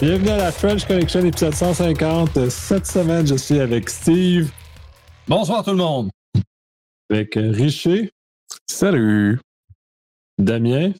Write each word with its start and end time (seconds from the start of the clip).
Bienvenue 0.00 0.30
à 0.30 0.38
la 0.38 0.50
French 0.50 0.86
Connection, 0.86 1.26
épisode 1.26 1.52
150. 1.52 2.48
Cette 2.48 2.86
semaine, 2.86 3.26
je 3.26 3.34
suis 3.34 3.60
avec 3.60 3.90
Steve. 3.90 4.50
Bonsoir 5.28 5.62
tout 5.62 5.72
le 5.72 5.76
monde. 5.76 6.08
Avec 7.10 7.34
Richer. 7.34 8.10
Salut. 8.66 9.38
Damien. 10.38 10.92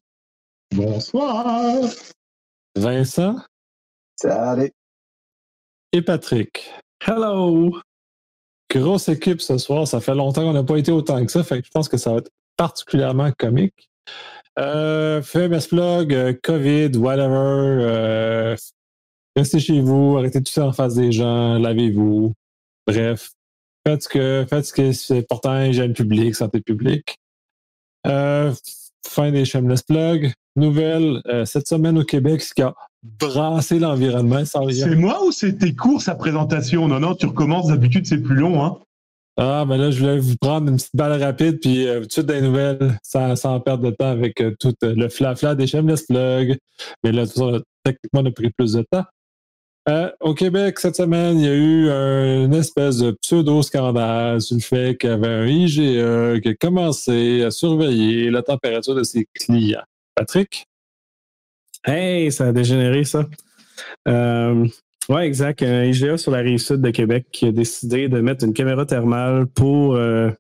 Bonsoir. 0.75 1.81
Vincent. 2.77 3.37
Salut. 4.17 4.71
Et 5.93 6.03
Patrick. 6.03 6.71
Hello. 7.03 7.81
Grosse 8.71 9.09
équipe 9.09 9.41
ce 9.41 9.57
soir. 9.57 9.89
Ça 9.89 10.03
fait 10.03 10.15
longtemps 10.15 10.43
qu'on 10.43 10.53
n'a 10.53 10.63
pas 10.63 10.77
été 10.77 10.93
autant 10.93 11.25
que 11.25 11.33
ça. 11.33 11.43
Fait 11.43 11.63
que 11.63 11.67
je 11.67 11.71
pense 11.71 11.89
que 11.89 11.97
ça 11.97 12.11
va 12.11 12.19
être 12.19 12.31
particulièrement 12.59 13.33
comique. 13.33 13.89
Euh, 14.59 15.23
famous 15.23 15.69
plug, 15.71 16.13
euh, 16.13 16.35
COVID, 16.43 16.99
whatever. 16.99 17.79
Euh, 17.83 18.57
restez 19.41 19.59
chez 19.59 19.81
vous, 19.81 20.17
arrêtez 20.19 20.43
tout 20.43 20.53
ça 20.53 20.67
en 20.67 20.73
face 20.73 20.95
des 20.95 21.13
gens, 21.13 21.59
lavez-vous. 21.59 22.33
Bref, 22.87 23.31
faites 23.87 24.03
ce 24.03 24.09
que, 24.09 24.47
faites 24.49 24.67
ce 24.67 24.73
que 24.73 24.93
c'est 24.93 25.19
important, 25.19 25.63
hygiène 25.63 25.93
publique, 25.93 26.35
santé 26.35 26.61
publique. 26.61 27.17
Euh, 28.07 28.53
fin 29.07 29.31
des 29.31 29.45
shameless 29.45 29.83
plugs. 29.83 30.33
Nouvelle, 30.57 31.23
euh, 31.27 31.45
cette 31.45 31.69
semaine 31.69 31.99
au 31.99 32.05
Québec, 32.05 32.43
ce 32.43 32.55
qui 32.55 32.63
a 32.63 32.75
brassé 33.03 33.79
l'environnement, 33.79 34.45
sans 34.45 34.65
rien. 34.65 34.89
C'est 34.89 34.97
moi 34.97 35.25
ou 35.25 35.33
c'était 35.33 35.75
court 35.75 36.03
sa 36.03 36.15
présentation? 36.15 36.89
Non, 36.89 37.01
non, 37.01 37.15
tu 37.15 37.27
recommences, 37.27 37.69
d'habitude 37.69 38.07
c'est 38.07 38.21
plus 38.21 38.37
long, 38.37 38.65
hein? 38.65 38.79
Ah, 39.37 39.65
ben 39.67 39.79
là, 39.79 39.91
je 39.91 40.01
voulais 40.01 40.19
vous 40.19 40.37
prendre 40.37 40.69
une 40.69 40.77
petite 40.77 40.95
balle 40.95 41.23
rapide, 41.23 41.61
puis 41.61 41.87
euh, 41.89 42.01
tout 42.01 42.07
de 42.07 42.13
suite 42.13 42.27
des 42.27 42.43
nouvelles, 42.43 42.99
sans, 43.03 43.37
sans 43.37 43.59
perdre 43.61 43.91
de 43.91 43.97
temps 43.97 44.11
avec 44.11 44.39
euh, 44.41 44.55
tout 44.61 44.75
euh, 44.83 44.95
le 44.95 45.09
flafla 45.09 45.55
des 45.55 45.67
shameless 45.67 46.03
plugs. 46.03 46.59
Mais 47.03 47.13
là, 47.13 47.27
tout 47.27 47.39
ça, 47.39 47.61
techniquement, 47.83 48.21
on 48.21 48.27
a 48.27 48.31
pris 48.33 48.51
plus 48.51 48.75
de 48.75 48.85
temps. 48.91 49.05
Euh, 49.89 50.11
au 50.21 50.35
Québec, 50.35 50.79
cette 50.79 50.97
semaine, 50.97 51.39
il 51.39 51.45
y 51.45 51.49
a 51.49 51.55
eu 51.55 51.89
un- 51.89 52.45
une 52.45 52.55
espèce 52.55 52.99
de 52.99 53.13
pseudo-scandale 53.13 54.41
sur 54.41 54.57
le 54.57 54.61
fait 54.63 54.97
qu'il 54.99 55.11
y 55.11 55.13
avait 55.13 55.27
un 55.27 55.47
IGE 55.47 56.41
qui 56.43 56.49
a 56.49 56.55
commencé 56.55 57.43
à 57.43 57.51
surveiller 57.51 58.31
la 58.31 58.43
température 58.43 58.95
de 58.95 59.03
ses 59.03 59.27
clients. 59.35 59.83
Patrick? 60.15 60.67
Hey, 61.87 62.31
ça 62.31 62.49
a 62.49 62.53
dégénéré, 62.53 63.05
ça. 63.05 63.27
Euh, 64.07 64.67
ouais, 65.09 65.27
exact. 65.27 65.63
Un 65.63 65.85
IGA 65.85 66.19
sur 66.19 66.31
la 66.31 66.39
rive 66.41 66.59
sud 66.59 66.83
de 66.83 66.91
Québec 66.91 67.27
qui 67.33 67.47
a 67.47 67.53
décidé 67.53 68.09
de 68.09 68.21
mettre 68.21 68.45
une 68.45 68.53
caméra 68.53 68.85
thermale 68.85 69.47
pour 69.47 69.95
euh, 69.95 70.31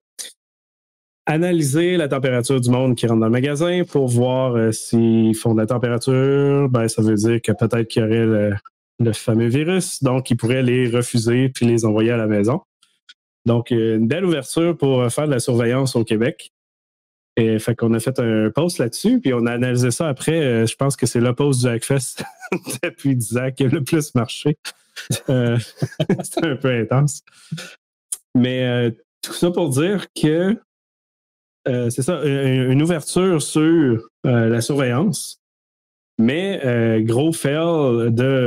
analyser 1.25 1.97
la 1.97 2.09
température 2.09 2.61
du 2.61 2.69
monde 2.69 2.95
qui 2.95 3.07
rentre 3.07 3.21
dans 3.21 3.27
le 3.27 3.33
magasin 3.33 3.85
pour 3.91 4.07
voir 4.09 4.55
euh, 4.55 4.71
s'ils 4.71 5.35
font 5.35 5.55
de 5.55 5.61
la 5.61 5.67
température. 5.67 6.69
Ben, 6.69 6.89
ça 6.89 7.01
veut 7.01 7.15
dire 7.15 7.41
que 7.41 7.53
peut-être 7.53 7.89
qu'il 7.89 8.03
y 8.03 8.05
aurait 8.05 8.27
le, 8.27 8.53
le 9.01 9.13
fameux 9.13 9.49
virus. 9.49 10.03
Donc, 10.03 10.31
ils 10.31 10.37
pourraient 10.37 10.63
les 10.63 10.89
refuser 10.89 11.49
puis 11.49 11.67
les 11.67 11.85
envoyer 11.85 12.13
à 12.13 12.17
la 12.17 12.27
maison. 12.27 12.61
Donc, 13.47 13.73
euh, 13.73 13.97
une 13.97 14.07
belle 14.07 14.25
ouverture 14.25 14.77
pour 14.77 15.01
euh, 15.01 15.09
faire 15.09 15.27
de 15.27 15.33
la 15.33 15.41
surveillance 15.41 15.97
au 15.97 16.05
Québec. 16.05 16.53
Et 17.37 17.59
fait 17.59 17.75
qu'on 17.75 17.95
a 17.95 18.01
fait 18.01 18.19
un 18.19 18.51
post 18.51 18.79
là-dessus, 18.79 19.21
puis 19.21 19.33
on 19.33 19.47
a 19.47 19.53
analysé 19.53 19.91
ça 19.91 20.09
après. 20.09 20.41
Euh, 20.41 20.67
je 20.67 20.77
pense 20.77 20.97
que 20.97 21.07
c'est 21.07 21.21
le 21.21 21.35
post 21.35 21.61
du 21.61 21.69
Hackfest 21.69 22.23
depuis 22.83 23.17
10 23.17 23.39
ans 23.39 23.51
qui 23.51 23.65
a 23.65 23.69
le 23.69 23.83
plus 23.83 24.15
marché. 24.15 24.59
C'était 25.09 26.47
un 26.47 26.57
peu 26.57 26.69
intense. 26.69 27.23
Mais 28.35 28.95
tout 29.23 29.33
ça 29.33 29.51
pour 29.51 29.71
dire 29.71 30.07
que 30.13 30.61
c'est 31.65 32.03
ça, 32.03 32.23
une 32.25 32.83
ouverture 32.83 33.41
sur 33.41 34.09
la 34.25 34.61
surveillance. 34.61 35.40
Mais 36.21 36.61
euh, 36.67 37.01
gros 37.01 37.33
fail 37.33 37.63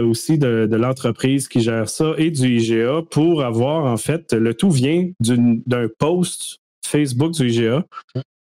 aussi 0.06 0.38
de, 0.38 0.70
l'entreprise 0.76 1.48
qui 1.48 1.60
gère 1.60 1.90
ça 1.90 2.14
et 2.20 2.30
du 2.30 2.60
IGA 2.60 3.02
pour 3.10 3.44
avoir, 3.44 3.86
en 3.86 3.98
fait, 3.98 4.32
le 4.32 4.54
tout 4.54 4.70
vient 4.70 5.10
d'un 5.20 5.88
post 5.98 6.60
Facebook 6.86 7.32
du 7.32 7.50
IGA 7.50 7.84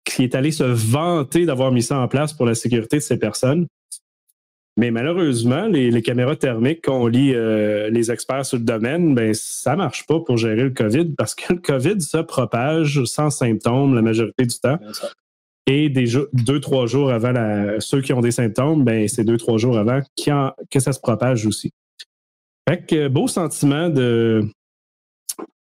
qui 0.06 0.24
est 0.24 0.36
allé 0.36 0.52
se 0.52 0.64
vanter 0.64 1.48
d'avoir 1.48 1.72
mis 1.72 1.82
ça 1.82 1.98
en 1.98 2.08
place 2.08 2.32
pour 2.32 2.46
la 2.46 2.54
sécurité 2.54 2.98
de 2.98 3.02
ces 3.02 3.18
personnes. 3.18 3.66
Mais 4.78 4.92
malheureusement, 4.92 5.66
les, 5.66 5.90
les 5.90 6.02
caméras 6.04 6.36
thermiques 6.36 6.86
qu'on 6.86 7.08
lit 7.08 7.34
euh, 7.34 7.90
les 7.90 8.12
experts 8.12 8.46
sur 8.46 8.60
le 8.60 8.64
domaine, 8.64 9.16
ben 9.16 9.34
ça 9.34 9.76
marche 9.76 10.06
pas 10.06 10.20
pour 10.20 10.38
gérer 10.38 10.64
le 10.64 10.70
COVID 10.70 11.14
parce 11.18 11.34
que 11.34 11.54
le 11.54 11.60
COVID 11.60 12.02
se 12.02 12.18
propage 12.18 13.04
sans 13.06 13.32
symptômes 13.32 13.96
la 13.96 14.04
majorité 14.04 14.46
du 14.46 14.60
temps. 14.60 14.78
Et 15.66 15.90
des 15.90 16.06
deux, 16.34 16.60
trois 16.60 16.88
jours 16.88 17.10
avant 17.12 17.32
la- 17.32 17.80
ceux 17.80 18.02
qui 18.02 18.12
ont 18.12 18.20
des 18.22 18.32
symptômes, 18.32 18.84
ben 18.84 19.08
c'est 19.08 19.24
deux, 19.24 19.38
trois 19.38 19.58
jours 19.58 19.78
avant 19.78 20.02
en- 20.28 20.52
que 20.70 20.80
ça 20.80 20.92
se 20.92 21.00
propage 21.00 21.46
aussi. 21.46 21.72
Fait 22.68 22.86
que 22.86 23.08
beau 23.08 23.28
sentiment 23.28 23.90
de, 23.90 24.44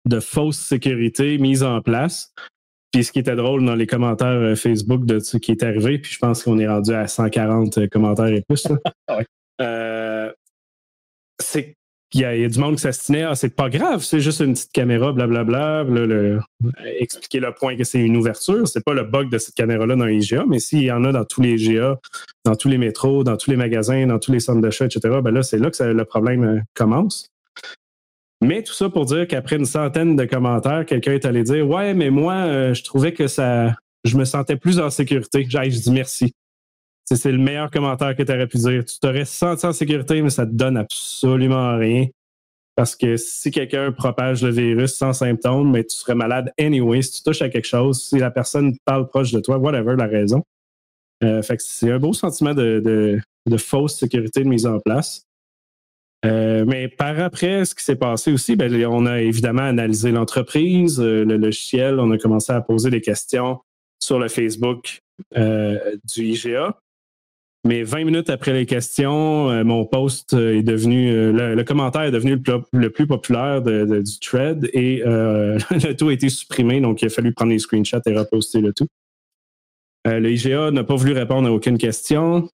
de 0.06 0.20
fausse 0.20 0.58
sécurité 0.58 1.38
mise 1.38 1.62
en 1.64 1.82
place. 1.82 2.34
Puis 2.92 3.04
ce 3.06 3.12
qui 3.12 3.20
était 3.20 3.36
drôle 3.36 3.64
dans 3.64 3.76
les 3.76 3.88
commentaires 3.88 4.28
euh, 4.28 4.56
Facebook 4.56 5.06
de 5.06 5.20
ce 5.20 5.38
qui 5.38 5.52
est 5.52 5.64
arrivé, 5.64 5.98
puis 6.00 6.12
je 6.12 6.20
pense 6.20 6.44
qu'on 6.44 6.60
est 6.60 6.68
rendu 6.68 6.92
à 6.94 7.08
140 7.08 7.78
euh, 7.78 7.88
commentaires 7.88 8.26
et 8.28 8.42
plus. 8.48 8.68
Ouais. 9.10 9.26
Euh, 9.62 10.32
c'est 11.40 11.76
qu'il 12.12 12.22
y, 12.22 12.26
a- 12.26 12.36
il 12.36 12.42
y 12.42 12.46
a 12.46 12.50
du 12.50 12.60
monde 12.60 12.76
qui 12.76 12.82
s'astinait, 12.82 13.24
ah, 13.24 13.36
c'est 13.36 13.56
pas 13.56 13.70
grave, 13.70 14.04
c'est 14.04 14.20
juste 14.20 14.42
une 14.42 14.54
petite 14.54 14.72
caméra, 14.72 15.12
blablabla. 15.14 15.86
Expliquer 17.00 17.40
le 17.40 17.54
point 17.54 17.76
que 17.76 17.84
c'est 17.84 18.00
une 18.00 18.18
ouverture. 18.18 18.68
C'est 18.68 18.84
pas 18.84 18.94
le 18.94 19.04
bug 19.04 19.30
de 19.30 19.38
cette 19.38 19.56
caméra-là 19.56 19.96
dans 19.96 20.06
les 20.06 20.18
IGA, 20.18 20.44
mais 20.48 20.60
s'il 20.60 20.84
y 20.84 20.92
en 20.92 21.04
a 21.06 21.12
dans 21.12 21.26
tous 21.26 21.42
les 21.42 21.54
IGA, 21.54 21.98
dans 22.46 22.56
tous 22.56 22.68
les 22.68 22.78
métros, 22.78 23.24
dans 23.24 23.38
tous 23.38 23.50
les 23.50 23.58
magasins, 23.58 24.06
dans 24.06 24.20
tous 24.20 24.32
les 24.32 24.40
centres 24.40 24.62
d'achat, 24.62 24.86
etc., 24.86 25.00
ben 25.24 25.32
là, 25.32 25.42
c'est 25.42 25.58
là 25.58 25.72
que 25.72 25.84
le 25.84 26.06
problème 26.06 26.44
euh, 26.44 26.60
commence. 26.76 27.28
Mais 28.44 28.64
tout 28.64 28.74
ça 28.74 28.90
pour 28.90 29.06
dire 29.06 29.28
qu'après 29.28 29.56
une 29.58 29.66
centaine 29.66 30.16
de 30.16 30.26
commentaires, 30.26 30.86
quelqu'un 30.86 31.14
est 31.14 31.26
allé 31.26 31.44
dire 31.44 31.68
Ouais, 31.68 31.94
mais 31.94 32.10
moi, 32.10 32.34
euh, 32.34 32.74
je 32.74 32.84
trouvais 32.84 33.14
que 33.14 33.28
ça. 33.28 33.76
Je 34.04 34.18
me 34.18 34.26
sentais 34.26 34.56
plus 34.56 34.80
en 34.80 34.90
sécurité. 34.90 35.46
J'ai 35.48 35.70
dis 35.70 35.92
merci. 35.92 36.34
C'est 37.16 37.32
le 37.32 37.38
meilleur 37.38 37.70
commentaire 37.70 38.16
que 38.16 38.24
tu 38.24 38.32
aurais 38.32 38.48
pu 38.48 38.58
dire. 38.58 38.86
Tu 38.86 39.00
t'aurais 39.00 39.26
senti 39.26 39.66
en 39.66 39.74
sécurité, 39.74 40.22
mais 40.22 40.30
ça 40.30 40.46
te 40.46 40.52
donne 40.52 40.78
absolument 40.78 41.78
rien. 41.78 42.08
Parce 42.76 42.96
que 42.96 43.18
si 43.18 43.52
quelqu'un 43.52 43.92
propage 43.92 44.44
le 44.44 44.50
virus 44.50 44.96
sans 44.96 45.14
symptômes, 45.14 45.72
mais 45.72 45.84
tu 45.84 45.96
serais 45.96 46.16
malade 46.16 46.52
anyway, 46.58 47.02
si 47.02 47.12
tu 47.12 47.24
touches 47.24 47.42
à 47.42 47.50
quelque 47.50 47.68
chose, 47.68 48.02
si 48.02 48.18
la 48.18 48.32
personne 48.32 48.76
parle 48.86 49.08
proche 49.08 49.32
de 49.32 49.40
toi, 49.40 49.58
whatever 49.58 49.96
la 49.98 50.08
raison. 50.08 50.44
Euh, 51.24 51.42
c'est 51.60 51.92
un 51.92 52.00
beau 52.00 52.14
sentiment 52.14 52.54
de, 52.54 53.20
fausse 53.58 53.98
sécurité 54.00 54.44
de 54.44 54.50
mise 54.50 54.66
en 54.66 54.80
place. 54.80 55.28
Euh, 56.26 56.66
mais 56.68 56.88
par 56.88 57.20
après, 57.20 57.66
ce 57.66 57.76
qui 57.76 57.84
s'est 57.84 57.96
passé 57.96 58.32
aussi, 58.32 58.56
ben, 58.56 58.74
on 58.86 59.06
a 59.06 59.22
évidemment 59.22 59.64
analysé 59.64 60.12
l'entreprise, 60.12 61.00
euh, 61.00 61.26
le 61.26 61.38
logiciel, 61.38 62.00
on 62.00 62.12
a 62.12 62.18
commencé 62.18 62.54
à 62.54 62.62
poser 62.62 62.90
des 62.90 63.02
questions 63.02 63.60
sur 64.02 64.18
le 64.18 64.30
Facebook 64.30 65.02
du 65.36 66.24
IGA. 66.24 66.80
Mais 67.64 67.84
20 67.84 68.06
minutes 68.06 68.30
après 68.32 68.54
les 68.54 68.66
questions, 68.66 69.52
euh, 69.52 69.64
mon 69.64 69.86
post 69.86 70.34
euh, 70.34 70.58
est 70.58 70.64
devenu, 70.64 71.12
euh, 71.12 71.56
le, 71.56 71.64
commentaire 71.64 72.02
est 72.02 72.12
devenu 72.12 72.42
le 72.74 72.90
plus, 72.90 73.06
populaire 73.06 73.62
du 73.62 74.20
thread 74.20 74.68
et 74.74 74.98
le 75.06 75.94
tout 75.94 76.10
a 76.10 76.14
été 76.14 76.30
supprimé, 76.30 76.82
donc 76.82 77.02
il 77.02 77.06
a 77.06 77.10
fallu 77.10 77.34
prendre 77.34 77.52
les 77.52 77.60
screenshots 77.60 78.02
et 78.06 78.18
reposter 78.18 78.62
le 78.62 78.74
tout. 78.74 78.88
Le 80.06 80.32
IGA 80.32 80.72
n'a 80.72 80.84
pas 80.84 80.96
voulu 80.96 81.14
répondre 81.14 81.48
à 81.48 81.52
aucune 81.52 81.78
question. 81.78 82.50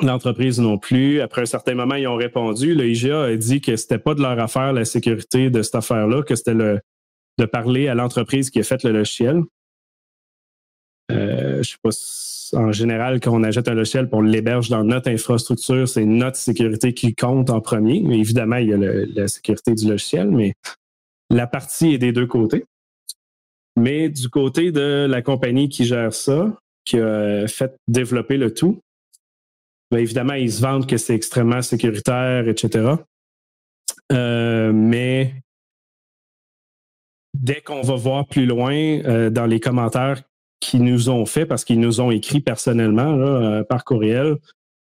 L'entreprise 0.00 0.60
non 0.60 0.78
plus. 0.78 1.20
Après 1.20 1.42
un 1.42 1.46
certain 1.46 1.74
moment, 1.74 1.96
ils 1.96 2.06
ont 2.06 2.16
répondu. 2.16 2.74
Le 2.74 2.88
IGA 2.88 3.24
a 3.24 3.36
dit 3.36 3.60
que 3.60 3.74
c'était 3.74 3.98
pas 3.98 4.14
de 4.14 4.22
leur 4.22 4.38
affaire 4.38 4.72
la 4.72 4.84
sécurité 4.84 5.50
de 5.50 5.62
cette 5.62 5.74
affaire-là, 5.74 6.22
que 6.22 6.36
c'était 6.36 6.54
de 6.54 7.44
parler 7.46 7.88
à 7.88 7.94
l'entreprise 7.94 8.50
qui 8.50 8.60
a 8.60 8.62
fait 8.62 8.84
le 8.84 8.92
logiciel. 8.92 9.42
Euh, 11.10 11.62
je 11.62 11.70
sais 11.70 11.76
pas 11.82 11.90
en 12.54 12.72
général, 12.72 13.20
quand 13.20 13.32
on 13.34 13.42
achète 13.42 13.68
un 13.68 13.74
logiciel 13.74 14.08
pour 14.08 14.22
l'héberge 14.22 14.68
dans 14.68 14.84
notre 14.84 15.10
infrastructure, 15.10 15.88
c'est 15.88 16.04
notre 16.04 16.36
sécurité 16.36 16.92
qui 16.92 17.14
compte 17.14 17.50
en 17.50 17.60
premier. 17.60 18.02
Mais 18.02 18.18
évidemment, 18.18 18.56
il 18.56 18.68
y 18.68 18.74
a 18.74 18.76
la 18.76 19.28
sécurité 19.28 19.74
du 19.74 19.88
logiciel, 19.88 20.30
mais 20.30 20.54
la 21.30 21.46
partie 21.46 21.94
est 21.94 21.98
des 21.98 22.12
deux 22.12 22.26
côtés. 22.26 22.64
Mais 23.76 24.10
du 24.10 24.28
côté 24.28 24.70
de 24.70 25.06
la 25.08 25.22
compagnie 25.22 25.68
qui 25.68 25.84
gère 25.84 26.12
ça, 26.12 26.58
qui 26.84 26.98
a 26.98 27.46
fait 27.48 27.74
développer 27.88 28.36
le 28.36 28.52
tout, 28.52 28.80
ben 29.90 29.98
évidemment, 29.98 30.34
ils 30.34 30.52
se 30.52 30.60
vendent 30.60 30.86
que 30.86 30.96
c'est 30.96 31.14
extrêmement 31.14 31.62
sécuritaire, 31.62 32.48
etc. 32.48 32.96
Euh, 34.10 34.72
mais 34.72 35.34
dès 37.34 37.60
qu'on 37.60 37.80
va 37.80 37.94
voir 37.94 38.26
plus 38.26 38.46
loin 38.46 38.74
euh, 38.74 39.30
dans 39.30 39.46
les 39.46 39.60
commentaires 39.60 40.22
qu'ils 40.62 40.84
nous 40.84 41.10
ont 41.10 41.26
fait, 41.26 41.44
parce 41.44 41.64
qu'ils 41.64 41.80
nous 41.80 42.00
ont 42.00 42.10
écrit 42.10 42.40
personnellement 42.40 43.14
là, 43.16 43.26
euh, 43.26 43.64
par 43.64 43.84
courriel, 43.84 44.36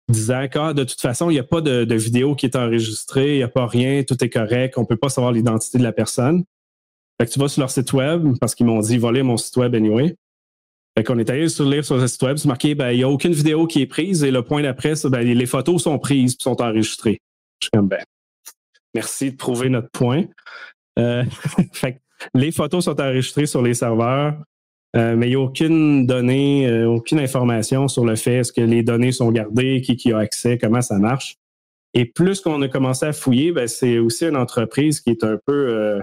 disant 0.09 0.47
que 0.49 0.59
ah, 0.59 0.75
de 0.75 0.85
toute 0.85 1.01
façon, 1.01 1.31
il 1.31 1.35
n'y 1.35 1.41
a 1.41 1.45
pas 1.45 1.61
de, 1.61 1.95
vidéo 1.95 2.35
qui 2.35 2.47
est 2.47 2.57
enregistrée, 2.57 3.35
il 3.35 3.37
n'y 3.39 3.43
a 3.43 3.49
pas 3.49 3.67
rien, 3.67 4.03
tout 4.03 4.23
est 4.23 4.29
correct, 4.29 4.77
on 4.77 4.83
ne 4.83 4.87
peut 4.87 4.97
pas 4.97 5.09
savoir 5.09 5.33
l'identité 5.33 5.79
de 5.79 5.83
la 5.83 5.93
personne. 5.93 6.45
Fait 7.19 7.27
que 7.27 7.33
tu 7.33 7.39
vas 7.39 7.49
sur 7.49 7.61
leur 7.61 7.71
site 7.71 7.93
web, 7.93 8.37
parce 8.41 8.55
qu'ils 8.55 8.67
m'ont 8.67 8.81
dit 8.81 8.99
voler 8.99 9.23
mon 9.23 9.37
site 9.37 9.57
web 9.57 9.75
anyway. 9.75 10.15
Fait 10.97 11.05
qu'on 11.05 11.19
est 11.19 11.31
allé 11.31 11.49
sur 11.49 11.65
lire 11.65 11.85
sur 11.85 11.97
le 11.97 12.07
site 12.07 12.23
web, 12.23 12.37
c'est 12.37 12.49
marqué 12.49 12.75
ben, 12.75 12.91
il 12.91 12.99
n'y 12.99 13.03
a 13.03 13.09
aucune 13.09 13.33
vidéo 13.33 13.67
qui 13.67 13.81
est 13.83 13.87
prise 13.87 14.23
et 14.23 14.31
le 14.31 14.43
point 14.43 14.63
d'après, 14.63 14.95
ben, 15.05 15.21
les 15.21 15.47
photos 15.47 15.83
sont 15.83 15.99
prises 15.99 16.35
et 16.35 16.43
sont 16.43 16.61
enregistrées. 16.61 17.21
Je 17.61 17.67
suis 17.67 17.71
comme, 17.71 17.89
ben, 17.89 18.03
merci 18.95 19.31
de 19.33 19.37
prouver 19.37 19.69
notre 19.71 19.91
point. 19.91 20.25
Euh, 20.99 21.25
fait 21.73 21.95
que 21.95 21.99
les 22.35 22.53
photos 22.53 22.85
sont 22.85 23.01
enregistrées 23.01 23.47
sur 23.47 23.63
les 23.63 23.75
serveurs, 23.75 24.37
euh, 24.97 25.15
mais 25.17 25.27
il 25.27 25.31
n'y 25.31 25.37
a 25.37 25.41
aucune 25.41 26.07
donnée, 26.07 26.67
euh, 26.69 26.87
aucune 26.89 27.19
information 27.21 27.87
sur 27.89 28.05
le 28.05 28.17
fait 28.17 28.35
est-ce 28.39 28.53
que 28.53 28.61
les 28.61 28.83
données 28.83 29.13
sont 29.13 29.31
gardées, 29.31 29.81
qui, 29.83 29.97
qui 29.97 30.13
a 30.13 30.19
accès, 30.19 30.59
comment 30.59 30.83
ça 30.83 30.99
marche. 30.99 31.37
Et 31.95 32.05
plus 32.05 32.41
qu'on 32.41 32.61
a 32.63 32.69
commencé 32.69 33.07
à 33.07 33.13
fouiller, 33.13 33.53
ben, 33.53 33.67
c'est 33.69 33.99
aussi 33.99 34.25
une 34.27 34.37
entreprise 34.37 35.01
qui 35.01 35.11
est 35.11 35.25
un 35.25 35.39
peu. 35.45 35.53
euh, 35.71 36.01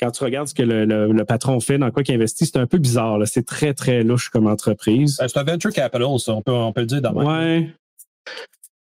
quand 0.00 0.10
tu 0.12 0.22
regardes 0.22 0.46
ce 0.48 0.54
que 0.54 0.62
le, 0.62 0.84
le- 0.84 1.10
le 1.12 1.24
patron 1.24 1.58
fait, 1.60 1.76
dans 1.76 1.90
quoi 1.90 2.02
il 2.06 2.14
investit, 2.14 2.46
c'est 2.46 2.56
un 2.58 2.66
peu 2.68 2.78
bizarre. 2.78 3.18
C'est 3.26 3.44
très, 3.44 3.74
très 3.74 4.04
louche 4.04 4.28
comme 4.30 4.46
entreprise. 4.46 5.18
Euh, 5.20 5.26
C'est 5.28 5.38
un 5.40 5.44
venture 5.44 5.72
capital, 5.72 6.06
ça, 6.20 6.34
on 6.34 6.40
peut, 6.42 6.52
on 6.52 6.72
peut 6.72 6.82
le 6.82 6.86
dire 6.86 7.02
dans 7.02 7.12
Ouais. 7.14 7.68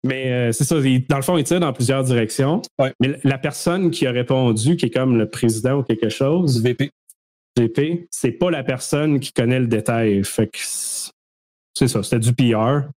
Mais 0.04 0.30
euh, 0.32 0.52
c'est 0.52 0.64
ça, 0.64 0.76
il- 0.78 1.06
dans 1.06 1.16
le 1.16 1.22
fond, 1.22 1.36
il 1.38 1.44
tire 1.44 1.60
dans 1.60 1.72
plusieurs 1.72 2.04
directions. 2.04 2.62
Ouais. 2.78 2.92
Mais 3.00 3.18
la 3.24 3.38
personne 3.38 3.90
qui 3.90 4.06
a 4.06 4.10
répondu, 4.12 4.76
qui 4.76 4.86
est 4.86 4.90
comme 4.90 5.16
le 5.18 5.28
président 5.28 5.78
ou 5.78 5.82
quelque 5.82 6.08
chose, 6.08 6.62
VP. 6.62 6.90
VP, 7.58 8.08
c'est 8.10 8.32
pas 8.32 8.50
la 8.50 8.62
personne 8.62 9.20
qui 9.20 9.32
connaît 9.32 9.60
le 9.60 9.66
détail. 9.66 10.22
C'est 10.24 11.88
ça, 11.88 12.02
c'était 12.02 12.18
du 12.18 12.32
PR. 12.32 12.88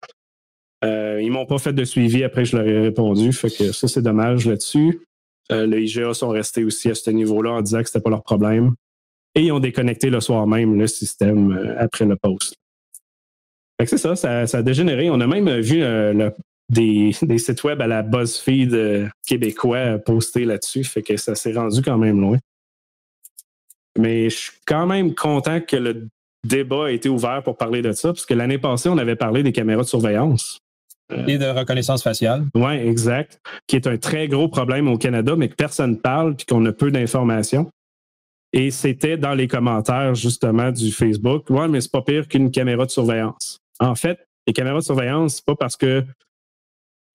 Euh, 0.83 1.21
ils 1.21 1.31
m'ont 1.31 1.45
pas 1.45 1.57
fait 1.57 1.73
de 1.73 1.85
suivi 1.85 2.23
après 2.23 2.45
je 2.45 2.57
leur 2.57 2.67
ai 2.67 2.81
répondu. 2.81 3.31
Fait 3.31 3.49
que 3.49 3.71
ça, 3.71 3.87
c'est 3.87 4.01
dommage 4.01 4.45
là-dessus. 4.45 5.01
Euh, 5.51 5.65
le 5.65 5.81
IGA 5.81 6.13
sont 6.13 6.29
restés 6.29 6.63
aussi 6.63 6.89
à 6.89 6.95
ce 6.95 7.09
niveau-là 7.09 7.51
en 7.51 7.61
disant 7.61 7.81
que 7.81 7.87
c'était 7.87 8.01
pas 8.01 8.09
leur 8.09 8.23
problème. 8.23 8.75
Et 9.35 9.45
ils 9.45 9.51
ont 9.51 9.59
déconnecté 9.59 10.09
le 10.09 10.19
soir 10.21 10.45
même 10.45 10.77
le 10.77 10.87
système 10.87 11.51
euh, 11.51 11.75
après 11.79 12.05
le 12.05 12.15
post. 12.15 12.55
C'est 13.85 13.97
ça, 13.97 14.15
ça, 14.15 14.57
a 14.57 14.61
dégénéré. 14.61 15.09
On 15.09 15.19
a 15.19 15.27
même 15.27 15.49
vu 15.59 15.83
euh, 15.83 16.29
des, 16.69 17.11
des 17.21 17.37
sites 17.37 17.63
web 17.63 17.81
à 17.81 17.87
la 17.87 18.03
BuzzFeed 18.03 18.73
euh, 18.73 19.07
québécois 19.25 19.97
poster 19.97 20.45
là-dessus. 20.45 20.83
Fait 20.83 21.01
que 21.01 21.17
ça 21.17 21.35
s'est 21.35 21.53
rendu 21.53 21.81
quand 21.81 21.97
même 21.97 22.21
loin. 22.21 22.37
Mais 23.97 24.29
je 24.29 24.35
suis 24.35 24.51
quand 24.65 24.85
même 24.85 25.13
content 25.13 25.61
que 25.61 25.75
le 25.75 26.07
débat 26.45 26.91
ait 26.91 26.95
été 26.95 27.09
ouvert 27.09 27.41
pour 27.43 27.57
parler 27.57 27.81
de 27.81 27.91
ça, 27.91 28.09
parce 28.09 28.25
que 28.25 28.33
l'année 28.33 28.57
passée, 28.57 28.89
on 28.89 28.97
avait 28.97 29.15
parlé 29.15 29.43
des 29.43 29.51
caméras 29.51 29.83
de 29.83 29.87
surveillance. 29.87 30.59
Et 31.27 31.37
de 31.37 31.45
reconnaissance 31.45 32.01
faciale. 32.01 32.45
Oui, 32.55 32.73
exact. 32.73 33.39
Qui 33.67 33.75
est 33.75 33.87
un 33.87 33.97
très 33.97 34.27
gros 34.27 34.47
problème 34.47 34.87
au 34.87 34.97
Canada, 34.97 35.35
mais 35.37 35.47
que 35.47 35.55
personne 35.55 35.91
ne 35.91 35.95
parle 35.95 36.35
puis 36.35 36.45
qu'on 36.45 36.65
a 36.65 36.71
peu 36.71 36.89
d'informations. 36.91 37.69
Et 38.51 38.71
c'était 38.71 39.17
dans 39.17 39.33
les 39.33 39.47
commentaires, 39.47 40.15
justement, 40.15 40.71
du 40.71 40.91
Facebook. 40.91 41.49
Ouais, 41.49 41.67
mais 41.67 41.81
c'est 41.81 41.91
pas 41.91 42.01
pire 42.01 42.27
qu'une 42.27 42.51
caméra 42.51 42.85
de 42.85 42.91
surveillance. 42.91 43.59
En 43.79 43.95
fait, 43.95 44.25
les 44.47 44.53
caméras 44.53 44.79
de 44.79 44.83
surveillance, 44.83 45.35
c'est 45.35 45.45
pas 45.45 45.55
parce 45.55 45.75
que 45.75 46.03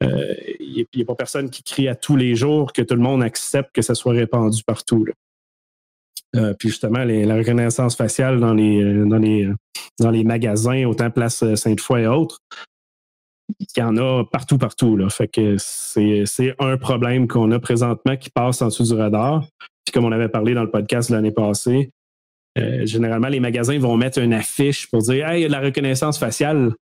euh, 0.03 0.35
il 0.61 0.87
n'y 0.95 1.03
a, 1.03 1.05
pas 1.05 1.15
personne 1.15 1.51
qui 1.51 1.63
crie 1.63 1.89
à 1.89 1.95
tous 1.95 2.17
les 2.17 2.37
jours 2.37 2.73
que 2.73 2.83
tout 2.83 2.95
le 2.95 3.01
monde 3.01 3.23
accepte 3.23 3.75
que 3.75 3.83
ça 3.83 3.95
soit 3.95 4.13
répandu 4.13 4.63
partout. 4.65 5.05
là. 5.05 5.13
Euh, 6.37 6.55
puis 6.59 6.69
justement, 6.69 7.05
la 7.05 7.37
reconnaissance 7.37 7.97
faciale 7.97 8.39
dans 8.39 8.53
les, 8.53 8.83
euh, 8.83 9.07
dans 9.07 9.19
les, 9.19 9.47
euh, 9.47 9.55
dans 9.99 10.11
les 10.11 10.25
magasins, 10.25 10.85
autant 10.85 11.11
Place 11.11 11.55
Sainte-Foy 11.55 12.03
et 12.03 12.07
autres, 12.07 12.39
il 13.59 13.67
y 13.79 13.83
en 13.83 13.97
a 13.97 14.25
partout, 14.25 14.59
partout. 14.59 14.97
Là. 14.97 15.09
Fait 15.09 15.29
que 15.29 15.57
c'est 15.59 16.55
un 16.59 16.77
problème 16.77 17.27
qu'on 17.29 17.51
a 17.53 17.59
présentement 17.59 18.17
qui 18.17 18.31
passe 18.31 18.61
en 18.61 18.67
dessous 18.67 18.85
du 18.85 18.93
radar. 18.93 19.47
Puis 19.85 19.93
comme 19.93 20.05
on 20.05 20.13
avait 20.13 20.29
parlé 20.29 20.53
dans 20.53 20.63
le 20.63 20.71
podcast 20.71 21.09
l'année 21.09 21.33
passée, 21.33 21.91
généralement, 22.57 23.29
les 23.29 23.41
magasins 23.41 23.79
vont 23.79 23.97
mettre 23.97 24.19
une 24.19 24.35
affiche 24.35 24.91
pour 24.91 25.01
dire 25.01 25.27
Hey, 25.27 25.41
il 25.41 25.43
y 25.43 25.45
a 25.47 25.49
de 25.49 25.53
la 25.53 25.61
reconnaissance 25.61 26.19
faciale. 26.19 26.73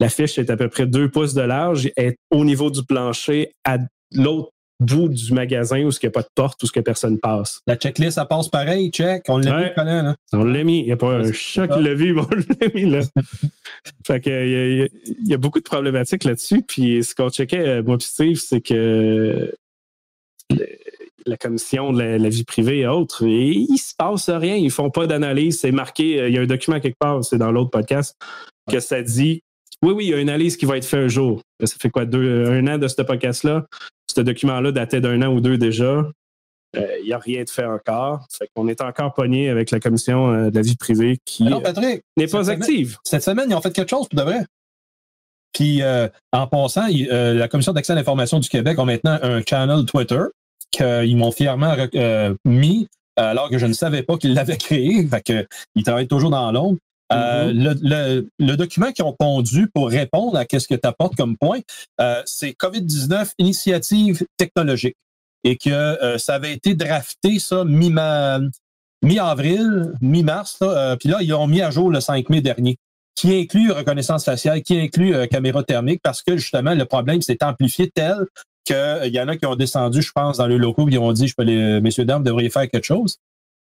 L'affiche 0.00 0.36
est 0.38 0.50
à 0.50 0.56
peu 0.56 0.68
près 0.68 0.86
deux 0.86 1.08
pouces 1.08 1.34
de 1.34 1.42
large, 1.42 1.92
est 1.96 2.16
au 2.30 2.44
niveau 2.44 2.70
du 2.70 2.84
plancher, 2.84 3.52
à 3.64 3.78
l'autre 4.12 4.50
bout 4.80 5.08
du 5.08 5.32
magasin 5.32 5.76
où 5.84 5.90
il 5.90 5.98
n'y 6.02 6.06
a 6.08 6.10
pas 6.10 6.22
de 6.22 6.28
porte, 6.34 6.62
où 6.62 6.66
ce 6.66 6.72
que 6.72 6.80
personne 6.80 7.18
passe. 7.18 7.60
La 7.66 7.76
checklist, 7.76 8.12
ça 8.12 8.24
passe 8.24 8.48
pareil, 8.48 8.90
check. 8.90 9.22
On 9.28 9.38
l'a 9.38 9.56
Ouais. 9.56 9.64
vu, 9.68 9.74
Colin, 9.74 10.02
là. 10.02 10.16
On 10.32 10.44
l'a 10.44 10.64
mis. 10.64 10.80
Il 10.80 10.86
n'y 10.86 10.92
a 10.92 10.96
pas 10.96 11.12
un 11.18 11.32
chat 11.32 11.68
qui 11.68 11.82
l'a 11.82 11.94
vu, 11.94 12.14
mais 12.14 12.22
on 12.22 12.28
l'a 12.60 12.68
mis 12.74 12.90
là. 12.90 13.00
fait 14.06 14.20
que, 14.20 14.30
il 14.30 14.78
y 14.78 14.82
a- 14.82 14.88
il 15.26 15.32
y, 15.32 15.36
beaucoup 15.36 15.58
de 15.60 15.64
problématiques 15.64 16.24
là-dessus. 16.24 16.62
Puis 16.66 17.04
ce 17.04 17.14
qu'on 17.14 17.28
checkait, 17.30 17.58
euh, 17.68 17.82
moi 17.82 17.96
et 17.96 18.02
Steve, 18.02 18.36
c'est 18.36 18.60
que 18.60 19.52
le- 20.50 20.66
la 21.26 21.36
commission 21.36 21.92
de 21.92 22.02
la, 22.02 22.18
la 22.18 22.28
vie 22.30 22.44
privée 22.44 22.78
et 22.80 22.86
autres, 22.86 23.24
et 23.26 23.48
il 23.50 23.76
se 23.78 23.94
passe 23.96 24.30
rien. 24.30 24.56
Ils 24.56 24.70
font 24.70 24.90
pas 24.90 25.06
d'analyse. 25.06 25.60
C'est 25.60 25.70
marqué, 25.72 26.18
euh, 26.20 26.28
il 26.28 26.34
y 26.34 26.38
a 26.38 26.40
un 26.40 26.46
document 26.46 26.80
quelque 26.80 26.98
part, 26.98 27.22
c'est 27.24 27.36
dans 27.38 27.52
l'autre 27.52 27.70
podcast, 27.70 28.16
que 28.70 28.80
ça 28.80 29.02
dit 29.02 29.42
oui, 29.82 29.92
oui, 29.92 30.04
il 30.06 30.10
y 30.10 30.14
a 30.14 30.18
une 30.20 30.28
analyse 30.28 30.56
qui 30.58 30.66
va 30.66 30.76
être 30.76 30.84
faite 30.84 31.00
un 31.00 31.08
jour. 31.08 31.40
Ça 31.64 31.74
fait 31.80 31.88
quoi, 31.90 32.04
deux, 32.04 32.44
un 32.46 32.66
an 32.66 32.76
de 32.78 32.86
ce 32.88 33.00
podcast-là? 33.00 33.66
Ce 34.14 34.20
document-là 34.20 34.72
datait 34.72 35.00
d'un 35.00 35.20
an 35.22 35.28
ou 35.32 35.40
deux 35.40 35.56
déjà. 35.58 35.84
Euh, 36.76 36.86
Il 37.00 37.06
n'y 37.06 37.12
a 37.12 37.18
rien 37.18 37.42
de 37.42 37.50
fait 37.50 37.64
encore. 37.64 38.26
Fait 38.30 38.48
qu'on 38.54 38.68
est 38.68 38.80
encore 38.80 39.12
pogné 39.14 39.48
avec 39.50 39.70
la 39.70 39.80
commission 39.80 40.32
euh, 40.32 40.50
de 40.50 40.54
la 40.56 40.62
vie 40.62 40.76
privée 40.76 41.18
qui 41.24 41.46
Alors, 41.46 41.58
euh, 41.60 41.62
Patrick, 41.62 42.02
n'est 42.16 42.26
pas 42.26 42.44
semaine- 42.44 42.62
active. 42.62 42.98
cette 43.04 43.22
semaine, 43.24 43.46
ils 43.50 43.54
ont 43.54 43.60
fait 43.60 43.72
quelque 43.72 43.90
chose 43.90 44.08
pour 44.08 44.18
de 44.18 44.22
vrai. 44.24 44.44
Puis, 45.52 45.82
en 46.32 46.46
passant, 46.46 46.86
il- 46.86 47.08
la 47.08 47.48
Commission 47.48 47.72
d'accès 47.72 47.92
à 47.92 47.96
l'information 47.96 48.38
du 48.38 48.48
Québec 48.48 48.78
a 48.78 48.84
maintenant 48.84 49.18
un 49.22 49.42
channel 49.42 49.84
Twitter 49.84 50.20
qu'ils 50.70 51.16
m'ont 51.16 51.32
fièrement 51.32 51.74
mis, 52.44 52.86
alors 53.16 53.50
que 53.50 53.58
je 53.58 53.66
ne 53.66 53.72
savais 53.72 54.04
pas 54.04 54.16
qu'ils 54.16 54.34
l'avaient 54.34 54.56
créé. 54.56 55.04
Fait 55.08 55.20
que, 55.22 55.46
ils 55.74 55.82
travaillent 55.82 56.06
toujours 56.06 56.30
dans 56.30 56.52
l'ombre. 56.52 56.78
Euh, 57.12 57.52
le, 57.52 57.74
le- 57.82 58.28
le 58.38 58.56
document 58.56 58.92
qu'ils 58.92 59.04
ont 59.04 59.16
pondu 59.18 59.68
pour 59.74 59.88
répondre 59.90 60.36
à 60.38 60.44
ce 60.50 60.66
que 60.68 60.74
tu 60.74 60.86
apportes 60.86 61.16
comme 61.16 61.36
point, 61.36 61.58
euh, 62.00 62.22
c'est 62.24 62.50
COVID-19 62.52 63.32
initiative 63.38 64.24
technologique. 64.36 64.96
Et 65.42 65.56
que 65.56 65.70
euh, 65.70 66.18
ça 66.18 66.34
avait 66.34 66.52
été 66.52 66.74
drafté, 66.74 67.38
ça, 67.38 67.64
mi-avril, 69.02 69.92
mi-mars. 70.00 70.58
là. 70.60 70.92
Euh, 70.92 70.96
Puis 70.96 71.08
là, 71.08 71.18
ils 71.20 71.32
ont 71.34 71.46
mis 71.46 71.62
à 71.62 71.70
jour 71.70 71.90
le 71.90 72.00
5 72.00 72.28
mai 72.28 72.40
dernier, 72.40 72.76
qui 73.14 73.34
inclut 73.34 73.72
reconnaissance 73.72 74.24
faciale, 74.24 74.62
qui 74.62 74.78
inclut 74.78 75.14
euh, 75.14 75.26
caméra 75.26 75.62
thermique, 75.62 76.00
parce 76.02 76.22
que 76.22 76.36
justement, 76.36 76.74
le 76.74 76.84
problème 76.84 77.22
s'est 77.22 77.42
amplifié 77.42 77.90
tel 77.90 78.26
qu'il 78.64 79.10
y 79.12 79.20
en 79.20 79.28
a 79.28 79.36
qui 79.36 79.46
ont 79.46 79.56
descendu, 79.56 80.02
je 80.02 80.12
pense, 80.12 80.36
dans 80.36 80.46
le 80.46 80.58
locaux, 80.58 80.86
qui 80.86 80.98
ont 80.98 81.12
dit, 81.12 81.26
je 81.26 81.34
peux 81.34 81.42
les, 81.44 81.80
messieurs, 81.80 82.04
dames, 82.04 82.18
vous 82.22 82.28
devriez 82.28 82.50
faire 82.50 82.68
quelque 82.68 82.84
chose. 82.84 83.16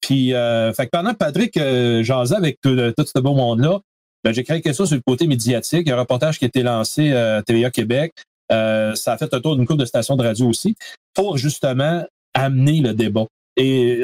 Puis, 0.03 0.33
euh, 0.33 0.73
fait 0.73 0.85
que 0.85 0.89
pendant 0.91 1.11
que 1.13 1.17
Patrick 1.17 1.55
euh, 1.55 2.03
jasait 2.03 2.35
avec 2.35 2.59
tout, 2.61 2.75
tout 2.97 3.05
ce 3.05 3.21
beau 3.21 3.33
monde-là, 3.33 3.79
ben, 4.23 4.33
j'ai 4.33 4.43
créé 4.43 4.61
quelque 4.61 4.75
chose 4.75 4.89
sur 4.89 4.97
le 4.97 5.01
côté 5.05 5.27
médiatique. 5.27 5.83
Il 5.85 5.89
y 5.89 5.91
a 5.93 5.95
un 5.95 5.99
reportage 5.99 6.39
qui 6.39 6.43
a 6.45 6.49
été 6.49 6.61
lancé 6.61 7.11
euh, 7.13 7.39
à 7.39 7.41
TVA 7.41 7.71
Québec. 7.71 8.13
Euh, 8.51 8.95
ça 8.95 9.13
a 9.13 9.17
fait 9.17 9.33
un 9.33 9.39
tour 9.39 9.55
d'une 9.55 9.65
couple 9.65 9.79
de 9.79 9.85
stations 9.85 10.17
de 10.17 10.23
radio 10.23 10.47
aussi 10.47 10.75
pour 11.13 11.37
justement 11.37 12.03
amener 12.33 12.81
le 12.81 12.93
débat. 12.93 13.25
Et 13.55 14.03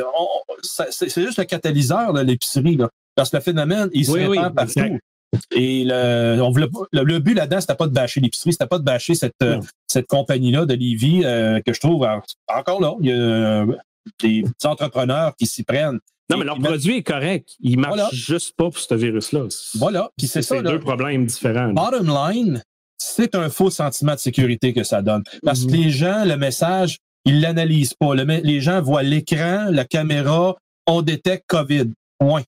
c'est 0.61 1.09
juste 1.21 1.37
le 1.37 1.43
catalyseur 1.43 2.13
de 2.13 2.21
l'épicerie, 2.21 2.77
là. 2.77 2.87
Parce 3.15 3.29
que 3.31 3.37
le 3.37 3.43
phénomène, 3.43 3.89
il 3.93 4.05
se 4.05 4.11
Oui, 4.11 4.25
oui, 4.27 4.37
répand 4.37 4.55
partout. 4.55 4.79
exact. 4.79 5.03
Et 5.53 5.83
le, 5.85 6.41
on 6.41 6.49
voulait 6.51 6.67
le, 6.91 7.03
le 7.03 7.19
but 7.19 7.33
là-dedans, 7.33 7.59
c'était 7.61 7.75
pas 7.75 7.87
de 7.87 7.93
bâcher 7.93 8.19
l'épicerie, 8.21 8.53
c'était 8.53 8.65
pas 8.67 8.79
de 8.79 8.83
bâcher 8.83 9.13
cette, 9.15 9.33
euh, 9.43 9.59
cette 9.87 10.07
compagnie-là 10.07 10.65
de 10.65 10.73
Livy 10.73 11.21
euh, 11.23 11.59
que 11.63 11.73
je 11.73 11.79
trouve 11.79 12.03
alors, 12.03 12.23
encore 12.47 12.81
là, 12.81 12.95
il 13.01 13.07
y 13.07 13.11
a 13.11 13.15
euh, 13.15 13.65
des 14.21 14.43
entrepreneurs 14.63 15.35
qui 15.35 15.45
s'y 15.45 15.63
prennent. 15.63 15.99
Non, 16.29 16.37
mais 16.37 16.45
leur 16.45 16.59
mettent- 16.59 16.69
produit 16.71 16.97
est 16.97 17.03
correct. 17.03 17.49
Il 17.59 17.79
marche 17.79 17.95
Voilà. 17.95 18.09
juste 18.11 18.55
pas 18.55 18.65
pour 18.65 18.77
ce 18.77 18.93
virus-là. 18.93 19.45
Voilà. 19.75 20.11
Puis 20.17 20.27
c'est 20.27 20.41
ça, 20.43 20.61
là. 20.61 20.71
deux 20.71 20.79
problèmes 20.79 21.25
différents. 21.25 21.73
Bottom 21.73 22.07
line, 22.07 22.63
c'est 22.97 23.33
un 23.35 23.49
faux 23.49 23.69
sentiment 23.71 24.13
de 24.13 24.19
sécurité 24.19 24.73
que 24.73 24.83
ça 24.83 25.01
donne. 25.01 25.23
Parce 25.43 25.61
Mhm. 25.63 25.71
que 25.71 25.75
les 25.77 25.89
gens, 25.89 26.25
le 26.25 26.37
message, 26.37 26.97
ils 27.25 27.41
l'analysent 27.41 27.95
pas. 27.95 28.13
Le 28.13 28.23
les 28.23 28.61
gens 28.61 28.81
voient 28.81 29.03
l'écran, 29.03 29.67
la 29.71 29.85
caméra, 29.85 30.55
on 30.85 31.01
détecte 31.01 31.45
COVID. 31.47 31.91
Point. 32.19 32.43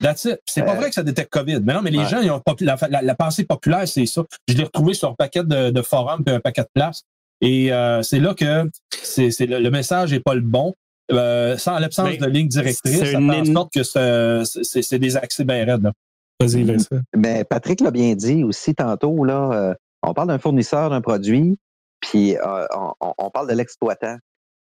That's 0.00 0.24
it. 0.26 0.38
C'est 0.46 0.62
pas 0.62 0.72
Euh, 0.72 0.76
vrai 0.76 0.88
que 0.90 0.94
ça 0.94 1.02
détecte 1.02 1.32
COVID. 1.32 1.60
Mais 1.64 1.74
non, 1.74 1.82
mais 1.82 1.90
les 1.90 1.98
ouais. 1.98 2.08
gens, 2.08 2.20
ils 2.20 2.30
ont 2.30 2.40
la- 2.60 3.02
la 3.02 3.14
pensée 3.14 3.44
populaire, 3.44 3.88
c'est 3.88 4.06
ça. 4.06 4.22
Je 4.46 4.54
l'ai 4.54 4.64
retrouvé 4.64 4.94
sur 4.94 5.08
un 5.10 5.14
paquet 5.14 5.42
de, 5.42 5.70
de 5.70 5.82
forums 5.82 6.22
et 6.26 6.30
un 6.30 6.40
paquet 6.40 6.62
de 6.62 6.68
places. 6.72 7.02
Et 7.40 7.72
euh, 7.72 8.02
c'est 8.02 8.18
là 8.20 8.34
que 8.34 8.68
c'est, 8.90 9.30
c'est 9.30 9.46
le, 9.46 9.58
le 9.60 9.70
message 9.70 10.12
n'est 10.12 10.20
pas 10.20 10.34
le 10.34 10.40
bon. 10.40 10.74
Euh, 11.10 11.56
sans 11.56 11.78
l'absence 11.78 12.10
Mais 12.10 12.16
de 12.18 12.26
ligne 12.26 12.48
directrice, 12.48 12.80
c'est 12.84 12.98
ça 12.98 13.04
fait 13.06 13.16
en 13.16 13.44
sorte 13.46 13.72
que 13.72 13.82
c'est, 13.82 14.44
c'est- 14.62 14.82
c'est 14.82 14.98
des 14.98 15.16
accès 15.16 15.44
bien 15.44 15.64
raides. 15.64 15.82
là. 15.82 15.92
Vas-y, 16.40 16.62
Vincent. 16.64 16.98
Ben, 17.16 17.44
Patrick 17.44 17.80
l'a 17.80 17.90
bien 17.90 18.14
dit 18.14 18.44
aussi 18.44 18.74
tantôt, 18.74 19.24
là, 19.24 19.50
euh, 19.52 19.74
on 20.02 20.12
parle 20.14 20.28
d'un 20.28 20.38
fournisseur 20.38 20.90
d'un 20.90 21.00
produit, 21.00 21.56
puis 22.00 22.36
euh, 22.36 22.66
on, 23.00 23.30
parle 23.30 23.48
de 23.48 23.54
l'exploitant. 23.54 24.16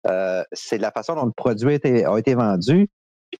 Euh, 0.07 0.43
c'est 0.51 0.77
la 0.77 0.91
façon 0.91 1.15
dont 1.15 1.25
le 1.25 1.31
produit 1.31 1.69
a 1.69 1.73
été, 1.73 2.05
a 2.05 2.17
été 2.17 2.35
vendu. 2.35 2.89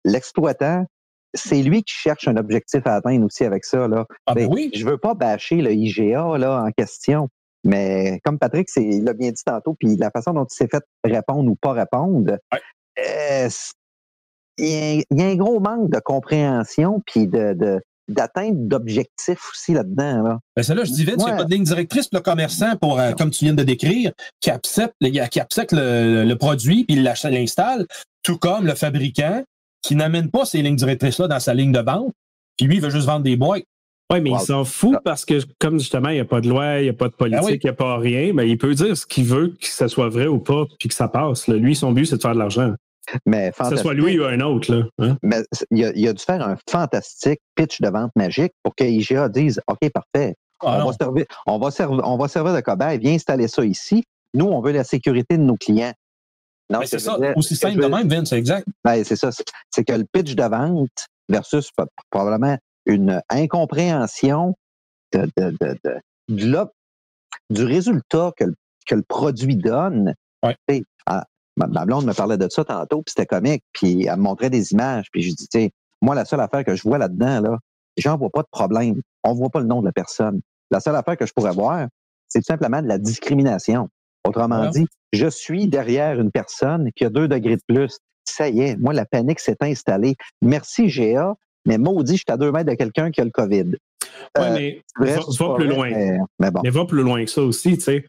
L'exploitant, 0.05 0.85
c'est 1.33 1.61
lui 1.61 1.83
qui 1.83 1.93
cherche 1.93 2.27
un 2.27 2.37
objectif 2.37 2.81
à 2.85 2.95
atteindre 2.95 3.25
aussi 3.25 3.43
avec 3.43 3.65
ça. 3.65 3.87
Là. 3.87 4.05
Ah 4.25 4.33
ben 4.33 4.47
Ben, 4.47 4.53
oui. 4.53 4.71
Je 4.73 4.85
veux 4.85 4.97
pas 4.97 5.13
bâcher 5.13 5.57
le 5.57 5.71
IGA 5.73 6.37
là, 6.37 6.63
en 6.63 6.71
question, 6.71 7.29
mais 7.63 8.20
comme 8.24 8.39
Patrick 8.39 8.70
c'est- 8.70 8.84
il 8.84 9.03
l'a 9.03 9.13
bien 9.13 9.32
dit 9.32 9.43
tantôt, 9.46 9.75
puis 9.79 9.96
la 9.98 10.10
façon 10.12 10.34
dont 10.34 10.46
il 10.46 10.53
s'est 10.53 10.67
fait 10.70 10.84
répondre 11.03 11.50
ou 11.51 11.55
pas 11.55 11.72
répondre, 11.74 12.38
Ouais. 12.51 12.60
euh, 13.00 13.48
c'est- 13.50 13.74
il 14.58 14.67
y, 14.67 14.75
a, 15.01 15.03
il 15.10 15.20
y 15.20 15.24
a 15.24 15.27
un 15.27 15.36
gros 15.36 15.60
manque 15.60 15.89
de 15.89 16.00
compréhension 16.00 17.01
puis 17.08 17.27
de, 17.27 17.53
de, 17.53 17.82
d'atteinte 18.08 18.67
d'objectifs 18.67 19.50
aussi 19.51 19.74
là-dedans. 19.74 20.22
Là. 20.24 20.39
Ben 20.55 20.62
c'est 20.63 20.75
là, 20.75 20.84
je 20.84 20.91
dis 20.91 21.05
vite, 21.05 21.17
Ouais. 21.17 21.24
il 21.24 21.25
n'y 21.27 21.32
a 21.32 21.38
pas 21.38 21.46
de 21.46 21.51
ligne 21.53 21.63
directrice 21.63 22.08
pour 22.08 22.20
le 22.20 22.24
commerçant 22.24 22.75
pour, 22.75 23.00
euh, 23.00 23.13
comme 23.13 23.32
tu 23.32 23.46
viens 23.46 23.53
de 23.53 23.63
décrire, 23.63 24.12
qui 24.41 24.51
accepte, 24.51 24.93
le- 25.01 25.10
qui 25.27 25.39
accepte 25.39 25.72
le, 25.72 26.24
le 26.25 26.38
produit 26.38 26.84
puis 26.84 26.96
l'installe, 26.98 27.88
tout 28.22 28.38
comme 28.38 28.65
le 28.67 28.75
fabricant 28.75 29.43
qui 29.82 29.96
n'amène 29.96 30.29
pas 30.29 30.46
ces 30.46 30.62
lignes 30.62 30.75
directrices-là 30.75 31.27
dans 31.27 31.39
sa 31.39 31.53
ligne 31.53 31.72
de 31.72 31.79
vente, 31.79 32.12
puis 32.58 32.67
lui, 32.67 32.75
il 32.75 32.82
veut 32.82 32.89
juste 32.89 33.08
vendre 33.08 33.24
des 33.24 33.36
boîtes. 33.38 33.63
Oui, 34.13 34.22
mais 34.22 34.29
Wow. 34.32 34.38
il 34.39 34.46
s'en 34.46 34.63
fout 34.65 34.98
parce 35.03 35.25
que, 35.25 35.39
comme 35.60 35.79
justement, 35.79 36.10
il 36.10 36.15
n'y 36.15 36.20
a 36.22 36.25
pas 36.25 36.39
de 36.41 36.48
loi, 36.48 36.79
il 36.79 36.84
n'y 36.84 36.89
a 36.89 36.93
pas 36.93 37.08
de 37.10 37.13
politique, 37.13 37.41
Ah 37.46 37.51
il 37.51 37.60
n'y 37.65 37.70
a 37.70 37.74
pas 37.74 37.98
rien, 37.98 38.34
ben, 38.34 38.43
il 38.43 38.58
peut 38.58 38.74
dire 38.75 38.96
ce 38.96 39.05
qu'il 39.05 39.25
veut, 39.25 39.50
que 39.60 39.67
ça 39.67 39.88
soit 39.88 40.10
vrai 40.10 40.27
ou 40.27 40.39
pas, 40.39 40.65
puis 40.79 40.88
que 40.89 40.96
ça 40.96 41.08
passe. 41.08 41.48
là. 41.48 41.55
Lui, 41.55 41.75
son 41.75 41.91
but, 41.91 42.05
c'est 42.05 42.17
de 42.17 42.22
faire 42.22 42.34
de 42.34 42.39
l'argent. 42.39 42.74
Mais 43.25 43.51
Que 43.58 43.70
ce 43.70 43.75
soit 43.77 43.93
lui 43.93 44.17
ou 44.20 44.24
un 44.24 44.39
autre. 44.39 44.74
Là, 44.74 44.84
hein. 45.00 45.17
Mais 45.24 45.38
il 45.72 45.84
a, 45.84 45.91
il 45.93 46.08
a 46.08 46.13
dû 46.13 46.24
faire 46.24 46.41
un 46.48 46.55
fantastique 46.70 47.39
pitch 47.55 47.82
de 47.82 47.89
vente 47.89 48.12
magique 48.15 48.53
pour 48.63 48.74
que 48.75 48.86
IGA 48.86 49.27
dise 49.29 49.60
OK, 49.67 49.89
parfait. 49.89 50.36
Ah 50.62 50.82
on, 50.82 50.88
va 50.89 50.93
servir, 50.93 51.25
on, 51.46 51.58
va 51.60 51.72
servir, 51.72 52.01
on 52.08 52.17
va 52.17 52.27
servir 52.29 52.53
de 52.53 52.62
cobaye, 52.62 52.98
viens 53.00 53.13
installer 53.15 53.50
ça 53.50 53.65
ici. 53.65 54.03
Nous, 54.34 54.46
on 54.46 54.62
veut 54.62 54.72
la 54.72 54.86
sécurité 54.86 55.38
de 55.38 55.43
nos 55.43 55.58
clients. 55.58 55.91
Non, 56.70 56.79
Ben, 56.79 56.86
c'est 56.86 57.00
ça, 57.00 57.17
dire- 57.17 57.34
aussi 57.36 57.58
simple 57.58 57.82
de 57.82 57.88
même, 57.88 58.08
Vince, 58.08 58.29
c'est 58.29 58.38
exact. 58.38 58.65
Ben, 58.86 59.03
c'est 59.03 59.17
ça. 59.17 59.32
c'est- 59.32 59.84
que 59.84 59.91
le 59.93 60.05
pitch 60.10 60.34
de 60.36 60.43
vente 60.43 61.08
versus 61.27 61.70
probablement 62.10 62.58
une 62.85 63.21
incompréhension 63.29 64.55
de, 65.13 65.29
de, 65.37 65.55
de, 65.59 65.77
de- 65.83 66.67
du, 67.49 67.63
résultat 67.63 68.31
que 68.37 68.45
le, 68.45 68.55
que 68.85 68.95
le 68.95 69.03
produit 69.03 69.55
donne. 69.55 70.15
Ouais. 70.43 70.55
Sais, 70.69 70.83
ah, 71.05 71.25
ma, 71.57 71.85
blonde 71.85 72.05
me 72.05 72.13
parlait 72.13 72.37
de 72.37 72.49
ça 72.49 72.63
tantôt, 72.63 73.01
puis 73.03 73.13
c'était 73.15 73.25
comique, 73.25 73.63
puis 73.73 74.05
elle 74.05 74.17
me 74.17 74.23
montrait 74.23 74.49
des 74.49 74.71
images, 74.71 75.05
puis 75.11 75.21
je 75.21 75.33
dis, 75.35 75.47
tu 75.47 75.69
moi, 76.01 76.15
la 76.15 76.25
seule 76.25 76.41
affaire 76.41 76.65
que 76.65 76.75
je 76.75 76.83
vois 76.83 76.97
là-dedans, 76.97 77.39
là, 77.39 77.57
j'en 77.97 78.17
vois 78.17 78.29
pas 78.29 78.41
de 78.41 78.47
problème. 78.51 79.01
On 79.23 79.33
voit 79.33 79.49
pas 79.49 79.61
le 79.61 79.67
nom 79.67 79.79
de 79.79 79.85
la 79.85 79.93
personne. 79.93 80.41
La 80.69 80.81
seule 80.81 80.95
affaire 80.97 81.15
que 81.15 81.25
je 81.25 81.31
pourrais 81.31 81.53
voir, 81.53 81.87
c'est 82.27 82.39
tout 82.39 82.45
simplement 82.45 82.81
de 82.81 82.87
la 82.87 82.97
discrimination. 82.97 83.87
Autrement 84.25 84.61
Ouais. 84.61 84.69
dit, 84.69 84.87
je 85.13 85.27
suis 85.27 85.67
derrière 85.67 86.19
une 86.19 86.31
personne 86.31 86.89
qui 86.95 87.05
a 87.05 87.09
deux 87.09 87.27
degrés 87.29 87.55
de 87.55 87.61
plus. 87.67 87.99
Ça 88.25 88.49
y 88.49 88.61
est, 88.61 88.75
moi, 88.77 88.91
la 88.93 89.05
panique 89.05 89.39
s'est 89.39 89.57
installée. 89.61 90.15
Merci, 90.41 90.87
GA, 90.87 91.35
mais 91.65 91.77
maudit, 91.77 92.13
je 92.13 92.17
suis 92.17 92.25
à 92.29 92.38
deux 92.38 92.51
mètres 92.51 92.70
de 92.70 92.75
quelqu'un 92.75 93.12
qui 93.12 93.22
a 93.22 93.25
le 93.25 93.32
COVID. 93.32 93.75
Ouais, 94.38 94.41
Euh, 94.41 94.53
mais 94.55 94.82
Vrai, 94.98 95.20
va, 95.39 95.55
plus 95.55 95.67
loin. 95.67 95.89
Mais, 95.89 96.17
mais 96.39 96.51
bon. 96.51 96.62
Mais 96.63 96.70
va 96.70 96.86
plus 96.86 97.01
loin 97.03 97.24
que 97.24 97.29
ça 97.32 97.41
aussi, 97.41 97.77
tu 97.77 97.84
sais. 97.84 98.05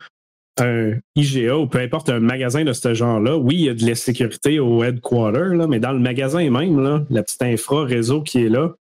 Un 0.60 0.92
IGA 1.16 1.56
ou 1.58 1.66
peu 1.66 1.78
importe 1.80 2.10
un 2.10 2.20
magasin 2.20 2.64
de 2.64 2.72
ce 2.72 2.94
genre-là, 2.94 3.36
oui, 3.36 3.56
il 3.56 3.60
y 3.62 3.68
a 3.68 3.74
de 3.74 3.84
la 3.84 3.96
sécurité 3.96 4.60
au 4.60 4.84
headquarter, 4.84 5.56
là, 5.56 5.66
mais 5.66 5.80
dans 5.80 5.92
le 5.92 5.98
magasin 5.98 6.48
même, 6.48 6.80
là, 6.80 7.04
la 7.10 7.22
petite 7.24 7.42
infra 7.42 7.84
réseau 7.84 8.22
qui 8.22 8.44
est 8.44 8.48
là, 8.48 8.72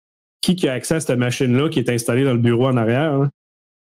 qui, 0.42 0.54
qui 0.54 0.68
a 0.68 0.74
accès 0.74 0.96
à 0.96 1.00
cette 1.00 1.18
machine-là 1.18 1.70
qui 1.70 1.78
est 1.78 1.88
installée 1.88 2.24
dans 2.24 2.32
le 2.32 2.38
bureau 2.38 2.66
en 2.66 2.76
arrière? 2.76 3.18
là? 3.18 3.30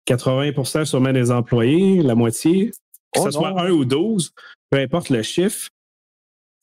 80% 0.09 0.87
sûrement 0.87 1.13
des 1.13 1.31
employés, 1.31 2.03
la 2.03 2.15
moitié, 2.15 2.71
que 3.13 3.21
Oh 3.21 3.25
ce 3.27 3.31
soit 3.31 3.51
non. 3.51 3.59
un 3.59 3.71
ou 3.71 3.85
12, 3.85 4.33
peu 4.71 4.79
importe 4.79 5.11
le 5.11 5.23
chiffre. 5.23 5.69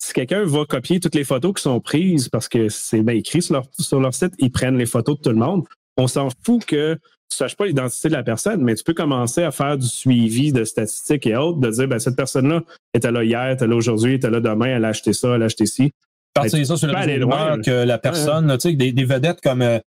Si 0.06 0.14
quelqu'un 0.14 0.46
va 0.46 0.66
copier 0.66 1.00
toutes 1.00 1.16
les 1.16 1.24
photos 1.24 1.56
qui 1.56 1.64
sont 1.64 1.80
prises 1.80 2.30
parce 2.30 2.48
que 2.48 2.70
c'est 2.70 3.02
bien 3.02 3.16
écrit 3.16 3.42
sur 3.42 3.56
leur, 3.56 3.66
sur 3.80 4.00
leur 4.00 4.14
site, 4.14 4.34
ils 4.38 4.52
prennent 4.52 4.78
les 4.78 4.86
photos 4.86 5.18
de 5.18 5.22
tout 5.24 5.32
le 5.32 5.36
monde. 5.36 5.66
On 5.98 6.06
s'en 6.06 6.30
fout 6.44 6.64
que 6.64 6.94
tu 6.94 7.36
saches 7.36 7.56
pas 7.56 7.66
l'identité 7.66 8.10
de 8.10 8.14
la 8.14 8.22
personne, 8.22 8.62
mais 8.62 8.76
tu 8.76 8.84
peux 8.84 8.94
commencer 8.94 9.42
à 9.42 9.50
faire 9.50 9.80
du 9.80 9.88
suivi 9.88 10.54
de 10.54 10.64
statistiques 10.64 11.26
et 11.26 11.36
autres, 11.36 11.58
de 11.58 11.72
dire 11.72 11.88
ben, 11.88 11.98
cette 11.98 12.16
personne-là 12.16 12.62
était 12.94 13.12
là 13.12 13.24
hier, 13.24 13.50
était 13.50 13.66
là 13.66 13.76
aujourd'hui, 13.76 14.14
était 14.14 14.30
là 14.30 14.42
demain, 14.42 14.76
elle 14.76 14.86
a 14.86 14.90
acheté 14.90 15.12
ça, 15.12 15.34
elle 15.34 15.42
a 15.42 15.46
acheté 15.46 15.66
ci. 15.66 15.92
Partir 16.36 16.64
ça 16.68 16.78
sur 16.78 16.88
le 16.88 16.94
réseau 16.94 17.22
loin, 17.22 17.60
que 17.60 17.72
la 17.72 17.98
personne, 17.98 18.56
tu 18.60 18.70
sais, 18.70 18.76
des, 18.76 18.92
des 18.92 19.06
vedettes 19.06 19.42
comme, 19.42 19.64
euh, 19.64 19.80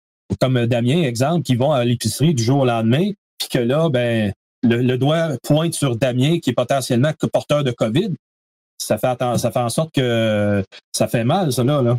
comme 0.40 0.64
Damien, 0.64 1.02
exemple, 1.02 1.42
qui 1.42 1.56
vont 1.56 1.72
à 1.72 1.84
l'épicerie 1.84 2.32
du 2.32 2.42
jour 2.42 2.60
au 2.60 2.64
lendemain, 2.64 3.10
puis 3.38 3.48
que 3.50 3.58
là, 3.58 3.90
ben, 3.90 4.32
le, 4.62 4.78
le 4.78 4.96
doigt 4.96 5.36
pointe 5.42 5.74
sur 5.74 5.94
Damien 5.94 6.38
qui 6.38 6.50
est 6.50 6.54
potentiellement 6.54 7.12
porteur 7.30 7.64
de 7.64 7.70
COVID. 7.70 8.14
Ça 8.78 8.98
fait, 8.98 9.16
ça 9.38 9.50
fait 9.50 9.58
en 9.58 9.68
sorte 9.68 9.94
que 9.94 10.62
ça 10.92 11.08
fait 11.08 11.24
mal, 11.24 11.52
ça, 11.52 11.64
là. 11.64 11.96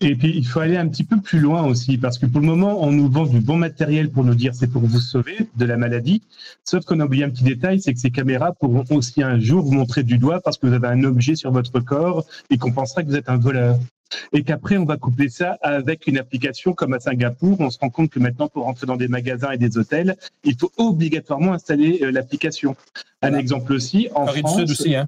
Et 0.00 0.14
puis, 0.14 0.32
il 0.36 0.46
faut 0.46 0.60
aller 0.60 0.76
un 0.76 0.88
petit 0.88 1.04
peu 1.04 1.18
plus 1.20 1.40
loin 1.40 1.62
aussi, 1.64 1.96
parce 1.96 2.18
que 2.18 2.26
pour 2.26 2.42
le 2.42 2.46
moment, 2.46 2.84
on 2.84 2.92
nous 2.92 3.10
vend 3.10 3.24
du 3.24 3.40
bon 3.40 3.56
matériel 3.56 4.10
pour 4.10 4.24
nous 4.24 4.34
dire 4.34 4.54
c'est 4.54 4.66
pour 4.66 4.82
vous 4.82 5.00
sauver 5.00 5.48
de 5.56 5.64
la 5.64 5.78
maladie. 5.78 6.22
Sauf 6.64 6.84
qu'on 6.84 7.00
a 7.00 7.06
oublié 7.06 7.24
un 7.24 7.30
petit 7.30 7.44
détail, 7.44 7.80
c'est 7.80 7.94
que 7.94 8.00
ces 8.00 8.10
caméras 8.10 8.52
pourront 8.52 8.84
aussi 8.90 9.22
un 9.22 9.40
jour 9.40 9.64
vous 9.64 9.72
montrer 9.72 10.02
du 10.02 10.18
doigt 10.18 10.40
parce 10.40 10.58
que 10.58 10.66
vous 10.66 10.74
avez 10.74 10.88
un 10.88 11.02
objet 11.04 11.34
sur 11.34 11.50
votre 11.50 11.80
corps 11.80 12.26
et 12.50 12.58
qu'on 12.58 12.72
pensera 12.72 13.02
que 13.02 13.08
vous 13.08 13.16
êtes 13.16 13.30
un 13.30 13.38
voleur. 13.38 13.78
Et 14.32 14.42
qu'après, 14.42 14.76
on 14.76 14.84
va 14.84 14.98
coupler 14.98 15.30
ça 15.30 15.58
avec 15.62 16.06
une 16.06 16.18
application 16.18 16.74
comme 16.74 16.92
à 16.92 17.00
Singapour. 17.00 17.58
On 17.60 17.70
se 17.70 17.78
rend 17.78 17.88
compte 17.90 18.10
que 18.10 18.20
maintenant, 18.20 18.48
pour 18.48 18.64
rentrer 18.64 18.86
dans 18.86 18.96
des 18.96 19.08
magasins 19.08 19.50
et 19.50 19.58
des 19.58 19.78
hôtels, 19.78 20.16
il 20.44 20.56
faut 20.58 20.70
obligatoirement 20.76 21.54
installer 21.54 22.00
euh, 22.02 22.12
l'application. 22.12 22.76
Un 23.22 23.30
Voilà. 23.30 23.38
exemple 23.40 23.72
aussi, 23.72 24.08
en 24.14 24.26
Corée 24.26 24.34
du 24.34 24.40
France, 24.42 24.56
Sud 24.58 24.70
aussi, 24.70 24.94
hein. 24.94 25.06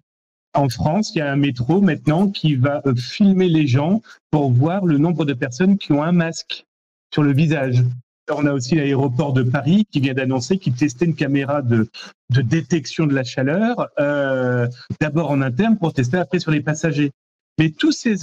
En 0.59 0.69
France, 0.69 1.13
il 1.15 1.19
y 1.19 1.21
a 1.21 1.31
un 1.31 1.37
métro 1.37 1.81
maintenant 1.81 2.29
qui 2.29 2.57
va 2.57 2.83
euh, 2.85 2.95
filmer 2.95 3.49
les 3.49 3.69
gens 3.69 4.03
pour 4.31 4.51
voir 4.51 4.85
le 4.85 4.99
nombre 4.99 5.25
de 5.25 5.33
personnes 5.33 5.79
qui 5.79 5.93
ont 5.93 6.03
un 6.03 6.13
masque 6.13 6.67
sur 7.15 7.23
le 7.23 7.33
visage. 7.33 7.85
On 8.31 8.45
a 8.45 8.53
aussi 8.53 8.75
l'aéroport 8.75 9.33
de 9.33 9.43
Paris 9.43 9.87
qui 9.91 10.01
vient 10.01 10.15
d'annoncer 10.15 10.59
qu'il 10.59 10.75
testait 10.75 11.07
une 11.07 11.15
caméra 11.15 11.63
de, 11.63 11.89
détection 12.31 13.07
de 13.07 13.15
la 13.15 13.25
chaleur, 13.25 13.89
euh, 14.01 14.67
d'abord 15.01 15.31
en 15.31 15.41
interne 15.41 15.79
pour 15.79 15.95
tester 15.95 16.19
après 16.19 16.41
sur 16.41 16.51
les 16.51 16.61
passagers. 16.61 17.13
Mais 17.59 17.71
toutes 17.71 17.95
ces, 17.95 18.17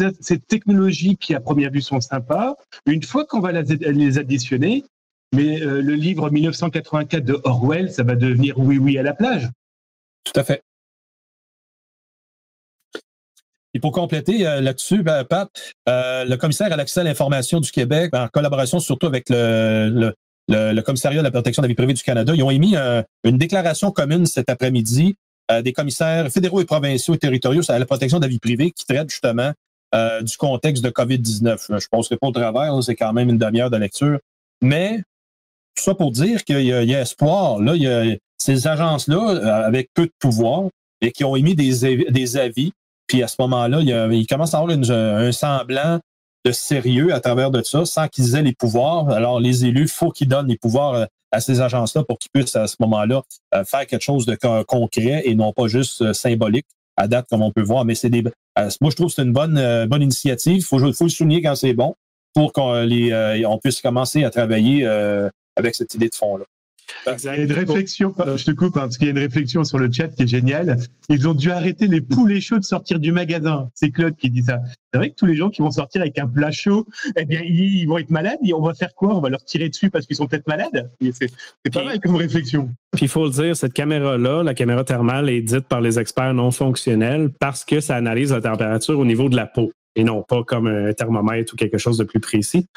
technologies 0.48 1.18
qui 1.18 1.34
à 1.34 1.40
première 1.40 1.72
vue 1.72 1.82
sont 1.82 2.02
sympas, 2.02 2.56
une 2.86 3.04
fois 3.04 3.26
qu'on 3.26 3.40
va 3.40 3.54
les 3.54 4.18
additionner, 4.20 4.84
mais 5.34 5.62
euh, 5.62 5.82
le 5.82 5.94
livre 5.94 6.30
1984 6.30 7.24
de 7.24 7.40
Orwell, 7.46 7.92
ça 7.92 8.04
va 8.04 8.16
devenir 8.16 8.60
oui 8.60 8.78
oui 8.78 8.98
à 8.98 9.04
la 9.04 9.14
plage. 9.14 9.50
Tout 10.24 10.40
à 10.40 10.44
fait. 10.44 10.62
Et 13.76 13.80
pour 13.80 13.92
compléter 13.92 14.48
euh, 14.48 14.62
là-dessus, 14.62 15.04
ben, 15.04 15.26
Pat, 15.26 15.50
euh, 15.90 16.24
le 16.24 16.38
commissaire 16.38 16.72
à 16.72 16.78
l'accès 16.78 17.02
à 17.02 17.04
l'information 17.04 17.60
du 17.60 17.70
Québec, 17.72 18.16
en 18.16 18.30
collaboration 18.30 18.80
surtout 18.80 19.06
avec 19.06 19.30
le, 19.30 20.14
le, 20.48 20.72
le- 20.72 20.82
commissariat 20.82 21.20
de 21.20 21.26
la 21.26 21.32
protection 21.32 21.62
de 21.62 21.66
la 21.66 21.68
vie 21.68 21.76
privée 21.76 21.94
du 21.94 22.02
Canada, 22.02 22.32
ils 22.34 22.42
ont 22.42 22.50
émis 22.50 22.78
euh, 22.78 23.04
une 23.26 23.38
déclaration 23.38 23.92
commune 23.92 24.26
cet 24.26 24.50
après-midi 24.50 25.16
des 25.64 25.74
commissaires 25.74 26.28
fédéraux 26.32 26.60
et 26.60 26.66
provinciaux 26.66 27.14
et 27.14 27.20
territoriaux 27.20 27.62
à 27.70 27.78
la 27.78 27.86
protection 27.86 28.18
de 28.18 28.24
la 28.24 28.30
vie 28.30 28.40
privée 28.40 28.72
qui 28.72 28.84
traite 28.84 29.12
justement 29.12 29.52
du 29.94 30.38
contexte 30.38 30.84
de 30.84 30.90
COVID-19. 30.90 31.68
Je 31.70 31.74
ne 31.74 31.80
passerai 31.92 32.18
pas 32.18 32.26
au 32.26 32.32
travers, 32.32 32.82
c'est 32.82 32.96
quand 32.96 33.14
même 33.14 33.30
une 33.30 33.38
demi-heure 33.38 33.70
de 33.70 33.78
lecture. 33.78 34.18
Mais 34.64 35.04
tout 35.76 35.84
ça 35.84 35.94
pour 35.94 36.10
dire 36.12 36.44
qu'il 36.46 36.62
y, 36.62 36.70
y 36.70 36.96
a 36.96 37.00
espoir. 37.00 37.60
Là, 37.60 37.76
il 37.76 37.84
y 37.84 37.88
a 37.88 38.18
ces 38.40 38.66
agences-là, 38.66 39.66
avec 39.68 39.90
peu 39.94 40.08
de 40.08 40.14
pouvoir, 40.18 40.64
et 41.02 41.12
qui 41.12 41.24
ont 41.24 41.36
émis 41.36 41.54
des, 41.54 42.06
des 42.10 42.38
avis. 42.38 42.72
Puis 43.08 43.24
à 43.24 43.28
ce 43.28 43.36
moment-là, 43.40 43.80
il, 43.82 44.14
il 44.14 44.28
commence 44.28 44.54
à 44.54 44.60
avoir 44.60 44.76
un 44.76 45.32
semblant 45.32 46.00
de 46.46 46.52
sérieux 46.52 47.14
à 47.14 47.20
travers 47.20 47.50
de 47.52 47.62
ça, 47.64 47.86
sans 47.86 48.08
qu'ils 48.08 48.36
aient 48.36 48.44
les 48.44 48.54
pouvoirs. 48.54 49.10
Alors, 49.10 49.40
les 49.40 49.66
élus, 49.66 49.84
il 49.84 49.88
faut 49.88 50.12
qu'ils 50.12 50.28
donnent 50.28 50.48
les 50.48 50.58
pouvoirs 50.58 50.94
euh, 50.94 51.06
à 51.32 51.42
ces 51.42 51.60
agences-là 51.60 52.04
pour 52.04 52.20
qu'ils 52.20 52.30
puissent, 52.32 52.56
à 52.56 52.68
ce 52.68 52.76
moment-là, 52.80 53.24
euh, 53.56 53.64
faire 53.66 53.88
quelque 53.88 54.04
chose 54.04 54.26
de 54.28 54.36
co- 54.36 54.64
concret 54.64 55.24
et 55.26 55.34
non 55.34 55.52
pas 55.52 55.68
juste 55.68 56.02
euh, 56.04 56.14
symbolique 56.14 56.68
à 56.98 57.08
date, 57.08 57.26
comme 57.30 57.42
on 57.42 57.52
peut 57.52 57.64
voir. 57.64 57.84
Mais 57.84 57.96
c'est 57.96 58.12
des. 58.12 58.22
moi, 58.22 58.32
je 58.92 58.96
trouve 58.96 59.08
que 59.08 59.14
c'est 59.14 59.24
une 59.24 59.34
bonne, 59.34 59.86
bonne 59.88 60.04
initiative. 60.04 60.58
Il 60.58 60.64
faut, 60.64 60.78
le 60.78 61.10
souligner 61.10 61.42
quand 61.42 61.56
c'est 61.56 61.74
bon 61.74 61.96
pour 62.34 62.54
qu'on 62.54 62.84
les, 62.84 63.44
on 63.46 63.58
puisse 63.58 63.82
commencer 63.82 64.24
à 64.24 64.30
travailler 64.30 64.86
avec 65.58 65.76
cette 65.76 65.94
idée 65.94 66.08
de 66.08 66.16
fond-là. 66.16 66.46
Il 67.08 67.24
y 67.24 67.28
a 67.28 67.38
une 67.38 67.52
réflexion, 67.52 68.14
je 68.18 68.46
te 68.46 68.52
coupe, 68.52 68.78
hein, 68.78 68.82
parce 68.82 68.98
qu'il 68.98 69.08
y 69.08 69.10
a 69.10 69.12
une 69.12 69.20
réflexion 69.20 69.64
sur 69.64 69.78
le 69.78 69.92
chat 69.92 70.08
qui 70.10 70.24
est 70.24 70.28
géniale. 70.28 70.78
Ils 71.10 71.28
ont 71.28 71.34
dû 71.34 71.52
arrêter 71.52 71.88
les 71.88 72.02
poulets 72.02 72.42
chauds 72.42 72.60
de 72.60 72.64
sortir 72.64 73.00
du 73.00 73.12
magasin. 73.12 73.70
C'est 73.74 73.92
Claude 73.92 74.16
qui 74.16 74.30
dit 74.30 74.44
ça. 74.44 74.60
C'est 74.92 74.98
vrai 74.98 75.10
que 75.10 75.16
tous 75.16 75.26
les 75.26 75.36
gens 75.36 75.50
qui 75.50 75.62
vont 75.62 75.72
sortir 75.72 76.02
avec 76.02 76.18
un 76.20 76.28
plat 76.28 76.52
chaud, 76.52 76.88
eh 77.18 77.26
bien, 77.26 77.42
ils 77.44 77.86
vont 77.86 77.98
être 77.98 78.10
malades. 78.10 78.40
Et 78.46 78.54
on 78.54 78.62
va 78.62 78.74
faire 78.74 78.94
quoi? 78.96 79.16
On 79.16 79.20
va 79.20 79.30
leur 79.30 79.44
tirer 79.44 79.70
dessus 79.70 79.90
parce 79.90 80.06
qu'ils 80.06 80.16
sont 80.16 80.28
peut-être 80.28 80.48
malades? 80.48 80.90
C'est 81.02 81.72
pas 81.72 81.84
mal 81.84 82.00
comme 82.00 82.16
réflexion. 82.16 82.70
Puis 82.94 83.06
il 83.06 83.10
faut 83.10 83.26
le 83.26 83.32
dire, 83.32 83.56
cette 83.56 83.74
caméra-là, 83.74 84.44
la 84.44 84.54
caméra 84.54 84.84
thermale, 84.84 85.30
est 85.30 85.42
dite 85.42 85.68
par 85.68 85.82
les 85.82 86.00
experts 86.00 86.34
non 86.34 86.52
fonctionnelle 86.52 87.30
parce 87.40 87.66
que 87.66 87.80
ça 87.82 87.96
analyse 87.96 88.32
la 88.32 88.42
température 88.42 88.98
au 88.98 89.06
niveau 89.06 89.30
de 89.30 89.36
la 89.36 89.46
peau 89.46 89.72
et 89.98 90.04
non 90.04 90.24
pas 90.24 90.44
comme 90.44 90.68
un 90.68 90.94
thermomètre 90.94 91.54
ou 91.54 91.56
quelque 91.56 91.78
chose 91.78 91.98
de 91.98 92.04
plus 92.04 92.20
précis. 92.20 92.68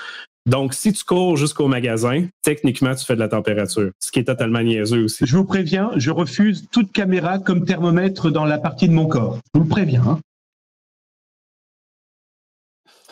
Donc, 0.49 0.73
si 0.73 0.95
tu 0.95 1.05
cours 1.05 1.37
jusqu'au 1.37 1.69
magasin, 1.69 2.27
techniquement, 2.43 2.95
tu 2.95 3.05
fais 3.05 3.15
de 3.15 3.21
la 3.21 3.29
température, 3.29 3.91
ce 4.01 4.11
qui 4.11 4.21
est 4.21 4.25
totalement 4.25 4.63
niaiseux 4.63 5.05
aussi. 5.05 5.27
Je 5.27 5.37
vous 5.37 5.45
préviens, 5.45 5.91
je 5.97 6.11
refuse 6.11 6.69
toute 6.73 6.91
caméra 6.91 7.39
comme 7.39 7.67
thermomètre 7.67 8.31
dans 8.31 8.47
la 8.47 8.57
partie 8.57 8.89
de 8.89 8.95
mon 8.95 9.07
corps. 9.07 9.39
Je 9.55 9.59
vous 9.59 9.65
le 9.65 9.69
préviens. 9.69 10.03
hein. 10.07 10.21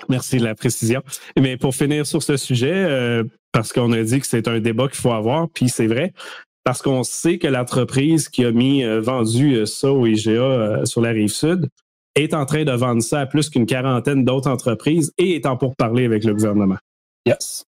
Merci 0.08 0.38
de 0.38 0.44
la 0.44 0.54
précision. 0.54 1.02
Mais 1.38 1.58
pour 1.58 1.74
finir 1.74 2.06
sur 2.06 2.22
ce 2.22 2.38
sujet, 2.38 2.72
euh, 2.72 3.22
parce 3.52 3.70
qu'on 3.70 3.92
a 3.92 4.02
dit 4.02 4.20
que 4.20 4.26
c'est 4.26 4.48
un 4.48 4.60
débat 4.60 4.88
qu'il 4.88 4.96
faut 5.00 5.12
avoir, 5.12 5.50
puis 5.50 5.68
c'est 5.68 5.88
vrai, 5.88 6.14
parce 6.64 6.80
qu'on 6.80 7.02
sait 7.02 7.36
que 7.36 7.48
l'entreprise 7.48 8.30
qui 8.30 8.46
a 8.46 8.50
mis 8.50 8.82
euh, 8.82 9.02
vendu 9.02 9.56
euh, 9.56 9.66
ça 9.66 9.92
au 9.92 10.06
IGA 10.06 10.86
sur 10.86 11.02
la 11.02 11.10
rive 11.10 11.28
sud 11.28 11.68
est 12.14 12.32
en 12.32 12.46
train 12.46 12.64
de 12.64 12.72
vendre 12.72 13.02
ça 13.02 13.20
à 13.20 13.26
plus 13.26 13.50
qu'une 13.50 13.66
quarantaine 13.66 14.24
d'autres 14.24 14.48
entreprises 14.48 15.12
et 15.18 15.36
est 15.36 15.44
en 15.44 15.58
pourparlers 15.58 16.06
avec 16.06 16.24
le 16.24 16.32
gouvernement. 16.32 16.76
Yes. 17.26 17.64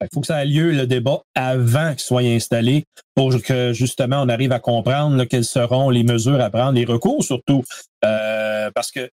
Il 0.00 0.08
faut 0.12 0.20
que 0.20 0.26
ça 0.26 0.42
ait 0.42 0.46
lieu, 0.46 0.72
le 0.72 0.86
débat, 0.86 1.22
avant 1.34 1.90
qu'il 1.92 2.00
soit 2.00 2.22
installé 2.22 2.84
pour 3.14 3.30
que 3.42 3.72
justement 3.72 4.22
on 4.22 4.28
arrive 4.28 4.52
à 4.52 4.58
comprendre 4.58 5.16
là, 5.16 5.24
quelles 5.24 5.44
seront 5.44 5.88
les 5.88 6.02
mesures 6.02 6.40
à 6.40 6.50
prendre, 6.50 6.72
les 6.72 6.84
recours 6.84 7.22
surtout. 7.22 7.62
Euh, 8.04 8.70
parce 8.74 8.90
que 8.90 9.08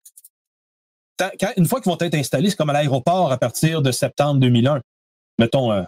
une 1.57 1.67
fois 1.67 1.81
qu'ils 1.81 1.91
vont 1.91 1.99
être 1.99 2.15
installés, 2.15 2.51
c'est 2.51 2.57
comme 2.57 2.71
à 2.71 2.75
l'aéroport 2.75 3.33
à 3.33 3.39
partir 3.39 3.81
de 3.81 3.91
septembre 3.91 4.39
2001, 4.41 4.81
mettons 5.39 5.73
euh, 5.73 5.83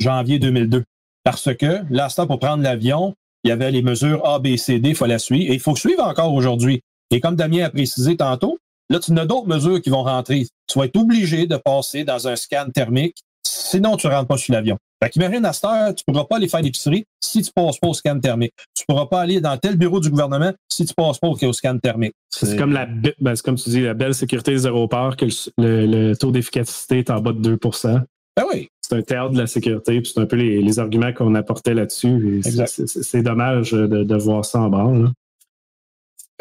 janvier 0.00 0.38
2002. 0.38 0.84
Parce 1.22 1.54
que 1.54 1.82
l'instant 1.90 2.26
pour 2.26 2.38
prendre 2.38 2.62
l'avion, 2.62 3.14
il 3.44 3.48
y 3.48 3.52
avait 3.52 3.70
les 3.70 3.82
mesures 3.82 4.24
A, 4.26 4.38
B, 4.38 4.56
C, 4.56 4.78
D, 4.78 4.90
il 4.90 4.94
fallait 4.96 5.18
suivre. 5.18 5.50
Et 5.50 5.54
il 5.54 5.60
faut 5.60 5.76
suivre 5.76 6.02
encore 6.02 6.32
aujourd'hui. 6.32 6.82
Et 7.10 7.20
comme 7.20 7.36
Damien 7.36 7.64
a 7.64 7.70
précisé 7.70 8.16
tantôt, 8.16 8.58
là, 8.90 8.98
tu 8.98 9.16
as 9.18 9.24
d'autres 9.26 9.48
mesures 9.48 9.80
qui 9.80 9.88
vont 9.90 10.02
rentrer. 10.02 10.46
Tu 10.66 10.78
vas 10.78 10.84
être 10.84 10.96
obligé 10.96 11.46
de 11.46 11.56
passer 11.56 12.04
dans 12.04 12.28
un 12.28 12.36
scan 12.36 12.66
thermique, 12.74 13.16
sinon 13.46 13.96
tu 13.96 14.06
ne 14.06 14.12
rentres 14.12 14.28
pas 14.28 14.36
sur 14.36 14.52
l'avion. 14.52 14.76
Fait 15.02 15.08
qu'imagine 15.08 15.44
à 15.46 15.54
cette 15.54 15.64
heure, 15.64 15.94
tu 15.94 16.04
ne 16.06 16.12
pourras 16.12 16.26
pas 16.26 16.36
aller 16.36 16.48
faire 16.48 16.60
l'épicerie 16.60 17.04
si 17.22 17.40
tu 17.40 17.50
ne 17.56 17.62
passes 17.64 17.78
pas 17.78 17.88
au 17.88 17.94
scan 17.94 18.20
thermique. 18.20 18.52
Tu 18.76 18.84
ne 18.86 18.92
pourras 18.94 19.06
pas 19.06 19.22
aller 19.22 19.40
dans 19.40 19.56
tel 19.56 19.76
bureau 19.76 19.98
du 19.98 20.10
gouvernement 20.10 20.52
si 20.70 20.84
tu 20.84 20.92
ne 20.92 21.02
passes 21.02 21.18
pas 21.18 21.28
au, 21.28 21.52
scan 21.54 21.78
thermique. 21.78 22.12
C'est 22.28 22.56
comme 22.56 22.72
la 22.72 22.84
be- 22.84 23.14
ben, 23.18 23.34
comme 23.42 23.54
tu 23.54 23.70
dis, 23.70 23.80
la 23.80 23.94
belle 23.94 24.14
sécurité 24.14 24.50
des 24.50 24.66
aéroports, 24.66 25.16
que 25.16 25.24
le, 25.56 26.14
taux 26.14 26.32
d'efficacité 26.32 26.98
est 26.98 27.10
en 27.10 27.20
bas 27.20 27.32
de 27.32 27.56
2% 27.56 28.00
Ben 28.36 28.44
oui. 28.52 28.68
C'est 28.82 28.96
un 28.96 29.02
théâtre 29.02 29.30
de 29.30 29.38
la 29.38 29.46
sécurité, 29.46 30.00
puis 30.02 30.12
c'est 30.12 30.20
un 30.20 30.26
peu 30.26 30.36
les, 30.36 30.60
les 30.60 30.78
arguments 30.78 31.12
qu'on 31.12 31.34
apportait 31.34 31.74
là-dessus. 31.74 32.42
c'est- 32.66 33.22
dommage 33.22 33.70
de, 33.72 33.86
de 33.86 34.16
voir 34.16 34.44
ça 34.44 34.60
en 34.60 34.68
bas. 34.68 34.84
là. 34.92 35.12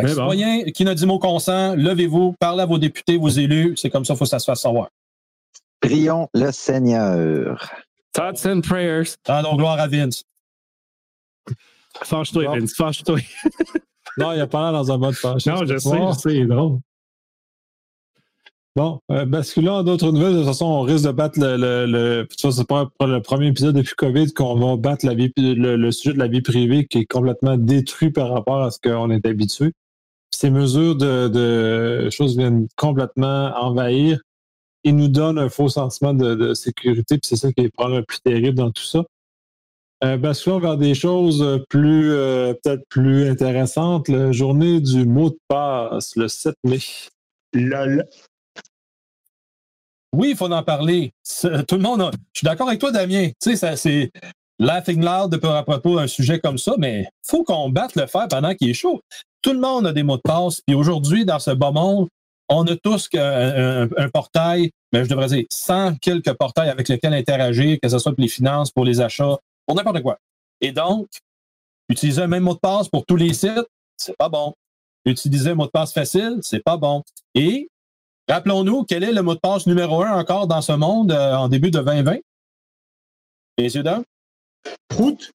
Mais 0.04 0.16
bon. 0.16 0.30
citoyens 0.30 0.64
qui 0.72 0.86
n'a 0.86 0.96
dit 0.96 1.06
mot 1.06 1.20
consent, 1.20 1.76
levez-vous, 1.76 2.36
parlez 2.40 2.62
à 2.64 2.66
vos 2.66 2.78
députés, 2.78 3.18
vos 3.18 3.30
élus. 3.30 3.76
C'est 3.78 3.90
comme 3.90 4.06
ça, 4.06 4.14
il 4.14 4.18
faut 4.18 4.26
que 4.26 4.30
ça 4.30 4.40
se 4.40 4.46
fasse 4.46 4.62
savoir. 4.62 4.90
Prions 5.82 6.28
le 6.34 6.52
Seigneur. 6.52 7.72
Thoughts 8.14 8.46
and 8.46 8.62
prayers. 8.62 9.16
Rendons 9.28 9.56
gloire 9.56 9.80
à 9.80 9.88
Vince. 9.88 10.24
Fâche-toi, 12.04 12.46
Bon. 12.46 12.60
Vince, 12.60 12.76
fâche-toi. 12.76 13.20
Non, 14.18 14.34
il 14.34 14.40
a 14.42 14.48
pas 14.48 14.64
l'air 14.64 14.74
dans 14.74 14.92
un 14.92 14.98
mode 14.98 15.16
fâché. 15.16 15.50
Non, 15.50 15.58
je 15.66 15.78
sais, 15.78 15.90
je 15.90 16.14
sais, 16.14 16.30
c'est 16.30 16.46
drôle. 16.46 16.80
Bon, 18.76 19.00
euh, 19.12 19.26
basculant 19.26 19.78
en 19.80 19.84
d'autres 19.84 20.12
nouvelles, 20.12 20.34
de 20.34 20.38
toute 20.40 20.48
façon, 20.48 20.66
on 20.66 20.82
risque 20.82 21.06
de 21.06 21.12
battre 21.12 21.40
le. 21.40 21.58
le, 21.58 21.86
le 21.86 22.18
de 22.18 22.28
toute 22.30 22.40
façon, 22.40 22.52
c'est 22.52 22.68
pas 22.68 22.88
pas 22.98 23.08
le 23.08 23.22
premier 23.22 23.48
épisode 23.48 23.76
depuis 23.76 23.96
COVID 23.96 24.34
qu'on 24.34 24.56
va 24.56 24.78
battre 24.78 25.06
la 25.06 25.14
vie, 25.16 25.32
le, 25.38 25.76
le 25.76 25.92
sujet 25.92 26.14
de 26.14 26.20
la 26.20 26.28
vie 26.28 26.42
privée 26.42 26.86
qui 26.86 27.00
est 27.00 27.06
complètement 27.06 27.58
détruit 27.58 28.12
par 28.12 28.30
rapport 28.32 28.62
à 28.62 28.72
ce 28.72 28.80
qu'on 28.80 29.10
est 29.10 29.26
habitué. 29.26 29.74
Ces 30.32 30.50
mesures 30.50 30.96
de, 30.96 31.28
de 31.28 32.10
choses 32.10 32.38
viennent 32.38 32.68
complètement 32.76 33.52
envahir 33.58 34.20
et 34.84 34.92
nous 34.92 35.08
donnent 35.10 35.40
un 35.40 35.50
faux 35.50 35.70
sentiment 35.70 36.14
de, 36.14 36.36
de 36.36 36.54
sécurité, 36.54 37.18
puis 37.18 37.28
c'est 37.28 37.36
ça 37.36 37.52
qui 37.52 37.66
est 37.66 37.70
probablement 37.70 38.00
le 38.00 38.06
plus 38.06 38.22
terrible 38.22 38.58
dans 38.58 38.72
tout 38.72 38.84
ça. 38.84 39.04
Euh, 40.04 40.16
basculons 40.16 40.60
vers 40.60 40.78
des 40.78 40.94
choses 40.96 41.62
plus 41.70 42.12
euh, 42.14 42.54
peut-être 42.64 42.84
plus 42.88 43.28
intéressantes. 43.30 44.08
La 44.08 44.32
journée 44.32 44.80
du 44.80 45.06
mot 45.06 45.30
de 45.32 45.38
passe, 45.50 46.16
le 46.16 46.30
7 46.30 46.56
mai. 46.64 46.80
Lol. 47.54 48.06
Oui, 50.14 50.30
il 50.32 50.38
faut 50.38 50.50
en 50.52 50.64
parler. 50.64 51.12
Tout 51.68 51.76
le 51.76 51.82
monde 51.82 52.02
a- 52.02 52.12
Je 52.34 52.40
suis 52.40 52.46
d'accord 52.46 52.68
avec 52.70 52.80
toi, 52.80 52.92
Damien. 52.92 53.28
Tu 53.42 53.52
sais, 53.52 53.56
ça, 53.58 53.76
c'est 53.76 54.10
laughing 54.58 55.04
loud 55.04 55.32
de 55.32 55.38
par 55.38 55.56
à 55.56 55.64
propos 55.64 55.98
d'un 55.98 56.08
sujet 56.08 56.40
comme 56.40 56.58
ça, 56.58 56.76
mais 56.78 57.06
faut 57.26 57.44
qu'on 57.44 57.70
batte 57.70 57.96
le 57.96 58.08
fer 58.08 58.28
pendant 58.30 58.56
qu'il 58.56 58.70
est 58.70 58.74
chaud. 58.74 59.02
Tout 59.42 59.54
le 59.54 59.60
monde 59.60 59.88
a 59.88 59.94
des 59.94 60.04
mots 60.04 60.18
de 60.18 60.22
passe. 60.22 60.62
Et 60.68 60.74
aujourd'hui, 60.76 61.26
dans 61.26 61.40
ce 61.40 61.52
bas 61.52 61.72
monde, 61.72 62.08
on 62.50 62.66
a 62.68 62.76
tous 62.76 63.08
qu'un- 63.08 63.84
un, 63.84 63.90
un 63.98 64.10
portail, 64.10 64.72
mais 64.92 65.04
je 65.04 65.10
devrais 65.10 65.28
dire 65.28 65.46
100 65.50 65.96
quelques 66.00 66.34
portails 66.34 66.70
avec 66.70 66.88
lesquels 66.90 67.14
interagir, 67.14 67.78
que 67.82 67.88
ce 67.90 68.00
soit 68.00 68.12
pour 68.14 68.22
les 68.22 68.28
finances, 68.28 68.72
pour 68.72 68.86
les 68.86 69.02
achats, 69.02 69.38
pour 69.66 69.76
n'importe 69.76 70.02
quoi. 70.02 70.18
Et 70.62 70.72
donc, 70.72 71.08
utiliser 71.90 72.22
un 72.24 72.28
même 72.28 72.44
mot 72.44 72.54
de 72.56 72.60
passe 72.60 72.90
pour 72.90 73.06
tous 73.06 73.16
les 73.16 73.34
sites, 73.34 73.68
c'est 73.98 74.18
pas 74.18 74.30
bon. 74.30 74.54
Utiliser 75.06 75.52
un 75.52 75.56
mot 75.56 75.66
de 75.66 75.72
passe 75.72 75.94
facile, 75.94 76.40
c'est 76.42 76.64
pas 76.64 76.78
bon. 76.78 77.04
Et 77.36 77.70
Rappelons-nous, 78.28 78.84
quel 78.84 79.04
est 79.04 79.12
le 79.12 79.24
mot 79.24 79.34
de 79.34 79.40
passe 79.40 79.66
numéro 79.66 80.04
un 80.04 80.20
encore 80.20 80.46
dans 80.46 80.62
ce 80.62 80.72
monde 80.74 81.12
euh, 81.12 81.34
en 81.34 81.50
début 81.50 81.72
de 81.72 81.80
2020? 81.80 82.18
Messieurs, 83.58 83.82
dames? 83.82 84.04
Prout. 84.88 85.32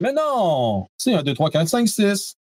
Mais 0.00 0.14
non! 0.14 0.86
C'est 0.96 1.12
1, 1.12 1.22
2, 1.22 1.34
3, 1.34 1.50
4, 1.50 1.68
5, 1.68 1.86
6. 1.86 2.34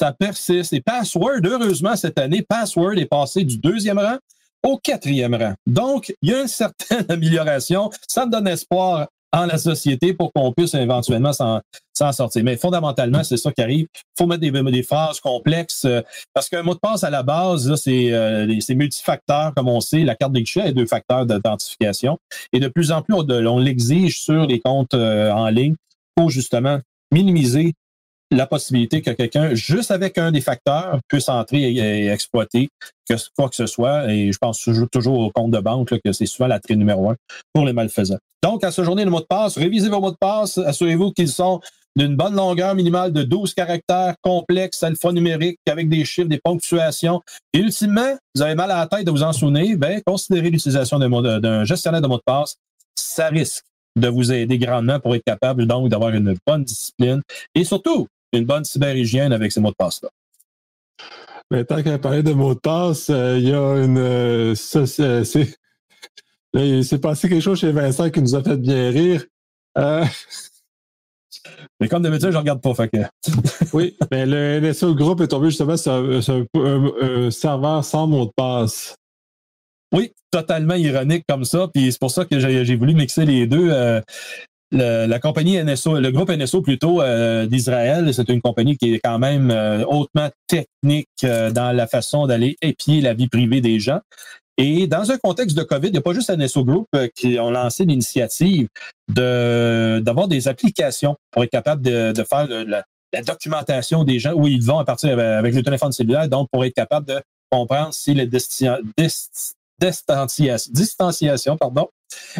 Ça 0.00 0.12
persiste. 0.12 0.72
Et 0.72 0.80
Password, 0.80 1.42
heureusement, 1.44 1.94
cette 1.94 2.18
année, 2.18 2.40
Password 2.40 2.94
est 2.94 3.04
passé 3.04 3.44
du 3.44 3.58
deuxième 3.58 3.98
rang 3.98 4.16
au 4.62 4.78
quatrième 4.78 5.34
rang. 5.34 5.52
Donc, 5.66 6.14
il 6.22 6.30
y 6.30 6.32
a 6.32 6.40
une 6.40 6.48
certaine 6.48 7.04
amélioration. 7.10 7.90
Ça 8.08 8.24
me 8.24 8.30
donne 8.30 8.48
espoir 8.48 9.08
en 9.30 9.44
la 9.44 9.58
société 9.58 10.14
pour 10.14 10.32
qu'on 10.32 10.54
puisse 10.54 10.72
éventuellement 10.72 11.34
s'en 11.34 11.60
sortir. 12.12 12.42
Mais 12.44 12.56
fondamentalement, 12.56 13.22
c'est 13.24 13.36
ça 13.36 13.52
qui 13.52 13.60
arrive. 13.60 13.88
Il 13.94 14.00
faut 14.16 14.26
mettre 14.26 14.40
des, 14.40 14.50
des 14.50 14.82
phrases 14.82 15.20
complexes 15.20 15.84
euh, 15.84 16.00
parce 16.32 16.48
qu'un 16.48 16.62
mot 16.62 16.72
de 16.72 16.80
passe 16.80 17.04
à 17.04 17.10
la 17.10 17.22
base, 17.22 17.74
c'est 17.74 18.10
euh, 18.10 18.46
multifacteur, 18.70 19.52
comme 19.54 19.68
on 19.68 19.82
sait. 19.82 20.04
La 20.04 20.14
carte 20.14 20.32
de 20.32 20.40
guichet 20.40 20.62
a 20.62 20.72
deux 20.72 20.86
facteurs 20.86 21.26
d'authentification. 21.26 22.16
Et 22.54 22.58
de 22.58 22.68
plus 22.68 22.90
en 22.90 23.02
plus, 23.02 23.14
on 23.14 23.58
l'exige 23.58 24.22
sur 24.22 24.46
les 24.46 24.60
comptes 24.60 24.94
euh, 24.94 25.30
en 25.30 25.50
ligne 25.50 25.74
pour 26.14 26.30
justement 26.30 26.80
minimiser 27.12 27.74
la 28.30 28.46
possibilité 28.46 29.02
que 29.02 29.10
quelqu'un, 29.10 29.54
juste 29.54 29.90
avec 29.90 30.18
un 30.18 30.30
des 30.30 30.40
facteurs, 30.40 31.00
puisse 31.08 31.28
entrer 31.28 31.62
et, 31.72 32.08
exploiter 32.08 32.68
quoi 33.36 33.48
que 33.48 33.56
ce 33.56 33.66
soit. 33.66 34.12
Et 34.12 34.32
je 34.32 34.38
pense 34.38 34.68
toujours, 34.92 35.18
au 35.18 35.30
compte 35.30 35.50
de 35.50 35.58
banque, 35.58 35.90
là, 35.90 35.98
que 36.04 36.12
c'est 36.12 36.26
souvent 36.26 36.46
la 36.46 36.60
trier 36.60 36.76
numéro 36.76 37.10
un 37.10 37.16
pour 37.52 37.66
les 37.66 37.72
malfaisants. 37.72 38.18
Donc, 38.42 38.64
à 38.64 38.70
ce 38.70 38.84
journée, 38.84 39.04
le 39.04 39.10
mot 39.10 39.20
de 39.20 39.26
passe, 39.26 39.58
révisez 39.58 39.88
vos 39.88 40.00
mots 40.00 40.12
de 40.12 40.16
passe, 40.16 40.58
assurez-vous 40.58 41.12
qu'ils 41.12 41.28
sont 41.28 41.60
d'une 41.96 42.14
bonne 42.14 42.36
longueur 42.36 42.74
minimale 42.76 43.12
de 43.12 43.24
12 43.24 43.52
caractères 43.52 44.14
complexes, 44.22 44.82
alphanumériques, 44.82 45.58
avec 45.68 45.88
des 45.88 46.04
chiffres, 46.04 46.28
des 46.28 46.38
ponctuations. 46.38 47.20
Et 47.52 47.58
ultimement, 47.58 48.16
vous 48.34 48.42
avez 48.42 48.54
mal 48.54 48.70
à 48.70 48.78
la 48.78 48.86
tête 48.86 49.04
de 49.04 49.10
vous 49.10 49.24
en 49.24 49.32
souvenir, 49.32 49.76
ben, 49.76 50.00
considérez 50.06 50.50
l'utilisation 50.50 51.00
d'un 51.00 51.64
gestionnaire 51.64 52.00
de 52.00 52.06
mots 52.06 52.16
de 52.16 52.22
passe. 52.24 52.56
Ça 52.94 53.28
risque 53.28 53.64
de 53.96 54.08
vous 54.08 54.32
aider 54.32 54.58
grandement 54.58 55.00
pour 55.00 55.14
être 55.14 55.24
capable 55.24 55.66
donc 55.66 55.88
d'avoir 55.88 56.10
une 56.10 56.36
bonne 56.46 56.62
discipline 56.62 57.22
et 57.54 57.64
surtout 57.64 58.06
une 58.32 58.44
bonne 58.44 58.64
cyberhygiène 58.64 59.32
avec 59.32 59.52
ces 59.52 59.60
mots 59.60 59.70
de 59.70 59.76
passe-là. 59.76 60.10
Mais 61.50 61.64
tant 61.64 61.82
qu'à 61.82 61.98
parler 61.98 62.22
de 62.22 62.32
mots 62.32 62.54
de 62.54 62.60
passe, 62.60 63.10
euh, 63.10 63.38
il 63.38 63.48
y 63.48 63.52
a 63.52 63.76
une. 63.82 63.98
euh, 63.98 64.54
ça, 64.54 64.86
c'est- 64.86 65.24
Là, 66.52 66.64
il 66.64 66.84
s'est 66.84 66.98
passé 66.98 67.28
quelque 67.28 67.42
chose 67.42 67.60
chez 67.60 67.70
Vincent 67.70 68.10
qui 68.10 68.20
nous 68.20 68.34
a 68.34 68.42
fait 68.42 68.56
bien 68.56 68.90
rire. 68.90 69.24
Euh, 69.78 70.04
Mais 71.80 71.88
comme 71.88 72.02
d'habitude, 72.02 72.32
je 72.32 72.36
regarde 72.36 72.60
pas. 72.60 72.74
Fait 72.74 72.88
que... 72.88 72.98
oui, 73.72 73.96
mais 74.10 74.26
le 74.26 74.60
NSO 74.60 74.94
Group 74.94 75.20
est 75.20 75.28
tombé 75.28 75.48
justement 75.48 75.76
sur 75.76 75.92
un, 75.92 77.30
serveur 77.30 77.84
sans 77.84 78.06
mot 78.06 78.26
de 78.26 78.32
passe. 78.36 78.96
Oui, 79.92 80.12
totalement 80.30 80.74
ironique 80.74 81.24
comme 81.28 81.44
ça. 81.44 81.68
Puis 81.72 81.92
c'est 81.92 82.00
pour 82.00 82.10
ça 82.10 82.24
que 82.24 82.38
j'ai 82.38 82.64
j'ai 82.64 82.76
voulu 82.76 82.94
mixer 82.94 83.24
les 83.24 83.46
deux. 83.46 83.70
Euh, 83.70 84.00
le- 84.72 85.06
la 85.06 85.18
compagnie 85.18 85.56
NSO, 85.56 85.98
le 85.98 86.10
groupe 86.12 86.30
NSO 86.30 86.62
plutôt 86.62 87.02
euh, 87.02 87.46
d'Israël, 87.46 88.12
c'est 88.14 88.28
une 88.28 88.40
compagnie 88.40 88.76
qui 88.76 88.94
est 88.94 89.00
quand 89.02 89.18
même 89.18 89.50
euh, 89.50 89.84
hautement 89.86 90.28
technique 90.46 91.08
euh, 91.24 91.50
dans 91.50 91.72
la 91.72 91.86
façon 91.86 92.26
d'aller 92.26 92.56
épier 92.62 93.00
la 93.00 93.14
vie 93.14 93.28
privée 93.28 93.60
des 93.60 93.80
gens. 93.80 94.00
Et 94.58 94.86
dans 94.86 95.10
un 95.10 95.16
contexte 95.16 95.56
de 95.56 95.62
COVID, 95.62 95.88
il 95.88 95.92
n'y 95.92 95.98
a 95.98 96.02
pas 96.02 96.12
juste 96.12 96.30
NSO 96.30 96.64
Group 96.64 96.86
qui 97.16 97.38
ont 97.40 97.50
lancé 97.50 97.84
l'initiative 97.86 98.68
de 99.08 100.00
d'avoir 100.04 100.28
des 100.28 100.48
applications 100.48 101.16
pour 101.30 101.44
être 101.44 101.50
capable 101.50 101.82
de, 101.82 102.12
de 102.12 102.24
faire 102.24 102.46
le- 102.46 102.64
la, 102.64 102.84
documentation 103.22 104.04
des 104.04 104.18
gens 104.20 104.34
où 104.34 104.46
ils 104.46 104.62
vont 104.62 104.78
à 104.78 104.84
partir 104.84 105.18
avec, 105.18 105.54
le 105.54 105.62
téléphone 105.62 105.92
cellulaire, 105.92 106.28
donc 106.28 106.48
pour 106.52 106.64
être 106.64 106.74
capable 106.74 107.06
de 107.06 107.20
comprendre 107.50 107.92
si 107.92 108.14
la 108.14 108.24
distanciation, 108.26 108.84
distanciation 110.72 111.56
pardon, 111.56 111.88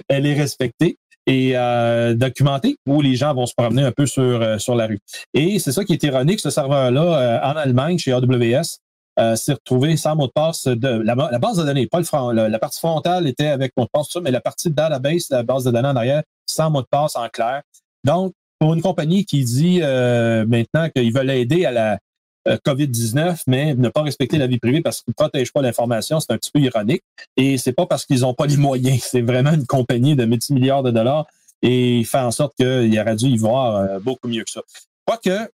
elle 0.08 0.26
est 0.26 0.34
respectée 0.34 0.96
et 1.26 1.52
euh, 1.54 2.14
documentée 2.14 2.76
où 2.86 3.02
les 3.02 3.14
gens 3.14 3.34
vont 3.34 3.46
se 3.46 3.54
promener 3.56 3.82
un 3.82 3.92
peu 3.92 4.06
sur, 4.06 4.22
euh, 4.22 4.58
sur 4.58 4.74
la 4.74 4.86
rue. 4.86 4.98
Et 5.34 5.58
c'est 5.58 5.72
ça 5.72 5.84
qui 5.84 5.92
est 5.92 6.02
ironique, 6.02 6.40
ce 6.40 6.50
serveur-là, 6.50 7.02
euh, 7.02 7.40
en 7.42 7.56
Allemagne, 7.56 7.98
chez 7.98 8.12
AWS, 8.12 8.78
euh, 9.18 9.36
s'est 9.36 9.52
retrouvé 9.52 9.96
sans 9.96 10.16
mot 10.16 10.26
de 10.26 10.32
passe 10.32 10.66
de 10.66 10.88
la, 10.88 11.14
la 11.14 11.38
base 11.38 11.58
de 11.58 11.64
données, 11.64 11.86
pas 11.86 11.98
le 11.98 12.04
front, 12.04 12.30
la, 12.30 12.48
la 12.48 12.58
partie 12.58 12.78
frontale 12.78 13.26
était 13.26 13.48
avec 13.48 13.72
mot 13.76 13.84
de 13.84 13.90
passe, 13.92 14.06
tout 14.08 14.12
ça, 14.14 14.20
mais 14.20 14.30
la 14.30 14.40
partie 14.40 14.70
de 14.70 14.74
database, 14.74 15.26
la 15.30 15.42
base 15.42 15.64
de 15.64 15.70
données 15.70 15.88
en 15.88 15.96
arrière, 15.96 16.22
sans 16.48 16.70
mot 16.70 16.80
de 16.82 16.86
passe 16.90 17.16
en 17.16 17.28
clair. 17.28 17.62
Donc, 18.04 18.32
pour 18.58 18.74
une 18.74 18.82
compagnie 18.82 19.24
qui 19.24 19.42
dit 19.42 19.80
euh, 19.82 20.44
maintenant 20.46 20.88
qu'ils 20.90 21.12
veulent 21.12 21.30
aider 21.30 21.64
à 21.64 21.70
la 21.70 21.98
COVID-19, 22.46 23.42
mais 23.46 23.74
ne 23.74 23.88
pas 23.88 24.02
respecter 24.02 24.38
la 24.38 24.46
vie 24.46 24.58
privée 24.58 24.80
parce 24.80 25.02
qu'ils 25.02 25.10
ne 25.12 25.14
protègent 25.14 25.52
pas 25.52 25.62
l'information, 25.62 26.20
c'est 26.20 26.32
un 26.32 26.38
petit 26.38 26.50
peu 26.50 26.60
ironique. 26.60 27.02
Et 27.36 27.58
c'est 27.58 27.72
pas 27.72 27.86
parce 27.86 28.06
qu'ils 28.06 28.20
n'ont 28.20 28.34
pas 28.34 28.46
les 28.46 28.56
moyens. 28.56 29.02
C'est 29.10 29.22
vraiment 29.22 29.52
une 29.52 29.66
compagnie 29.66 30.16
de 30.16 30.24
multimilliards 30.24 30.82
de 30.82 30.90
dollars 30.90 31.26
et 31.62 31.98
il 31.98 32.06
fait 32.06 32.18
en 32.18 32.30
sorte 32.30 32.54
qu'il 32.56 32.98
aurait 32.98 33.16
dû 33.16 33.26
y 33.26 33.36
voir 33.36 33.76
euh, 33.76 33.98
beaucoup 33.98 34.28
mieux 34.28 34.44
que 34.44 34.50
ça. 34.50 34.62
Quoique, 35.04 35.50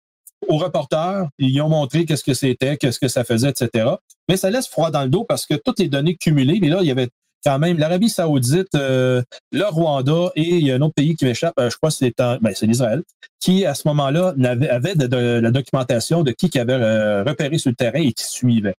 aux 0.47 0.57
reporters, 0.57 1.27
ils 1.39 1.59
ont 1.61 1.69
montré 1.69 2.05
qu'est-ce 2.05 2.23
que 2.23 2.33
c'était, 2.33 2.77
qu'est-ce 2.77 2.99
que 2.99 3.07
ça 3.07 3.23
faisait, 3.23 3.49
etc. 3.49 3.89
Mais 4.29 4.37
ça 4.37 4.49
laisse 4.49 4.67
froid 4.67 4.91
dans 4.91 5.03
le 5.03 5.09
dos 5.09 5.23
parce 5.23 5.45
que 5.45 5.55
toutes 5.55 5.79
les 5.79 5.87
données 5.87 6.15
cumulées, 6.15 6.59
mais 6.61 6.69
là, 6.69 6.79
il 6.81 6.87
y 6.87 6.91
avait 6.91 7.09
quand 7.45 7.59
même 7.59 7.77
l'Arabie 7.77 8.09
Saoudite, 8.09 8.73
euh, 8.75 9.21
le 9.51 9.65
Rwanda 9.65 10.31
et 10.35 10.41
il 10.41 10.65
y 10.65 10.71
a 10.71 10.75
un 10.75 10.81
autre 10.81 10.95
pays 10.95 11.15
qui 11.15 11.25
m'échappe, 11.25 11.53
euh, 11.59 11.69
je 11.69 11.77
crois 11.77 11.89
que 11.89 11.95
c'est 11.95 12.13
ben, 12.17 12.51
c'est 12.55 12.65
l'Israël, 12.65 13.03
qui 13.39 13.65
à 13.65 13.75
ce 13.75 13.87
moment-là 13.89 14.33
avait, 14.69 14.95
de, 14.95 15.39
la 15.39 15.51
documentation 15.51 16.23
de 16.23 16.31
qui 16.31 16.49
qui 16.49 16.59
avait 16.59 16.73
euh, 16.73 17.23
repéré 17.23 17.57
sur 17.57 17.69
le 17.69 17.75
terrain 17.75 17.99
et 17.99 18.13
qui 18.13 18.25
suivait. 18.25 18.73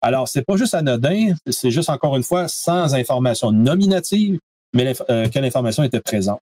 Alors, 0.00 0.28
c'est 0.28 0.42
pas 0.42 0.56
juste 0.56 0.74
anodin, 0.74 1.34
c'est 1.48 1.70
juste 1.70 1.90
encore 1.90 2.16
une 2.16 2.22
fois 2.22 2.48
sans 2.48 2.94
information 2.94 3.52
nominative, 3.52 4.38
mais 4.74 4.94
que 4.94 5.38
l'information 5.38 5.82
était 5.82 6.00
présente. 6.00 6.40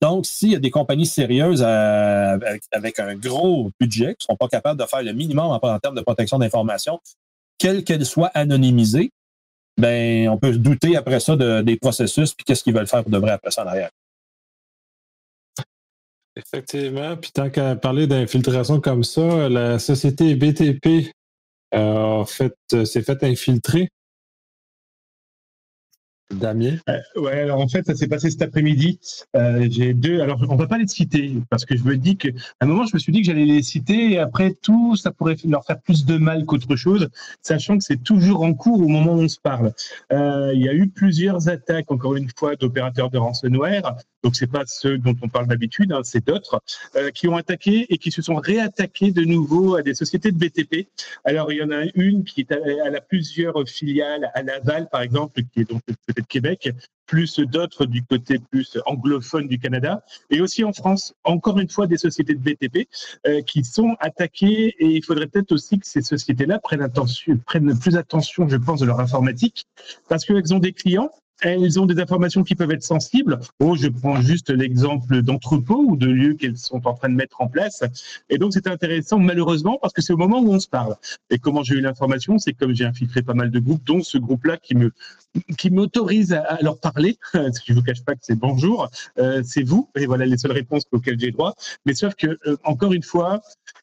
donc, 0.00 0.26
s'il 0.26 0.52
y 0.52 0.56
a 0.56 0.58
des 0.58 0.70
compagnies 0.70 1.06
sérieuses 1.06 1.62
avec, 1.62 2.98
un 2.98 3.14
gros 3.14 3.70
budget 3.78 4.16
qui 4.18 4.26
ne 4.28 4.32
sont 4.32 4.36
pas 4.36 4.48
capables 4.48 4.80
de 4.80 4.86
faire 4.86 5.02
le 5.02 5.12
minimum 5.12 5.46
en, 5.46 5.60
en 5.62 5.78
termes 5.78 5.94
de 5.94 6.00
protection 6.00 6.38
d'information, 6.38 6.98
quelle 7.58 7.84
qu'elle 7.84 8.06
soit 8.06 8.30
anonymisée, 8.34 9.12
ben, 9.76 10.28
on 10.28 10.38
peut 10.38 10.52
se 10.52 10.58
douter 10.58 10.96
après 10.96 11.20
ça 11.20 11.36
des 11.62 11.76
processus 11.76 12.34
puis 12.34 12.44
qu'est-ce 12.44 12.62
qu'ils 12.62 12.74
veulent 12.74 12.86
faire 12.86 13.02
pour 13.02 13.12
de 13.12 13.18
vrai 13.18 13.32
après 13.32 13.50
ça 13.50 13.64
en 13.64 13.66
arrière. 13.66 13.90
Effectivement. 16.36 17.16
Puis 17.16 17.32
tant 17.32 17.50
qu'à 17.50 17.76
parler 17.76 18.06
d'infiltration 18.06 18.80
comme 18.80 19.04
ça, 19.04 19.48
la 19.48 19.78
société 19.78 20.34
BTP 20.34 21.12
euh, 21.74 22.24
fait, 22.24 22.54
euh, 22.72 22.84
s'est 22.84 23.02
fait 23.02 23.22
infiltrer 23.24 23.88
Damien? 26.30 26.76
Euh, 26.88 26.98
Ouais, 27.16 27.40
alors 27.40 27.60
en 27.60 27.68
fait, 27.68 27.84
ça 27.86 27.94
s'est 27.94 28.06
passé 28.08 28.30
cet 28.30 28.42
après-midi. 28.42 28.98
Euh, 29.36 29.66
j'ai 29.70 29.94
deux. 29.94 30.20
Alors, 30.20 30.44
on 30.48 30.56
va 30.56 30.66
pas 30.66 30.78
les 30.78 30.86
citer 30.86 31.34
parce 31.50 31.64
que 31.64 31.76
je 31.76 31.82
me 31.84 31.96
dis 31.96 32.16
qu'à 32.16 32.30
un 32.60 32.66
moment, 32.66 32.86
je 32.86 32.94
me 32.94 32.98
suis 32.98 33.12
dit 33.12 33.20
que 33.20 33.26
j'allais 33.26 33.44
les 33.44 33.62
citer 33.62 34.12
et 34.12 34.18
après 34.18 34.54
tout, 34.62 34.96
ça 34.96 35.10
pourrait 35.10 35.36
leur 35.44 35.64
faire 35.64 35.80
plus 35.80 36.04
de 36.04 36.16
mal 36.16 36.44
qu'autre 36.44 36.76
chose, 36.76 37.08
sachant 37.42 37.78
que 37.78 37.84
c'est 37.84 38.02
toujours 38.02 38.42
en 38.42 38.54
cours 38.54 38.80
au 38.80 38.88
moment 38.88 39.14
où 39.14 39.20
on 39.22 39.28
se 39.28 39.40
parle. 39.40 39.72
Euh, 40.12 40.52
il 40.54 40.62
y 40.62 40.68
a 40.68 40.74
eu 40.74 40.88
plusieurs 40.88 41.48
attaques, 41.48 41.90
encore 41.90 42.16
une 42.16 42.28
fois, 42.36 42.56
d'opérateurs 42.56 43.10
de 43.10 43.18
ransomware. 43.18 43.96
Donc, 44.22 44.36
c'est 44.36 44.46
pas 44.46 44.64
ceux 44.66 44.98
dont 44.98 45.16
on 45.22 45.28
parle 45.28 45.46
d'habitude, 45.46 45.92
hein, 45.92 46.00
c'est 46.04 46.26
d'autres 46.26 46.60
euh, 46.96 47.10
qui 47.10 47.26
ont 47.26 47.36
attaqué 47.36 47.86
et 47.88 47.98
qui 47.98 48.10
se 48.10 48.22
sont 48.22 48.36
réattaqués 48.36 49.12
de 49.12 49.22
nouveau 49.22 49.76
à 49.76 49.82
des 49.82 49.94
sociétés 49.94 50.30
de 50.30 50.38
BTP. 50.38 50.88
Alors, 51.24 51.50
il 51.52 51.58
y 51.58 51.62
en 51.62 51.70
a 51.70 51.84
une 51.94 52.24
qui 52.24 52.42
est 52.42 52.52
à, 52.52 52.56
a 52.56 53.00
plusieurs 53.00 53.66
filiales 53.68 54.30
à 54.34 54.42
Laval, 54.42 54.88
par 54.90 55.00
exemple, 55.02 55.40
qui 55.52 55.60
est 55.60 55.70
donc 55.70 55.80
peut-être 56.20 56.26
Québec, 56.26 56.70
plus 57.06 57.40
d'autres 57.40 57.86
du 57.86 58.04
côté 58.04 58.38
plus 58.38 58.78
anglophone 58.86 59.48
du 59.48 59.58
Canada, 59.58 60.04
et 60.30 60.40
aussi 60.40 60.62
en 60.62 60.72
France, 60.72 61.12
encore 61.24 61.58
une 61.58 61.68
fois, 61.68 61.88
des 61.88 61.98
sociétés 61.98 62.34
de 62.34 62.40
BTP 62.40 62.88
euh, 63.26 63.42
qui 63.42 63.64
sont 63.64 63.96
attaquées, 63.98 64.76
et 64.78 64.86
il 64.86 65.04
faudrait 65.04 65.26
peut-être 65.26 65.50
aussi 65.52 65.78
que 65.80 65.86
ces 65.86 66.02
sociétés-là 66.02 66.60
prennent, 66.60 66.86
prennent 67.46 67.78
plus 67.78 67.96
attention, 67.96 68.48
je 68.48 68.56
pense, 68.56 68.80
de 68.80 68.86
leur 68.86 69.00
informatique, 69.00 69.66
parce 70.08 70.24
qu'elles 70.24 70.54
ont 70.54 70.60
des 70.60 70.72
clients 70.72 71.10
elles 71.42 71.80
ont 71.80 71.86
des 71.86 72.00
informations 72.00 72.42
qui 72.42 72.54
peuvent 72.54 72.70
être 72.70 72.82
sensibles. 72.82 73.40
Oh, 73.60 73.76
je 73.76 73.88
prends 73.88 74.20
juste 74.20 74.50
l'exemple 74.50 75.22
d'entrepôts 75.22 75.84
ou 75.88 75.96
de 75.96 76.06
lieux 76.06 76.34
qu'elles 76.34 76.56
sont 76.56 76.86
en 76.86 76.94
train 76.94 77.08
de 77.08 77.14
mettre 77.14 77.40
en 77.40 77.48
place. 77.48 77.82
Et 78.28 78.38
donc, 78.38 78.52
c'est 78.52 78.66
intéressant, 78.66 79.18
malheureusement, 79.18 79.78
parce 79.80 79.92
que 79.92 80.02
c'est 80.02 80.12
au 80.12 80.18
moment 80.18 80.40
où 80.40 80.52
on 80.52 80.60
se 80.60 80.68
parle. 80.68 80.96
Et 81.30 81.38
comment 81.38 81.62
j'ai 81.62 81.76
eu 81.76 81.80
l'information, 81.80 82.38
c'est 82.38 82.52
comme 82.52 82.74
j'ai 82.74 82.84
infiltré 82.84 83.22
pas 83.22 83.34
mal 83.34 83.50
de 83.50 83.58
groupes, 83.58 83.84
dont 83.84 84.02
ce 84.02 84.18
groupe-là 84.18 84.56
qui 84.56 84.74
me 84.74 84.92
qui 85.56 85.70
m'autorise 85.70 86.32
à, 86.32 86.58
leur 86.60 86.78
parler. 86.78 87.16
Je 87.34 87.72
vous 87.72 87.82
cache 87.82 88.02
pas 88.02 88.14
que 88.14 88.20
c'est 88.22 88.38
bonjour, 88.38 88.90
euh, 89.18 89.42
c'est 89.44 89.62
vous. 89.62 89.88
Et 89.96 90.06
voilà 90.06 90.26
les 90.26 90.38
seules 90.38 90.52
réponses 90.52 90.82
auxquelles 90.92 91.20
j'ai 91.20 91.30
droit. 91.30 91.54
Mais 91.86 91.94
sauf 91.94 92.14
que, 92.14 92.38
euh, 92.46 92.56
encore 92.64 92.92
une 92.92 93.02
fois, 93.02 93.40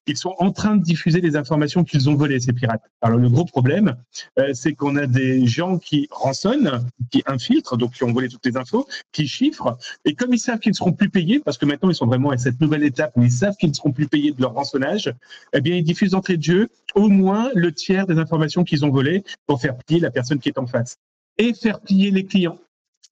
ils 0.07 0.17
sont 0.17 0.35
en 0.39 0.51
train 0.51 0.75
de 0.75 0.83
diffuser 0.83 1.21
les 1.21 1.35
informations 1.35 1.83
qu'ils 1.83 2.09
ont 2.09 2.15
volées, 2.15 2.39
ces 2.39 2.53
pirates. 2.53 2.81
Alors, 3.01 3.17
le 3.17 3.29
gros 3.29 3.45
problème, 3.45 3.95
euh, 4.39 4.53
c'est 4.53 4.73
qu'on 4.73 4.95
a 4.95 5.07
des 5.07 5.45
gens 5.47 5.77
qui 5.77 6.07
rançonnent, 6.11 6.85
qui 7.11 7.23
infiltrent 7.25 7.46
donc 7.77 7.93
qui 7.93 8.03
ont 8.03 8.11
volé 8.11 8.29
toutes 8.29 8.45
les 8.45 8.57
infos, 8.57 8.87
qui 9.11 9.27
chiffrent. 9.27 9.77
Et 10.05 10.13
comme 10.13 10.33
ils 10.33 10.39
savent 10.39 10.59
qu'ils 10.59 10.71
ne 10.71 10.75
seront 10.75 10.93
plus 10.93 11.09
payés, 11.09 11.39
parce 11.39 11.57
que 11.57 11.65
maintenant 11.65 11.89
ils 11.89 11.95
sont 11.95 12.05
vraiment 12.05 12.31
à 12.31 12.37
cette 12.37 12.59
nouvelle 12.61 12.83
étape 12.83 13.11
où 13.15 13.23
ils 13.23 13.31
savent 13.31 13.55
qu'ils 13.55 13.69
ne 13.69 13.73
seront 13.73 13.91
plus 13.91 14.07
payés 14.07 14.31
de 14.31 14.41
leur 14.41 14.53
rançonnage, 14.53 15.13
eh 15.53 15.61
bien 15.61 15.75
ils 15.75 15.83
diffusent 15.83 16.11
d'entrée 16.11 16.37
de 16.37 16.43
jeu 16.43 16.69
au 16.95 17.09
moins 17.09 17.49
le 17.55 17.71
tiers 17.71 18.07
des 18.07 18.17
informations 18.17 18.63
qu'ils 18.63 18.85
ont 18.85 18.89
volées 18.89 19.23
pour 19.45 19.61
faire 19.61 19.77
plier 19.77 19.99
la 19.99 20.11
personne 20.11 20.39
qui 20.39 20.49
est 20.49 20.57
en 20.57 20.67
face 20.67 20.97
et 21.37 21.53
faire 21.53 21.79
plier 21.81 22.11
les 22.11 22.25
clients 22.25 22.57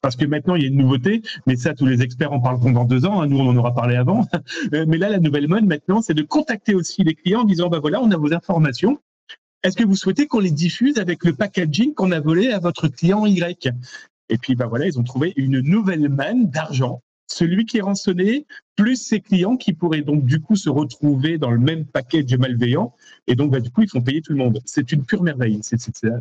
parce 0.02 0.16
que 0.16 0.26
maintenant 0.26 0.54
il 0.54 0.62
y 0.62 0.66
a 0.66 0.68
une 0.68 0.78
nouveauté, 0.78 1.24
mais 1.48 1.56
ça 1.56 1.74
tous 1.74 1.88
les 1.88 2.04
experts 2.04 2.32
en 2.32 2.40
parleront 2.40 2.72
dans 2.72 2.86
deux 2.86 3.08
ans, 3.08 3.22
hein. 3.22 3.28
nous 3.28 3.40
on 3.40 3.48
en 3.48 3.58
aura 3.58 3.74
parlé 3.74 3.96
avant, 3.96 4.28
mais 4.72 5.00
là 5.00 5.10
la 5.10 5.18
nouvelle 5.18 5.48
mode 5.48 5.66
maintenant 5.66 6.04
c'est 6.04 6.14
de 6.14 6.22
contacter 6.22 6.76
aussi 6.76 7.04
les 7.04 7.16
clients 7.16 7.42
en 7.42 7.46
disant 7.46 7.70
bah 7.70 7.80
voilà 7.80 8.00
on 8.04 8.12
a 8.12 8.18
vos 8.18 8.32
informations, 8.32 9.00
est-ce 9.64 9.76
que 9.76 9.84
vous 9.84 9.96
souhaitez 9.96 10.28
qu'on 10.28 10.42
les 10.42 10.52
diffuse 10.52 11.00
avec 11.00 11.24
le 11.26 11.34
packaging 11.34 11.96
qu'on 11.96 12.12
a 12.12 12.20
volé 12.20 12.52
à 12.52 12.60
votre 12.60 12.88
client 12.88 13.26
Y? 13.26 13.74
Et 14.30 14.38
puis, 14.38 14.56
bah 14.56 14.68
voilà, 14.68 14.88
ils 14.88 15.00
ont 15.00 15.04
trouvé 15.04 15.34
une 15.36 15.60
nouvelle 15.60 16.10
manne 16.10 16.50
d'argent. 16.50 17.02
Celui 17.28 17.66
qui 17.66 17.78
est 17.78 17.82
rançonné, 17.82 18.46
plus 18.76 18.98
ses 18.98 19.20
clients 19.20 19.58
qui 19.58 19.74
pourraient 19.74 20.02
donc 20.02 20.26
du 20.26 20.42
coup 20.42 20.56
se 20.56 20.70
retrouver 20.70 21.40
dans 21.40 21.50
le 21.50 21.60
même 21.60 21.86
package 21.86 22.36
malveillant. 22.38 22.94
Et 23.28 23.36
donc, 23.36 23.52
bah, 23.52 23.60
du 23.60 23.72
coup, 23.72 23.82
ils 23.82 23.90
font 23.90 24.02
payer 24.02 24.22
tout 24.22 24.32
le 24.32 24.38
monde. 24.38 24.62
C'est 24.66 24.92
une 24.92 25.04
pure 25.04 25.24
merveille. 25.24 25.60
C'est 25.64 25.80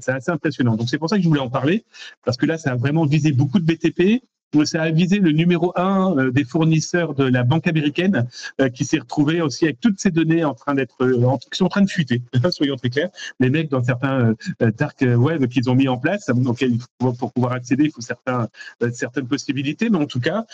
assez 0.08 0.30
impressionnant. 0.30 0.76
Donc, 0.76 0.88
c'est 0.88 0.98
pour 0.98 1.10
ça 1.10 1.16
que 1.16 1.22
je 1.22 1.28
voulais 1.28 1.40
en 1.40 1.50
parler, 1.50 1.84
parce 2.24 2.36
que 2.36 2.46
là, 2.46 2.56
ça 2.56 2.72
a 2.72 2.76
vraiment 2.76 3.04
visé 3.04 3.32
beaucoup 3.32 3.58
de 3.58 3.64
BTP 3.64 4.22
ça 4.64 4.82
a 4.82 4.90
visé 4.90 5.18
le 5.18 5.32
numéro 5.32 5.72
un 5.76 6.16
euh, 6.16 6.30
des 6.30 6.44
fournisseurs 6.44 7.14
de 7.14 7.24
la 7.24 7.42
banque 7.42 7.66
américaine 7.66 8.28
euh, 8.60 8.68
qui 8.68 8.84
s'est 8.84 8.98
retrouvé 8.98 9.40
aussi 9.40 9.64
avec 9.64 9.80
toutes 9.80 9.98
ces 9.98 10.10
données 10.10 10.44
en 10.44 10.54
train 10.54 10.74
d'être 10.74 11.02
euh, 11.02 11.36
qui 11.50 11.58
sont 11.58 11.64
en 11.64 11.68
train 11.68 11.82
de 11.82 11.90
fuiter. 11.90 12.22
Soyons 12.50 12.76
très 12.76 12.90
clairs, 12.90 13.10
les 13.40 13.50
mecs 13.50 13.70
dans 13.70 13.82
certains 13.82 14.34
dark 14.60 15.02
web 15.02 15.46
qu'ils 15.46 15.68
ont 15.70 15.74
mis 15.74 15.88
en 15.88 15.98
place, 15.98 16.26
donc 16.26 16.64
pour 16.98 17.32
pouvoir 17.32 17.52
accéder, 17.52 17.84
il 17.84 17.90
faut 17.90 18.00
certains, 18.00 18.48
certaines 18.92 19.26
possibilités, 19.26 19.90
mais 19.90 19.98
en 19.98 20.06
tout 20.06 20.20
cas, 20.20 20.44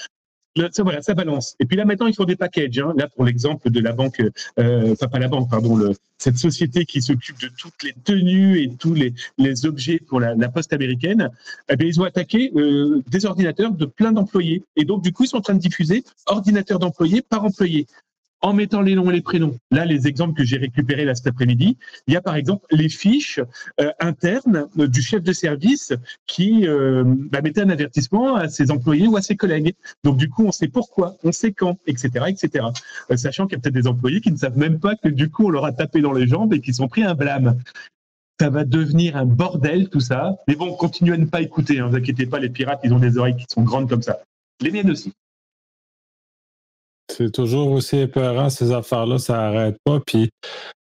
ça, 0.72 0.82
voilà, 0.82 1.02
ça 1.02 1.14
balance. 1.14 1.56
Et 1.60 1.66
puis 1.66 1.76
là, 1.76 1.84
maintenant, 1.84 2.06
ils 2.06 2.14
font 2.14 2.24
des 2.24 2.36
packages. 2.36 2.78
Hein. 2.78 2.92
Là, 2.96 3.08
pour 3.08 3.24
l'exemple 3.24 3.70
de 3.70 3.80
la 3.80 3.92
banque, 3.92 4.20
euh, 4.58 4.92
enfin 4.92 5.08
pas 5.08 5.18
la 5.18 5.28
banque, 5.28 5.50
pardon, 5.50 5.92
cette 6.18 6.36
société 6.36 6.84
qui 6.84 7.00
s'occupe 7.00 7.40
de 7.40 7.48
toutes 7.56 7.82
les 7.82 7.92
tenues 8.04 8.60
et 8.60 8.68
tous 8.68 8.94
les, 8.94 9.14
objets 9.66 9.98
pour 9.98 10.20
la, 10.20 10.48
poste 10.48 10.72
américaine, 10.72 11.30
eh 11.68 11.74
ils 11.80 12.00
ont 12.00 12.04
attaqué 12.04 12.52
euh, 12.56 13.02
des 13.08 13.26
ordinateurs 13.26 13.72
de 13.72 13.86
plein 13.86 14.12
d'employés. 14.12 14.62
Et 14.76 14.84
donc, 14.84 15.02
du 15.02 15.12
coup, 15.12 15.24
ils 15.24 15.28
sont 15.28 15.38
en 15.38 15.42
train 15.42 15.54
de 15.54 15.60
diffuser 15.60 16.04
ordinateur 16.26 16.78
d'employés 16.78 17.22
par 17.22 17.44
employé 17.44 17.86
en 18.42 18.52
mettant 18.52 18.80
les 18.80 18.94
noms 18.94 19.10
et 19.10 19.14
les 19.14 19.20
prénoms. 19.20 19.56
Là, 19.70 19.84
les 19.84 20.06
exemples 20.06 20.34
que 20.34 20.44
j'ai 20.44 20.56
récupérés 20.56 21.04
là 21.04 21.14
cet 21.14 21.26
après-midi, 21.26 21.76
il 22.06 22.14
y 22.14 22.16
a 22.16 22.20
par 22.20 22.36
exemple 22.36 22.66
les 22.70 22.88
fiches 22.88 23.40
euh, 23.80 23.90
internes 24.00 24.66
euh, 24.78 24.88
du 24.88 25.02
chef 25.02 25.22
de 25.22 25.32
service 25.32 25.92
qui 26.26 26.66
euh, 26.66 27.04
bah, 27.06 27.42
mettait 27.42 27.60
un 27.60 27.70
avertissement 27.70 28.36
à 28.36 28.48
ses 28.48 28.70
employés 28.70 29.06
ou 29.06 29.16
à 29.16 29.22
ses 29.22 29.36
collègues. 29.36 29.74
Donc 30.04 30.16
du 30.16 30.28
coup, 30.28 30.44
on 30.44 30.52
sait 30.52 30.68
pourquoi, 30.68 31.16
on 31.24 31.32
sait 31.32 31.52
quand, 31.52 31.78
etc., 31.86 32.26
etc. 32.28 32.66
sachant 33.16 33.46
qu'il 33.46 33.56
y 33.56 33.58
a 33.58 33.60
peut-être 33.60 33.74
des 33.74 33.86
employés 33.86 34.20
qui 34.20 34.32
ne 34.32 34.36
savent 34.36 34.58
même 34.58 34.80
pas 34.80 34.96
que 34.96 35.08
du 35.08 35.30
coup 35.30 35.46
on 35.46 35.50
leur 35.50 35.64
a 35.64 35.72
tapé 35.72 36.00
dans 36.00 36.12
les 36.12 36.26
jambes 36.26 36.54
et 36.54 36.60
qui 36.60 36.72
sont 36.72 36.88
pris 36.88 37.04
un 37.04 37.14
blâme. 37.14 37.58
Ça 38.40 38.48
va 38.48 38.64
devenir 38.64 39.16
un 39.16 39.26
bordel 39.26 39.90
tout 39.90 40.00
ça. 40.00 40.36
Mais 40.48 40.54
bon, 40.54 40.72
continuez 40.72 41.14
à 41.14 41.18
ne 41.18 41.26
pas 41.26 41.42
écouter. 41.42 41.76
Ne 41.76 41.82
hein, 41.82 41.88
vous 41.88 41.96
inquiétez 41.96 42.24
pas, 42.24 42.38
les 42.38 42.48
pirates, 42.48 42.80
ils 42.84 42.94
ont 42.94 42.98
des 42.98 43.18
oreilles 43.18 43.36
qui 43.36 43.44
sont 43.52 43.62
grandes 43.62 43.88
comme 43.88 44.02
ça. 44.02 44.20
Les 44.62 44.70
miennes 44.70 44.90
aussi. 44.90 45.12
C'est 47.16 47.32
toujours 47.32 47.72
aussi 47.72 47.98
épeurant, 47.98 48.50
ces 48.50 48.72
affaires-là, 48.72 49.18
ça 49.18 49.34
n'arrête 49.34 49.76
pas. 49.84 50.00
Puis 50.00 50.30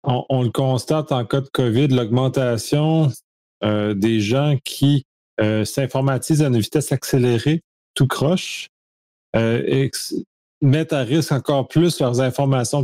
on, 0.03 0.43
le 0.43 0.49
constate 0.49 1.11
en 1.11 1.25
cas 1.25 1.41
de 1.41 1.49
COVID, 1.49 1.87
l'augmentation 1.87 3.09
euh, 3.63 3.93
des 3.93 4.19
gens 4.19 4.55
qui 4.63 5.03
euh, 5.41 5.65
s'informatisent 5.65 6.41
à 6.41 6.47
une 6.47 6.59
vitesse 6.59 6.91
accélérée, 6.91 7.61
tout 7.93 8.07
croche, 8.07 8.67
euh, 9.35 9.63
et 9.65 9.91
mettent 10.61 10.93
à 10.93 11.01
risque 11.01 11.31
encore 11.31 11.67
plus 11.67 11.99
leurs 11.99 12.21
informations. 12.21 12.83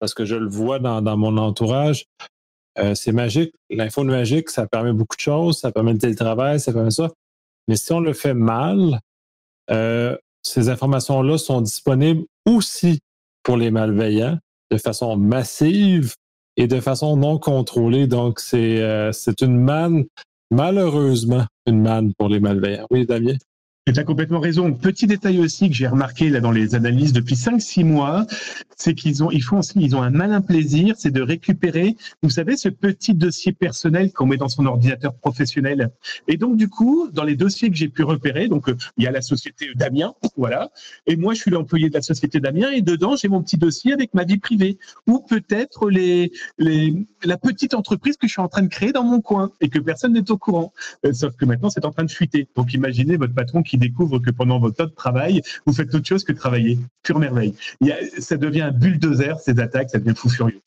parce 0.00 0.14
que 0.14 0.24
je 0.24 0.36
le 0.36 0.48
vois 0.48 0.78
dans, 0.78 1.16
mon 1.16 1.36
entourage. 1.36 2.04
c'est 2.94 3.12
magique. 3.12 3.52
L'info 3.70 4.04
magique, 4.04 4.50
ça 4.50 4.66
permet 4.66 4.92
beaucoup 4.92 5.16
de 5.16 5.22
choses. 5.22 5.58
Ça 5.58 5.72
permet 5.72 5.92
le 5.92 5.98
télétravail, 5.98 6.60
ça 6.60 6.72
permet 6.72 6.90
ça. 6.90 7.10
Mais 7.66 7.76
si 7.76 7.92
on 7.92 8.00
le 8.00 8.12
fait 8.12 8.34
mal, 8.34 9.00
ces 10.42 10.68
informations-là 10.68 11.38
sont 11.38 11.60
disponibles 11.60 12.24
aussi 12.46 13.00
pour 13.42 13.56
les 13.56 13.70
malveillants 13.70 14.38
de 14.70 14.76
façon 14.76 15.16
massive 15.16 16.14
et 16.56 16.66
de 16.66 16.80
façon 16.80 17.16
non 17.16 17.38
contrôlée. 17.38 18.06
Donc, 18.06 18.40
c'est 18.40 18.82
euh, 18.82 19.12
une 19.40 19.58
manne, 19.58 20.04
malheureusement, 20.50 21.46
une 21.66 21.82
manne 21.82 22.12
pour 22.18 22.28
les 22.28 22.40
malveillants. 22.40 22.86
Oui, 22.90 23.06
Damien? 23.06 23.36
Tu 23.94 23.98
as 23.98 24.04
complètement 24.04 24.40
raison. 24.40 24.74
Petit 24.74 25.06
détail 25.06 25.38
aussi 25.38 25.70
que 25.70 25.74
j'ai 25.74 25.86
remarqué 25.86 26.28
là 26.28 26.40
dans 26.40 26.50
les 26.50 26.74
analyses 26.74 27.14
depuis 27.14 27.36
5-6 27.36 27.84
mois, 27.84 28.26
c'est 28.76 28.92
qu'ils 28.92 29.24
ont, 29.24 29.30
ils 29.30 29.42
font 29.42 29.60
aussi, 29.60 29.72
ils 29.76 29.96
ont 29.96 30.02
un 30.02 30.10
malin 30.10 30.42
plaisir, 30.42 30.94
c'est 30.98 31.10
de 31.10 31.22
récupérer, 31.22 31.96
vous 32.22 32.28
savez, 32.28 32.58
ce 32.58 32.68
petit 32.68 33.14
dossier 33.14 33.52
personnel 33.52 34.12
qu'on 34.12 34.26
met 34.26 34.36
dans 34.36 34.48
son 34.48 34.66
ordinateur 34.66 35.14
professionnel. 35.14 35.90
Et 36.26 36.36
donc, 36.36 36.58
du 36.58 36.68
coup, 36.68 37.08
dans 37.14 37.24
les 37.24 37.34
dossiers 37.34 37.70
que 37.70 37.76
j'ai 37.76 37.88
pu 37.88 38.02
repérer, 38.02 38.48
donc, 38.48 38.68
euh, 38.68 38.76
il 38.98 39.04
y 39.04 39.06
a 39.06 39.10
la 39.10 39.22
société 39.22 39.70
Damien, 39.74 40.12
voilà. 40.36 40.70
Et 41.06 41.16
moi, 41.16 41.32
je 41.32 41.40
suis 41.40 41.50
l'employé 41.50 41.88
de 41.88 41.94
la 41.94 42.02
société 42.02 42.40
Damien 42.40 42.70
et 42.70 42.82
dedans, 42.82 43.16
j'ai 43.16 43.28
mon 43.28 43.42
petit 43.42 43.56
dossier 43.56 43.94
avec 43.94 44.12
ma 44.12 44.24
vie 44.24 44.38
privée 44.38 44.76
ou 45.06 45.20
peut-être 45.20 45.88
les, 45.88 46.30
les, 46.58 46.94
la 47.24 47.38
petite 47.38 47.72
entreprise 47.72 48.18
que 48.18 48.26
je 48.26 48.32
suis 48.32 48.42
en 48.42 48.48
train 48.48 48.62
de 48.62 48.68
créer 48.68 48.92
dans 48.92 49.04
mon 49.04 49.22
coin 49.22 49.50
et 49.62 49.70
que 49.70 49.78
personne 49.78 50.12
n'est 50.12 50.30
au 50.30 50.36
courant. 50.36 50.74
Euh, 51.06 51.14
sauf 51.14 51.34
que 51.36 51.46
maintenant, 51.46 51.70
c'est 51.70 51.86
en 51.86 51.90
train 51.90 52.04
de 52.04 52.10
fuiter. 52.10 52.48
Donc, 52.54 52.74
imaginez 52.74 53.16
votre 53.16 53.34
patron 53.34 53.62
qui 53.62 53.77
découvre 53.78 54.18
que 54.18 54.30
pendant 54.30 54.58
votre 54.58 54.76
temps 54.76 54.86
de 54.86 54.94
travail, 54.94 55.42
vous 55.66 55.72
faites 55.72 55.94
autre 55.94 56.06
chose 56.06 56.24
que 56.24 56.32
travailler. 56.32 56.78
Pure 57.02 57.18
merveille. 57.18 57.54
Il 57.80 57.88
y 57.88 57.92
a, 57.92 57.96
ça 58.18 58.36
devient 58.36 58.62
un 58.62 58.72
bulldozer, 58.72 59.38
ces 59.40 59.58
attaques, 59.58 59.90
ça 59.90 59.98
devient 59.98 60.16
fou 60.16 60.28
furieux. 60.28 60.60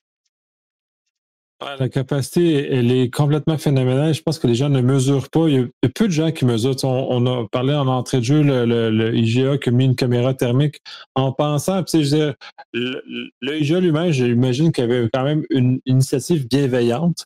la 1.79 1.89
capacité, 1.89 2.73
elle 2.73 2.91
est 2.91 3.13
complètement 3.13 3.57
phénoménale. 3.57 4.13
Je 4.13 4.21
pense 4.21 4.39
que 4.39 4.47
les 4.47 4.55
gens 4.55 4.69
ne 4.69 4.81
mesurent 4.81 5.29
pas. 5.29 5.47
Il 5.47 5.53
y 5.53 5.59
a, 5.59 5.89
peu 5.89 6.07
de 6.07 6.13
gens 6.13 6.31
qui 6.31 6.45
mesurent. 6.45 6.75
On, 6.83 7.25
a 7.27 7.47
parlé 7.49 7.73
en 7.73 7.87
entrée 7.87 8.19
de 8.19 8.23
jeu, 8.23 8.41
le, 8.43 9.15
IGA 9.15 9.57
qui 9.57 9.69
a 9.69 9.71
mis 9.71 9.85
une 9.85 9.95
caméra 9.95 10.33
thermique 10.33 10.81
en 11.15 11.31
pensant, 11.31 11.83
je 11.87 12.15
veux 12.15 12.35
le, 12.73 13.59
IGA 13.59 13.79
lui-même, 13.79 14.11
j'imagine 14.11 14.71
qu'il 14.71 14.85
y 14.85 14.91
avait 14.91 15.09
quand 15.13 15.23
même 15.23 15.43
une 15.49 15.79
initiative 15.85 16.47
bienveillante. 16.47 17.25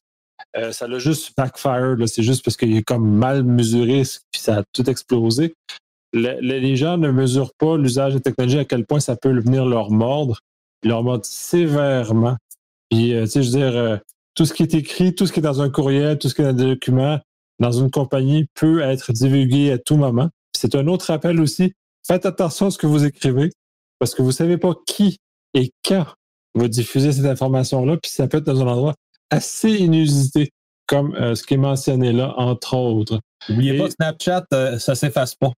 Euh, 0.58 0.72
ça 0.72 0.88
l'a 0.88 1.00
juste 1.00 1.34
backfire. 1.38 1.96
C'est 2.08 2.24
juste 2.24 2.44
parce 2.44 2.58
qu'il 2.58 2.76
est 2.76 2.84
comme 2.84 3.10
mal 3.10 3.44
mesuré, 3.44 4.04
puis 4.32 4.42
ça 4.42 4.58
a 4.60 4.64
tout 4.74 4.90
explosé 4.90 5.54
les 6.16 6.76
gens 6.76 6.98
ne 6.98 7.12
mesurent 7.12 7.54
pas 7.58 7.78
l'usage 7.78 8.14
des 8.14 8.22
technologies, 8.22 8.60
à 8.60 8.66
quel 8.66 8.86
point 8.86 9.00
ça 9.00 9.16
peut 9.16 9.38
venir 9.40 9.66
leur 9.66 9.92
mordre, 9.92 10.40
leur 10.84 11.04
mordre 11.04 11.26
sévèrement. 11.26 12.38
Puis, 12.90 13.14
euh, 13.14 13.26
tu 13.26 13.32
sais, 13.32 13.44
je 13.44 13.52
veux 13.52 13.58
dire, 13.58 13.76
euh, 13.76 13.98
tout 14.36 14.46
ce 14.46 14.54
qui 14.54 14.64
est 14.64 14.74
écrit, 14.74 15.14
tout 15.14 15.26
ce 15.26 15.34
qui 15.34 15.40
est 15.40 15.44
dans 15.44 15.62
un 15.62 15.70
courriel, 15.70 16.18
tout 16.18 16.30
ce 16.30 16.36
qui 16.36 16.42
est 16.42 16.54
dans 16.54 16.64
un 16.64 16.68
document, 16.70 17.20
dans 17.60 17.72
une 17.72 17.92
compagnie 17.92 18.48
peut 18.54 18.82
être 18.82 19.12
divulgué 19.12 19.72
à 19.72 19.78
tout 19.78 19.98
moment. 19.98 20.30
C'est 20.56 20.76
un 20.76 20.88
autre 20.88 21.10
appel 21.12 21.40
aussi. 21.42 21.74
Faites 22.06 22.26
attention 22.26 22.68
à 22.68 22.72
ce 22.72 22.78
que 22.78 22.88
vous 22.88 23.06
écrivez, 23.06 23.50
parce 24.00 24.14
que 24.14 24.22
vous 24.22 24.30
ne 24.30 24.34
savez 24.34 24.58
pas 24.58 24.74
qui 24.86 25.18
et 25.54 25.72
quand 25.84 26.06
va 26.54 26.68
diffuser 26.68 27.12
cette 27.12 27.26
information-là, 27.26 27.98
puis 27.98 28.12
ça 28.12 28.28
peut 28.28 28.38
être 28.38 28.46
dans 28.46 28.62
un 28.62 28.68
endroit 28.68 28.94
assez 29.30 29.72
inusité, 29.72 30.52
comme 30.88 31.16
euh, 31.16 31.36
ce 31.36 31.44
qui 31.44 31.56
est 31.56 31.58
mentionné 31.58 32.12
là, 32.14 32.34
entre 32.38 32.76
autres. 32.76 33.20
N'oubliez 33.50 33.78
pas, 33.78 33.90
Snapchat, 33.90 34.46
ça 34.80 34.96
s'efface 34.96 35.36
pas. 35.36 35.52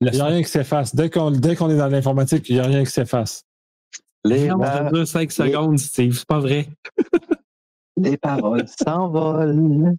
Il 0.00 0.10
n'y 0.10 0.20
a 0.20 0.26
rien 0.26 0.42
qui 0.42 0.48
s'efface. 0.48 0.94
Dès 0.94 1.10
qu'on 1.10 1.32
est 1.32 1.76
dans 1.76 1.88
l'informatique, 1.88 2.48
il 2.48 2.56
n'y 2.56 2.60
a 2.60 2.64
rien 2.66 2.84
qui 2.84 2.90
s'efface. 2.90 3.44
Les 4.24 4.48
paroles 4.48 5.06
5 5.06 5.32
secondes, 5.32 5.78
Steve, 5.78 6.16
c'est 6.16 6.26
pas 6.26 6.40
vrai. 6.40 6.68
les 7.96 8.16
paroles 8.16 8.66
s'envolent. 8.68 9.96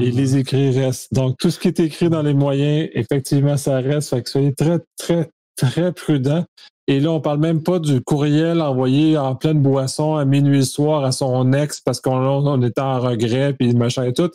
Et 0.00 0.10
les 0.10 0.36
écrits 0.36 0.70
restent. 0.70 1.12
Donc, 1.12 1.36
tout 1.38 1.50
ce 1.50 1.58
qui 1.58 1.68
est 1.68 1.80
écrit 1.80 2.08
dans 2.08 2.22
les 2.22 2.32
moyens, 2.32 2.88
effectivement, 2.94 3.56
ça 3.56 3.80
reste. 3.80 4.10
Fait 4.10 4.22
que 4.22 4.30
soyez 4.30 4.54
très, 4.54 4.78
très, 4.96 5.30
très 5.56 5.92
prudent. 5.92 6.44
Et 6.86 7.00
là, 7.00 7.10
on 7.12 7.20
parle 7.20 7.38
même 7.38 7.62
pas 7.62 7.78
du 7.78 8.02
courriel 8.02 8.60
envoyé 8.60 9.16
en 9.16 9.34
pleine 9.34 9.62
boisson 9.62 10.16
à 10.16 10.26
minuit 10.26 10.66
soir 10.66 11.04
à 11.04 11.12
son 11.12 11.52
ex 11.54 11.80
parce 11.80 12.00
qu'on 12.00 12.18
on 12.18 12.62
était 12.62 12.82
en 12.82 13.00
regret, 13.00 13.54
puis 13.54 13.72
machin 13.74 14.04
et 14.04 14.12
tout. 14.12 14.30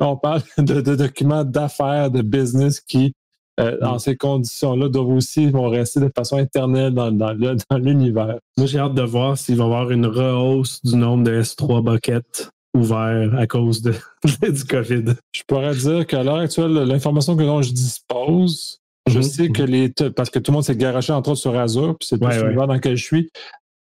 on 0.00 0.16
parle 0.16 0.42
de 0.58 0.80
documents 0.80 1.44
d'affaires, 1.44 2.10
de 2.10 2.22
business 2.22 2.80
qui 2.80 3.12
euh, 3.60 3.78
dans 3.80 4.00
ces 4.00 4.16
conditions-là, 4.16 4.88
doivent 4.88 5.10
aussi 5.10 5.48
vont 5.48 5.68
rester 5.68 6.00
de 6.00 6.10
façon 6.14 6.38
éternelle 6.38 6.92
dans, 6.92 7.12
dans, 7.12 7.32
l'univers. 7.78 8.38
Moi, 8.56 8.66
j'ai 8.66 8.80
hâte 8.80 8.94
de 8.94 9.02
voir 9.02 9.38
s'il 9.38 9.56
va 9.56 9.62
y 9.62 9.66
avoir 9.66 9.90
une 9.92 10.06
rehausse 10.06 10.82
du 10.82 10.96
nombre 10.96 11.22
de 11.22 11.40
S3 11.40 11.82
buckets 11.82 12.50
ouverts 12.76 13.32
à 13.38 13.46
cause 13.46 13.80
de, 13.82 13.92
du 14.24 14.64
COVID. 14.64 15.04
Je 15.32 15.42
pourrais 15.46 15.74
dire 15.74 16.04
qu'à 16.04 16.24
l'heure 16.24 16.38
actuelle, 16.38 16.72
l'information 16.72 17.36
que 17.36 17.44
dont 17.44 17.62
je 17.62 17.72
dispose, 17.72 18.80
je 19.06 19.18
mhm. 19.18 19.22
sais 19.22 19.48
que 19.50 19.62
les. 19.62 19.90
Parce 20.14 20.30
que 20.30 20.38
tout 20.38 20.50
le 20.50 20.54
monde 20.54 20.64
s'est 20.64 20.76
garoché 20.76 21.12
entre 21.12 21.30
autres 21.30 21.40
sur 21.40 21.56
Azure, 21.58 21.96
puis 21.98 22.08
c'est 22.08 22.20
le 22.20 22.42
l'univers 22.42 22.66
dans 22.66 22.74
lequel 22.74 22.96
je 22.96 23.04
suis, 23.04 23.30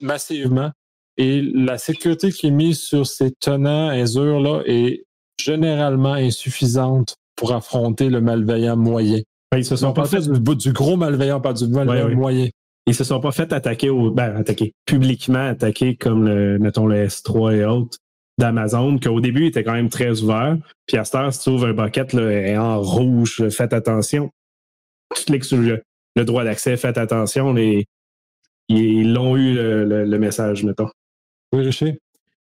massivement. 0.02 0.72
Et 1.18 1.42
la 1.42 1.78
sécurité 1.78 2.32
qui 2.32 2.48
est 2.48 2.52
mise 2.52 2.80
sur 2.80 3.06
ces 3.06 3.32
tenants 3.32 3.90
Azure-là 3.90 4.62
est 4.66 5.04
généralement 5.40 6.14
insuffisante 6.14 7.16
pour 7.36 7.54
affronter 7.54 8.10
le 8.10 8.22
malveillant 8.22 8.78
moyen. 8.78 9.22
Ben, 9.52 9.58
ils 9.58 9.66
se 9.66 9.76
sont 9.76 9.94
pas 9.94 10.06
fait 10.06 10.22
du, 10.22 10.72
gros 10.72 10.96
malveillant, 10.96 11.42
pas 11.42 11.54
du 11.54 11.68
malveillant 11.68 12.16
moyen. 12.16 12.48
Ils 12.88 12.96
se 12.96 13.04
sont 13.04 13.20
pas 13.20 13.32
fait 13.32 13.52
attaquer 13.54 13.90
au, 13.90 14.12
ben, 14.12 14.36
attaquer, 14.38 14.74
publiquement 14.86 15.48
attaquer 15.48 15.96
comme 15.96 16.26
le, 16.26 16.58
mettons, 16.58 16.88
le 16.88 17.06
S3 17.06 17.56
et 17.56 17.66
autres 17.66 17.98
d'Amazon, 18.38 18.98
qu'au 18.98 19.20
début, 19.20 19.48
était 19.48 19.64
quand 19.64 19.74
même 19.74 19.90
très 19.90 20.22
ouvert. 20.22 20.58
Puis 20.88 20.98
à 20.98 21.04
cette 21.04 21.16
heure, 21.16 21.34
si 21.34 21.44
tu 21.44 21.50
ouvres 21.50 21.68
un 21.68 21.74
bucket 21.74 22.14
là, 22.14 22.64
en 22.64 22.82
rouge, 22.82 23.48
faites 23.50 23.74
attention. 23.74 24.32
Le, 25.30 26.26
droit 26.26 26.44
d'accès, 26.44 26.78
faites 26.78 26.98
attention. 26.98 27.54
Les, 27.54 27.86
ils 28.68 29.14
l'ont 29.14 29.36
eu 29.38 29.54
le, 29.54 30.18
message, 30.18 30.64
mettons. 30.64 30.90
Oui, 31.54 31.64
Richer? 31.64 32.00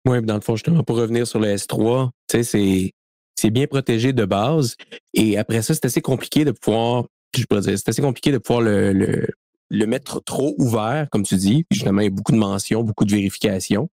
Oui, 0.07 0.21
dans 0.23 0.35
le 0.35 0.41
fond, 0.41 0.57
justement, 0.57 0.83
pour 0.83 0.97
revenir 0.97 1.27
sur 1.27 1.39
le 1.39 1.49
S3, 1.49 2.11
tu 2.29 2.39
sais, 2.39 2.43
c'est 2.43 2.93
c'est 3.35 3.51
bien 3.51 3.67
protégé 3.67 4.13
de 4.13 4.25
base. 4.25 4.77
Et 5.15 5.39
après 5.39 5.63
ça, 5.63 5.75
c'est 5.75 5.85
assez 5.85 6.01
compliqué 6.01 6.45
de 6.45 6.53
pouvoir, 6.53 7.07
je 7.37 7.45
pourrais 7.45 7.63
dire, 7.63 7.79
c'est 7.79 7.89
assez 7.89 8.03
compliqué 8.03 8.31
de 8.31 8.39
pouvoir 8.39 8.63
le, 8.63 8.93
le, 8.93 9.27
le, 9.71 9.87
mettre 9.87 10.23
trop 10.23 10.55
ouvert, 10.59 11.09
comme 11.11 11.25
tu 11.25 11.37
dis. 11.37 11.65
justement, 11.71 12.03
il 12.03 12.05
y 12.05 12.07
a 12.07 12.11
beaucoup 12.11 12.33
de 12.33 12.37
mentions, 12.37 12.85
beaucoup 12.85 13.05
de 13.05 13.11
vérifications, 13.11 13.89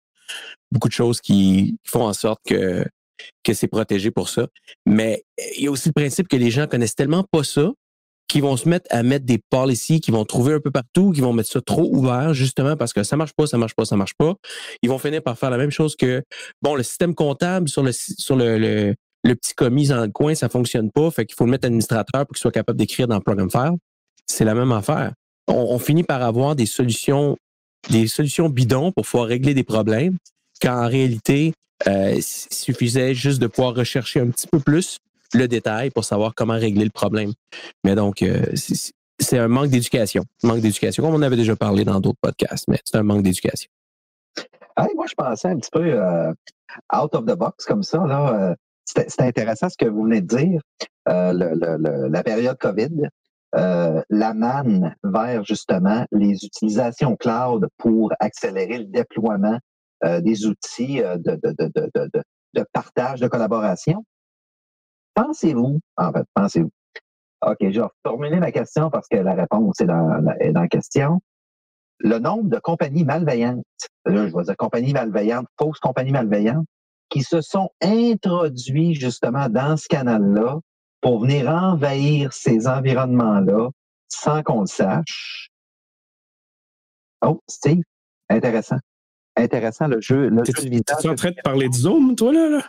beaucoup 0.72 0.88
de 0.88 0.94
choses 0.94 1.22
qui 1.22 1.78
font 1.84 2.04
en 2.04 2.14
sorte 2.14 2.42
que, 2.46 2.86
que 3.44 3.54
c'est 3.54 3.68
protégé 3.68 4.12
pour 4.12 4.30
ça. 4.30 4.48
Mais 4.86 5.24
il 5.58 5.64
y 5.64 5.68
a 5.68 5.72
aussi 5.72 5.90
le 5.90 5.94
principe 5.94 6.28
que 6.28 6.38
les 6.38 6.52
gens 6.52 6.68
connaissent 6.68 6.96
tellement 6.96 7.24
pas 7.24 7.44
ça 7.44 7.72
qu'ils 8.30 8.44
vont 8.44 8.56
se 8.56 8.70
mettre 8.70 8.86
à 8.92 9.04
mettre 9.04 9.26
des 9.26 9.40
policies 9.50 10.00
qui 10.00 10.12
vont 10.12 10.24
trouver 10.24 10.54
un 10.54 10.60
peu 10.60 10.72
partout, 10.72 11.12
qui 11.12 11.20
vont 11.20 11.34
mettre 11.34 11.50
ça 11.50 11.62
trop 11.62 11.90
ouvert, 11.92 12.34
justement 12.34 12.78
parce 12.78 12.94
que 12.94 13.04
ça 13.04 13.18
marche 13.18 13.34
pas, 13.34 13.48
ça 13.48 13.58
marche 13.58 13.76
pas, 13.76 13.86
ça 13.86 13.98
marche 13.98 14.14
pas. 14.18 14.36
Ils 14.84 14.90
vont 14.90 15.00
finir 15.00 15.22
par 15.22 15.38
faire 15.38 15.50
la 15.50 15.58
même 15.58 15.72
chose 15.72 15.96
que, 15.96 16.24
bon, 16.62 16.76
le 16.76 16.84
système 16.84 17.16
comptable 17.16 17.68
sur 17.68 17.84
le, 17.84 17.92
sur 17.92 18.36
le, 18.36 18.96
le 19.24 19.36
petit 19.36 19.54
commis 19.54 19.88
dans 19.88 20.02
le 20.02 20.12
coin, 20.12 20.36
ça 20.36 20.48
fonctionne 20.48 20.92
pas, 20.92 21.12
fait 21.12 21.26
qu'il 21.26 21.36
faut 21.36 21.46
le 21.46 21.52
mettre 21.52 21.66
administrateur 21.66 22.26
pour 22.26 22.36
qu'il 22.36 22.42
soit 22.42 22.52
capable 22.52 22.78
d'écrire 22.78 23.08
dans 23.08 23.16
le 23.16 23.22
programme 23.22 23.50
faire. 23.50 23.74
C'est 24.28 24.46
la 24.46 24.54
même 24.54 24.72
affaire. 24.72 25.14
On, 25.48 25.80
finit 25.80 26.04
par 26.04 26.22
avoir 26.22 26.56
des 26.56 26.68
solutions, 26.68 27.36
des 27.90 28.08
solutions 28.08 28.50
bidons 28.50 28.92
pour 28.92 29.04
pouvoir 29.06 29.28
régler 29.28 29.56
des 29.56 29.64
problèmes, 29.64 30.18
quand 30.62 30.86
en 30.86 30.88
réalité, 30.88 31.54
euh, 31.88 32.14
il 32.16 32.24
suffisait 32.24 33.16
juste 33.16 33.40
de 33.40 33.48
pouvoir 33.48 33.74
rechercher 33.74 34.20
un 34.20 34.28
petit 34.28 34.46
peu 34.46 34.60
plus 34.60 35.00
le 35.34 35.48
détail 35.48 35.90
pour 35.90 36.06
savoir 36.06 36.34
comment 36.36 36.54
régler 36.54 36.84
le 36.84 36.92
problème. 36.92 37.32
Mais 37.84 37.96
donc, 37.96 38.22
euh, 38.22 38.46
c'est 38.56 39.38
un 39.38 39.48
manque 39.48 39.70
d'éducation. 39.70 40.24
Manque 40.44 40.62
d'éducation, 40.62 41.04
comme 41.04 41.14
on 41.14 41.22
avait 41.22 41.36
déjà 41.36 41.56
parlé 41.56 41.84
dans 41.86 42.00
d'autres 42.00 42.20
podcasts, 42.22 42.66
mais 42.68 42.80
c'est 42.84 42.98
un 42.98 43.04
manque 43.04 43.24
d'éducation. 43.24 43.70
moi, 44.96 45.06
je 45.08 45.16
pensais 45.16 45.50
un 45.50 45.58
petit 45.58 45.72
peu 45.72 45.84
euh, 45.84 46.32
out 46.94 47.14
of 47.14 47.26
the 47.26 47.36
box 47.36 47.66
comme 47.66 47.84
ça. 47.84 48.06
Là, 48.06 48.56
c'est 48.86 49.22
intéressant 49.22 49.70
ce 49.70 49.78
que 49.78 49.86
vous 49.86 50.04
venez 50.04 50.22
de 50.22 50.36
dire. 50.36 50.62
Euh, 51.08 52.10
la 52.10 52.24
période 52.24 52.58
COVID, 52.58 53.10
euh, 53.56 54.02
la 54.10 54.34
manne 54.34 54.96
vers 55.04 55.44
justement 55.44 56.06
les 56.12 56.46
utilisations 56.46 57.16
cloud 57.16 57.68
pour 57.78 58.14
accélérer 58.20 58.80
le 58.80 58.86
déploiement 58.86 59.58
euh, 60.04 60.22
des 60.22 60.46
outils 60.46 61.02
de, 61.02 61.40
de, 62.54 62.66
partage, 62.74 63.20
de 63.20 63.28
collaboration. 63.28 64.04
Pensez-vous, 65.20 65.82
en 65.98 66.14
fait, 66.14 66.26
pensez-vous? 66.34 66.72
OK, 67.46 67.58
je 67.60 67.82
vais 67.82 67.88
formuler 68.06 68.40
ma 68.40 68.54
question 68.54 68.90
parce 68.90 69.08
que 69.10 69.18
la 69.18 69.34
réponse 69.34 69.82
est 69.82 69.86
dans, 69.86 70.24
est 70.40 70.54
dans 70.54 70.62
la 70.62 70.68
question. 70.70 71.20
Le 71.98 72.20
nombre 72.20 72.50
de 72.50 72.58
compagnies 72.58 73.04
malveillantes, 73.04 73.66
là, 74.06 74.30
je 74.30 74.34
vais 74.34 74.44
dire 74.44 74.56
compagnies 74.56 74.94
malveillantes, 74.94 75.48
fausses 75.60 75.80
compagnies 75.80 76.14
malveillantes, 76.14 76.66
qui 77.10 77.24
se 77.24 77.42
sont 77.42 77.70
introduits 77.82 78.94
justement 78.94 79.50
dans 79.50 79.76
ce 79.76 79.90
canal-là 79.90 80.60
pour 81.02 81.22
venir 81.22 81.50
envahir 81.50 82.32
ces 82.32 82.70
environnements-là 82.70 83.72
sans 84.08 84.42
qu'on 84.42 84.62
le 84.62 84.68
sache. 84.68 85.50
Oh, 87.22 87.42
Steve, 87.50 87.84
intéressant. 88.30 88.80
Intéressant 89.36 89.88
le 89.88 90.00
jeu. 90.00 90.30
Le 90.30 90.46
jeu 90.46 90.54
tu 90.54 90.74
es 90.74 91.08
en 91.10 91.16
train 91.16 91.32
de 91.32 91.42
parler 91.44 91.68
de 91.68 91.74
Zoom, 91.74 92.16
toi, 92.16 92.32
là? 92.32 92.62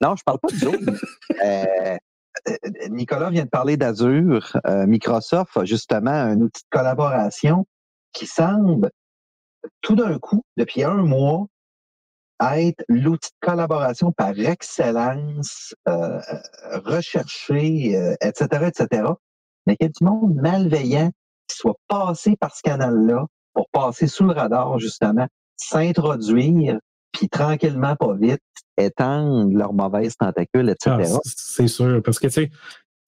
Non, 0.00 0.14
je 0.16 0.22
parle 0.24 0.38
pas 0.38 0.48
de 0.48 0.56
Zoom. 0.56 0.98
Euh, 1.44 1.96
euh, 2.48 2.88
Nicolas 2.90 3.30
vient 3.30 3.44
de 3.44 3.48
parler 3.48 3.76
d'Azure. 3.76 4.56
Euh, 4.66 4.86
Microsoft 4.86 5.56
a 5.56 5.64
justement 5.64 6.10
un 6.10 6.40
outil 6.40 6.62
de 6.62 6.68
collaboration 6.70 7.66
qui 8.12 8.26
semble 8.26 8.90
tout 9.80 9.94
d'un 9.94 10.18
coup, 10.18 10.42
depuis 10.56 10.84
un 10.84 10.96
mois, 10.96 11.46
être 12.40 12.84
l'outil 12.88 13.30
de 13.30 13.46
collaboration 13.46 14.12
par 14.12 14.38
excellence, 14.38 15.74
euh, 15.88 16.20
recherché, 16.84 18.16
etc., 18.20 18.46
euh, 18.52 18.66
etc. 18.66 19.02
mais 19.66 19.76
qu'il 19.76 19.86
y 19.86 19.88
ait 19.88 19.92
du 19.98 20.04
monde 20.04 20.34
malveillant 20.34 21.10
qui 21.48 21.56
soit 21.56 21.78
passé 21.88 22.36
par 22.36 22.54
ce 22.54 22.62
canal-là 22.62 23.26
pour 23.54 23.68
passer 23.70 24.06
sous 24.06 24.24
le 24.24 24.32
radar, 24.32 24.78
justement, 24.78 25.26
s'introduire, 25.56 26.78
puis 27.16 27.28
tranquillement, 27.28 27.96
pas 27.96 28.14
vite, 28.14 28.40
étendre 28.78 29.52
leurs 29.56 29.72
mauvaises 29.72 30.16
tentacules, 30.16 30.68
etc. 30.68 30.96
Ah, 31.14 31.20
c'est 31.24 31.68
sûr, 31.68 32.02
parce 32.02 32.18
que 32.18 32.26
tu 32.26 32.32
sais, 32.34 32.50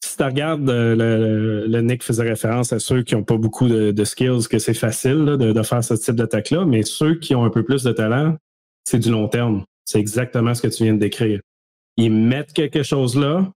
si 0.05 0.17
tu 0.17 0.23
regardes, 0.23 0.69
euh, 0.71 0.95
le, 0.95 1.67
le, 1.67 1.81
Nick 1.83 2.03
faisait 2.03 2.23
référence 2.23 2.73
à 2.73 2.79
ceux 2.79 3.03
qui 3.03 3.15
n'ont 3.15 3.25
pas 3.25 3.37
beaucoup 3.37 3.69
de, 3.69 4.05
skills, 4.05 4.49
que 4.49 4.59
c'est 4.59 4.75
facile 4.75 5.25
de, 5.25 5.63
faire 5.63 5.85
ce 5.85 5.95
type 5.95 6.15
d'attaque-là, 6.15 6.65
mais 6.65 6.83
ceux 6.83 7.17
qui 7.17 7.35
ont 7.35 7.45
un 7.45 7.51
peu 7.51 7.65
plus 7.65 7.83
de 7.83 7.93
talent, 7.93 8.37
c'est 8.85 8.99
du 8.99 9.11
long 9.11 9.29
terme. 9.29 9.65
C'est 9.85 9.99
exactement 9.99 10.55
ce 10.55 10.63
que 10.63 10.69
tu 10.69 10.85
viens 10.85 10.95
de 10.95 10.99
décrire. 10.99 11.41
Ils 11.97 12.13
mettent 12.13 12.53
quelque 12.53 12.83
chose 12.83 13.17
là, 13.17 13.51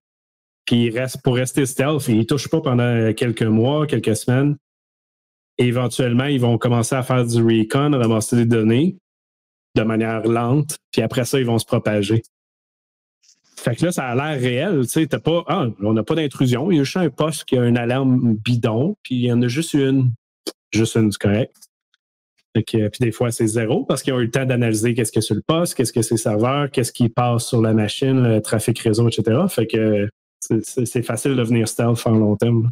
puis 0.65 0.85
ils 0.85 0.97
restent 0.97 1.21
pour 1.23 1.35
rester 1.35 1.65
stealth, 1.65 2.07
ils 2.07 2.19
ne 2.19 2.23
touchent 2.23 2.49
pas 2.49 2.61
pendant 2.61 3.13
quelques 3.13 3.43
mois, 3.43 3.87
quelques 3.87 4.15
semaines. 4.15 4.57
Éventuellement, 5.57 6.25
ils 6.25 6.41
vont 6.41 6.57
commencer 6.57 6.95
à 6.95 7.03
faire 7.03 7.25
du 7.25 7.41
recon, 7.41 7.91
ramasser 7.91 8.35
des 8.35 8.45
données 8.45 8.97
de 9.75 9.83
manière 9.83 10.23
lente, 10.27 10.77
puis 10.91 11.01
après 11.01 11.25
ça, 11.25 11.39
ils 11.39 11.45
vont 11.45 11.59
se 11.59 11.65
propager. 11.65 12.21
Fait 13.55 13.75
que 13.75 13.85
là, 13.85 13.91
ça 13.91 14.07
a 14.07 14.15
l'air 14.15 14.41
réel. 14.41 14.81
Tu 14.81 14.89
sais, 14.89 15.07
t'as 15.07 15.19
pas, 15.19 15.43
ah, 15.47 15.67
on 15.81 15.93
n'a 15.93 16.03
pas 16.03 16.15
d'intrusion. 16.15 16.69
Il 16.69 16.77
y 16.77 16.79
a 16.81 16.83
juste 16.83 16.97
un 16.97 17.09
poste 17.09 17.45
qui 17.45 17.57
a 17.57 17.65
une 17.65 17.77
alarme 17.77 18.33
bidon, 18.33 18.97
puis 19.03 19.15
il 19.15 19.21
y 19.21 19.31
en 19.31 19.41
a 19.41 19.47
juste 19.47 19.73
une. 19.73 20.11
Juste 20.71 20.95
une, 20.95 21.11
c'est 21.11 21.21
correct. 21.21 21.55
Fait 22.55 22.63
que, 22.63 22.89
puis 22.89 22.99
des 22.99 23.11
fois, 23.11 23.31
c'est 23.31 23.47
zéro 23.47 23.83
parce 23.83 24.03
qu'ils 24.03 24.13
ont 24.13 24.19
eu 24.19 24.25
le 24.25 24.31
temps 24.31 24.45
d'analyser 24.45 24.93
qu'est-ce 24.93 25.11
que 25.11 25.21
c'est 25.21 25.33
le 25.33 25.41
poste, 25.41 25.75
qu'est-ce 25.75 25.93
que 25.93 26.01
c'est 26.01 26.17
serveur, 26.17 26.69
qu'est-ce 26.69 26.91
qui 26.91 27.09
passe 27.09 27.47
sur 27.47 27.61
la 27.61 27.73
machine, 27.73 28.21
le 28.21 28.41
trafic 28.41 28.77
réseau, 28.79 29.07
etc. 29.07 29.39
Fait 29.49 29.65
que 29.65 30.09
c'est 30.39 31.03
facile 31.03 31.35
de 31.35 31.41
venir 31.41 31.67
stealth 31.67 32.05
en 32.05 32.11
long 32.11 32.35
terme. 32.35 32.69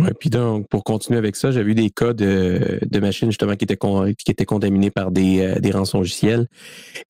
Ouais, 0.00 0.12
puis 0.18 0.28
donc, 0.28 0.68
pour 0.68 0.82
continuer 0.82 1.18
avec 1.18 1.36
ça, 1.36 1.52
j'ai 1.52 1.62
vu 1.62 1.74
des 1.74 1.90
cas 1.90 2.12
de, 2.12 2.80
de 2.84 2.98
machines 2.98 3.30
justement 3.30 3.54
qui 3.54 3.64
étaient, 3.64 3.78
qui 3.78 4.30
étaient 4.30 4.44
contaminées 4.44 4.90
par 4.90 5.12
des, 5.12 5.40
euh, 5.40 5.60
des 5.60 5.70
rançongiciels. 5.70 6.48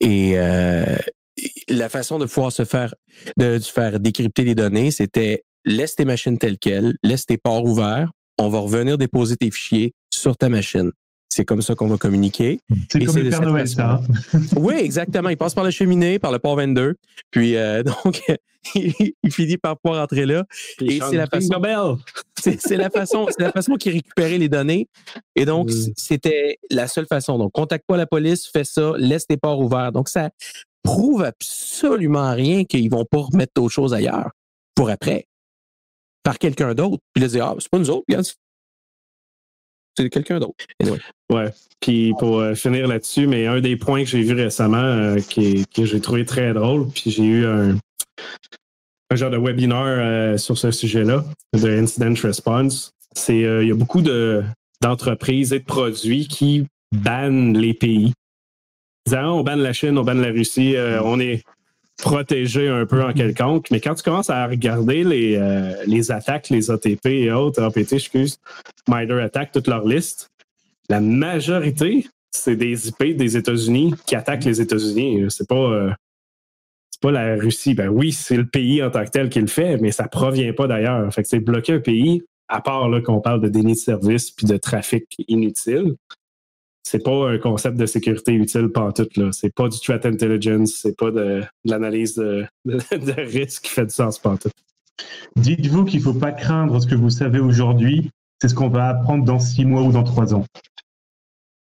Et 0.01 0.35
euh, 0.37 0.97
la 1.69 1.89
façon 1.89 2.19
de 2.19 2.27
pouvoir 2.27 2.53
se 2.53 2.65
faire, 2.65 2.95
de, 3.39 3.59
se 3.59 3.73
faire 3.73 4.01
décrypter 4.01 4.45
les 4.45 4.55
données, 4.55 4.91
c'était 4.91 5.45
laisse 5.65 5.97
tes 5.97 6.05
machines 6.05 6.37
telles 6.37 6.59
quelles, 6.59 6.95
laisse 7.03 7.25
tes 7.25 7.39
ports 7.39 7.65
ouverts, 7.65 8.13
on 8.39 8.49
va 8.49 8.59
revenir 8.59 8.99
déposer 8.99 9.37
tes 9.37 9.51
fichiers 9.51 9.95
sur 10.13 10.37
ta 10.37 10.51
machine. 10.51 10.91
C'est 11.29 11.45
comme 11.45 11.63
ça 11.63 11.75
qu'on 11.75 11.89
va 11.89 11.97
communiquer. 11.97 12.61
C'est 12.91 13.05
comme 13.05 13.17
le 13.17 13.31
Père 13.31 13.43
Noël, 13.43 13.69
ça. 13.69 14.01
Hein? 14.35 14.41
oui, 14.57 14.75
exactement. 14.77 15.29
Il 15.31 15.37
passe 15.37 15.55
par 15.55 15.65
la 15.65 15.71
cheminée, 15.71 16.19
par 16.19 16.31
le 16.31 16.39
port 16.39 16.57
22. 16.57 16.95
Puis, 17.31 17.57
euh, 17.57 17.83
donc, 18.05 18.23
il, 18.75 19.15
finit 19.31 19.57
par 19.57 19.77
pouvoir 19.79 20.03
rentrer 20.03 20.27
là. 20.27 20.45
et 20.81 21.01
c'est 21.01 21.17
la 21.17 21.27
façon. 21.27 21.99
C'est 22.37 22.77
la 22.77 22.91
façon, 22.91 23.27
c'est 23.31 23.43
la 23.43 23.53
façon 23.53 23.75
qu'il 23.75 23.93
récupérait 23.93 24.39
les 24.39 24.49
données. 24.49 24.89
Et 25.35 25.45
donc, 25.45 25.71
c'était 25.97 26.59
la 26.71 26.87
seule 26.87 27.07
façon. 27.07 27.39
Donc, 27.39 27.53
contacte 27.53 27.85
pas 27.87 27.97
la 27.97 28.07
police, 28.07 28.47
fais 28.47 28.65
ça, 28.65 28.93
laisse 28.97 29.27
tes 29.27 29.37
ports 29.37 29.61
ouverts. 29.61 29.93
Donc, 29.93 30.09
ça 30.09 30.31
prouve 30.83 31.25
absolument 31.25 32.33
rien 32.33 32.65
qu'ils 32.65 32.91
vont 32.91 33.07
pas 33.07 33.19
remettre 33.19 33.53
d'autres 33.57 33.73
choses 33.73 33.95
ailleurs 33.95 34.31
pour 34.75 34.91
après 34.91 35.27
par 36.25 36.39
quelqu'un 36.39 36.75
d'autre. 36.75 36.99
Puis 37.13 37.23
là, 37.23 37.29
dire, 37.29 37.45
ah, 37.45 37.55
c'est 37.59 37.69
pas 37.69 37.79
nous 37.79 37.91
autres, 37.91 38.05
c'est 39.97 40.11
quelqu'un 40.11 40.39
d'autre. 40.39 40.55
Anyway. 40.81 40.99
Ouais. 41.31 41.51
Puis 41.81 42.13
pour 42.19 42.39
euh, 42.39 42.55
finir 42.55 42.89
là-dessus, 42.89 43.27
mais 43.27 43.47
un 43.47 43.61
des 43.61 43.77
points 43.77 44.05
que 44.05 44.09
j'ai 44.11 44.23
vu 44.23 44.35
récemment 44.35 44.79
euh, 44.79 45.19
qui, 45.19 45.65
que 45.75 45.85
j'ai 45.85 46.01
trouvé 46.01 46.25
très 46.25 46.53
drôle, 46.53 46.89
puis 46.89 47.11
j'ai 47.11 47.25
eu 47.25 47.47
un, 47.47 47.77
un 49.11 49.17
genre 49.17 49.31
de 49.31 49.39
webinaire 49.39 49.99
euh, 49.99 50.37
sur 50.39 50.59
ce 50.59 50.71
sujet-là, 50.71 51.25
de 51.53 51.69
Incident 51.69 52.15
Response. 52.23 52.93
C'est 53.15 53.39
il 53.39 53.69
y 53.69 53.71
a 53.71 53.75
beaucoup 53.77 54.03
de, 54.03 54.43
d'entreprises 54.81 55.53
et 55.53 55.61
de 55.61 55.65
produits 55.65 56.27
qui 56.27 56.67
bannent 56.93 57.57
les 57.57 57.75
pays. 57.75 58.13
Disant, 59.07 59.21
ah, 59.21 59.33
on 59.35 59.43
banne 59.45 59.61
la 59.61 59.73
Chine, 59.73 59.97
on 59.99 60.03
banne 60.03 60.21
la 60.21 60.33
Russie, 60.33 60.75
on 61.05 61.21
est 61.21 61.45
protégé 61.99 62.69
un 62.69 62.87
peu 62.87 63.03
en 63.03 63.13
quelconque. 63.13 63.71
Mais 63.71 63.81
quand 63.81 63.95
tu 63.95 64.03
commences 64.03 64.31
à 64.31 64.47
regarder 64.47 65.05
les, 65.05 65.41
les 65.87 66.11
attaques, 66.11 66.51
les 66.51 66.71
ATP 66.71 67.07
et 67.07 67.33
autres, 67.33 67.63
APT, 67.63 67.95
excuse, 67.95 68.39
MITRE 68.89 69.21
Attack, 69.21 69.53
toute 69.53 69.69
leur 69.69 69.87
liste, 69.87 70.31
la 70.89 71.01
majorité, 71.01 72.07
c'est 72.31 72.57
des 72.57 72.89
IP 72.89 73.17
des 73.17 73.37
États-Unis 73.37 73.95
qui 74.07 74.17
attaquent 74.17 74.45
les 74.45 74.61
États-Unis. 74.61 75.27
C'est 75.31 75.49
pas, 75.49 75.55
euh, 75.55 75.91
pas 77.01 77.11
la 77.11 77.37
Russie. 77.37 77.75
Ben 77.75 77.89
oui, 77.89 78.13
c'est 78.13 78.37
le 78.37 78.47
pays 78.47 78.83
en 78.83 78.91
tant 78.91 79.05
que 79.05 79.11
tel 79.11 79.29
qui 79.29 79.41
le 79.41 79.47
fait, 79.47 79.79
mais 79.79 79.93
ça 79.93 80.09
provient 80.09 80.53
pas 80.53 80.67
d'ailleurs. 80.67 81.13
Fait 81.13 81.23
que 81.23 81.29
c'est 81.29 81.41
bloquer 81.41 81.75
un 81.75 81.81
pays, 81.81 82.23
à 82.49 82.61
part 82.61 82.89
là 82.89 83.01
qu'on 83.01 83.21
parle 83.21 83.41
de 83.41 83.49
déni 83.49 83.73
de 83.73 83.79
service 83.79 84.31
puis 84.31 84.47
de 84.47 84.57
trafic 84.57 85.07
inutile. 85.29 85.97
C'est 86.87 87.03
pas 87.03 87.31
un 87.31 87.39
concept 87.39 87.77
de 87.77 87.87
sécurité 87.87 88.33
utile 88.33 88.69
pantoute, 88.69 89.17
là. 89.17 89.31
C'est 89.33 89.53
pas 89.53 89.69
du 89.69 89.79
threat 89.81 90.05
intelligence, 90.05 90.75
c'est 90.83 90.97
pas 90.97 91.11
de, 91.11 91.43
l'analyse 91.65 92.15
de, 92.17 92.47
de, 92.65 93.21
risque 93.21 93.65
qui 93.65 93.71
fait 93.71 93.87
du 93.87 93.95
sens 93.95 94.19
pantoute. 94.19 94.53
Dites-vous 95.37 95.85
qu'il 95.85 96.01
ne 96.01 96.05
faut 96.05 96.15
pas 96.15 96.33
craindre 96.33 96.81
ce 96.81 96.87
que 96.87 96.95
vous 96.95 97.11
savez 97.11 97.41
aujourd'hui, 97.41 98.11
c'est 98.41 98.49
ce 98.49 98.55
qu'on 98.55 98.69
va 98.69 98.89
apprendre 98.89 99.25
dans 99.25 99.39
six 99.39 99.65
mois 99.65 99.83
ou 99.83 99.93
dans 99.93 100.05
trois 100.05 100.35
ans. 100.35 100.45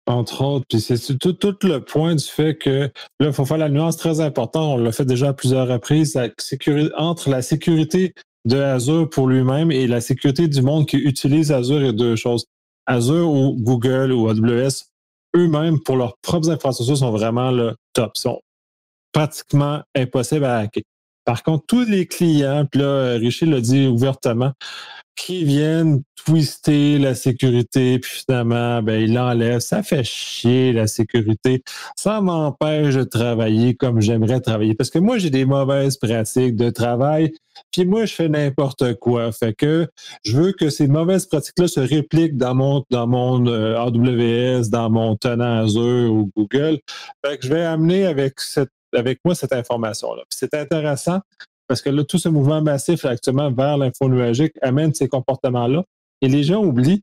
Entre 0.06 0.42
autres, 0.42 0.64
puis 0.68 0.80
c'est 0.80 1.18
tout, 1.18 1.32
tout, 1.32 1.56
le 1.62 1.78
point 1.78 2.16
du 2.16 2.24
fait 2.24 2.56
que 2.56 2.90
là, 3.20 3.26
il 3.26 3.32
faut 3.32 3.44
faire 3.44 3.58
la 3.58 3.68
nuance 3.68 3.96
très 3.96 4.20
importante, 4.20 4.78
on 4.78 4.82
l'a 4.82 4.90
fait 4.90 5.04
déjà 5.04 5.28
à 5.28 5.32
plusieurs 5.32 5.68
reprises, 5.68 6.14
la 6.14 6.28
sécurité, 6.38 6.92
entre 6.96 7.30
la 7.30 7.40
sécurité 7.40 8.12
de 8.44 8.58
Azure 8.58 9.08
pour 9.08 9.28
lui-même 9.28 9.70
et 9.70 9.86
la 9.86 10.00
sécurité 10.00 10.48
du 10.48 10.60
monde 10.60 10.86
qui 10.86 10.96
utilise 10.96 11.52
Azure 11.52 11.84
et 11.84 11.92
deux 11.92 12.16
choses. 12.16 12.46
Azure 12.86 13.30
ou 13.30 13.56
Google 13.56 14.10
ou 14.12 14.28
AWS, 14.28 14.86
eux-mêmes, 15.36 15.80
pour 15.80 15.96
leurs 15.96 16.16
propres 16.22 16.50
infrastructures, 16.50 16.96
sont 16.96 17.10
vraiment 17.10 17.50
le 17.50 17.76
top, 17.92 18.16
sont 18.16 18.40
pratiquement 19.12 19.82
impossibles 19.94 20.44
à 20.44 20.58
hacker. 20.58 20.82
Par 21.24 21.42
contre, 21.42 21.64
tous 21.66 21.84
les 21.84 22.06
clients, 22.06 22.66
puis 22.70 22.80
là, 22.80 23.14
Richie 23.14 23.46
l'a 23.46 23.60
dit 23.60 23.86
ouvertement, 23.86 24.52
qui 25.16 25.44
viennent 25.44 26.02
twister 26.24 26.98
la 26.98 27.14
sécurité, 27.14 27.98
puis 27.98 28.10
finalement, 28.10 28.82
ben, 28.82 29.00
il 29.00 29.12
l'enlève. 29.12 29.60
Ça 29.60 29.82
fait 29.82 30.04
chier 30.04 30.72
la 30.72 30.86
sécurité. 30.86 31.62
Ça 31.96 32.20
m'empêche 32.20 32.94
de 32.94 33.04
travailler 33.04 33.74
comme 33.74 34.00
j'aimerais 34.00 34.40
travailler. 34.40 34.74
Parce 34.74 34.90
que 34.90 34.98
moi, 34.98 35.18
j'ai 35.18 35.30
des 35.30 35.44
mauvaises 35.44 35.96
pratiques 35.96 36.56
de 36.56 36.70
travail, 36.70 37.32
puis 37.72 37.84
moi, 37.84 38.04
je 38.04 38.14
fais 38.14 38.28
n'importe 38.28 38.94
quoi. 38.94 39.32
Fait 39.32 39.52
que 39.52 39.88
je 40.24 40.36
veux 40.36 40.52
que 40.52 40.70
ces 40.70 40.86
mauvaises 40.86 41.26
pratiques-là 41.26 41.68
se 41.68 41.80
répliquent 41.80 42.36
dans 42.36 42.54
mon, 42.54 42.84
dans 42.90 43.06
mon 43.06 43.46
euh, 43.46 43.76
AWS, 43.76 44.70
dans 44.70 44.90
mon 44.90 45.16
tenant 45.16 45.64
Azure 45.64 46.12
ou 46.12 46.30
Google. 46.36 46.78
Fait 47.24 47.38
que 47.38 47.46
je 47.46 47.52
vais 47.52 47.64
amener 47.64 48.06
avec 48.06 48.40
cette 48.40 48.70
avec 48.94 49.20
moi 49.24 49.34
cette 49.34 49.52
information-là. 49.52 50.22
C'est 50.30 50.54
intéressant 50.54 51.20
parce 51.68 51.80
que 51.80 51.90
là, 51.90 52.04
tout 52.04 52.18
ce 52.18 52.28
mouvement 52.28 52.60
massif 52.60 53.04
actuellement 53.04 53.50
vers 53.50 53.78
l'info 53.78 54.08
nuagique 54.08 54.54
amène 54.62 54.92
ces 54.94 55.08
comportements-là. 55.08 55.84
Et 56.20 56.28
les 56.28 56.42
gens 56.42 56.62
oublient, 56.62 57.02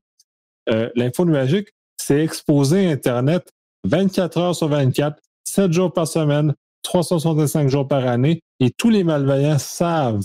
euh, 0.70 0.90
l'info 0.96 1.26
nuagique, 1.26 1.70
c'est 1.98 2.24
exposé 2.24 2.88
à 2.88 2.92
Internet 2.92 3.50
24 3.86 4.38
heures 4.38 4.56
sur 4.56 4.68
24, 4.68 5.22
7 5.46 5.72
jours 5.72 5.94
par 5.94 6.08
semaine, 6.08 6.54
365 6.84 7.70
jours 7.70 7.88
par 7.88 8.06
année, 8.06 8.42
et 8.60 8.72
tous 8.72 8.90
les 8.90 9.04
malveillants 9.04 9.58
savent 9.58 10.22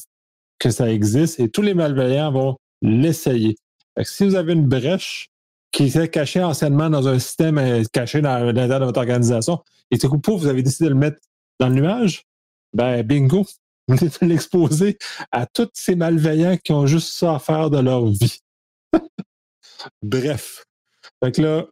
que 0.59 0.71
ça 0.71 0.91
existe 0.91 1.41
et 1.41 1.49
tous 1.49 1.63
les 1.63 1.75
malveillants 1.75 2.33
vont 2.33 2.57
l'essayer. 2.83 3.57
Si 4.03 4.25
vous 4.25 4.35
avez 4.35 4.53
une 4.53 4.67
brèche 4.67 5.29
qui 5.73 5.91
s'est 5.91 6.09
cachée 6.09 6.43
anciennement 6.43 6.91
dans 6.91 7.09
un 7.09 7.19
système 7.19 7.59
euh, 7.59 7.83
caché 7.93 8.21
dans 8.21 8.39
l'intérieur 8.39 8.81
de 8.81 8.85
votre 8.87 9.01
organisation, 9.01 9.61
et 9.91 9.99
tout 9.99 10.09
coup, 10.09 10.37
vous 10.37 10.47
avez 10.47 10.63
décidé 10.63 10.87
de 10.87 10.91
le 10.91 10.99
mettre 10.99 11.19
dans 11.61 11.69
le 11.69 11.75
nuage, 11.75 12.25
ben 12.73 13.03
bingo, 13.03 13.45
vous 13.89 14.05
êtes 14.05 14.21
l'exposer 14.21 14.99
à 15.31 15.47
tous 15.47 15.71
ces 15.75 15.95
malveillants 15.95 16.57
qui 16.57 16.73
ont 16.73 16.87
juste 16.87 17.13
ça 17.13 17.37
à 17.37 17.39
faire 17.39 17.71
de 17.71 17.79
leur 17.79 18.07
vie. 18.07 18.41
Bref. 20.03 20.65
Fait 21.23 21.37
là, 21.39 21.67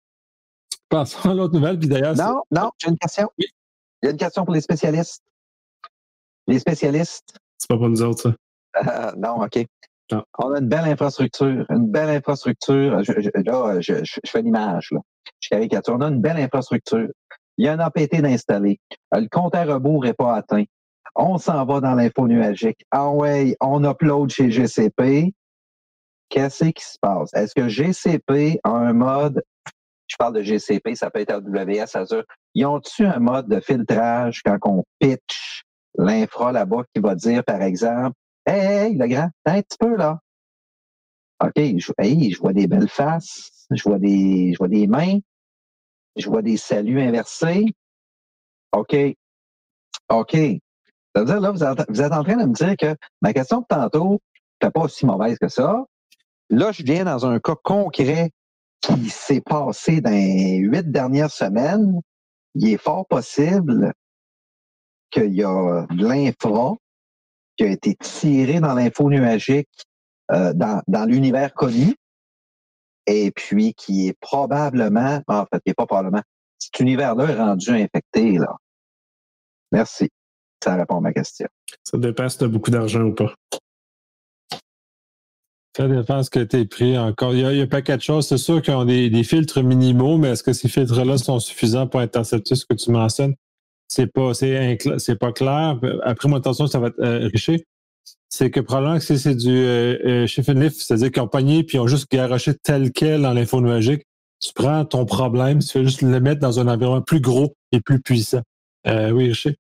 passons 0.88 1.30
à 1.30 1.34
l'autre 1.34 1.54
nouvelle. 1.54 1.78
Puis 1.78 1.88
d'ailleurs. 1.88 2.14
Non, 2.16 2.42
non, 2.50 2.70
j'ai 2.78 2.90
une 2.90 2.98
question. 2.98 3.30
Il 3.38 3.46
y 4.02 4.06
a 4.08 4.10
une 4.10 4.16
question 4.16 4.44
pour 4.44 4.54
les 4.54 4.60
spécialistes. 4.60 5.22
Les 6.46 6.58
spécialistes. 6.58 7.36
C'est 7.56 7.68
pas 7.68 7.76
pour 7.76 7.88
nous 7.88 8.02
autres, 8.02 8.22
ça. 8.22 8.34
Euh, 8.84 9.12
non, 9.16 9.42
OK. 9.42 9.64
On 10.38 10.52
a 10.52 10.58
une 10.58 10.68
belle 10.68 10.84
infrastructure, 10.84 11.64
une 11.70 11.90
belle 11.90 12.10
infrastructure. 12.10 12.96
là, 12.96 13.80
je, 13.80 14.20
fais 14.26 14.42
l'image. 14.42 14.90
Je 15.40 15.48
caricature. 15.48 15.94
On 15.94 16.00
a 16.02 16.08
une 16.08 16.20
belle 16.20 16.36
infrastructure. 16.36 17.08
Il 17.58 17.66
y 17.66 17.68
a 17.68 17.72
un 17.72 17.78
APT 17.78 18.20
d'installer. 18.20 18.80
Le 19.12 19.28
compte 19.28 19.54
à 19.54 19.64
rebours 19.64 20.04
n'est 20.04 20.14
pas 20.14 20.34
atteint 20.34 20.64
on 21.14 21.38
s'en 21.38 21.64
va 21.64 21.80
dans 21.80 21.94
l'info 21.94 22.26
nuagique. 22.26 22.84
Ah 22.90 23.10
ouais, 23.10 23.56
on 23.60 23.84
upload 23.84 24.30
chez 24.30 24.50
GCP. 24.50 25.34
Qu'est-ce 26.28 26.64
qui 26.64 26.84
se 26.84 26.98
passe? 27.00 27.30
Est-ce 27.34 27.54
que 27.54 27.68
GCP 27.68 28.58
a 28.64 28.70
un 28.70 28.94
mode, 28.94 29.42
je 30.06 30.16
parle 30.16 30.34
de 30.34 30.42
GCP, 30.42 30.94
ça 30.94 31.10
peut 31.10 31.20
être 31.20 31.32
AWS, 31.32 31.94
Azure, 31.94 32.24
ils 32.54 32.64
ont-tu 32.64 33.04
un 33.04 33.18
mode 33.18 33.48
de 33.48 33.60
filtrage 33.60 34.40
quand 34.42 34.56
on 34.64 34.82
pitch 34.98 35.64
l'infra 35.98 36.52
là-bas 36.52 36.84
qui 36.94 37.02
va 37.02 37.14
dire, 37.14 37.44
par 37.44 37.60
exemple, 37.60 38.16
Hey, 38.44 38.60
hey, 38.60 38.94
le 38.96 39.06
grand, 39.06 39.28
un 39.44 39.62
petit 39.62 39.76
peu 39.78 39.94
là. 39.94 40.18
OK, 41.44 41.52
hey, 41.56 41.78
je 41.78 42.38
vois 42.40 42.52
des 42.52 42.66
belles 42.66 42.88
faces, 42.88 43.66
je 43.70 43.82
vois 43.84 43.98
des, 43.98 44.52
je 44.52 44.58
vois 44.58 44.68
des 44.68 44.86
mains, 44.86 45.18
je 46.16 46.28
vois 46.28 46.42
des 46.42 46.56
saluts 46.56 47.00
inversés. 47.00 47.66
OK. 48.72 48.96
OK. 50.08 50.36
Ça 51.14 51.20
veut 51.20 51.24
dire, 51.26 51.40
là, 51.40 51.50
vous 51.50 51.62
êtes, 51.62 52.12
en 52.12 52.24
train 52.24 52.36
de 52.36 52.46
me 52.46 52.54
dire 52.54 52.74
que 52.76 52.96
ma 53.20 53.32
question 53.32 53.60
de 53.60 53.66
tantôt 53.68 54.20
n'est 54.62 54.70
pas 54.70 54.80
aussi 54.80 55.04
mauvaise 55.04 55.38
que 55.38 55.48
ça. 55.48 55.84
Là, 56.50 56.72
je 56.72 56.82
viens 56.82 57.04
dans 57.04 57.26
un 57.26 57.38
cas 57.38 57.56
concret 57.62 58.30
qui 58.80 59.10
s'est 59.10 59.40
passé 59.40 60.00
dans 60.00 60.10
les 60.10 60.56
huit 60.56 60.90
dernières 60.90 61.30
semaines. 61.30 62.00
Il 62.54 62.68
est 62.68 62.78
fort 62.78 63.06
possible 63.06 63.92
qu'il 65.10 65.34
y 65.34 65.44
a 65.44 65.86
de 65.90 66.06
l'infra 66.06 66.74
qui 67.56 67.64
a 67.64 67.68
été 67.68 67.94
tiré 67.94 68.60
dans 68.60 68.74
l'info 68.74 69.10
nuagique 69.10 69.68
euh, 70.30 70.52
dans, 70.54 70.82
dans 70.88 71.04
l'univers 71.04 71.52
connu 71.52 71.94
et 73.06 73.30
puis 73.30 73.74
qui 73.74 74.08
est 74.08 74.16
probablement, 74.20 75.20
en 75.26 75.44
fait, 75.46 75.60
qui 75.64 75.70
est 75.70 75.74
pas 75.74 75.86
probablement, 75.86 76.22
cet 76.58 76.78
univers-là 76.80 77.24
est 77.24 77.36
rendu 77.36 77.70
infecté, 77.70 78.38
là. 78.38 78.56
Merci. 79.72 80.08
Ça 80.62 80.76
répond 80.76 80.98
à 80.98 81.00
ma 81.00 81.12
question. 81.12 81.48
Ça 81.82 81.98
dépend 81.98 82.28
si 82.28 82.38
tu 82.38 82.44
as 82.44 82.48
beaucoup 82.48 82.70
d'argent 82.70 83.02
ou 83.02 83.14
pas. 83.14 83.34
Ça 85.76 85.88
dépend 85.88 86.22
ce 86.22 86.28
que 86.28 86.40
tu 86.40 86.58
es 86.58 86.64
pris 86.66 86.98
encore. 86.98 87.32
Il 87.32 87.40
y, 87.40 87.44
a, 87.44 87.52
il 87.52 87.58
y 87.58 87.60
a 87.60 87.64
un 87.64 87.66
paquet 87.66 87.96
de 87.96 88.02
choses. 88.02 88.28
C'est 88.28 88.36
sûr 88.36 88.60
qu'ils 88.60 88.74
ont 88.74 88.84
des, 88.84 89.08
des, 89.08 89.24
filtres 89.24 89.62
minimaux, 89.62 90.18
mais 90.18 90.28
est-ce 90.28 90.42
que 90.42 90.52
ces 90.52 90.68
filtres-là 90.68 91.16
sont 91.16 91.40
suffisants 91.40 91.86
pour 91.86 92.00
intercepter 92.00 92.54
ce 92.54 92.66
que 92.66 92.74
tu 92.74 92.90
mentionnes? 92.90 93.34
C'est 93.88 94.06
pas, 94.06 94.34
c'est, 94.34 94.78
c'est 94.98 95.18
pas 95.18 95.32
clair. 95.32 95.80
Après, 96.02 96.28
mon 96.28 96.36
attention, 96.36 96.66
ça 96.66 96.78
va 96.78 96.88
être 96.88 97.00
euh, 97.00 97.28
riché. 97.32 97.64
C'est 98.34 98.50
que 98.50 98.60
probablement 98.60 98.98
que 98.98 99.04
c'est 99.04 99.34
du 99.34 99.50
euh, 99.50 100.24
euh, 100.24 100.26
c'est-à-dire 100.26 101.10
qu'ils 101.12 101.22
ont 101.22 101.28
pogné 101.28 101.64
puis 101.64 101.76
ils 101.76 101.80
ont 101.80 101.86
juste 101.86 102.10
garoché 102.10 102.54
tel 102.54 102.90
quel 102.90 103.20
dans 103.20 103.34
l'info 103.34 103.60
nuagique. 103.60 104.06
Tu 104.40 104.54
prends 104.54 104.86
ton 104.86 105.04
problème, 105.04 105.58
tu 105.58 105.68
fais 105.68 105.84
juste 105.84 106.00
le 106.00 106.18
mettre 106.18 106.40
dans 106.40 106.58
un 106.58 106.66
environnement 106.66 107.02
plus 107.02 107.20
gros 107.20 107.54
et 107.72 107.80
plus 107.80 108.00
puissant. 108.00 108.40
Euh, 108.86 109.10
oui, 109.10 109.28
Richer? 109.28 109.58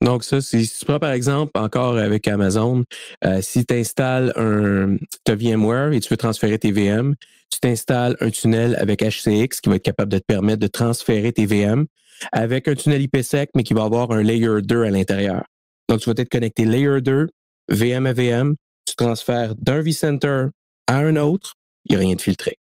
Donc, 0.00 0.24
ça, 0.24 0.40
si 0.40 0.66
tu 0.66 0.84
prends 0.86 0.98
par 0.98 1.12
exemple 1.12 1.52
encore 1.56 1.98
avec 1.98 2.26
Amazon, 2.26 2.84
euh, 3.22 3.42
si 3.42 3.66
tu 3.66 3.74
installes 3.74 4.32
un 4.36 4.96
VMware 5.28 5.92
et 5.92 6.00
tu 6.00 6.08
veux 6.08 6.16
transférer 6.16 6.58
tes 6.58 6.72
VM, 6.72 7.16
tu 7.50 7.60
t'installes 7.60 8.16
un 8.20 8.30
tunnel 8.30 8.76
avec 8.80 9.02
HCX 9.02 9.60
qui 9.60 9.68
va 9.68 9.76
être 9.76 9.84
capable 9.84 10.10
de 10.10 10.18
te 10.18 10.24
permettre 10.26 10.60
de 10.60 10.68
transférer 10.68 11.34
tes 11.34 11.44
VM 11.44 11.84
avec 12.32 12.66
un 12.66 12.74
tunnel 12.76 13.02
IPsec, 13.02 13.50
mais 13.54 13.62
qui 13.62 13.74
va 13.74 13.84
avoir 13.84 14.10
un 14.10 14.22
layer 14.22 14.62
2 14.62 14.84
à 14.84 14.90
l'intérieur. 14.90 15.44
Donc, 15.90 16.00
tu 16.00 16.08
vas 16.08 16.14
être 16.16 16.30
connecté 16.30 16.64
layer 16.64 17.02
2, 17.02 17.28
VM 17.68 18.06
à 18.06 18.12
VM, 18.12 18.54
tu 18.84 18.94
transfères 18.96 19.54
d'un 19.56 19.80
vCenter 19.80 20.46
à 20.86 20.96
un 20.96 21.16
autre, 21.16 21.54
il 21.84 21.92
n'y 21.92 21.96
a 21.96 22.00
rien 22.00 22.14
de 22.14 22.20
filtré. 22.20 22.58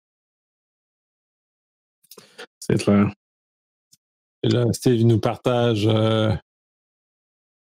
C'est 2.61 2.83
clair. 2.83 3.13
Et 4.45 4.49
là, 4.49 4.67
Steve 4.73 5.05
nous 5.05 5.21
partage 5.21 5.87
euh, 5.87 6.33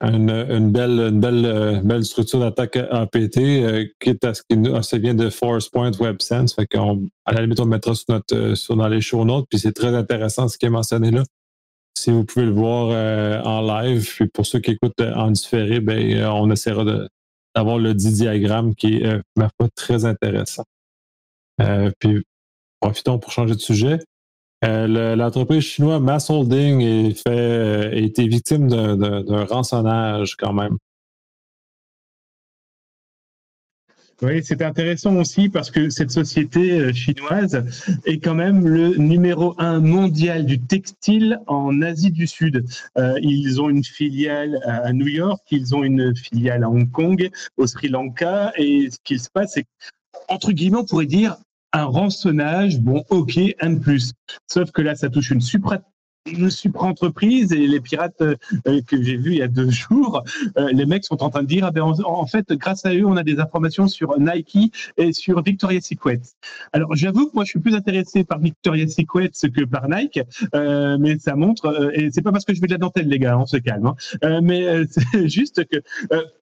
une, 0.00 0.70
belle, 0.70 1.00
une 1.00 1.20
belle, 1.20 1.44
euh, 1.46 1.80
belle 1.82 2.04
structure 2.04 2.40
d'attaque 2.40 2.76
APT 2.76 3.38
euh, 3.38 3.86
qui 4.00 4.10
est 4.10 4.24
à 4.24 4.34
ce 4.34 4.42
qui 4.48 4.56
nous, 4.56 4.80
ça 4.82 4.98
vient 4.98 5.14
de 5.14 5.30
Force 5.30 5.68
Point 5.68 5.92
WebSense. 5.92 6.54
Fait 6.54 6.66
qu'on, 6.66 7.08
à 7.24 7.32
la 7.32 7.42
limite, 7.42 7.60
on 7.60 7.66
mettra 7.66 7.94
sur 7.94 8.06
notre, 8.08 8.34
euh, 8.36 8.54
sur, 8.54 8.76
dans 8.76 8.88
les 8.88 9.00
show 9.00 9.24
notes. 9.24 9.46
Puis 9.48 9.58
c'est 9.58 9.72
très 9.72 9.94
intéressant 9.94 10.48
ce 10.48 10.58
qui 10.58 10.66
est 10.66 10.70
mentionné 10.70 11.10
là. 11.10 11.22
Si 11.96 12.10
vous 12.10 12.24
pouvez 12.24 12.44
le 12.44 12.52
voir 12.52 12.90
euh, 12.90 13.40
en 13.42 13.62
live, 13.62 14.06
puis 14.06 14.28
pour 14.28 14.46
ceux 14.46 14.58
qui 14.58 14.72
écoutent 14.72 15.00
en 15.00 15.30
différé, 15.30 15.80
ben, 15.80 16.26
on 16.26 16.50
essaiera 16.50 16.84
d'avoir 17.54 17.78
le 17.78 17.94
dit 17.94 18.12
diagramme 18.12 18.74
qui 18.74 18.96
est, 18.96 19.20
ma 19.36 19.48
foi, 19.56 19.68
très 19.74 20.04
intéressant. 20.04 20.64
puis 21.98 22.24
profitons 22.80 23.18
pour 23.18 23.32
changer 23.32 23.54
de 23.54 23.60
sujet. 23.60 23.98
Euh, 24.64 25.16
L'entreprise 25.16 25.62
chinoise 25.62 26.00
Mass 26.00 26.30
Holding 26.30 27.14
euh, 27.28 27.90
a 27.90 27.94
été 27.94 28.26
victime 28.28 28.68
d'un 28.68 29.44
rançonnage 29.44 30.36
quand 30.36 30.52
même. 30.52 30.78
Oui, 34.22 34.42
c'est 34.44 34.62
intéressant 34.62 35.16
aussi 35.16 35.48
parce 35.48 35.70
que 35.70 35.90
cette 35.90 36.10
société 36.10 36.72
euh, 36.72 36.92
chinoise 36.92 37.64
est 38.04 38.18
quand 38.18 38.34
même 38.34 38.66
le 38.66 38.96
numéro 38.96 39.54
un 39.58 39.80
mondial 39.80 40.46
du 40.46 40.60
textile 40.60 41.40
en 41.46 41.82
Asie 41.82 42.12
du 42.12 42.26
Sud. 42.26 42.64
Euh, 42.96 43.18
ils 43.22 43.60
ont 43.60 43.68
une 43.68 43.84
filiale 43.84 44.60
à 44.64 44.92
New 44.92 45.08
York, 45.08 45.42
ils 45.50 45.74
ont 45.74 45.82
une 45.82 46.14
filiale 46.14 46.64
à 46.64 46.70
Hong 46.70 46.90
Kong, 46.90 47.28
au 47.56 47.66
Sri 47.66 47.88
Lanka, 47.88 48.52
et 48.56 48.90
ce 48.90 48.98
qui 49.02 49.18
se 49.18 49.28
passe, 49.30 49.52
c'est 49.54 49.66
entre 50.28 50.52
guillemets, 50.52 50.78
on 50.78 50.84
pourrait 50.84 51.06
dire 51.06 51.36
un 51.72 51.84
rançonnage, 51.84 52.78
bon, 52.78 53.04
ok, 53.10 53.38
un 53.60 53.70
de 53.70 53.78
plus. 53.80 54.12
Sauf 54.46 54.70
que 54.70 54.80
là, 54.80 54.94
ça 54.94 55.10
touche 55.10 55.30
une 55.30 55.40
supra 55.40 55.80
une 56.26 56.50
super 56.50 56.84
entreprise 56.84 57.52
et 57.52 57.66
les 57.66 57.80
pirates 57.80 58.22
euh, 58.22 58.36
que 58.86 59.02
j'ai 59.02 59.16
vus 59.16 59.32
il 59.32 59.38
y 59.38 59.42
a 59.42 59.48
deux 59.48 59.70
jours, 59.70 60.22
euh, 60.56 60.70
les 60.72 60.86
mecs 60.86 61.04
sont 61.04 61.22
en 61.22 61.30
train 61.30 61.42
de 61.42 61.48
dire 61.48 61.64
ah 61.66 61.70
ben, 61.70 61.82
en, 61.82 62.26
fait 62.26 62.50
grâce 62.52 62.86
à 62.86 62.94
eux 62.94 63.04
on 63.04 63.16
a 63.16 63.22
des 63.22 63.40
informations 63.40 63.88
sur 63.88 64.18
Nike 64.18 64.74
et 64.96 65.12
sur 65.12 65.42
Victoria's 65.42 65.84
Secret. 65.84 66.20
Alors 66.72 66.94
j'avoue 66.94 67.28
que 67.28 67.34
moi 67.34 67.44
je 67.44 67.50
suis 67.50 67.60
plus 67.60 67.74
intéressé 67.74 68.24
par 68.24 68.38
Victoria's 68.38 68.94
Secret 68.94 69.30
que 69.30 69.64
par 69.64 69.88
Nike, 69.88 70.20
euh, 70.54 70.96
mais 70.98 71.18
ça 71.18 71.36
montre 71.36 71.66
euh, 71.66 71.90
et 71.92 72.10
c'est 72.10 72.22
pas 72.22 72.32
parce 72.32 72.44
que 72.44 72.54
je 72.54 72.60
vais 72.60 72.66
de 72.66 72.72
la 72.72 72.78
dentelle 72.78 73.08
les 73.08 73.18
gars, 73.18 73.38
on 73.38 73.46
se 73.46 73.56
calme, 73.56 73.86
hein, 73.86 73.96
euh, 74.24 74.40
mais 74.42 74.84
c'est 74.90 75.28
juste 75.28 75.64
que 75.66 75.78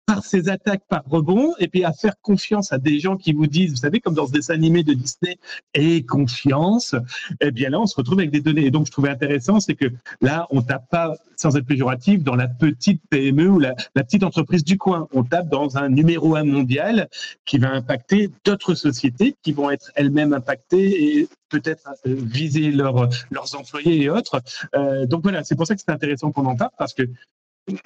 par 0.06 0.24
ces 0.24 0.48
attaques 0.48 0.82
par 0.88 1.02
rebond 1.08 1.54
et 1.58 1.68
puis 1.68 1.84
à 1.84 1.92
faire 1.92 2.14
confiance 2.22 2.72
à 2.72 2.78
des 2.78 2.98
gens 2.98 3.16
qui 3.16 3.32
vous 3.32 3.46
disent, 3.46 3.70
vous 3.70 3.76
savez 3.76 4.00
comme 4.00 4.14
dans 4.14 4.26
ce 4.26 4.32
dessin 4.32 4.54
animé 4.54 4.82
de 4.82 4.94
Disney, 4.94 5.38
et 5.74 6.04
confiance, 6.04 6.94
eh 7.40 7.50
bien 7.50 7.70
là 7.70 7.80
on 7.80 7.86
se 7.86 7.96
retrouve 7.96 8.18
avec 8.18 8.30
des 8.30 8.40
données 8.40 8.66
et 8.66 8.70
donc 8.70 8.86
je 8.86 8.92
trouvais 8.92 9.10
intéressant 9.10 9.58
que 9.74 9.86
là, 10.20 10.46
on 10.50 10.62
tape 10.62 10.88
pas, 10.90 11.14
sans 11.36 11.56
être 11.56 11.66
péjoratif, 11.66 12.22
dans 12.22 12.36
la 12.36 12.48
petite 12.48 13.02
PME 13.10 13.48
ou 13.48 13.58
la, 13.58 13.74
petite 13.94 14.22
entreprise 14.22 14.64
du 14.64 14.78
coin. 14.78 15.08
On 15.12 15.24
tape 15.24 15.48
dans 15.48 15.76
un 15.76 15.88
numéro 15.88 16.36
un 16.36 16.44
mondial 16.44 17.08
qui 17.44 17.58
va 17.58 17.70
impacter 17.70 18.30
d'autres 18.44 18.74
sociétés 18.74 19.36
qui 19.42 19.52
vont 19.52 19.70
être 19.70 19.90
elles-mêmes 19.94 20.32
impactées 20.32 21.18
et 21.18 21.28
peut-être 21.48 21.88
euh, 22.06 22.14
viser 22.16 22.70
leurs 22.70 23.08
employés 23.54 24.02
et 24.02 24.10
autres. 24.10 24.40
Euh, 24.74 25.06
donc 25.06 25.22
voilà, 25.22 25.44
c'est 25.44 25.56
pour 25.56 25.66
ça 25.66 25.74
que 25.74 25.80
c'est 25.84 25.92
intéressant 25.92 26.32
qu'on 26.32 26.46
en 26.46 26.56
parle 26.56 26.70
parce 26.78 26.94
que 26.94 27.02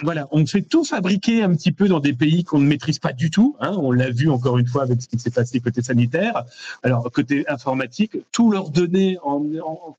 voilà, 0.02 0.26
on 0.30 0.46
fait 0.46 0.62
tout 0.62 0.84
fabriquer 0.84 1.42
un 1.42 1.54
petit 1.54 1.70
peu 1.70 1.86
dans 1.86 2.00
des 2.00 2.14
pays 2.14 2.44
qu'on 2.44 2.58
ne 2.58 2.66
maîtrise 2.66 2.98
pas 2.98 3.12
du 3.12 3.30
tout. 3.30 3.56
Hein. 3.60 3.76
on 3.78 3.92
l'a 3.92 4.10
vu 4.10 4.30
encore 4.30 4.56
une 4.56 4.66
fois 4.66 4.82
avec 4.82 5.02
ce 5.02 5.06
qui 5.06 5.18
s'est 5.18 5.30
passé 5.30 5.60
côté 5.60 5.82
sanitaire. 5.82 6.44
Alors 6.82 7.10
côté 7.12 7.46
informatique, 7.48 8.16
tout 8.32 8.50
leur 8.50 8.70
donner 8.70 9.18
en, 9.22 9.44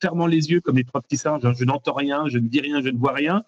fermant 0.01 0.25
les 0.25 0.49
yeux 0.49 0.61
comme 0.61 0.77
des 0.77 0.83
trois 0.83 1.01
petits 1.01 1.17
singes. 1.17 1.45
Hein. 1.45 1.53
je 1.55 1.63
n'entends 1.63 1.93
rien, 1.93 2.27
je 2.27 2.39
ne 2.39 2.47
dis 2.47 2.59
rien, 2.59 2.81
je 2.81 2.89
ne 2.89 2.97
vois 2.97 3.13
rien. 3.13 3.43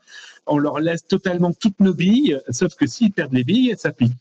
On 0.45 0.59
leur 0.59 0.79
laisse 0.79 1.05
totalement 1.05 1.51
toutes 1.51 1.79
nos 1.79 1.95
billes, 1.95 2.39
sauf 2.49 2.75
que 2.75 2.85
s'ils 2.85 3.11
perdent 3.11 3.33
les 3.33 3.43
billes, 3.43 3.73
ça 3.77 3.91
pique. 3.91 4.13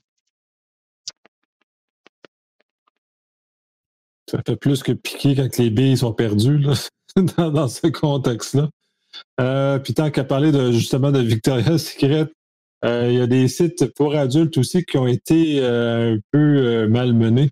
Ça 4.31 4.43
fait 4.47 4.57
plus 4.57 4.83
que 4.83 4.93
piquer 4.93 5.35
quand 5.35 5.59
les 5.59 5.71
billes 5.71 5.99
sont 5.99 6.13
perdues 6.13 6.65
dans 7.37 7.69
ce 7.69 7.87
contexte-là. 7.87 8.71
Euh, 9.41 9.79
puis 9.79 9.95
tant 9.95 10.11
qu'à 10.11 10.25
parler 10.25 10.53
justement 10.73 11.11
de 11.11 11.21
Victoria's 11.21 11.85
Secret, 11.93 12.27
euh, 12.85 13.09
il 13.11 13.19
y 13.19 13.21
a 13.21 13.27
des 13.27 13.49
sites 13.49 13.93
pour 13.95 14.15
adultes 14.15 14.57
aussi 14.59 14.85
qui 14.85 14.99
ont 14.99 15.07
été 15.07 15.61
euh, 15.61 16.15
un 16.15 16.19
peu 16.31 16.87
malmenés. 16.89 17.51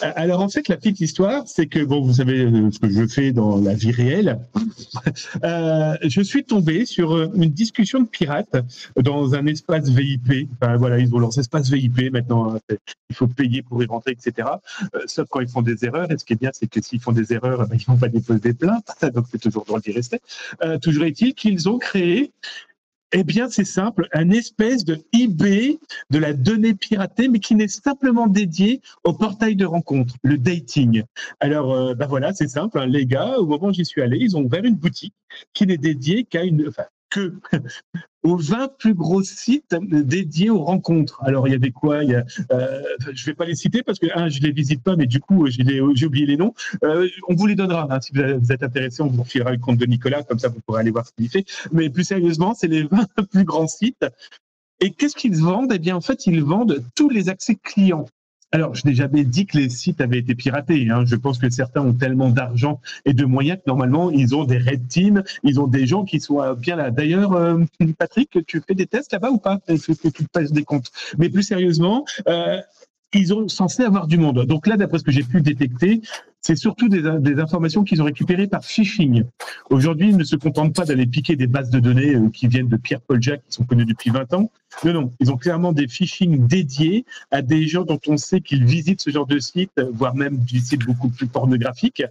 Alors 0.00 0.40
en 0.40 0.48
fait, 0.48 0.68
la 0.68 0.76
petite 0.76 1.00
histoire, 1.00 1.42
c'est 1.46 1.66
que 1.66 1.80
bon, 1.84 2.00
vous 2.00 2.14
savez 2.14 2.48
ce 2.70 2.78
que 2.78 2.88
je 2.88 3.06
fais 3.06 3.32
dans 3.32 3.60
la 3.60 3.74
vie 3.74 3.90
réelle. 3.90 4.38
euh, 5.44 5.96
je 6.02 6.20
suis 6.20 6.44
tombé 6.44 6.86
sur 6.86 7.20
une 7.34 7.50
discussion 7.50 8.00
de 8.00 8.06
pirates 8.06 8.56
dans 8.96 9.34
un 9.34 9.46
espace 9.46 9.88
VIP. 9.88 10.48
Voilà, 10.60 10.98
ils 10.98 11.12
ont 11.14 11.18
leurs 11.18 11.36
espaces 11.38 11.70
VIP 11.70 12.12
maintenant. 12.12 12.54
Hein, 12.54 12.76
il 13.10 13.16
faut 13.16 13.26
payer 13.26 13.62
pour 13.62 13.82
y 13.82 13.86
rentrer, 13.86 14.12
etc. 14.12 14.48
Euh, 14.94 15.00
sauf 15.06 15.26
quand 15.28 15.40
ils 15.40 15.48
font 15.48 15.62
des 15.62 15.84
erreurs. 15.84 16.10
Et 16.12 16.18
ce 16.18 16.24
qui 16.24 16.34
est 16.34 16.40
bien, 16.40 16.50
c'est 16.52 16.68
que 16.68 16.80
s'ils 16.80 17.00
font 17.00 17.12
des 17.12 17.32
erreurs, 17.32 17.66
ben, 17.66 17.76
ils 17.76 17.84
vont 17.86 17.96
pas 17.96 18.08
déposer 18.08 18.40
des 18.40 18.54
plaintes. 18.54 18.90
Donc 19.14 19.26
c'est 19.30 19.40
toujours 19.40 19.64
droit 19.64 19.80
d'y 19.80 19.92
rester. 19.92 20.20
Euh, 20.62 20.78
toujours 20.78 21.04
est-il 21.04 21.34
qu'ils 21.34 21.68
ont 21.68 21.78
créé 21.78 22.32
eh 23.12 23.24
bien, 23.24 23.48
c'est 23.48 23.64
simple, 23.64 24.06
un 24.12 24.30
espèce 24.30 24.84
de 24.84 24.98
eBay 25.12 25.78
de 26.10 26.18
la 26.18 26.34
donnée 26.34 26.74
piratée, 26.74 27.28
mais 27.28 27.38
qui 27.38 27.54
n'est 27.54 27.68
simplement 27.68 28.26
dédié 28.26 28.82
au 29.04 29.14
portail 29.14 29.56
de 29.56 29.64
rencontre, 29.64 30.14
le 30.22 30.36
dating. 30.36 31.04
Alors, 31.40 31.72
euh, 31.72 31.94
ben 31.94 32.06
voilà, 32.06 32.34
c'est 32.34 32.48
simple. 32.48 32.78
Hein, 32.78 32.86
les 32.86 33.06
gars, 33.06 33.38
au 33.38 33.46
moment 33.46 33.68
où 33.68 33.72
j'y 33.72 33.86
suis 33.86 34.02
allé, 34.02 34.18
ils 34.20 34.36
ont 34.36 34.42
ouvert 34.42 34.64
une 34.64 34.76
boutique 34.76 35.14
qui 35.54 35.66
n'est 35.66 35.78
dédiée 35.78 36.24
qu'à 36.24 36.44
une, 36.44 36.68
enfin, 36.68 36.84
que 37.10 37.34
aux 38.22 38.36
20 38.36 38.76
plus 38.78 38.94
gros 38.94 39.22
sites 39.22 39.74
dédiés 39.80 40.50
aux 40.50 40.62
rencontres. 40.62 41.22
Alors, 41.24 41.48
il 41.48 41.52
y 41.52 41.54
avait 41.54 41.70
quoi? 41.70 42.04
Il 42.04 42.10
y 42.10 42.14
a, 42.14 42.24
euh, 42.52 42.82
Je 43.12 43.24
vais 43.26 43.34
pas 43.34 43.44
les 43.44 43.54
citer 43.54 43.82
parce 43.82 43.98
que, 43.98 44.06
un, 44.14 44.28
je 44.28 44.40
les 44.40 44.52
visite 44.52 44.82
pas, 44.82 44.96
mais 44.96 45.06
du 45.06 45.20
coup, 45.20 45.46
j'ai 45.48 45.80
oublié 45.80 46.26
les 46.26 46.36
noms. 46.36 46.54
Euh, 46.84 47.08
on 47.28 47.34
vous 47.34 47.46
les 47.46 47.54
donnera. 47.54 47.86
Hein, 47.90 48.00
si 48.00 48.12
vous 48.12 48.52
êtes 48.52 48.62
intéressé, 48.62 49.02
on 49.02 49.08
vous 49.08 49.24
filera 49.24 49.52
le 49.52 49.58
compte 49.58 49.78
de 49.78 49.86
Nicolas, 49.86 50.22
comme 50.22 50.38
ça, 50.38 50.48
vous 50.48 50.60
pourrez 50.66 50.80
aller 50.80 50.90
voir 50.90 51.06
ce 51.06 51.12
qu'il 51.12 51.28
fait. 51.28 51.44
Mais 51.72 51.90
plus 51.90 52.04
sérieusement, 52.04 52.54
c'est 52.54 52.68
les 52.68 52.84
20 52.84 53.06
plus 53.30 53.44
grands 53.44 53.68
sites. 53.68 54.04
Et 54.80 54.90
qu'est-ce 54.90 55.16
qu'ils 55.16 55.36
vendent? 55.36 55.72
Eh 55.74 55.78
bien, 55.78 55.96
en 55.96 56.00
fait, 56.00 56.26
ils 56.26 56.42
vendent 56.42 56.82
tous 56.94 57.08
les 57.08 57.28
accès 57.28 57.56
clients. 57.56 58.06
Alors, 58.50 58.74
je 58.74 58.86
n'ai 58.86 58.94
jamais 58.94 59.24
dit 59.24 59.44
que 59.44 59.58
les 59.58 59.68
sites 59.68 60.00
avaient 60.00 60.18
été 60.18 60.34
piratés. 60.34 60.88
Hein. 60.90 61.04
Je 61.04 61.16
pense 61.16 61.38
que 61.38 61.50
certains 61.50 61.82
ont 61.82 61.92
tellement 61.92 62.30
d'argent 62.30 62.80
et 63.04 63.12
de 63.12 63.24
moyens 63.26 63.58
que 63.58 63.64
normalement, 63.66 64.10
ils 64.10 64.34
ont 64.34 64.44
des 64.44 64.58
red 64.58 64.88
teams, 64.88 65.22
ils 65.42 65.60
ont 65.60 65.66
des 65.66 65.86
gens 65.86 66.04
qui 66.04 66.18
sont 66.18 66.54
bien 66.54 66.76
là. 66.76 66.90
D'ailleurs, 66.90 67.34
euh, 67.34 67.62
Patrick, 67.98 68.38
tu 68.46 68.62
fais 68.66 68.74
des 68.74 68.86
tests 68.86 69.12
là-bas 69.12 69.30
ou 69.30 69.38
pas? 69.38 69.58
Est-ce 69.68 69.92
que 69.92 70.08
tu 70.08 70.24
passes 70.24 70.52
des 70.52 70.64
comptes? 70.64 70.90
Mais 71.18 71.28
plus 71.28 71.42
sérieusement, 71.42 72.06
euh, 72.26 72.58
ils 73.14 73.34
ont 73.34 73.48
censé 73.48 73.82
avoir 73.82 74.06
du 74.06 74.18
monde. 74.18 74.44
Donc 74.44 74.66
là, 74.66 74.76
d'après 74.76 74.98
ce 74.98 75.04
que 75.04 75.12
j'ai 75.12 75.22
pu 75.22 75.40
détecter, 75.40 76.02
c'est 76.40 76.56
surtout 76.56 76.88
des, 76.88 77.04
informations 77.40 77.84
qu'ils 77.84 78.00
ont 78.00 78.04
récupérées 78.04 78.46
par 78.46 78.64
phishing. 78.64 79.24
Aujourd'hui, 79.70 80.10
ils 80.10 80.16
ne 80.16 80.24
se 80.24 80.36
contentent 80.36 80.74
pas 80.74 80.84
d'aller 80.84 81.06
piquer 81.06 81.36
des 81.36 81.46
bases 81.46 81.70
de 81.70 81.80
données 81.80 82.14
euh, 82.14 82.30
qui 82.30 82.48
viennent 82.48 82.68
de 82.68 82.76
Pierre 82.76 83.00
Paul 83.00 83.20
Jack, 83.20 83.42
qui 83.46 83.52
sont 83.52 83.64
connus 83.64 83.84
depuis 83.84 84.10
20 84.10 84.32
ans. 84.34 84.50
Non, 84.84 84.92
non, 84.92 85.12
ils 85.20 85.30
ont 85.30 85.36
clairement 85.36 85.72
des 85.72 85.88
phishing 85.88 86.46
dédiés 86.46 87.04
à 87.30 87.42
des 87.42 87.66
gens 87.66 87.84
dont 87.84 88.00
on 88.06 88.16
sait 88.16 88.40
qu'ils 88.40 88.64
visitent 88.64 89.00
ce 89.00 89.10
genre 89.10 89.26
de 89.26 89.38
site, 89.38 89.80
voire 89.92 90.14
même 90.14 90.38
des 90.38 90.60
sites 90.60 90.84
beaucoup 90.84 91.08
plus 91.08 91.26
pornographiques. 91.26 92.02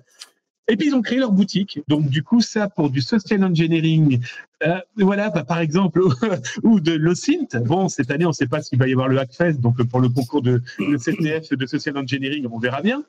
Et 0.70 0.76
puis 0.76 0.88
ils 0.88 0.96
ont 0.96 1.02
créé 1.02 1.18
leur 1.18 1.32
boutique. 1.32 1.80
Donc 1.88 2.10
du 2.10 2.24
coup, 2.24 2.42
ça 2.42 2.68
pour 2.68 2.90
du 2.90 3.02
social 3.02 3.44
engineering, 3.44 4.20
euh, 4.64 4.80
voilà, 4.98 5.30
bah, 5.30 5.46
par 5.46 5.60
exemple, 5.60 6.02
ou 6.64 6.80
de 6.80 6.92
l'OSINT. 6.92 7.48
Bon, 7.66 7.88
cette 7.88 8.12
année, 8.12 8.26
on 8.26 8.30
ne 8.30 8.34
sait 8.34 8.48
pas 8.48 8.62
s'il 8.62 8.78
va 8.78 8.88
y 8.88 8.92
avoir 8.92 9.08
le 9.08 9.18
Hackfest, 9.18 9.54
donc 9.54 9.82
pour 9.84 10.02
le 10.02 10.10
concours 10.10 10.42
de 10.42 10.62
le 10.80 10.98
CTF 10.98 11.54
de 11.54 11.66
social 11.66 11.98
engineering, 11.98 12.48
on 12.52 12.60
verra 12.60 12.82
bien. 12.82 13.04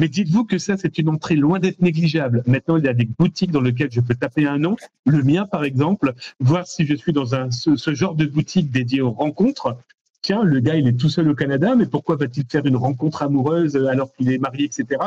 Mais 0.00 0.08
dites-vous 0.08 0.46
que 0.46 0.56
ça, 0.56 0.78
c'est 0.78 0.96
une 0.96 1.10
entrée 1.10 1.36
loin 1.36 1.58
d'être 1.58 1.82
négligeable. 1.82 2.42
Maintenant, 2.46 2.78
il 2.78 2.86
y 2.86 2.88
a 2.88 2.94
des 2.94 3.04
boutiques 3.18 3.50
dans 3.50 3.60
lesquelles 3.60 3.92
je 3.92 4.00
peux 4.00 4.14
taper 4.14 4.46
un 4.46 4.56
nom, 4.56 4.76
le 5.04 5.22
mien 5.22 5.44
par 5.44 5.62
exemple, 5.62 6.14
voir 6.40 6.66
si 6.66 6.86
je 6.86 6.94
suis 6.94 7.12
dans 7.12 7.34
un, 7.34 7.50
ce, 7.50 7.94
genre 7.94 8.14
de 8.14 8.24
boutique 8.24 8.70
dédiée 8.70 9.02
aux 9.02 9.10
rencontres. 9.10 9.76
Tiens, 10.22 10.42
le 10.42 10.60
gars, 10.60 10.76
il 10.76 10.88
est 10.88 10.98
tout 10.98 11.10
seul 11.10 11.28
au 11.28 11.34
Canada, 11.34 11.74
mais 11.76 11.84
pourquoi 11.84 12.16
va-t-il 12.16 12.46
faire 12.46 12.64
une 12.64 12.76
rencontre 12.76 13.20
amoureuse 13.20 13.76
alors 13.76 14.10
qu'il 14.14 14.32
est 14.32 14.38
marié, 14.38 14.64
etc. 14.64 15.02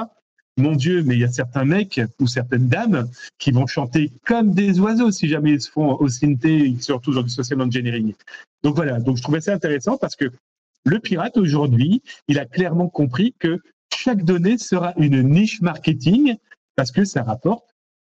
Mon 0.57 0.73
Dieu, 0.73 1.01
mais 1.03 1.15
il 1.15 1.21
y 1.21 1.25
a 1.25 1.31
certains 1.31 1.65
mecs 1.65 1.99
ou 2.19 2.27
certaines 2.27 2.67
dames 2.67 3.09
qui 3.39 3.49
vont 3.49 3.65
chanter 3.65 4.11
comme 4.27 4.53
des 4.53 4.79
oiseaux 4.79 5.09
si 5.09 5.27
jamais 5.27 5.53
ils 5.53 5.61
se 5.61 5.71
font 5.71 5.95
au 5.95 6.07
synthé, 6.07 6.75
surtout 6.79 7.15
dans 7.15 7.23
le 7.23 7.29
social 7.29 7.59
engineering. 7.61 8.13
Donc 8.61 8.75
voilà, 8.75 8.99
donc 8.99 9.17
je 9.17 9.23
trouvais 9.23 9.41
ça 9.41 9.53
intéressant 9.53 9.97
parce 9.97 10.15
que 10.15 10.25
le 10.85 10.99
pirate 10.99 11.37
aujourd'hui, 11.37 12.03
il 12.27 12.37
a 12.37 12.45
clairement 12.45 12.89
compris 12.89 13.33
que 13.39 13.59
chaque 13.93 14.23
donnée 14.23 14.57
sera 14.57 14.93
une 14.97 15.21
niche 15.21 15.61
marketing 15.61 16.35
parce 16.75 16.91
que 16.91 17.05
ça 17.05 17.23
rapporte 17.23 17.65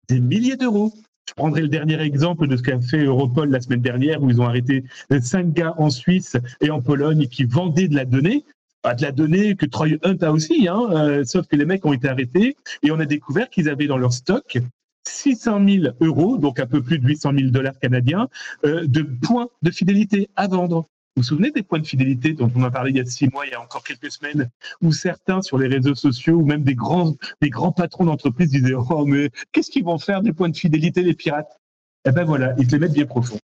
des 0.09 0.19
milliers 0.19 0.57
d'euros. 0.57 0.93
Je 1.27 1.33
prendrai 1.33 1.61
le 1.61 1.67
dernier 1.67 1.99
exemple 2.01 2.47
de 2.47 2.55
ce 2.55 2.63
qu'a 2.63 2.79
fait 2.79 3.03
Europol 3.03 3.49
la 3.49 3.59
semaine 3.59 3.81
dernière 3.81 4.23
où 4.23 4.29
ils 4.29 4.41
ont 4.41 4.45
arrêté 4.45 4.83
cinq 5.21 5.53
gars 5.53 5.73
en 5.77 5.89
Suisse 5.89 6.37
et 6.61 6.69
en 6.69 6.81
Pologne 6.81 7.27
qui 7.27 7.43
vendaient 7.43 7.87
de 7.87 7.95
la 7.95 8.05
donnée. 8.05 8.45
Pas 8.81 8.95
de 8.95 9.01
la 9.01 9.11
donnée 9.11 9.55
que 9.55 9.65
Troy 9.65 9.97
Hunt 10.03 10.17
a 10.21 10.31
aussi, 10.31 10.67
hein, 10.67 10.87
euh, 10.91 11.25
sauf 11.25 11.47
que 11.47 11.55
les 11.55 11.65
mecs 11.65 11.85
ont 11.85 11.93
été 11.93 12.07
arrêtés 12.07 12.55
et 12.83 12.91
on 12.91 12.99
a 12.99 13.05
découvert 13.05 13.49
qu'ils 13.49 13.69
avaient 13.69 13.87
dans 13.87 13.97
leur 13.97 14.13
stock 14.13 14.57
600 15.07 15.65
000 15.67 15.85
euros, 16.01 16.37
donc 16.37 16.59
un 16.59 16.67
peu 16.67 16.81
plus 16.81 16.99
de 16.99 17.07
800 17.07 17.31
000 17.37 17.49
dollars 17.49 17.77
canadiens, 17.79 18.29
euh, 18.65 18.85
de 18.87 19.01
points 19.01 19.47
de 19.61 19.71
fidélité 19.71 20.29
à 20.35 20.47
vendre. 20.47 20.87
Vous 21.17 21.23
vous 21.23 21.29
souvenez 21.29 21.49
des 21.49 21.63
points 21.63 21.79
de 21.79 21.87
fidélité 21.87 22.33
dont 22.33 22.51
on 22.55 22.63
a 22.63 22.69
parlé 22.69 22.91
il 22.91 22.97
y 22.97 22.99
a 22.99 23.05
six 23.07 23.27
mois, 23.29 23.47
il 23.47 23.49
y 23.49 23.55
a 23.55 23.59
encore 23.59 23.83
quelques 23.83 24.11
semaines, 24.11 24.51
où 24.83 24.91
certains 24.91 25.41
sur 25.41 25.57
les 25.57 25.67
réseaux 25.67 25.95
sociaux 25.95 26.35
ou 26.35 26.45
même 26.45 26.61
des 26.61 26.75
grands, 26.75 27.15
des 27.41 27.49
grands 27.49 27.71
patrons 27.71 28.05
d'entreprise 28.05 28.51
disaient 28.51 28.75
Oh, 28.75 29.03
mais 29.03 29.31
qu'est-ce 29.51 29.71
qu'ils 29.71 29.83
vont 29.83 29.97
faire 29.97 30.21
des 30.21 30.31
points 30.31 30.49
de 30.49 30.55
fidélité, 30.55 31.01
les 31.01 31.15
pirates? 31.15 31.59
Eh 32.07 32.11
ben 32.11 32.23
voilà, 32.23 32.53
ils 32.59 32.67
te 32.67 32.73
les 32.73 32.77
mettent 32.77 32.93
bien 32.93 33.07
profond. 33.07 33.39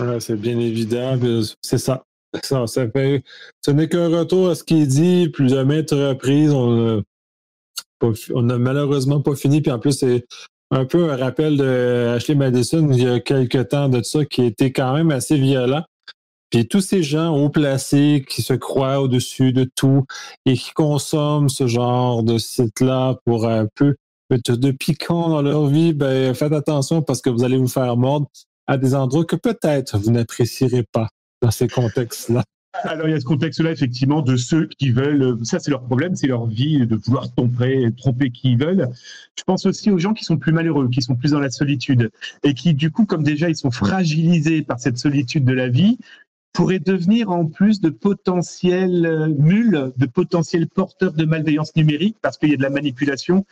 Ouais, 0.00 0.18
c'est 0.18 0.34
bien 0.34 0.58
évident. 0.58 1.16
C'est 1.62 1.78
ça. 1.78 2.02
Ça, 2.42 2.66
ce 2.66 3.70
n'est 3.70 3.88
qu'un 3.88 4.08
retour 4.08 4.48
à 4.48 4.56
ce 4.56 4.64
qu'il 4.64 4.88
dit 4.88 5.28
plus 5.28 5.52
de 5.52 5.62
maintes 5.62 5.92
reprises. 5.92 6.50
On 6.50 6.98
a, 6.98 7.02
pas, 8.00 8.10
on 8.34 8.50
a 8.50 8.58
malheureusement 8.58 9.20
pas 9.20 9.36
fini. 9.36 9.60
Puis 9.60 9.70
en 9.70 9.78
plus, 9.78 9.92
c'est 9.92 10.26
un 10.72 10.86
peu 10.86 11.12
un 11.12 11.16
rappel 11.16 11.56
de 11.56 12.14
Ashley 12.16 12.34
Madison 12.34 12.90
il 12.90 13.00
y 13.00 13.08
a 13.08 13.20
quelques 13.20 13.68
temps 13.68 13.88
de 13.88 14.02
ça 14.02 14.24
qui 14.24 14.42
était 14.42 14.72
quand 14.72 14.92
même 14.92 15.12
assez 15.12 15.36
violent. 15.36 15.84
Puis 16.52 16.68
tous 16.68 16.82
ces 16.82 17.02
gens 17.02 17.34
haut 17.34 17.48
placés 17.48 18.24
qui 18.28 18.42
se 18.42 18.52
croient 18.52 19.00
au-dessus 19.00 19.54
de 19.54 19.64
tout 19.64 20.04
et 20.44 20.52
qui 20.52 20.72
consomment 20.72 21.48
ce 21.48 21.66
genre 21.66 22.22
de 22.22 22.36
site-là 22.36 23.16
pour 23.24 23.48
un 23.48 23.66
peu 23.74 23.96
de 24.30 24.70
piquant 24.70 25.30
dans 25.30 25.42
leur 25.42 25.66
vie, 25.66 25.94
ben 25.94 26.34
faites 26.34 26.52
attention 26.52 27.02
parce 27.02 27.22
que 27.22 27.30
vous 27.30 27.42
allez 27.42 27.56
vous 27.56 27.68
faire 27.68 27.96
mordre 27.96 28.28
à 28.66 28.76
des 28.76 28.94
endroits 28.94 29.24
que 29.24 29.36
peut-être 29.36 29.98
vous 29.98 30.10
n'apprécierez 30.10 30.84
pas 30.92 31.08
dans 31.40 31.50
ces 31.50 31.68
contextes-là. 31.68 32.44
Alors, 32.84 33.06
il 33.06 33.12
y 33.12 33.14
a 33.14 33.20
ce 33.20 33.26
contexte-là, 33.26 33.70
effectivement, 33.70 34.22
de 34.22 34.36
ceux 34.36 34.66
qui 34.66 34.90
veulent, 34.90 35.36
ça 35.44 35.58
c'est 35.58 35.70
leur 35.70 35.82
problème, 35.82 36.16
c'est 36.16 36.26
leur 36.26 36.46
vie, 36.46 36.86
de 36.86 36.96
vouloir 36.96 37.30
tromper, 37.34 37.90
tromper 37.98 38.30
qui 38.30 38.52
ils 38.52 38.58
veulent. 38.58 38.88
Je 39.38 39.42
pense 39.44 39.66
aussi 39.66 39.90
aux 39.90 39.98
gens 39.98 40.14
qui 40.14 40.24
sont 40.24 40.38
plus 40.38 40.52
malheureux, 40.52 40.88
qui 40.88 41.02
sont 41.02 41.14
plus 41.14 41.32
dans 41.32 41.40
la 41.40 41.50
solitude, 41.50 42.10
et 42.42 42.54
qui, 42.54 42.72
du 42.72 42.90
coup, 42.90 43.04
comme 43.04 43.22
déjà 43.22 43.50
ils 43.50 43.56
sont 43.56 43.70
fragilisés 43.70 44.62
par 44.62 44.80
cette 44.80 44.96
solitude 44.96 45.44
de 45.44 45.52
la 45.52 45.68
vie, 45.68 45.98
pourraient 46.52 46.78
devenir 46.78 47.30
en 47.30 47.46
plus 47.46 47.80
de 47.80 47.90
potentiels 47.90 49.34
mules, 49.38 49.92
de 49.96 50.06
potentiels 50.06 50.68
porteurs 50.68 51.12
de 51.12 51.24
malveillance 51.24 51.74
numérique, 51.76 52.16
parce 52.20 52.36
qu'il 52.36 52.50
y 52.50 52.54
a 52.54 52.56
de 52.56 52.62
la 52.62 52.70
manipulation 52.70 53.44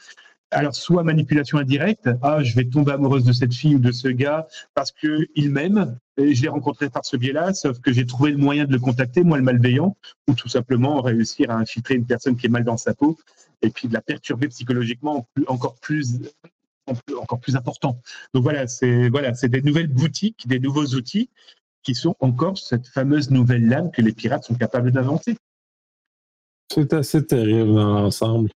alors, 0.53 0.74
soit 0.74 1.05
manipulation 1.05 1.59
indirecte, 1.59 2.09
ah, 2.22 2.42
je 2.42 2.57
vais 2.57 2.64
tomber 2.64 2.92
amoureuse 2.92 3.24
de 3.24 3.32
cette 3.32 3.55
fille 3.55 3.76
ou 3.76 3.78
de 3.78 3.92
ce 3.92 4.09
gars 4.09 4.48
parce 4.74 4.90
qu'il 4.90 5.51
m'aime, 5.51 5.96
et 6.16 6.34
je 6.34 6.42
l'ai 6.42 6.48
rencontré 6.48 6.90
par 6.90 7.05
ce 7.05 7.16
biais-là, 7.16 7.55
sauf 7.55 7.78
que 7.80 7.92
j'ai 7.92 8.05
trouvé 8.05 8.32
le 8.32 8.36
moyen 8.36 8.64
de 8.64 8.72
le 8.72 8.80
contacter, 8.80 9.22
moi 9.22 9.38
le 9.38 9.44
malveillant, 9.44 9.96
ou 10.26 10.34
tout 10.34 10.48
simplement 10.48 11.01
réussir 11.03 11.51
à 11.51 11.55
infiltrer 11.55 11.94
une 11.94 12.07
personne 12.07 12.36
qui 12.36 12.46
est 12.46 12.51
mal 12.51 12.64
dans 12.64 12.76
sa 12.76 12.94
peau, 12.94 13.16
et 13.62 13.70
puis 13.70 13.86
de 13.86 13.94
la 13.94 14.01
perturber 14.01 14.48
psychologiquement 14.48 15.28
encore 15.46 15.76
plus 15.76 16.20
encore 17.16 17.38
plus 17.38 17.55
important. 17.55 18.01
Donc 18.34 18.42
voilà, 18.42 18.66
c'est 18.66 19.09
voilà, 19.09 19.34
c'est 19.34 19.48
des 19.48 19.62
nouvelles 19.62 19.86
boutiques, 19.86 20.48
des 20.48 20.59
nouveaux 20.59 20.86
outils 20.86 21.30
qui 21.83 21.95
sont 21.95 22.14
encore 22.20 22.59
cette 22.59 22.87
fameuse 22.89 23.31
nouvelle 23.31 23.66
lame 23.66 23.91
que 23.91 24.03
les 24.03 24.12
pirates 24.12 24.45
sont 24.45 24.55
capables 24.55 24.93
d'inventer. 24.93 25.37
C'est 26.72 26.93
assez 26.93 27.26
terrible 27.26 27.74
dans 27.74 27.95
l'ensemble. 27.95 28.51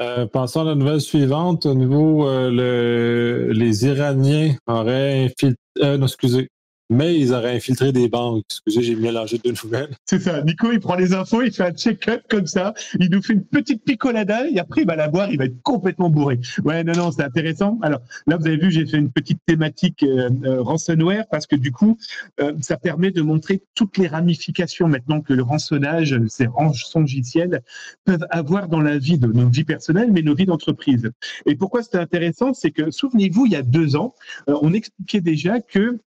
Euh, 0.00 0.26
passons 0.26 0.62
à 0.62 0.64
la 0.64 0.74
nouvelle 0.74 1.00
suivante. 1.00 1.66
Au 1.66 1.74
niveau, 1.74 2.26
euh, 2.26 2.50
le, 2.50 3.52
les 3.52 3.86
Iraniens 3.86 4.56
auraient 4.66 5.24
infiltré. 5.24 5.56
Euh, 5.82 5.96
non, 5.96 6.06
excusez. 6.06 6.48
Mais 6.90 7.18
ils 7.18 7.32
auraient 7.32 7.56
infiltré 7.56 7.92
des 7.92 8.08
banques. 8.08 8.44
Excusez, 8.50 8.82
j'ai 8.82 8.94
mélangé 8.94 9.38
deux 9.38 9.54
nouvelles. 9.62 9.90
C'est 10.04 10.20
ça. 10.20 10.42
Nico, 10.42 10.70
il 10.70 10.80
prend 10.80 10.96
les 10.96 11.14
infos, 11.14 11.42
il 11.42 11.52
fait 11.52 11.64
un 11.64 11.72
check-up 11.72 12.22
comme 12.28 12.46
ça. 12.46 12.74
Il 13.00 13.10
nous 13.10 13.22
fait 13.22 13.32
une 13.32 13.44
petite 13.44 13.84
picolada 13.84 14.48
et 14.48 14.58
après, 14.58 14.82
il 14.82 14.86
va 14.86 14.94
la 14.94 15.08
boire, 15.08 15.30
il 15.30 15.38
va 15.38 15.46
être 15.46 15.62
complètement 15.62 16.10
bourré. 16.10 16.38
Ouais, 16.64 16.84
non, 16.84 16.92
non, 16.92 17.10
c'est 17.10 17.22
intéressant. 17.22 17.78
Alors, 17.82 18.00
là, 18.26 18.36
vous 18.36 18.46
avez 18.46 18.58
vu, 18.58 18.70
j'ai 18.70 18.84
fait 18.86 18.98
une 18.98 19.10
petite 19.10 19.40
thématique 19.46 20.02
euh, 20.02 20.28
euh, 20.44 20.62
ransomware 20.62 21.24
parce 21.30 21.46
que 21.46 21.56
du 21.56 21.72
coup, 21.72 21.96
euh, 22.40 22.52
ça 22.60 22.76
permet 22.76 23.10
de 23.10 23.22
montrer 23.22 23.62
toutes 23.74 23.96
les 23.96 24.06
ramifications 24.06 24.86
maintenant 24.86 25.22
que 25.22 25.32
le 25.32 25.42
rançonnage, 25.42 26.20
ces 26.28 26.46
rançongiciels, 26.46 27.62
peuvent 28.04 28.26
avoir 28.28 28.68
dans 28.68 28.80
la 28.80 28.98
vie 28.98 29.18
de 29.18 29.26
nos 29.26 29.48
vies 29.48 29.64
personnelles, 29.64 30.12
mais 30.12 30.22
nos 30.22 30.34
vies 30.34 30.46
d'entreprise. 30.46 31.10
Et 31.46 31.54
pourquoi 31.54 31.82
c'était 31.82 31.98
intéressant, 31.98 32.52
c'est 32.52 32.70
que, 32.70 32.90
souvenez-vous, 32.90 33.46
il 33.46 33.52
y 33.52 33.56
a 33.56 33.62
deux 33.62 33.96
ans, 33.96 34.14
on 34.46 34.72
expliquait 34.72 35.20
déjà 35.20 35.60
que 35.60 35.98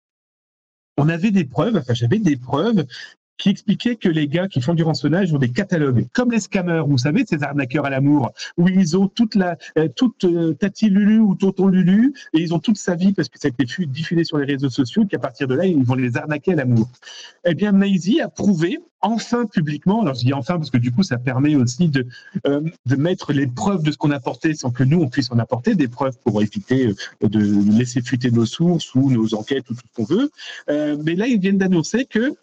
on 0.97 1.09
avait 1.09 1.31
des 1.31 1.45
preuves, 1.45 1.77
enfin 1.77 1.95
j'avais 1.95 2.19
des 2.19 2.37
preuves 2.37 2.87
qui 3.39 3.51
expliquaient 3.51 3.97
que 3.97 4.09
les 4.09 4.29
gars 4.29 4.49
qui 4.49 4.61
font 4.61 4.75
du 4.75 4.83
rançonnage 4.83 5.33
ont 5.33 5.39
des 5.39 5.51
catalogues, 5.51 6.07
comme 6.13 6.31
les 6.31 6.41
scammers, 6.41 6.83
vous 6.87 6.99
savez, 6.99 7.25
ces 7.27 7.43
arnaqueurs 7.43 7.87
à 7.87 7.91
l'amour, 7.91 8.33
où 8.57 8.69
ils 8.69 8.97
ont 8.97 9.09
toute 9.09 9.35
la, 9.35 9.57
euh, 9.79 9.89
toute 9.95 10.25
euh, 10.25 10.55
Tati 10.55 10.89
Lulu 10.89 11.21
ou 11.21 11.35
Tonton 11.35 11.69
Lulu, 11.69 12.15
et 12.33 12.41
ils 12.41 12.55
ont 12.55 12.59
toute 12.59 12.79
sa 12.79 12.95
vie 12.95 13.13
parce 13.13 13.29
que 13.29 13.39
ça 13.39 13.49
a 13.49 13.51
été 13.51 13.87
diffusé 13.87 14.25
sur 14.25 14.39
les 14.39 14.47
réseaux 14.47 14.71
sociaux, 14.71 15.05
qu'à 15.07 15.19
partir 15.19 15.49
de 15.49 15.55
là, 15.55 15.67
ils 15.67 15.83
vont 15.85 15.95
les 15.95 16.17
arnaquer 16.17 16.53
à 16.53 16.57
l'amour. 16.57 16.89
Eh 17.45 17.55
bien, 17.55 17.73
Maisie 17.73 18.21
a 18.21 18.29
prouvé 18.29 18.79
enfin 19.07 19.47
publiquement, 19.47 20.03
alors 20.03 20.15
je 20.15 20.25
dis 20.25 20.33
enfin 20.33 20.57
parce 20.57 20.71
que 20.71 20.79
du 20.79 20.91
coup 20.91 21.03
ça 21.03 21.19
permet 21.19 21.55
aussi 21.55 21.89
de, 21.89 22.07
euh, 22.47 22.61
de 22.87 22.97
mettre 22.97 23.33
les 23.33 23.47
preuves 23.47 23.83
de 23.83 23.93
ce 23.93 23.97
qu'on 23.97 24.11
a 24.11 24.17
apporté 24.17 24.55
sans 24.55 24.71
que 24.71 24.83
nous 24.83 25.01
on 25.01 25.09
puisse 25.09 25.31
en 25.31 25.39
apporter 25.39 25.75
des 25.75 25.89
preuves 25.89 26.19
pour 26.25 26.43
éviter 26.43 26.89
euh, 26.89 27.29
de 27.29 27.79
laisser 27.79 28.01
fuiter 28.01 28.31
nos 28.31 28.47
sources 28.47 28.95
ou 28.95 29.11
nos 29.11 29.35
enquêtes 29.35 29.69
ou 29.71 29.75
tout 29.75 29.83
ce 29.87 29.95
qu'on 29.95 30.05
veut. 30.05 30.31
Euh, 30.71 30.97
mais 31.05 31.15
là 31.15 31.27
ils 31.27 31.39
viennent 31.39 31.59
d'annoncer 31.59 32.05
que 32.05 32.37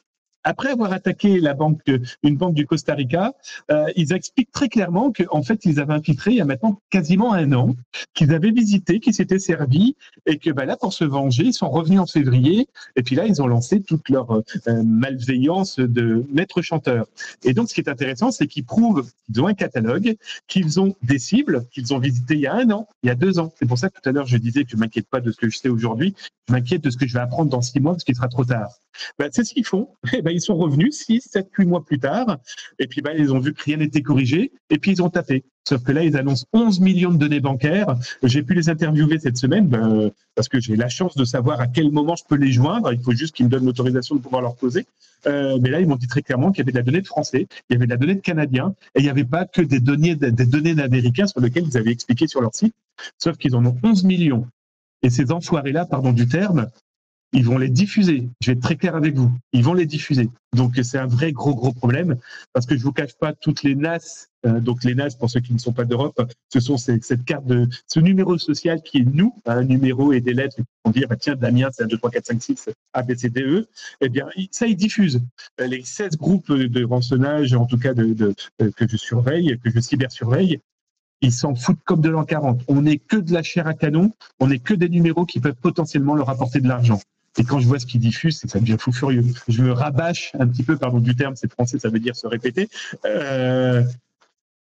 après 0.43 0.69
avoir 0.69 0.91
attaqué 0.93 1.39
la 1.39 1.53
banque, 1.53 1.81
une 2.23 2.37
banque 2.37 2.53
du 2.53 2.65
Costa 2.65 2.93
Rica, 2.93 3.33
euh, 3.71 3.85
ils 3.95 4.13
expliquent 4.13 4.51
très 4.51 4.69
clairement 4.69 5.11
qu'en 5.11 5.41
fait, 5.43 5.65
ils 5.65 5.79
avaient 5.79 5.93
infiltré 5.93 6.31
il 6.31 6.37
y 6.37 6.41
a 6.41 6.45
maintenant 6.45 6.79
quasiment 6.89 7.33
un 7.33 7.51
an, 7.53 7.75
qu'ils 8.13 8.33
avaient 8.33 8.51
visité, 8.51 8.99
qu'ils 8.99 9.13
s'étaient 9.13 9.39
servis, 9.39 9.95
et 10.25 10.37
que 10.37 10.49
ben 10.51 10.65
là, 10.65 10.77
pour 10.77 10.93
se 10.93 11.03
venger, 11.03 11.45
ils 11.45 11.53
sont 11.53 11.69
revenus 11.69 11.99
en 11.99 12.05
février, 12.05 12.67
et 12.95 13.03
puis 13.03 13.15
là, 13.15 13.25
ils 13.25 13.41
ont 13.41 13.47
lancé 13.47 13.81
toute 13.81 14.09
leur 14.09 14.31
euh, 14.31 14.83
malveillance 14.83 15.79
de 15.79 16.25
maître 16.31 16.61
chanteur. 16.61 17.05
Et 17.43 17.53
donc, 17.53 17.69
ce 17.69 17.73
qui 17.73 17.81
est 17.81 17.89
intéressant, 17.89 18.31
c'est 18.31 18.47
qu'ils 18.47 18.65
prouvent 18.65 19.09
qu'ils 19.25 19.41
ont 19.41 19.47
un 19.47 19.53
catalogue, 19.53 20.15
qu'ils 20.47 20.79
ont 20.79 20.95
des 21.03 21.19
cibles, 21.19 21.65
qu'ils 21.71 21.93
ont 21.93 21.99
visité 21.99 22.35
il 22.35 22.41
y 22.41 22.47
a 22.47 22.53
un 22.53 22.69
an, 22.71 22.87
il 23.03 23.07
y 23.07 23.09
a 23.09 23.15
deux 23.15 23.39
ans. 23.39 23.51
C'est 23.57 23.65
pour 23.65 23.77
ça 23.77 23.89
que 23.89 23.99
tout 23.99 24.09
à 24.09 24.11
l'heure, 24.11 24.27
je 24.27 24.37
disais 24.37 24.63
que 24.63 24.71
je 24.71 24.77
m'inquiète 24.77 25.07
pas 25.07 25.21
de 25.21 25.31
ce 25.31 25.37
que 25.37 25.49
je 25.49 25.57
sais 25.57 25.69
aujourd'hui, 25.69 26.15
je 26.47 26.53
m'inquiète 26.53 26.83
de 26.83 26.89
ce 26.89 26.97
que 26.97 27.07
je 27.07 27.13
vais 27.13 27.19
apprendre 27.19 27.49
dans 27.49 27.61
six 27.61 27.79
mois, 27.79 27.93
parce 27.93 28.03
qu'il 28.03 28.15
sera 28.15 28.27
trop 28.27 28.45
tard. 28.45 28.69
Ben, 29.17 29.29
c'est 29.31 29.43
ce 29.43 29.53
qu'ils 29.53 29.65
font. 29.65 29.89
Eh 30.13 30.21
ben, 30.21 30.32
ils 30.34 30.41
sont 30.41 30.55
revenus 30.55 30.95
6, 31.05 31.29
7, 31.31 31.47
8 31.57 31.65
mois 31.65 31.86
plus 31.86 31.99
tard. 31.99 32.39
Et 32.79 32.88
puis, 32.88 33.01
bah, 33.01 33.11
ils 33.17 33.34
ont 33.34 33.39
vu 33.39 33.53
que 33.53 33.63
rien 33.63 33.77
n'était 33.77 34.01
corrigé. 34.01 34.51
Et 34.69 34.77
puis, 34.77 34.91
ils 34.91 35.01
ont 35.01 35.09
tapé. 35.09 35.43
Sauf 35.67 35.84
que 35.84 35.91
là, 35.91 36.03
ils 36.03 36.17
annoncent 36.17 36.45
11 36.51 36.81
millions 36.81 37.11
de 37.11 37.17
données 37.17 37.39
bancaires. 37.39 37.95
J'ai 38.23 38.43
pu 38.43 38.53
les 38.53 38.69
interviewer 38.69 39.17
cette 39.19 39.38
semaine 39.38 39.67
ben, 39.67 40.11
parce 40.36 40.49
que 40.49 40.59
j'ai 40.59 40.75
la 40.75 40.89
chance 40.89 41.15
de 41.15 41.23
savoir 41.23 41.61
à 41.61 41.67
quel 41.67 41.91
moment 41.91 42.15
je 42.15 42.23
peux 42.27 42.36
les 42.36 42.51
joindre. 42.51 42.91
Il 42.91 42.99
faut 42.99 43.13
juste 43.13 43.36
qu'ils 43.36 43.45
me 43.45 43.51
donnent 43.51 43.65
l'autorisation 43.65 44.15
de 44.15 44.21
pouvoir 44.21 44.41
leur 44.41 44.55
poser. 44.55 44.86
Euh, 45.25 45.57
mais 45.61 45.69
là, 45.69 45.79
ils 45.79 45.88
m'ont 45.88 45.95
dit 45.95 46.07
très 46.07 46.21
clairement 46.21 46.51
qu'il 46.51 46.59
y 46.59 46.61
avait 46.63 46.73
de 46.73 46.77
la 46.77 46.84
donnée 46.84 47.01
de 47.01 47.07
français, 47.07 47.47
il 47.69 47.73
y 47.73 47.75
avait 47.77 47.86
de 47.86 47.91
la 47.91 47.97
donnée 47.97 48.15
de 48.15 48.19
canadiens, 48.19 48.75
et 48.93 48.99
il 48.99 49.03
n'y 49.03 49.09
avait 49.09 49.23
pas 49.23 49.45
que 49.45 49.61
des 49.61 49.79
données, 49.79 50.15
des 50.15 50.45
données 50.45 50.75
d'américains 50.75 51.27
sur 51.27 51.39
lesquelles 51.39 51.65
ils 51.65 51.77
avaient 51.77 51.91
expliqué 51.91 52.27
sur 52.27 52.41
leur 52.41 52.53
site. 52.53 52.75
Sauf 53.17 53.38
qu'ils 53.38 53.55
en 53.55 53.65
ont 53.65 53.77
11 53.84 54.03
millions. 54.03 54.47
Et 55.01 55.09
ces 55.09 55.31
enfoirés-là, 55.31 55.86
pardon 55.86 56.13
du 56.13 56.27
terme, 56.27 56.67
ils 57.34 57.45
vont 57.45 57.57
les 57.57 57.69
diffuser. 57.69 58.29
Je 58.41 58.51
vais 58.51 58.57
être 58.57 58.63
très 58.63 58.75
clair 58.75 58.95
avec 58.95 59.15
vous. 59.15 59.31
Ils 59.51 59.63
vont 59.63 59.73
les 59.73 59.88
diffuser. 59.88 60.29
Donc 60.55 60.79
c'est 60.84 60.99
un 60.99 61.07
vrai 61.07 61.31
gros 61.31 61.55
gros 61.55 61.73
problème 61.73 62.17
parce 62.53 62.67
que 62.67 62.77
je 62.77 62.84
vous 62.84 62.93
cache 62.93 63.15
pas 63.15 63.34
toutes 63.34 63.63
les 63.63 63.75
NAS. 63.75 64.27
Euh, 64.45 64.59
donc 64.59 64.84
les 64.84 64.93
NAS 64.93 65.15
pour 65.17 65.29
ceux 65.29 65.39
qui 65.39 65.51
ne 65.51 65.57
sont 65.57 65.73
pas 65.73 65.86
d'Europe, 65.86 66.21
ce 66.49 66.59
sont 66.59 66.77
cette 66.77 67.25
carte 67.25 67.45
de 67.47 67.67
ce 67.88 67.99
numéro 67.99 68.38
social 68.38 68.81
qui 68.84 68.99
est 68.99 69.05
nous, 69.05 69.34
un 69.45 69.63
numéro 69.63 70.13
et 70.13 70.21
des 70.21 70.34
lettres 70.34 70.57
qui 70.57 70.63
vont 70.86 70.91
dire 70.91 71.07
bah, 71.07 71.15
tiens 71.15 71.36
Damien 71.36 71.69
c'est 71.71 71.84
un 71.84 71.88
2 71.88 71.97
3 71.97 72.11
4 72.11 72.25
5 72.27 72.41
6 72.41 72.69
A 72.93 73.01
B 73.01 73.15
C 73.15 73.29
D 73.29 73.41
E. 73.41 73.67
Eh 74.01 74.09
bien 74.09 74.27
ça 74.51 74.67
ils 74.67 74.75
diffusent. 74.75 75.21
Euh, 75.59 75.67
les 75.67 75.84
16 75.84 76.17
groupes 76.17 76.51
de 76.51 76.84
rançonnage 76.84 77.53
en 77.53 77.65
tout 77.65 77.79
cas 77.79 77.95
de, 77.95 78.13
de, 78.13 78.36
euh, 78.61 78.69
que 78.77 78.88
je 78.88 78.97
surveille, 78.97 79.57
que 79.63 79.71
je 79.71 79.79
cybersurveille, 79.79 80.59
ils 81.21 81.31
s'en 81.31 81.55
foutent 81.55 81.84
comme 81.86 82.01
de 82.01 82.09
l'an 82.09 82.25
40. 82.25 82.61
On 82.67 82.81
n'est 82.81 82.97
que 82.97 83.15
de 83.15 83.34
la 83.34 83.41
chair 83.41 83.65
à 83.65 83.73
canon, 83.73 84.11
on 84.39 84.47
n'est 84.47 84.59
que 84.59 84.73
des 84.73 84.89
numéros 84.89 85.25
qui 85.25 85.39
peuvent 85.39 85.55
potentiellement 85.55 86.15
leur 86.15 86.29
apporter 86.29 86.59
de 86.59 86.67
l'argent. 86.67 86.99
Et 87.38 87.43
quand 87.43 87.59
je 87.59 87.67
vois 87.67 87.79
ce 87.79 87.86
qu'ils 87.86 87.99
diffusent, 87.99 88.41
ça 88.45 88.59
devient 88.59 88.77
fou 88.79 88.91
furieux. 88.91 89.23
Je 89.47 89.61
me 89.63 89.71
rabâche 89.71 90.31
un 90.39 90.47
petit 90.47 90.63
peu, 90.63 90.77
pardon 90.77 90.99
du 90.99 91.15
terme, 91.15 91.36
c'est 91.36 91.51
français, 91.51 91.79
ça 91.79 91.89
veut 91.89 91.99
dire 91.99 92.15
se 92.15 92.27
répéter. 92.27 92.69
Euh, 93.05 93.84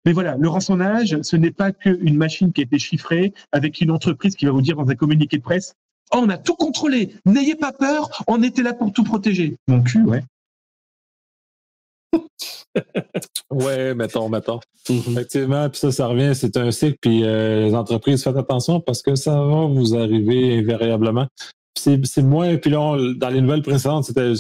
mais 0.05 0.13
voilà, 0.13 0.37
le 0.37 0.49
rançonnage, 0.49 1.21
ce 1.23 1.37
n'est 1.37 1.51
pas 1.51 1.73
qu'une 1.73 2.17
machine 2.17 2.53
qui 2.53 2.63
a 2.63 2.65
été 2.65 2.79
chiffrée 2.79 3.35
avec 3.53 3.81
une 3.81 3.91
entreprise 3.91 4.37
qui 4.37 4.47
va 4.47 4.53
vous 4.53 4.63
dire 4.63 4.77
dans 4.77 4.89
un 4.89 4.95
communiqué 4.95 5.37
de 5.37 5.43
presse 5.43 5.75
Oh, 6.15 6.19
on 6.21 6.29
a 6.29 6.37
tout 6.37 6.57
contrôlé, 6.57 7.15
n'ayez 7.25 7.55
pas 7.55 7.73
peur, 7.73 8.23
on 8.27 8.43
était 8.43 8.63
là 8.63 8.75
pour 8.75 8.93
tout 8.93 9.05
protéger. 9.05 9.57
Mon 9.67 9.83
cul, 9.83 10.03
ouais. 10.03 10.23
ouais, 13.51 13.95
mettons, 13.95 14.29
mettons. 14.29 14.61
Mm-hmm. 14.89 15.13
Effectivement, 15.13 15.71
puis 15.71 15.79
ça, 15.79 15.91
ça 15.91 16.07
revient, 16.09 16.33
c'est 16.35 16.57
un 16.59 16.71
cycle, 16.71 16.99
puis 17.01 17.25
euh, 17.25 17.65
les 17.65 17.75
entreprises, 17.75 18.23
faites 18.25 18.37
attention 18.37 18.81
parce 18.81 19.01
que 19.01 19.15
ça 19.15 19.35
va 19.35 19.67
vous 19.67 19.97
arriver 19.97 20.59
invariablement 20.59 21.29
c'est 21.75 22.23
moins. 22.23 22.57
Puis 22.57 22.71
là, 22.71 22.97
dans 23.17 23.29
les 23.29 23.41
nouvelles 23.41 23.63
précédentes, 23.63 24.05
c'était, 24.05 24.33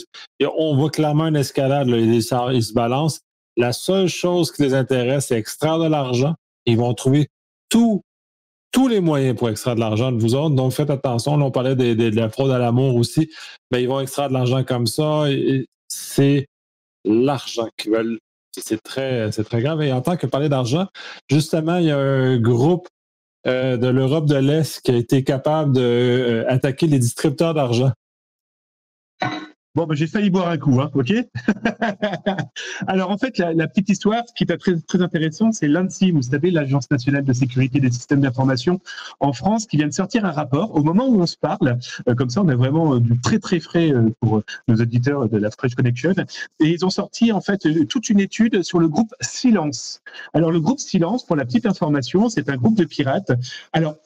on 0.57 0.76
voit 0.76 0.91
clairement 0.91 1.26
une 1.26 1.37
escalade. 1.37 1.89
ils, 1.89 2.22
se 2.22 2.72
balancent. 2.72 3.20
La 3.57 3.72
seule 3.72 4.09
chose 4.09 4.51
qui 4.51 4.62
les 4.62 4.74
intéresse, 4.74 5.26
c'est 5.28 5.39
extraire 5.39 5.78
de 5.78 5.87
l'argent. 5.87 6.35
Ils 6.66 6.78
vont 6.78 6.95
trouver 6.95 7.28
tous 7.68 8.03
les 8.89 9.01
moyens 9.01 9.37
pour 9.37 9.51
extraire 9.51 9.74
de 9.74 9.80
l'argent 9.80 10.12
de 10.12 10.20
vous 10.20 10.35
autres. 10.35 10.55
Donc, 10.55 10.72
faites 10.72 10.91
attention. 10.91 11.37
Là, 11.37 11.45
on 11.45 11.51
parlait 11.51 11.76
de, 11.76 12.16
la 12.16 12.28
fraude 12.30 12.51
à 12.51 12.59
l'amour 12.59 12.97
aussi. 12.97 13.30
Mais 13.70 13.83
ils 13.83 13.89
vont 13.89 14.01
extraire 14.01 14.28
de 14.28 14.35
l'argent 14.35 14.64
comme 14.64 14.87
ça. 14.87 15.24
C'est 15.89 16.47
l'argent 17.05 17.68
qu'ils 17.76 17.93
veulent. 17.93 18.18
C'est 18.59 18.83
très, 18.83 19.33
c'est 19.33 19.45
très 19.45 19.62
grave. 19.62 19.80
Et 19.83 19.93
en 19.93 20.03
tant 20.03 20.16
que 20.16 20.26
parler 20.26 20.51
d'argent, 20.51 20.87
justement, 21.30 21.78
il 21.78 21.87
y 21.87 21.91
a 21.91 21.99
un 21.99 22.39
groupe 22.39 22.89
euh, 23.47 23.76
de 23.76 23.88
l'Europe 23.88 24.26
de 24.26 24.36
l'Est 24.36 24.80
qui 24.82 24.90
a 24.90 24.97
été 24.97 25.24
capable 25.24 25.72
d'attaquer 25.74 26.86
euh, 26.86 26.90
les 26.90 26.99
distributeurs 26.99 27.55
d'argent. 27.55 27.93
Bon, 29.75 29.87
ben, 29.87 29.95
j'ai 29.95 30.07
failli 30.07 30.29
boire 30.29 30.49
un 30.49 30.59
coup, 30.59 30.83
hein, 30.83 30.91
ok? 30.93 31.14
Alors, 32.87 33.11
en 33.11 33.16
fait, 33.16 33.39
la, 33.39 33.66
petite 33.66 33.89
histoire, 33.89 34.23
ce 34.29 34.35
qui 34.35 34.45
est 34.45 34.57
très, 34.59 34.77
très 34.77 35.01
intéressant, 35.01 35.51
c'est 35.51 35.66
l'ANSI, 35.66 36.11
vous 36.11 36.20
savez, 36.20 36.51
l'Agence 36.51 36.91
nationale 36.91 37.25
de 37.25 37.33
sécurité 37.33 37.81
des 37.81 37.91
systèmes 37.91 38.20
d'information 38.20 38.81
en 39.20 39.33
France, 39.33 39.66
qui 39.66 39.79
vient 39.79 39.87
de 39.87 39.95
sortir 39.95 40.27
un 40.27 40.31
rapport. 40.31 40.77
Au 40.77 40.83
moment 40.83 41.09
où 41.09 41.18
on 41.23 41.27
se 41.27 41.39
parle, 41.39 41.79
euh, 42.07 42.14
comme 42.14 42.29
ça, 42.29 42.43
on 42.43 42.49
a 42.49 42.55
vraiment 42.55 42.97
euh, 42.97 43.01
du 43.01 43.18
très, 43.18 43.39
très 43.39 43.61
frais 43.61 43.91
euh, 43.91 44.11
pour 44.20 44.43
nos 44.68 44.77
auditeurs 44.77 45.31
de 45.31 45.39
la 45.39 45.51
Fresh 45.51 45.75
Connection. 45.75 46.12
Et 46.61 46.68
ils 46.68 46.85
ont 46.85 46.91
sorti, 46.91 47.33
en 47.33 47.41
fait, 47.41 47.66
toute 47.89 48.11
une 48.11 48.20
étude 48.20 48.62
sur 48.62 48.79
le 48.79 48.89
groupe 48.89 49.14
Silence. 49.23 50.03
Alors, 50.35 50.51
le 50.51 50.61
groupe 50.61 50.81
Silence, 50.81 51.25
pour 51.25 51.37
la 51.37 51.47
petite 51.47 51.64
information, 51.64 52.29
c'est 52.29 52.51
un 52.51 52.57
groupe 52.57 52.77
de 52.77 52.85
pirates. 52.85 53.33
Alors, 53.73 53.97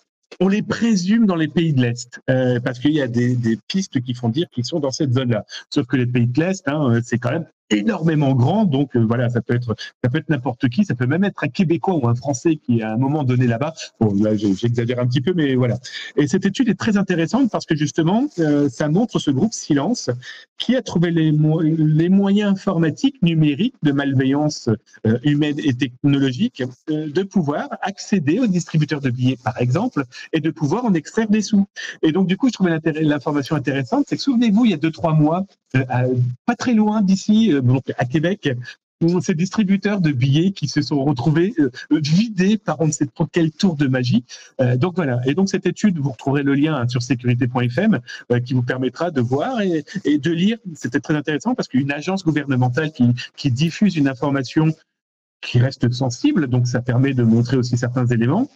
on 0.41 0.49
les 0.49 0.63
présume 0.63 1.27
dans 1.27 1.37
les 1.37 1.49
pays 1.49 1.73
de 1.73 1.81
l'Est, 1.81 2.21
euh, 2.31 2.61
parce 2.61 2.79
qu'il 2.79 2.93
y 2.93 3.01
a 3.01 3.09
des, 3.09 3.37
pistes 3.69 4.01
qui 4.01 4.15
font 4.15 4.29
dire 4.29 4.49
qu'ils 4.51 4.65
sont 4.65 4.81
dans 4.81 4.91
cette 4.91 5.13
zone-là. 5.13 5.45
Sauf 5.71 5.87
que 5.87 5.97
les 5.97 6.07
pays 6.07 6.27
de 6.27 6.41
l'Est, 6.41 6.67
hein, 6.69 7.01
c'est 7.05 7.19
quand 7.19 7.31
même 7.31 7.47
énormément 7.71 8.35
grand, 8.35 8.65
donc 8.65 8.97
euh, 8.97 9.01
voilà, 9.01 9.29
ça 9.29 9.41
peut 9.41 9.55
être 9.55 9.75
ça 10.03 10.11
peut 10.11 10.19
être 10.19 10.29
n'importe 10.29 10.69
qui, 10.69 10.85
ça 10.85 10.95
peut 10.95 11.07
même 11.07 11.25
être 11.25 11.43
un 11.43 11.49
Québécois 11.49 11.95
ou 11.95 12.09
un 12.09 12.15
Français 12.15 12.57
qui 12.57 12.83
à 12.83 12.93
un 12.93 12.97
moment 12.97 13.25
donné 13.25 13.47
là-bas. 13.47 13.75
Bon, 14.01 14.15
là 14.23 14.37
j'exagère 14.37 15.01
un 15.01 15.07
petit 15.07 15.21
peu, 15.21 15.33
mais 15.35 15.55
voilà. 15.55 15.79
Et 16.17 16.27
cette 16.29 16.47
étude 16.47 16.69
est 16.69 16.79
très 16.79 16.97
intéressante 16.97 17.51
parce 17.51 17.67
que 17.67 17.75
justement, 17.75 18.29
euh, 18.39 18.69
ça 18.69 18.89
montre 18.89 19.19
ce 19.19 19.31
groupe 19.31 19.53
Silence 19.53 20.11
qui 20.59 20.77
a 20.77 20.83
trouvé 20.83 21.11
les, 21.11 21.33
les 21.33 22.09
moyens 22.09 22.51
informatiques 22.53 23.21
numériques 23.23 23.75
de 23.83 23.93
malveillance 23.93 24.69
euh, 25.07 25.19
humaine 25.25 25.59
et 25.59 25.75
technologique 25.75 26.63
de 26.89 27.23
pouvoir 27.23 27.69
accéder 27.83 28.39
aux 28.39 28.47
distributeurs 28.47 29.01
de 29.01 29.11
billets, 29.11 29.39
par 29.43 29.61
exemple, 29.61 30.05
et 30.33 30.41
de 30.41 30.51
pouvoir 30.51 30.85
en 30.85 30.95
extraire 30.95 31.29
des 31.29 31.43
sous. 31.43 31.67
Et 32.03 32.13
donc 32.13 32.27
du 32.27 32.37
coup, 32.37 32.49
je 32.49 32.53
trouvais 32.53 32.79
l'information 33.01 33.57
intéressante, 33.57 34.07
c'est 34.09 34.17
que 34.17 34.23
souvenez-vous, 34.23 34.65
il 34.65 34.71
y 34.71 34.75
a 34.75 34.79
deux 34.79 34.91
trois 34.91 35.15
mois, 35.15 35.47
pas 35.73 36.57
très 36.57 36.75
loin 36.75 37.03
d'ici 37.03 37.53
euh, 37.57 37.95
à 37.99 38.05
Québec, 38.05 38.49
ces 39.21 39.35
distributeurs 39.35 40.01
de 40.01 40.11
billets 40.11 40.53
qui 40.53 40.69
se 40.69 40.81
sont 40.81 41.05
retrouvés 41.05 41.55
euh, 41.59 41.71
vidés 41.91 42.57
par 42.57 42.81
on 42.81 42.87
ne 42.87 42.93
sait 42.93 43.07
trop 43.07 43.27
quel 43.27 43.51
tour 43.51 43.77
de 43.77 43.89
magie. 43.89 44.25
Euh, 44.61 44.77
donc 44.77 44.97
voilà. 44.97 45.21
Et 45.27 45.35
donc 45.35 45.51
cette 45.51 45.67
étude, 45.67 45.99
vous 45.99 46.11
retrouverez 46.11 46.43
le 46.43 46.55
lien 46.55 46.75
hein, 46.75 46.89
sur 46.89 47.03
sécurité.fm 47.03 48.01
qui 48.45 48.55
vous 48.55 48.63
permettra 48.63 49.11
de 49.11 49.21
voir 49.21 49.61
et, 49.61 49.85
de 50.19 50.31
lire. 50.31 50.59
C'était 50.75 51.01
très 51.01 51.15
intéressant 51.15 51.55
parce 51.55 51.69
qu'une 51.69 51.93
agence 51.93 52.25
gouvernementale 52.25 52.91
qui 53.37 53.51
diffuse 53.51 53.97
une 53.97 54.09
information 54.09 54.75
qui 55.43 55.59
reste 55.59 55.93
sensible, 55.93 56.47
donc 56.49 56.67
ça 56.67 56.81
permet 56.81 57.13
de 57.13 57.23
montrer 57.23 57.57
aussi 57.57 57.77
certains 57.77 58.07
éléments. 58.07 58.49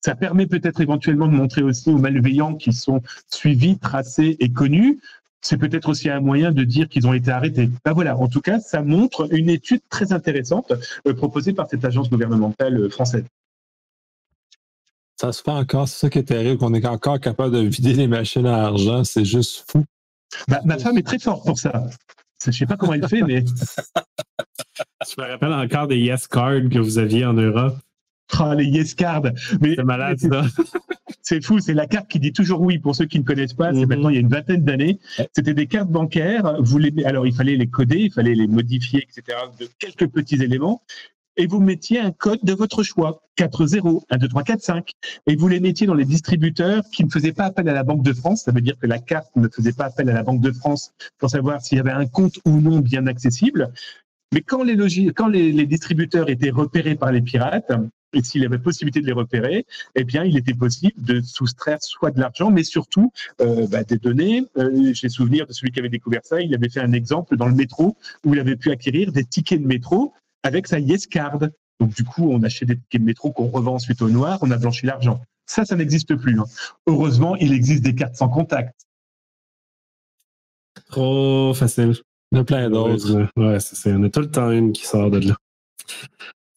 Ça 0.00 0.14
permet 0.14 0.46
peut-être 0.46 0.80
éventuellement 0.80 1.26
de 1.26 1.32
montrer 1.32 1.62
aussi 1.62 1.90
aux 1.90 1.98
malveillants 1.98 2.54
qui 2.54 2.72
sont 2.72 3.02
suivis, 3.28 3.78
tracés 3.78 4.36
et 4.38 4.52
connus 4.52 5.00
c'est 5.40 5.56
peut-être 5.56 5.88
aussi 5.88 6.08
un 6.10 6.20
moyen 6.20 6.52
de 6.52 6.64
dire 6.64 6.88
qu'ils 6.88 7.06
ont 7.06 7.12
été 7.12 7.30
arrêtés. 7.30 7.70
Ben 7.84 7.92
voilà, 7.92 8.16
en 8.16 8.28
tout 8.28 8.40
cas, 8.40 8.60
ça 8.60 8.82
montre 8.82 9.32
une 9.32 9.48
étude 9.48 9.80
très 9.88 10.12
intéressante 10.12 10.72
euh, 11.06 11.14
proposée 11.14 11.52
par 11.52 11.68
cette 11.68 11.84
agence 11.84 12.10
gouvernementale 12.10 12.76
euh, 12.76 12.90
française. 12.90 13.24
Ça 15.20 15.32
se 15.32 15.42
fait 15.42 15.50
encore, 15.50 15.88
c'est 15.88 15.98
ça 15.98 16.10
qui 16.10 16.18
est 16.18 16.24
terrible, 16.24 16.58
qu'on 16.58 16.74
est 16.74 16.86
encore 16.86 17.18
capable 17.18 17.54
de 17.54 17.60
vider 17.60 17.92
les 17.92 18.06
machines 18.06 18.46
à 18.46 18.66
argent, 18.66 19.02
c'est 19.04 19.24
juste 19.24 19.64
fou. 19.70 19.84
Ma 20.46 20.78
femme 20.78 20.98
est 20.98 21.06
très 21.06 21.18
forte 21.18 21.44
pour 21.44 21.58
ça. 21.58 21.88
Je 22.42 22.50
ne 22.50 22.54
sais 22.54 22.66
pas 22.66 22.76
comment 22.76 22.92
elle 22.92 23.08
fait, 23.08 23.22
mais. 23.22 23.44
Je 25.08 25.20
me 25.20 25.26
rappelle 25.26 25.52
encore 25.52 25.88
des 25.88 25.98
Yes 25.98 26.28
Cards 26.28 26.68
que 26.70 26.78
vous 26.78 26.98
aviez 26.98 27.24
en 27.24 27.32
Europe. 27.32 27.76
Ah, 28.38 28.54
les 28.54 28.66
Yes 28.66 28.94
Cards. 28.94 29.32
C'est 29.62 29.84
malade, 29.84 30.18
ça. 30.18 30.42
C'est 31.22 31.44
fou, 31.44 31.58
c'est 31.58 31.74
la 31.74 31.86
carte 31.86 32.08
qui 32.08 32.20
dit 32.20 32.32
toujours 32.32 32.62
oui 32.62 32.78
pour 32.78 32.96
ceux 32.96 33.04
qui 33.04 33.18
ne 33.18 33.24
connaissent 33.24 33.52
pas. 33.52 33.74
C'est 33.74 33.80
mhm. 33.80 33.88
maintenant 33.88 34.08
il 34.08 34.14
y 34.14 34.16
a 34.16 34.20
une 34.20 34.30
vingtaine 34.30 34.64
d'années. 34.64 34.98
C'était 35.34 35.52
des 35.52 35.66
cartes 35.66 35.90
bancaires. 35.90 36.56
Vous 36.60 36.78
les, 36.78 37.04
alors 37.04 37.26
il 37.26 37.34
fallait 37.34 37.56
les 37.56 37.66
coder, 37.66 37.98
il 37.98 38.10
fallait 38.10 38.34
les 38.34 38.46
modifier, 38.46 39.02
etc. 39.02 39.36
de 39.60 39.68
quelques 39.78 40.06
petits 40.10 40.42
éléments. 40.42 40.82
Et 41.36 41.46
vous 41.46 41.60
mettiez 41.60 42.00
un 42.00 42.12
code 42.12 42.40
de 42.42 42.54
votre 42.54 42.82
choix, 42.82 43.20
4-0, 43.36 44.04
1, 44.08 44.16
2, 44.16 44.28
3, 44.28 44.42
4, 44.42 44.60
5. 44.60 44.90
Et 45.26 45.36
vous 45.36 45.48
les 45.48 45.60
mettiez 45.60 45.86
dans 45.86 45.94
les 45.94 46.06
distributeurs 46.06 46.82
qui 46.92 47.04
ne 47.04 47.10
faisaient 47.10 47.34
pas 47.34 47.44
appel 47.44 47.68
à 47.68 47.74
la 47.74 47.84
Banque 47.84 48.02
de 48.02 48.14
France. 48.14 48.44
Ça 48.44 48.52
veut 48.52 48.62
dire 48.62 48.78
que 48.78 48.86
la 48.86 48.98
carte 48.98 49.28
ne 49.36 49.48
faisait 49.48 49.74
pas 49.74 49.84
appel 49.84 50.08
à 50.08 50.14
la 50.14 50.22
Banque 50.22 50.40
de 50.40 50.50
France 50.50 50.92
pour 51.18 51.28
savoir 51.28 51.60
s'il 51.60 51.76
y 51.76 51.80
avait 51.80 51.90
un 51.90 52.06
compte 52.06 52.38
ou 52.46 52.60
non 52.60 52.78
bien 52.78 53.06
accessible. 53.06 53.70
Mais 54.32 54.40
quand 54.40 54.62
les, 54.62 54.76
quand 55.12 55.28
les 55.28 55.66
distributeurs 55.66 56.30
étaient 56.30 56.50
repérés 56.50 56.96
par 56.96 57.12
les 57.12 57.20
pirates, 57.20 57.70
et 58.12 58.22
s'il 58.22 58.44
avait 58.44 58.58
possibilité 58.58 59.00
de 59.00 59.06
les 59.06 59.12
repérer, 59.12 59.66
eh 59.94 60.04
bien, 60.04 60.24
il 60.24 60.36
était 60.36 60.54
possible 60.54 60.94
de 61.02 61.20
soustraire 61.20 61.78
soit 61.82 62.10
de 62.10 62.20
l'argent, 62.20 62.50
mais 62.50 62.64
surtout 62.64 63.12
euh, 63.40 63.66
bah, 63.66 63.84
des 63.84 63.98
données. 63.98 64.44
Euh, 64.56 64.92
J'ai 64.94 65.08
souvenir 65.08 65.46
de 65.46 65.52
celui 65.52 65.72
qui 65.72 65.78
avait 65.78 65.88
découvert 65.88 66.24
ça. 66.24 66.40
Il 66.40 66.54
avait 66.54 66.68
fait 66.68 66.80
un 66.80 66.92
exemple 66.92 67.36
dans 67.36 67.46
le 67.46 67.54
métro 67.54 67.96
où 68.24 68.34
il 68.34 68.40
avait 68.40 68.56
pu 68.56 68.70
acquérir 68.70 69.12
des 69.12 69.24
tickets 69.24 69.60
de 69.60 69.66
métro 69.66 70.14
avec 70.42 70.66
sa 70.66 70.78
Yes 70.78 71.06
Card. 71.06 71.40
Donc, 71.80 71.94
du 71.94 72.04
coup, 72.04 72.30
on 72.30 72.42
achetait 72.42 72.66
des 72.66 72.76
tickets 72.76 73.00
de 73.00 73.06
métro 73.06 73.30
qu'on 73.30 73.48
revend 73.48 73.74
ensuite 73.74 74.00
au 74.00 74.08
noir. 74.08 74.38
On 74.42 74.50
a 74.50 74.56
blanchi 74.56 74.86
l'argent. 74.86 75.20
Ça, 75.46 75.64
ça 75.64 75.76
n'existe 75.76 76.14
plus. 76.16 76.38
Hein. 76.40 76.44
Heureusement, 76.86 77.36
il 77.36 77.52
existe 77.52 77.82
des 77.82 77.94
cartes 77.94 78.16
sans 78.16 78.28
contact. 78.28 78.86
Trop 80.90 81.52
facile. 81.54 81.94
Il 82.32 82.38
y 82.38 82.40
a 82.40 82.44
plein 82.44 82.68
d'autres. 82.70 83.28
Ouais, 83.36 83.60
c'est 83.60 83.92
On 83.92 84.02
a 84.02 84.10
tout 84.10 84.20
le 84.20 84.30
temps 84.30 84.50
une 84.50 84.72
qui 84.72 84.86
sort 84.86 85.10
de 85.10 85.18
là. 85.18 85.36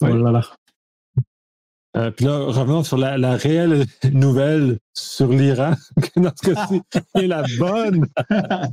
Oh 0.02 0.08
là 0.08 0.32
là. 0.32 0.41
Euh, 1.98 2.12
puis 2.12 2.26
là, 2.26 2.38
revenons 2.38 2.84
sur 2.84 2.98
la, 2.98 3.18
la 3.18 3.36
réelle 3.36 3.86
nouvelle 4.14 4.78
sur 4.94 5.30
l'Iran, 5.30 5.74
dans 6.16 6.32
ce 6.36 6.54
cas-ci, 6.54 6.82
la 7.16 7.44
bonne. 7.60 8.08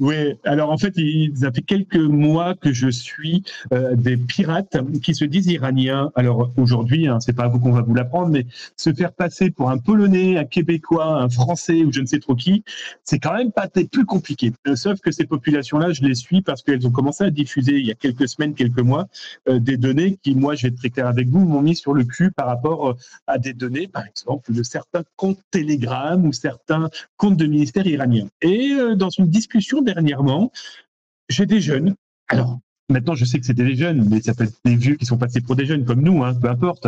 Oui, 0.00 0.34
alors 0.44 0.70
en 0.70 0.78
fait, 0.78 0.92
il, 0.96 1.36
ça 1.36 1.52
fait 1.52 1.62
quelques 1.62 1.96
mois 1.96 2.54
que 2.54 2.72
je 2.72 2.88
suis 2.88 3.44
euh, 3.72 3.94
des 3.94 4.16
pirates 4.16 4.76
qui 5.02 5.14
se 5.14 5.24
disent 5.24 5.46
iraniens. 5.46 6.10
Alors 6.14 6.50
aujourd'hui, 6.56 7.06
hein, 7.06 7.18
c'est 7.20 7.32
pas 7.32 7.44
à 7.44 7.48
vous 7.48 7.60
qu'on 7.60 7.72
va 7.72 7.82
vous 7.82 7.94
l'apprendre, 7.94 8.28
mais 8.28 8.46
se 8.76 8.92
faire 8.92 9.12
passer 9.12 9.50
pour 9.50 9.70
un 9.70 9.78
Polonais, 9.78 10.38
un 10.38 10.44
Québécois, 10.44 11.22
un 11.22 11.28
Français 11.28 11.84
ou 11.84 11.92
je 11.92 12.00
ne 12.00 12.06
sais 12.06 12.18
trop 12.18 12.34
qui, 12.34 12.64
c'est 13.04 13.18
quand 13.18 13.34
même 13.34 13.52
pas 13.52 13.68
plus 13.68 14.04
compliqué. 14.04 14.52
Euh, 14.66 14.76
sauf 14.76 15.00
que 15.00 15.10
ces 15.10 15.24
populations-là, 15.24 15.92
je 15.92 16.02
les 16.02 16.14
suis 16.14 16.42
parce 16.42 16.62
qu'elles 16.62 16.86
ont 16.86 16.90
commencé 16.90 17.24
à 17.24 17.30
diffuser 17.30 17.78
il 17.78 17.86
y 17.86 17.90
a 17.90 17.94
quelques 17.94 18.28
semaines, 18.28 18.54
quelques 18.54 18.80
mois, 18.80 19.06
euh, 19.48 19.58
des 19.58 19.76
données 19.76 20.18
qui, 20.22 20.34
moi, 20.34 20.54
je 20.54 20.62
vais 20.62 20.68
être 20.68 20.78
très 20.78 20.90
clair 20.90 21.06
avec 21.06 21.28
vous, 21.28 21.44
m'ont 21.44 21.62
mis 21.62 21.76
sur 21.76 21.94
le 21.94 22.04
cul 22.04 22.31
par 22.32 22.46
rapport 22.46 22.90
euh, 22.90 22.96
à 23.26 23.38
des 23.38 23.52
données, 23.52 23.88
par 23.88 24.04
exemple, 24.06 24.52
de 24.52 24.62
certains 24.62 25.04
comptes 25.16 25.40
Telegram 25.50 26.24
ou 26.24 26.32
certains 26.32 26.90
comptes 27.16 27.36
de 27.36 27.46
ministères 27.46 27.86
iraniens. 27.86 28.28
Et 28.40 28.72
euh, 28.72 28.94
dans 28.94 29.10
une 29.10 29.28
discussion 29.28 29.82
dernièrement, 29.82 30.52
j'ai 31.28 31.46
des 31.46 31.60
jeunes. 31.60 31.94
Alors, 32.28 32.58
maintenant, 32.88 33.14
je 33.14 33.24
sais 33.24 33.38
que 33.38 33.46
c'était 33.46 33.64
des 33.64 33.76
jeunes, 33.76 34.08
mais 34.08 34.20
ça 34.20 34.34
peut 34.34 34.44
être 34.44 34.58
des 34.64 34.76
vieux 34.76 34.96
qui 34.96 35.06
sont 35.06 35.18
passés 35.18 35.40
pour 35.40 35.56
des 35.56 35.66
jeunes 35.66 35.84
comme 35.84 36.02
nous, 36.02 36.22
hein, 36.24 36.34
peu 36.34 36.48
importe, 36.48 36.86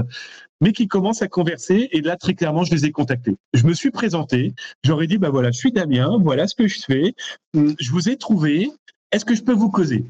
mais 0.61 0.73
qui 0.73 0.89
commencent 0.89 1.23
à 1.23 1.29
converser. 1.29 1.89
Et 1.93 2.01
là, 2.01 2.17
très 2.17 2.35
clairement, 2.35 2.65
je 2.65 2.73
les 2.73 2.85
ai 2.87 2.93
contactés. 2.93 3.37
Je 3.53 3.67
me 3.67 3.75
suis 3.75 3.91
présenté. 3.91 4.55
J'aurais 4.83 5.07
dit, 5.07 5.19
bah 5.19 5.31
voilà, 5.31 5.51
je 5.51 5.59
suis 5.59 5.73
Damien, 5.73 6.19
voilà 6.21 6.47
ce 6.47 6.55
que 6.55 6.69
je 6.69 6.81
fais. 6.81 7.15
Hum, 7.55 7.75
Je 7.79 7.91
vous 7.91 8.09
ai 8.09 8.17
trouvé. 8.17 8.71
Est-ce 9.13 9.25
que 9.25 9.35
je 9.35 9.43
peux 9.43 9.53
vous 9.53 9.71
causer? 9.71 10.05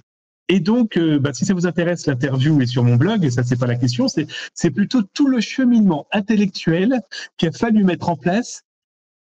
Et 0.49 0.61
donc, 0.61 0.97
euh, 0.97 1.19
bah, 1.19 1.33
si 1.33 1.45
ça 1.47 1.55
vous 1.55 1.67
intéresse, 1.67 2.07
l'interview 2.07 2.61
est 2.61 2.67
sur 2.67 2.85
mon 2.85 2.97
blog, 2.97 3.25
et 3.25 3.31
ça, 3.31 3.43
c'est 3.43 3.59
pas 3.59 3.67
la 3.67 3.77
question, 3.77 4.07
c'est, 4.09 4.71
plutôt 4.71 5.03
tout 5.03 5.29
le 5.29 5.41
cheminement 5.41 6.07
intellectuel 6.13 7.01
qu'il 7.37 7.49
a 7.49 7.53
fallu 7.53 7.85
mettre 7.85 8.09
en 8.09 8.17
place 8.17 8.63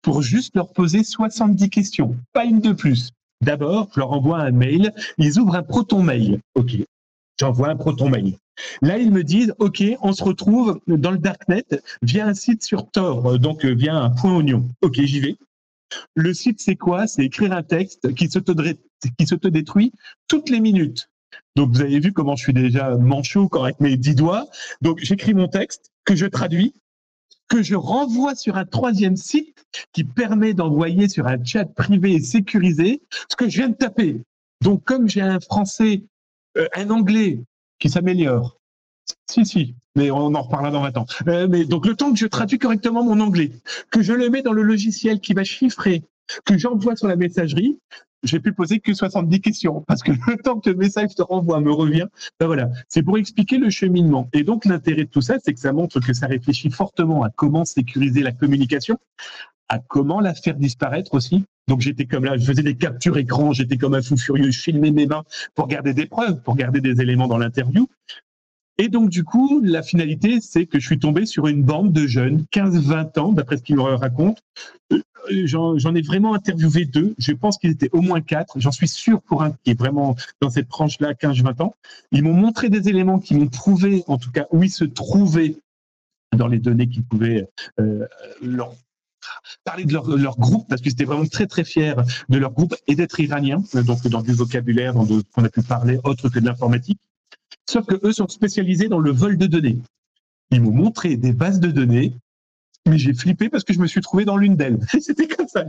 pour 0.03 0.23
juste 0.23 0.57
leur 0.57 0.73
poser 0.73 1.05
70 1.05 1.71
questions, 1.71 2.17
pas 2.33 2.45
une 2.45 2.61
de 2.61 2.73
plus. 2.73 3.11
D'abord, 3.41 3.89
je 3.95 4.01
leur 4.01 4.13
envoie 4.13 4.41
un 4.41 4.51
mail, 4.51 4.93
ils 5.19 5.39
ouvrent 5.39 5.57
un 5.57 5.63
proton 5.63 6.03
mail. 6.03 6.41
OK. 6.55 6.77
J'envoie 7.39 7.69
un 7.69 7.77
proton 7.77 8.09
mail. 8.09 8.37
Là, 8.83 8.99
ils 8.99 9.11
me 9.11 9.25
disent, 9.25 9.55
OK, 9.59 9.83
on 10.01 10.13
se 10.13 10.23
retrouve 10.23 10.81
dans 10.87 11.11
le 11.11 11.19
Darknet 11.19 11.65
via 12.03 12.27
un 12.27 12.35
site 12.35 12.63
sur 12.65 12.91
Tor, 12.91 13.27
euh, 13.27 13.39
donc 13.39 13.65
euh, 13.65 13.75
via 13.75 13.97
un 13.97 14.11
point 14.11 14.37
oignon. 14.37 14.69
OK, 14.83 15.01
j'y 15.03 15.21
vais. 15.21 15.37
Le 16.15 16.35
site, 16.35 16.61
c'est 16.61 16.77
quoi? 16.77 17.07
C'est 17.07 17.25
écrire 17.25 17.53
un 17.53 17.63
texte 17.63 18.15
qui 18.15 18.29
s'autodétruit 18.29 19.93
toutes 20.29 20.51
les 20.51 20.61
minutes. 20.61 21.09
Donc, 21.57 21.71
vous 21.71 21.81
avez 21.81 22.01
vu 22.01 22.13
comment 22.13 22.37
je 22.37 22.45
suis 22.45 22.53
déjà 22.53 22.97
manchot 22.97 23.49
quand 23.49 23.65
avec 23.65 23.81
mes 23.81 23.97
dix 23.97 24.15
doigts. 24.15 24.47
Donc, 24.81 24.99
j'écris 25.01 25.35
mon 25.35 25.49
texte 25.49 25.93
que 26.05 26.17
je 26.17 26.27
traduis, 26.27 26.75
que 27.49 27.63
je 27.63 27.75
renvoie 27.75 28.35
sur 28.35 28.57
un 28.57 28.65
troisième 28.65 29.17
site 29.17 29.67
qui 29.93 30.05
permet 30.05 30.55
d'envoyer 30.55 31.09
sur 31.09 31.27
un 31.27 31.43
chat 31.45 31.67
privé 31.67 32.15
et 32.15 32.21
sécurisé 32.21 33.03
ce 33.29 33.37
que 33.37 33.49
je 33.49 33.59
viens 33.59 33.69
de 33.69 33.75
taper. 33.75 34.23
Donc, 34.63 34.85
comme 34.85 35.09
j'ai 35.09 35.21
un 35.21 35.41
français, 35.41 36.05
euh, 36.57 36.69
un 36.75 36.89
anglais 36.91 37.41
qui 37.79 37.91
s'améliore, 37.91 38.57
si, 39.29 39.45
si, 39.45 39.75
mais 39.97 40.11
on 40.11 40.35
en 40.35 40.43
reparlera 40.43 40.71
dans 40.71 40.83
20 40.83 40.97
ans. 40.97 41.07
Euh, 41.29 41.49
mais 41.49 41.65
donc, 41.65 41.87
le 41.87 41.97
temps 41.97 42.13
que 42.13 42.19
je 42.19 42.27
traduis 42.27 42.59
correctement 42.59 43.05
mon 43.05 43.21
anglais, 43.21 43.53
que 43.91 44.03
je 44.03 44.13
le 44.13 44.31
mets 44.31 44.43
dans 44.43 44.53
le 44.53 44.63
logiciel 44.63 45.21
qui 45.21 45.35
va 45.35 45.45
chiffrer, 45.45 46.03
que 46.45 46.57
j'envoie 46.57 46.97
sur 46.97 47.09
la 47.09 47.17
messagerie, 47.17 47.79
j'ai 48.23 48.41
pu 48.41 48.53
poser 48.53 48.81
que 48.81 48.95
70 48.95 49.41
questions 49.41 49.83
parce 49.87 50.03
que 50.03 50.13
le 50.13 50.37
temps 50.37 50.61
que 50.61 50.71
le 50.71 50.77
message 50.77 51.11
se 51.17 51.23
renvoie 51.23 51.61
me 51.61 51.73
revient. 51.73 52.07
Ben 52.39 52.47
voilà, 52.47 52.71
c'est 52.89 53.03
pour 53.03 53.19
expliquer 53.19 53.59
le 53.59 53.71
cheminement. 53.71 54.29
Et 54.33 54.45
donc 54.45 54.65
l'intérêt 54.65 55.05
de 55.05 55.11
tout 55.11 55.21
ça, 55.21 55.37
c'est 55.43 55.53
que 55.53 55.61
ça 55.61 55.73
montre 55.73 56.01
que 56.01 56.13
ça 56.13 56.27
réfléchit 56.27 56.71
fortement 56.71 57.23
à 57.25 57.31
comment 57.31 57.65
sécuriser 57.65 58.23
la 58.23 58.33
communication, 58.33 58.99
à 59.69 59.79
comment 59.79 60.21
la 60.21 60.35
faire 60.35 60.57
disparaître 60.57 61.15
aussi. 61.15 61.45
Donc 61.69 61.81
j'étais 61.81 62.07
comme 62.07 62.25
là, 62.25 62.37
je 62.37 62.45
faisais 62.45 62.63
des 62.63 62.77
captures 62.77 63.17
écran, 63.17 63.53
j'étais 63.53 63.77
comme 63.77 63.95
un 63.95 64.03
fou 64.03 64.17
furieux, 64.17 64.51
je 64.51 64.61
filmais 64.61 64.91
mes 64.91 65.07
mains 65.07 65.25
pour 65.55 65.69
garder 65.69 65.95
des 65.95 66.07
preuves, 66.07 66.41
pour 66.43 66.57
garder 66.57 66.81
des 66.81 67.01
éléments 67.01 67.29
dans 67.29 67.39
l'interview. 67.39 67.89
Et 68.79 68.89
donc, 68.89 69.11
du 69.11 69.23
coup, 69.23 69.61
la 69.63 69.83
finalité, 69.83 70.41
c'est 70.41 70.67
que 70.67 70.81
je 70.81 70.87
suis 70.87 70.99
tombé 70.99 71.27
sur 71.27 71.47
une 71.47 71.63
bande 71.63 71.93
de 71.93 72.07
jeunes, 72.07 72.45
15-20 72.53 73.19
ans, 73.19 73.33
d'après 73.33 73.59
ce 73.59 73.63
qu'ils 73.63 73.77
me 73.77 73.83
racontent. 73.83 74.41
Euh, 74.93 75.01
J'en 75.45 75.79
j'en 75.79 75.95
ai 75.95 76.03
vraiment 76.03 76.35
interviewé 76.35 76.85
deux. 76.85 77.15
Je 77.19 77.33
pense 77.33 77.59
qu'ils 77.59 77.71
étaient 77.71 77.91
au 77.93 78.01
moins 78.01 78.21
quatre. 78.21 78.59
J'en 78.59 78.73
suis 78.73 78.89
sûr 78.89 79.23
pour 79.23 79.43
un 79.43 79.53
qui 79.53 79.71
est 79.71 79.79
vraiment 79.79 80.17
dans 80.41 80.51
cette 80.51 80.69
tranche-là, 80.69 81.15
15-20 81.15 81.63
ans. 81.63 81.77
Ils 82.11 82.25
m'ont 82.25 82.35
montré 82.35 82.69
des 82.71 82.89
éléments 82.89 83.19
qui 83.19 83.35
m'ont 83.35 83.47
prouvé, 83.47 84.03
en 84.09 84.19
tout 84.19 84.33
cas, 84.33 84.47
où 84.51 84.63
ils 84.65 84.71
se 84.71 84.85
trouvaient 84.85 85.57
dans 86.37 86.49
les 86.49 86.59
données 86.59 86.89
qu'ils 86.89 87.05
pouvaient 87.05 87.47
euh, 87.79 88.07
leur 88.41 88.75
parler 89.65 89.85
de 89.85 89.93
leur, 89.93 90.09
leur 90.17 90.37
groupe 90.39 90.67
parce 90.69 90.81
que 90.81 90.91
c'était 90.91 91.05
vraiment 91.05 91.27
très 91.27 91.47
très 91.47 91.63
fier 91.63 92.03
de 92.29 92.39
leur 92.39 92.51
groupe 92.51 92.75
et 92.89 92.97
d'être 92.97 93.21
iranien 93.21 93.63
donc 93.73 94.05
dans 94.09 94.23
du 94.23 94.33
vocabulaire 94.33 94.95
dans 94.95 95.05
de 95.05 95.21
ce 95.21 95.25
qu'on 95.33 95.45
a 95.45 95.49
pu 95.49 95.63
parler 95.63 96.01
autre 96.03 96.29
que 96.29 96.41
de 96.41 96.47
l'informatique 96.47 96.99
sauf 97.69 97.87
que 97.87 98.07
eux 98.07 98.13
sont 98.13 98.29
spécialisés 98.29 98.89
dans 98.89 99.01
le 99.01 99.11
vol 99.11 99.37
de 99.37 99.47
données 99.47 99.79
ils 100.51 100.61
m'ont 100.61 100.73
montré 100.73 101.17
des 101.17 101.33
bases 101.33 101.61
de 101.61 101.71
données 101.71 102.13
mais 102.87 102.99
j'ai 102.99 103.15
flippé 103.15 103.49
parce 103.49 103.65
que 103.65 103.73
je 103.73 103.79
me 103.79 103.87
suis 103.87 104.01
trouvé 104.01 104.25
dans 104.25 104.37
l'une 104.37 104.57
d'elles. 104.57 104.81
C'était 105.01 105.29
comme 105.29 105.47
ça. 105.47 105.65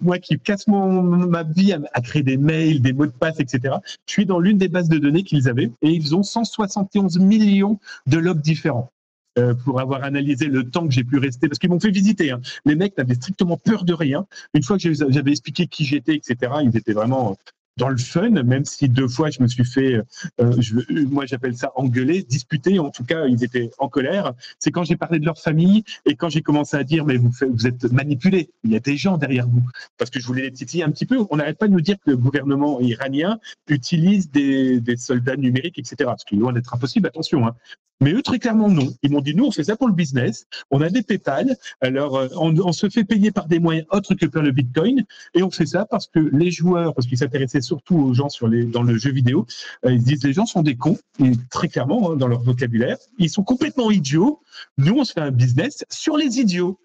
Moi 0.00 0.18
qui 0.18 0.38
casse 0.38 0.66
mon, 0.66 1.00
ma 1.02 1.44
vie 1.44 1.72
à, 1.72 2.00
créer 2.00 2.22
des 2.22 2.36
mails, 2.36 2.82
des 2.82 2.92
mots 2.92 3.06
de 3.06 3.12
passe, 3.12 3.38
etc. 3.38 3.76
Je 4.06 4.12
suis 4.12 4.26
dans 4.26 4.40
l'une 4.40 4.58
des 4.58 4.68
bases 4.68 4.88
de 4.88 4.98
données 4.98 5.22
qu'ils 5.22 5.48
avaient 5.48 5.70
et 5.82 5.90
ils 5.90 6.14
ont 6.16 6.22
171 6.22 7.18
millions 7.20 7.78
de 8.06 8.18
logs 8.18 8.40
différents. 8.40 8.90
euh, 9.38 9.54
pour 9.54 9.80
avoir 9.80 10.02
analysé 10.02 10.46
le 10.46 10.68
temps 10.68 10.86
que 10.88 10.92
j'ai 10.92 11.04
pu 11.04 11.18
rester, 11.18 11.48
parce 11.48 11.60
qu'ils 11.60 11.70
m'ont 11.70 11.78
fait 11.78 11.92
visiter. 11.92 12.32
hein. 12.32 12.40
Les 12.64 12.74
mecs 12.74 12.98
n'avaient 12.98 13.14
strictement 13.14 13.56
peur 13.56 13.84
de 13.84 13.94
rien. 13.94 14.26
Une 14.54 14.62
fois 14.64 14.76
que 14.76 14.92
j'avais 14.92 15.30
expliqué 15.30 15.68
qui 15.68 15.84
j'étais, 15.84 16.16
etc., 16.16 16.52
ils 16.64 16.76
étaient 16.76 16.92
vraiment 16.92 17.36
dans 17.80 17.88
le 17.88 17.96
fun, 17.96 18.28
même 18.30 18.64
si 18.66 18.88
deux 18.88 19.08
fois 19.08 19.30
je 19.30 19.42
me 19.42 19.48
suis 19.48 19.64
fait, 19.64 19.94
euh, 20.40 20.52
je- 20.60 21.04
moi 21.08 21.24
j'appelle 21.24 21.56
ça 21.56 21.72
engueuler, 21.76 22.22
disputer, 22.22 22.78
en 22.78 22.90
tout 22.90 23.04
cas 23.04 23.26
ils 23.26 23.42
étaient 23.42 23.70
en 23.78 23.88
colère. 23.88 24.34
C'est 24.58 24.70
quand 24.70 24.84
j'ai 24.84 24.96
parlé 24.96 25.18
de 25.18 25.24
leur 25.24 25.38
famille 25.38 25.82
et 26.04 26.14
quand 26.14 26.28
j'ai 26.28 26.42
commencé 26.42 26.76
à 26.76 26.84
dire 26.84 27.06
mais 27.06 27.16
vous, 27.16 27.30
vous 27.50 27.66
êtes 27.66 27.90
manipulés, 27.90 28.50
il 28.64 28.70
y 28.72 28.76
a 28.76 28.80
des 28.80 28.96
gens 28.98 29.16
derrière 29.16 29.48
vous, 29.48 29.64
parce 29.96 30.10
que 30.10 30.20
je 30.20 30.26
voulais 30.26 30.42
les 30.42 30.52
titiller 30.52 30.84
un 30.84 30.90
petit 30.90 31.06
peu. 31.06 31.18
On 31.30 31.36
n'arrête 31.38 31.58
pas 31.58 31.68
de 31.68 31.72
nous 31.72 31.80
dire 31.80 31.96
que 32.04 32.10
le 32.10 32.16
gouvernement 32.18 32.80
iranien 32.80 33.40
utilise 33.68 34.30
des, 34.30 34.80
des 34.80 34.96
soldats 34.96 35.36
numériques, 35.36 35.78
etc. 35.78 36.10
Ce 36.18 36.24
qui 36.26 36.34
est 36.34 36.38
loin 36.38 36.52
d'être 36.52 36.74
impossible, 36.74 37.06
attention. 37.06 37.46
Hein. 37.46 37.54
Mais 38.00 38.12
eux, 38.12 38.22
très 38.22 38.38
clairement, 38.38 38.68
non. 38.68 38.88
Ils 39.02 39.10
m'ont 39.10 39.20
dit, 39.20 39.34
nous, 39.34 39.44
on 39.44 39.50
fait 39.50 39.64
ça 39.64 39.76
pour 39.76 39.86
le 39.86 39.92
business. 39.94 40.46
On 40.70 40.80
a 40.80 40.88
des 40.88 41.02
PayPal. 41.02 41.56
Alors, 41.80 42.16
euh, 42.16 42.28
on, 42.36 42.56
on 42.58 42.72
se 42.72 42.88
fait 42.88 43.04
payer 43.04 43.30
par 43.30 43.46
des 43.46 43.58
moyens 43.58 43.86
autres 43.90 44.14
que 44.14 44.26
par 44.26 44.42
le 44.42 44.52
Bitcoin. 44.52 45.04
Et 45.34 45.42
on 45.42 45.50
fait 45.50 45.66
ça 45.66 45.84
parce 45.84 46.06
que 46.06 46.18
les 46.18 46.50
joueurs, 46.50 46.94
parce 46.94 47.06
qu'ils 47.06 47.18
s'intéressaient 47.18 47.60
surtout 47.60 47.96
aux 47.96 48.14
gens 48.14 48.30
sur 48.30 48.48
les, 48.48 48.64
dans 48.64 48.82
le 48.82 48.96
jeu 48.96 49.12
vidéo, 49.12 49.46
euh, 49.84 49.92
ils 49.92 50.00
se 50.00 50.06
disent, 50.06 50.24
les 50.24 50.32
gens 50.32 50.46
sont 50.46 50.62
des 50.62 50.76
cons. 50.76 50.98
Et 51.22 51.32
très 51.50 51.68
clairement, 51.68 52.12
hein, 52.12 52.16
dans 52.16 52.28
leur 52.28 52.42
vocabulaire, 52.42 52.96
ils 53.18 53.30
sont 53.30 53.42
complètement 53.42 53.90
idiots. 53.90 54.40
Nous, 54.78 54.94
on 54.98 55.04
se 55.04 55.12
fait 55.12 55.20
un 55.20 55.30
business 55.30 55.84
sur 55.90 56.16
les 56.16 56.40
idiots. 56.40 56.80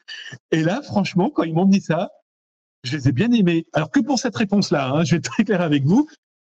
Et 0.52 0.64
là, 0.64 0.82
franchement, 0.82 1.30
quand 1.30 1.44
ils 1.44 1.54
m'ont 1.54 1.66
dit 1.66 1.82
ça, 1.82 2.12
je 2.84 2.98
les 2.98 3.08
ai 3.08 3.12
bien 3.12 3.32
aimés. 3.32 3.66
Alors 3.74 3.90
que 3.90 4.00
pour 4.00 4.20
cette 4.20 4.36
réponse-là, 4.36 4.92
hein, 4.92 5.04
je 5.04 5.12
vais 5.12 5.18
être 5.18 5.32
très 5.32 5.44
clair 5.44 5.62
avec 5.62 5.86
vous, 5.86 6.08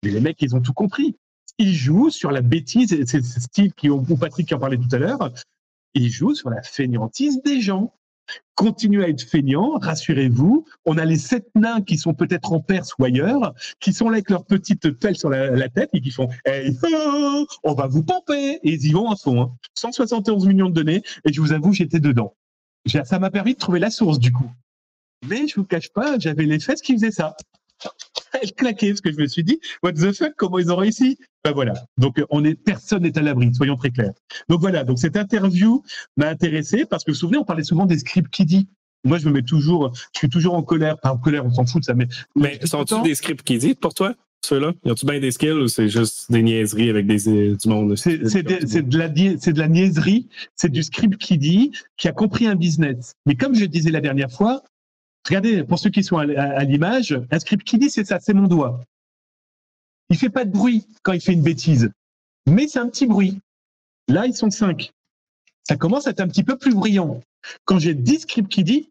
mais 0.02 0.10
les 0.10 0.20
mecs, 0.20 0.40
ils 0.40 0.56
ont 0.56 0.60
tout 0.60 0.72
compris. 0.72 1.16
Ils 1.58 1.74
jouent 1.74 2.10
sur 2.10 2.30
la 2.30 2.42
bêtise, 2.42 2.94
c'est 3.06 3.24
Steve 3.24 3.72
qui, 3.72 3.88
ou 3.88 4.02
Patrick 4.16 4.48
qui 4.48 4.54
en 4.54 4.58
parlait 4.58 4.76
tout 4.76 4.94
à 4.94 4.98
l'heure, 4.98 5.32
ils 5.94 6.10
jouent 6.10 6.34
sur 6.34 6.50
la 6.50 6.62
fainéantise 6.62 7.42
des 7.42 7.60
gens. 7.60 7.94
Continuez 8.54 9.04
à 9.04 9.08
être 9.08 9.22
feignants, 9.22 9.78
rassurez-vous. 9.78 10.66
On 10.84 10.98
a 10.98 11.04
les 11.04 11.18
sept 11.18 11.48
nains 11.54 11.80
qui 11.80 11.96
sont 11.96 12.12
peut-être 12.12 12.52
en 12.52 12.60
Perse 12.60 12.92
ou 12.98 13.04
ailleurs, 13.04 13.54
qui 13.80 13.92
sont 13.92 14.08
là 14.08 14.16
avec 14.16 14.30
leur 14.30 14.44
petite 14.44 14.90
pelle 14.90 15.16
sur 15.16 15.30
la, 15.30 15.68
tête 15.68 15.90
et 15.92 16.00
qui 16.00 16.10
font 16.10 16.28
hey, 16.44 16.76
on 17.62 17.74
va 17.74 17.86
vous 17.86 18.02
pomper 18.02 18.58
Et 18.62 18.72
ils 18.72 18.86
y 18.86 18.92
vont 18.92 19.10
à 19.10 19.16
fond. 19.16 19.42
Hein. 19.42 19.52
171 19.74 20.46
millions 20.46 20.68
de 20.68 20.74
données, 20.74 21.02
et 21.24 21.32
je 21.32 21.40
vous 21.40 21.52
avoue, 21.52 21.72
j'étais 21.72 22.00
dedans. 22.00 22.34
Ça 23.04 23.18
m'a 23.18 23.30
permis 23.30 23.54
de 23.54 23.58
trouver 23.58 23.80
la 23.80 23.90
source 23.90 24.18
du 24.18 24.32
coup. 24.32 24.50
Mais 25.28 25.46
je 25.48 25.56
vous 25.56 25.64
cache 25.64 25.92
pas, 25.92 26.18
j'avais 26.18 26.44
les 26.44 26.58
fesses 26.58 26.82
qui 26.82 26.94
faisaient 26.94 27.10
ça. 27.10 27.36
Elle 28.40 28.52
claquait 28.52 28.90
parce 28.90 29.00
que 29.00 29.12
je 29.12 29.18
me 29.18 29.26
suis 29.26 29.44
dit, 29.44 29.60
what 29.82 29.92
the 29.92 30.12
fuck, 30.12 30.34
comment 30.36 30.58
ils 30.58 30.70
ont 30.70 30.76
réussi? 30.76 31.18
Ben 31.46 31.52
voilà. 31.52 31.74
Donc 31.96 32.18
euh, 32.18 32.26
on 32.30 32.44
est, 32.44 32.56
personne 32.56 33.04
n'est 33.04 33.16
à 33.16 33.22
l'abri, 33.22 33.54
soyons 33.54 33.76
très 33.76 33.90
clairs. 33.90 34.14
Donc 34.48 34.60
voilà. 34.60 34.82
Donc 34.82 34.98
cette 34.98 35.16
interview 35.16 35.80
m'a 36.16 36.28
intéressé 36.28 36.84
parce 36.84 37.04
que 37.04 37.12
vous 37.12 37.14
vous 37.14 37.20
souvenez, 37.20 37.38
on 37.38 37.44
parlait 37.44 37.62
souvent 37.62 37.86
des 37.86 37.98
scripts 37.98 38.30
qui 38.30 38.44
dit. 38.44 38.68
Moi, 39.04 39.18
je 39.18 39.28
me 39.28 39.32
mets 39.34 39.42
toujours, 39.42 39.92
je 40.12 40.18
suis 40.18 40.28
toujours 40.28 40.54
en 40.54 40.64
colère. 40.64 40.98
Pas 40.98 41.12
en 41.12 41.18
colère, 41.18 41.46
on 41.46 41.52
s'en 41.52 41.64
fout 41.64 41.82
de 41.82 41.84
ça, 41.84 41.94
mais 41.94 42.08
Mais 42.34 42.58
sont-tu 42.66 43.00
des 43.02 43.14
scripts 43.14 43.44
qui 43.44 43.58
disent 43.58 43.76
pour 43.76 43.94
toi, 43.94 44.14
ceux-là? 44.44 44.72
Y 44.84 44.90
a-tu 44.90 45.06
bien 45.06 45.20
des 45.20 45.30
skills 45.30 45.52
ou 45.52 45.68
c'est 45.68 45.88
juste 45.88 46.32
des 46.32 46.42
niaiseries 46.42 46.90
avec 46.90 47.06
des, 47.06 47.28
euh, 47.28 47.56
du 47.56 47.68
monde? 47.68 47.94
C'est 47.94 48.18
de, 48.18 48.98
la 48.98 49.08
de 49.08 49.66
niaiserie, 49.68 50.26
c'est 50.56 50.72
du 50.72 50.82
script 50.82 51.16
qui 51.18 51.38
dit, 51.38 51.70
qui 51.96 52.08
a 52.08 52.12
compris 52.12 52.48
un 52.48 52.56
business. 52.56 53.14
Mais 53.26 53.36
comme 53.36 53.54
je 53.54 53.66
disais 53.66 53.92
la 53.92 54.00
dernière 54.00 54.32
fois, 54.32 54.62
regardez, 55.28 55.62
pour 55.62 55.78
ceux 55.78 55.90
qui 55.90 56.02
sont 56.02 56.18
à, 56.18 56.24
à- 56.24 56.58
à 56.58 56.64
l'image, 56.64 57.16
un 57.30 57.38
script 57.38 57.62
qui 57.62 57.78
dit, 57.78 57.90
c'est 57.90 58.04
ça, 58.04 58.18
c'est 58.20 58.34
mon 58.34 58.48
doigt. 58.48 58.80
Il 60.10 60.16
fait 60.16 60.30
pas 60.30 60.44
de 60.44 60.50
bruit 60.50 60.86
quand 61.02 61.12
il 61.12 61.20
fait 61.20 61.32
une 61.32 61.42
bêtise, 61.42 61.90
mais 62.46 62.68
c'est 62.68 62.78
un 62.78 62.88
petit 62.88 63.06
bruit. 63.06 63.40
Là, 64.08 64.26
ils 64.26 64.36
sont 64.36 64.50
cinq. 64.50 64.92
ça 65.64 65.76
commence 65.76 66.06
à 66.06 66.10
être 66.10 66.20
un 66.20 66.28
petit 66.28 66.44
peu 66.44 66.56
plus 66.56 66.74
brillant. 66.74 67.20
Quand 67.64 67.78
j'ai 67.78 67.94
10 67.94 68.20
scripts 68.20 68.50
qui 68.50 68.64
dit, 68.64 68.88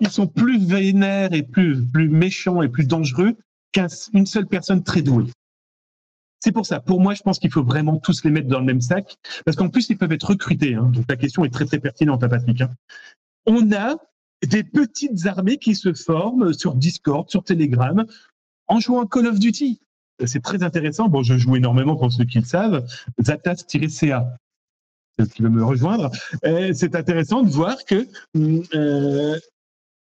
ils 0.00 0.10
sont 0.10 0.26
plus 0.26 0.58
vénères 0.58 1.32
et 1.32 1.42
plus, 1.42 1.82
plus 1.84 2.08
méchants 2.08 2.62
et 2.62 2.68
plus 2.68 2.86
dangereux 2.86 3.36
qu'une 3.72 4.26
seule 4.26 4.46
personne 4.46 4.82
très 4.82 5.00
douée. 5.02 5.30
C'est 6.40 6.52
pour 6.52 6.66
ça. 6.66 6.80
Pour 6.80 7.00
moi, 7.00 7.14
je 7.14 7.22
pense 7.22 7.38
qu'il 7.38 7.50
faut 7.50 7.62
vraiment 7.62 7.98
tous 7.98 8.24
les 8.24 8.30
mettre 8.30 8.48
dans 8.48 8.58
le 8.58 8.64
même 8.64 8.80
sac, 8.80 9.16
parce 9.44 9.56
qu'en 9.56 9.68
plus, 9.68 9.88
ils 9.90 9.96
peuvent 9.96 10.12
être 10.12 10.28
recrutés. 10.28 10.74
Hein. 10.74 10.90
Donc, 10.92 11.04
la 11.08 11.16
question 11.16 11.44
est 11.44 11.50
très, 11.50 11.64
très 11.64 11.78
pertinente, 11.78 12.22
à 12.22 12.26
hein, 12.26 12.28
Patrick. 12.28 12.60
Hein. 12.62 12.74
On 13.46 13.70
a 13.72 13.96
des 14.44 14.64
petites 14.64 15.26
armées 15.26 15.58
qui 15.58 15.76
se 15.76 15.94
forment 15.94 16.52
sur 16.52 16.74
Discord, 16.74 17.30
sur 17.30 17.44
Telegram, 17.44 18.04
en 18.66 18.80
jouant 18.80 19.06
Call 19.06 19.28
of 19.28 19.38
Duty. 19.38 19.80
C'est 20.26 20.42
très 20.42 20.62
intéressant. 20.62 21.08
Bon, 21.08 21.22
je 21.22 21.36
joue 21.36 21.56
énormément 21.56 21.96
pour 21.96 22.12
ceux 22.12 22.24
qui 22.24 22.38
le 22.38 22.44
savent. 22.44 22.84
Zatas-CA 23.22 24.36
qui 25.34 25.42
veut 25.42 25.50
me 25.50 25.64
rejoindre. 25.64 26.10
C'est 26.74 26.94
intéressant 26.94 27.42
de 27.42 27.50
voir 27.50 27.84
que 27.84 28.06
euh, 28.74 29.38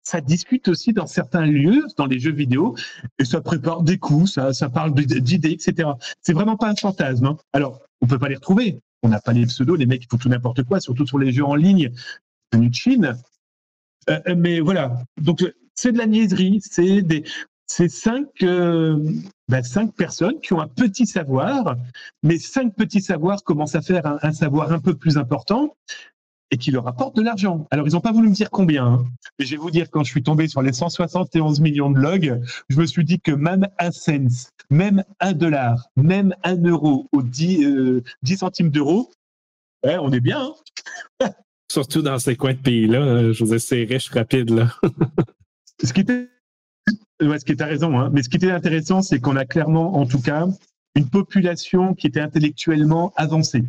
ça 0.02 0.20
discute 0.20 0.68
aussi 0.68 0.92
dans 0.92 1.06
certains 1.06 1.46
lieux, 1.46 1.84
dans 1.96 2.06
les 2.06 2.18
jeux 2.18 2.32
vidéo, 2.32 2.76
et 3.18 3.24
ça 3.24 3.40
prépare 3.40 3.82
des 3.82 3.98
coups, 3.98 4.38
ça, 4.52 4.68
parle 4.68 4.94
d'idées, 4.94 5.52
etc. 5.52 5.90
C'est 6.22 6.32
vraiment 6.32 6.56
pas 6.56 6.70
un 6.70 6.76
fantasme. 6.76 7.26
Hein. 7.26 7.36
Alors, 7.52 7.80
on 8.00 8.06
peut 8.06 8.18
pas 8.18 8.28
les 8.28 8.36
retrouver. 8.36 8.80
On 9.02 9.08
n'a 9.08 9.20
pas 9.20 9.32
les 9.32 9.46
pseudos, 9.46 9.76
les 9.76 9.86
mecs 9.86 10.08
font 10.10 10.16
tout 10.16 10.28
n'importe 10.28 10.64
quoi, 10.64 10.80
surtout 10.80 11.06
sur 11.06 11.18
les 11.18 11.32
jeux 11.32 11.44
en 11.44 11.54
ligne 11.54 11.92
venus 12.52 12.70
de 12.70 12.74
Chine. 12.74 13.16
Euh, 14.08 14.20
mais 14.36 14.60
voilà. 14.60 15.02
Donc, 15.20 15.44
c'est 15.74 15.92
de 15.92 15.98
la 15.98 16.06
niaiserie, 16.06 16.60
c'est 16.62 17.02
des, 17.02 17.24
c'est 17.66 17.88
cinq, 17.88 18.26
euh, 18.42 18.98
ben, 19.48 19.62
cinq 19.62 19.94
personnes 19.94 20.40
qui 20.40 20.52
ont 20.52 20.60
un 20.60 20.68
petit 20.68 21.06
savoir, 21.06 21.76
mais 22.22 22.38
cinq 22.38 22.74
petits 22.74 23.02
savoirs 23.02 23.42
commencent 23.42 23.74
à 23.74 23.82
faire 23.82 24.06
un, 24.06 24.18
un 24.22 24.32
savoir 24.32 24.72
un 24.72 24.78
peu 24.78 24.94
plus 24.94 25.18
important 25.18 25.74
et 26.50 26.58
qui 26.58 26.70
leur 26.70 26.86
apporte 26.86 27.16
de 27.16 27.22
l'argent. 27.22 27.66
Alors, 27.70 27.88
ils 27.88 27.94
n'ont 27.94 28.00
pas 28.00 28.12
voulu 28.12 28.28
me 28.28 28.34
dire 28.34 28.50
combien, 28.50 28.86
hein. 28.86 29.06
mais 29.38 29.46
je 29.46 29.52
vais 29.52 29.56
vous 29.56 29.70
dire, 29.70 29.90
quand 29.90 30.04
je 30.04 30.10
suis 30.10 30.22
tombé 30.22 30.46
sur 30.46 30.62
les 30.62 30.72
171 30.72 31.60
millions 31.60 31.90
de 31.90 31.98
logs, 31.98 32.40
je 32.68 32.78
me 32.78 32.86
suis 32.86 33.04
dit 33.04 33.20
que 33.20 33.32
même 33.32 33.66
un 33.78 33.90
cent, 33.90 34.52
même 34.70 35.04
un 35.20 35.32
dollar, 35.32 35.88
même 35.96 36.34
un 36.44 36.56
euro 36.56 37.08
ou 37.12 37.22
10, 37.22 38.02
10 38.22 38.34
euh, 38.34 38.36
centimes 38.36 38.70
d'euros, 38.70 39.10
on 39.82 40.12
est 40.12 40.20
bien. 40.20 40.52
Hein. 41.20 41.30
Surtout 41.70 42.02
dans 42.02 42.18
ces 42.18 42.36
coins 42.36 42.54
de 42.54 42.58
pays-là, 42.58 42.98
euh, 42.98 43.32
je 43.32 43.44
vous 43.44 43.54
ai 43.54 43.58
c'est 43.58 43.84
riche 43.84 44.08
rapide. 44.10 44.50
Là. 44.50 44.72
ce 45.82 45.92
qui 45.92 46.00
était... 46.00 46.28
Ouais, 47.22 47.38
ce 47.38 47.44
qui 47.44 47.52
est 47.52 47.62
raison, 47.62 47.98
hein. 47.98 48.10
mais 48.12 48.22
ce 48.22 48.28
qui 48.28 48.36
était 48.36 48.50
intéressant, 48.50 49.00
c'est 49.00 49.20
qu'on 49.20 49.36
a 49.36 49.46
clairement, 49.46 49.96
en 49.96 50.06
tout 50.06 50.20
cas, 50.20 50.46
une 50.94 51.08
population 51.08 51.94
qui 51.94 52.06
était 52.06 52.20
intellectuellement 52.20 53.12
avancée. 53.16 53.64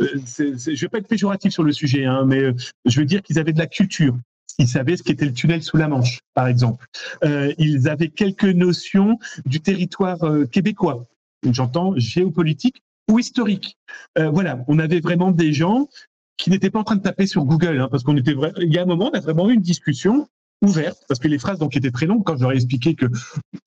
Euh, 0.00 0.06
je 0.36 0.70
ne 0.70 0.76
vais 0.76 0.88
pas 0.88 0.98
être 0.98 1.08
péjoratif 1.08 1.52
sur 1.52 1.62
le 1.62 1.72
sujet, 1.72 2.04
hein, 2.04 2.24
mais 2.26 2.42
euh, 2.42 2.54
je 2.84 3.00
veux 3.00 3.06
dire 3.06 3.22
qu'ils 3.22 3.38
avaient 3.38 3.52
de 3.52 3.58
la 3.58 3.66
culture. 3.66 4.16
Ils 4.58 4.68
savaient 4.68 4.96
ce 4.96 5.02
qu'était 5.02 5.24
le 5.24 5.32
tunnel 5.32 5.62
sous 5.62 5.76
la 5.76 5.88
Manche, 5.88 6.20
par 6.34 6.46
exemple. 6.46 6.86
Euh, 7.24 7.52
ils 7.58 7.88
avaient 7.88 8.08
quelques 8.08 8.44
notions 8.44 9.18
du 9.46 9.60
territoire 9.60 10.18
québécois. 10.52 11.06
J'entends 11.50 11.94
géopolitique 11.96 12.82
ou 13.10 13.18
historique. 13.18 13.76
voilà, 14.16 14.64
on 14.68 14.78
avait 14.78 15.00
vraiment 15.00 15.32
des 15.32 15.52
gens 15.52 15.88
qui 16.36 16.50
n'étaient 16.50 16.70
pas 16.70 16.80
en 16.80 16.84
train 16.84 16.96
de 16.96 17.02
taper 17.02 17.26
sur 17.26 17.44
Google, 17.44 17.80
hein, 17.80 17.88
parce 17.90 18.02
qu'on 18.02 18.16
était 18.16 18.34
il 18.60 18.72
y 18.72 18.78
a 18.78 18.82
un 18.82 18.86
moment, 18.86 19.10
on 19.12 19.16
a 19.16 19.20
vraiment 19.20 19.50
eu 19.50 19.54
une 19.54 19.60
discussion 19.60 20.28
parce 21.08 21.20
que 21.20 21.28
les 21.28 21.38
phrases 21.38 21.58
donc 21.58 21.76
étaient 21.76 21.90
très 21.90 22.06
longues. 22.06 22.24
Quand 22.24 22.36
j'aurais 22.36 22.56
expliqué 22.56 22.94
que 22.94 23.06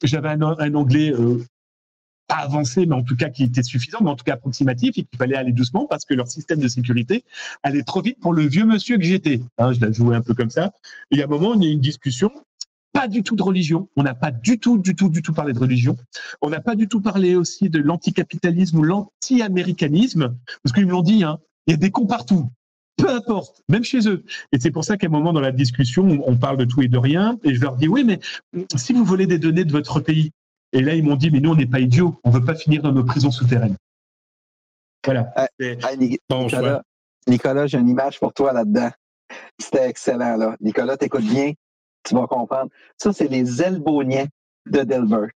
j'avais 0.04 0.30
un, 0.30 0.42
anglais 0.42 1.14
pas 2.28 2.36
avancé, 2.36 2.86
mais 2.86 2.96
en 2.96 3.04
tout 3.04 3.16
cas 3.16 3.30
qui 3.30 3.44
était 3.44 3.64
suffisant, 3.64 4.00
mais 4.02 4.10
en 4.10 4.16
tout 4.16 4.24
cas 4.24 4.34
approximatif, 4.34 4.98
et 4.98 5.04
qu'il 5.04 5.18
fallait 5.18 5.36
aller 5.36 5.54
doucement 5.54 5.86
parce 5.86 6.06
que 6.06 6.14
leur 6.14 6.28
système 6.28 6.60
de 6.60 6.68
sécurité 6.68 7.24
allait 7.64 7.84
trop 7.84 8.02
vite 8.02 8.20
pour 8.20 8.34
le 8.34 8.44
vieux 8.44 8.66
monsieur 8.66 8.98
que 8.98 9.04
j'étais. 9.04 9.42
Hein, 9.58 9.72
je 9.74 9.80
l'ai 9.80 9.94
joué 9.94 10.16
un 10.16 10.22
peu 10.22 10.34
comme 10.34 10.50
ça. 10.50 10.74
Et 11.12 11.16
il 11.16 11.18
y 11.20 11.22
a 11.22 11.26
un 11.26 11.30
moment, 11.30 11.50
on 11.50 11.62
a 11.62 11.66
eu 11.66 11.70
une 11.70 11.80
discussion, 11.80 12.32
pas 12.92 13.08
du 13.08 13.24
tout 13.24 13.36
de 13.36 13.44
religion. 13.44 13.88
On 13.96 14.04
n'a 14.04 14.16
pas 14.16 14.32
du 14.32 14.60
tout, 14.60 14.78
du 14.78 14.96
tout, 14.96 15.10
du 15.10 15.22
tout 15.22 15.34
parlé 15.34 15.54
de 15.54 15.60
religion. 15.60 15.96
On 16.42 16.50
n'a 16.50 16.60
pas 16.60 16.76
du 16.76 16.88
tout 16.88 17.02
parlé 17.02 17.36
aussi 17.36 17.70
de 17.70 17.80
l'anticapitalisme 17.80 18.80
ou 18.80 18.84
l'anti-américanisme, 18.84 20.36
parce 20.64 20.74
qu'ils 20.74 20.86
me 20.86 20.92
l'ont 20.92 21.04
dit, 21.04 21.24
hein, 21.24 21.40
il 21.68 21.72
y 21.72 21.74
a 21.76 21.78
des 21.78 21.92
cons 21.92 22.08
partout. 22.08 22.50
Peu 22.98 23.10
importe, 23.10 23.62
même 23.70 23.84
chez 23.84 24.10
eux. 24.10 24.24
Et 24.52 24.60
c'est 24.60 24.72
pour 24.72 24.84
ça 24.84 24.98
qu'à 24.98 25.06
un 25.08 25.12
moment 25.12 25.32
dans 25.32 25.40
la 25.40 25.52
discussion, 25.52 26.20
on 26.26 26.36
parle 26.36 26.58
de 26.58 26.66
tout 26.66 26.82
et 26.82 26.88
de 26.88 26.98
rien. 26.98 27.38
Et 27.44 27.54
je 27.54 27.62
leur 27.62 27.76
dis, 27.76 27.88
oui, 27.88 28.04
mais 28.04 28.20
si 28.76 28.92
vous 28.94 29.06
volez 29.06 29.28
des 29.28 29.38
données 29.38 29.66
de 29.66 29.72
votre 29.72 30.00
pays, 30.00 30.32
et 30.74 30.82
là, 30.82 30.96
ils 30.96 31.04
m'ont 31.04 31.16
dit, 31.16 31.30
mais 31.32 31.40
nous, 31.40 31.52
on 31.52 31.56
n'est 31.56 31.68
pas 31.68 31.80
idiots, 31.80 32.20
on 32.24 32.30
ne 32.30 32.40
veut 32.40 32.44
pas 32.44 32.56
finir 32.56 32.82
dans 32.82 32.92
nos 32.92 33.04
prisons 33.04 33.32
souterraines. 33.32 33.78
Voilà. 35.06 35.32
Nicolas, 37.28 37.68
j'ai 37.68 37.78
une 37.78 37.90
image 37.90 38.20
pour 38.20 38.34
toi 38.34 38.52
là-dedans. 38.52 38.90
C'était 39.60 39.88
excellent, 39.90 40.36
là. 40.36 40.56
Nicolas, 40.60 40.98
t'écoutes 40.98 41.24
bien, 41.24 41.54
tu 42.04 42.16
vas 42.16 42.26
comprendre. 42.28 42.72
Ça, 42.98 43.14
c'est 43.14 43.28
les 43.28 43.62
Elboniens 43.62 44.26
de 44.66 44.82
Delbert. 44.82 45.30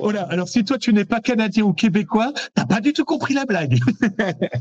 Voilà. 0.00 0.22
Alors, 0.24 0.48
si 0.48 0.64
toi, 0.64 0.78
tu 0.78 0.92
n'es 0.92 1.04
pas 1.04 1.20
Canadien 1.20 1.64
ou 1.64 1.72
Québécois, 1.72 2.32
t'as 2.54 2.66
pas 2.66 2.80
du 2.80 2.92
tout 2.92 3.04
compris 3.04 3.34
la 3.34 3.44
blague. 3.44 3.78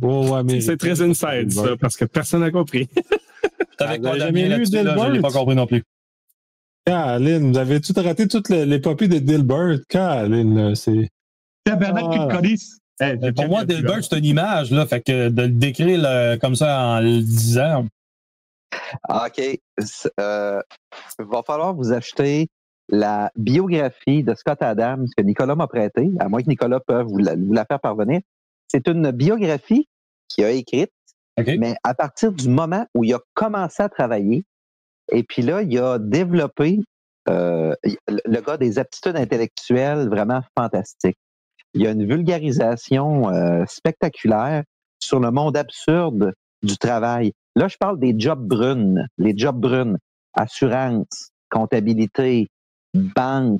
oh, 0.02 0.42
ouais, 0.44 0.62
c'est 0.62 0.78
très 0.78 1.02
inside, 1.02 1.52
ça, 1.52 1.78
parce 1.80 1.98
que 1.98 2.06
personne 2.06 2.42
n'a 2.42 2.52
compris. 2.52 2.90
T'avais 3.78 4.00
ah, 4.06 4.18
jamais 4.18 4.50
lu 4.50 4.66
Delbert? 4.66 5.08
Je 5.08 5.12
l'ai 5.14 5.22
pas 5.22 5.32
compris 5.32 5.56
non 5.56 5.66
plus. 5.66 5.84
Caroline, 6.86 7.52
vous 7.52 7.58
avez 7.58 7.82
tout 7.82 7.94
raté 7.96 8.28
toutes 8.28 8.50
les, 8.50 8.80
papiers 8.80 9.08
de 9.08 9.20
Dilbert. 9.20 9.80
Caroline, 9.88 10.76
c'est. 10.76 11.10
Tabernacle 11.64 12.10
qui 12.10 12.20
te 12.20 12.32
connaissent. 12.32 12.80
pour 13.36 13.48
moi, 13.48 13.66
Dilbert, 13.66 14.04
c'est 14.04 14.18
une 14.18 14.26
image, 14.26 14.72
là. 14.72 14.86
Fait 14.86 15.02
que 15.02 15.30
de 15.30 15.42
le 15.44 15.50
décrire 15.50 16.40
comme 16.40 16.56
ça 16.56 16.82
en 16.82 17.00
le 17.00 17.22
disant. 17.22 17.86
Ah, 19.08 19.28
OK. 19.28 19.38
Il 19.38 19.60
euh, 20.20 20.62
va 21.20 21.44
falloir 21.46 21.74
vous 21.74 21.92
acheter 21.92 22.48
la 22.90 23.32
biographie 23.36 24.24
de 24.24 24.34
Scott 24.34 24.62
Adams 24.62 25.08
que 25.16 25.24
Nicolas 25.24 25.56
m'a 25.56 25.68
prêtée, 25.68 26.10
à 26.20 26.28
moins 26.28 26.42
que 26.42 26.50
Nicolas 26.50 26.80
peut 26.80 27.02
vous 27.02 27.18
la, 27.18 27.66
faire 27.66 27.80
parvenir. 27.80 28.22
C'est 28.68 28.88
une 28.88 29.12
biographie 29.12 29.88
qu'il 30.28 30.44
a 30.44 30.52
écrite, 30.52 30.92
mais 31.38 31.76
à 31.84 31.94
partir 31.94 32.32
du 32.32 32.50
moment 32.50 32.86
où 32.96 33.04
il 33.04 33.14
a 33.14 33.20
commencé 33.34 33.82
à 33.82 33.90
travailler, 33.90 34.44
et 35.12 35.24
puis 35.24 35.42
là, 35.42 35.62
il 35.62 35.78
a 35.80 35.98
développé 36.00 36.80
euh, 37.30 37.74
le 38.08 38.42
gars 38.42 38.58
des 38.58 38.80
aptitudes 38.80 39.16
intellectuelles 39.16 40.10
vraiment 40.10 40.42
fantastiques. 40.58 41.18
Il 41.74 41.82
y 41.82 41.88
a 41.88 41.92
une 41.92 42.08
vulgarisation 42.08 43.30
euh, 43.30 43.64
spectaculaire 43.68 44.64
sur 45.00 45.20
le 45.20 45.32
monde 45.32 45.56
absurde 45.56 46.34
du 46.64 46.78
travail. 46.78 47.34
Là, 47.56 47.68
je 47.68 47.78
parle 47.78 48.00
des 48.00 48.16
jobs 48.18 48.46
brunes, 48.46 49.08
les 49.18 49.38
jobs 49.38 49.60
brunes, 49.60 49.98
assurance, 50.34 51.32
comptabilité, 51.50 52.48
banque, 52.94 53.60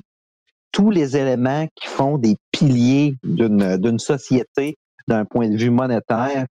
tous 0.72 0.90
les 0.90 1.16
éléments 1.16 1.66
qui 1.74 1.88
font 1.88 2.18
des 2.18 2.36
piliers 2.52 3.16
d'une 3.24 3.98
société 3.98 4.76
d'un 5.08 5.24
point 5.24 5.48
de 5.48 5.56
vue 5.56 5.70
monétaire. 5.70 6.46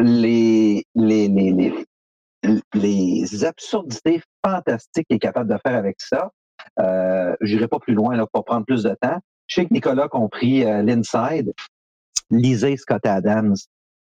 Les, 0.00 0.84
les, 0.94 1.26
les, 1.26 1.74
les 2.74 3.44
absurdités 3.44 4.22
fantastiques 4.44 5.06
qu'il 5.08 5.16
est 5.16 5.20
capable 5.20 5.52
de 5.52 5.58
faire 5.66 5.76
avec 5.76 5.96
ça. 6.00 6.30
Euh, 6.80 7.34
J'irai 7.40 7.66
pas 7.68 7.78
plus 7.78 7.94
loin 7.94 8.16
là, 8.16 8.26
pour 8.32 8.44
prendre 8.44 8.64
plus 8.64 8.84
de 8.84 8.94
temps. 9.00 9.18
Je 9.46 9.56
sais 9.56 9.66
que 9.66 9.74
Nicolas 9.74 10.04
a 10.04 10.08
compris 10.08 10.64
euh, 10.64 10.82
l'inside. 10.82 11.52
Lisez 12.30 12.76
Scott 12.76 13.04
Adams. 13.06 13.56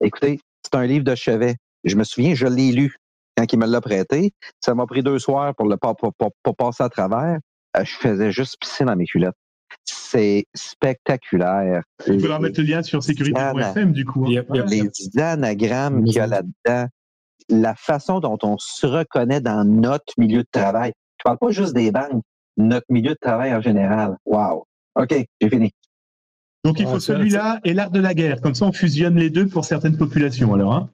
Écoutez, 0.03 0.41
c'est 0.63 0.75
un 0.75 0.87
livre 0.87 1.05
de 1.05 1.15
chevet. 1.15 1.57
Je 1.85 1.97
me 1.97 2.05
souviens, 2.05 2.35
je 2.35 2.47
l'ai 2.47 2.73
lu 2.73 2.97
quand 3.37 3.53
il 3.53 3.59
me 3.59 3.67
l'a 3.67 3.81
prêté. 3.81 4.33
Ça 4.61 4.75
m'a 4.75 4.87
pris 4.87 5.03
deux 5.03 5.19
soirs 5.19 5.55
pour, 5.55 5.69
le, 5.69 5.77
pour, 5.77 5.97
pour, 6.43 6.57
passer 6.57 6.83
à 6.83 6.89
travers. 6.89 7.39
Euh, 7.79 7.85
je 7.85 7.95
faisais 7.95 8.33
juste 8.33 8.59
pisser 8.61 8.85
dans 8.85 8.97
mes 8.97 9.07
culottes. 9.07 9.37
C'est 9.85 10.47
spectaculaire. 10.55 11.83
Tu 12.05 12.17
peux 12.17 12.29
leur 12.29 12.41
mettre 12.41 12.61
le 12.61 12.67
lien 12.67 12.83
sur 12.83 13.03
sécurité.fm 13.03 13.93
du 13.93 14.05
coup. 14.05 14.27
Hein. 14.27 14.65
Les 14.67 14.91
anagrammes 15.21 16.05
qu'il 16.05 16.15
y 16.15 16.21
a 16.21 16.27
là-dedans 16.27 16.89
la 17.49 17.75
façon 17.75 18.21
dont 18.21 18.39
on 18.43 18.57
se 18.59 18.87
reconnaît 18.87 19.41
dans 19.41 19.65
notre 19.65 20.13
milieu 20.19 20.43
de 20.43 20.49
travail. 20.51 20.93
Je 21.19 21.23
parle 21.25 21.39
pas 21.39 21.51
juste 21.51 21.75
des 21.75 21.91
banques, 21.91 22.23
notre 22.57 22.87
milieu 22.91 23.11
de 23.11 23.19
travail 23.21 23.55
en 23.55 23.61
général. 23.61 24.17
Wow. 24.27 24.67
OK, 24.97 25.15
j'ai 25.41 25.49
fini. 25.49 25.73
Donc 26.65 26.81
il 26.81 26.87
faut 26.87 27.01
celui-là 27.01 27.61
et 27.65 27.73
l'art 27.73 27.91
de 27.91 28.01
la 28.01 28.15
guerre. 28.15 28.41
Comme 28.41 28.55
ça, 28.55 28.67
on 28.67 28.73
fusionne 28.73 29.17
les 29.17 29.31
deux 29.31 29.47
pour 29.47 29.65
certaines 29.65 29.97
populations, 29.97 30.55
alors. 30.55 30.75
Hein? 30.75 30.91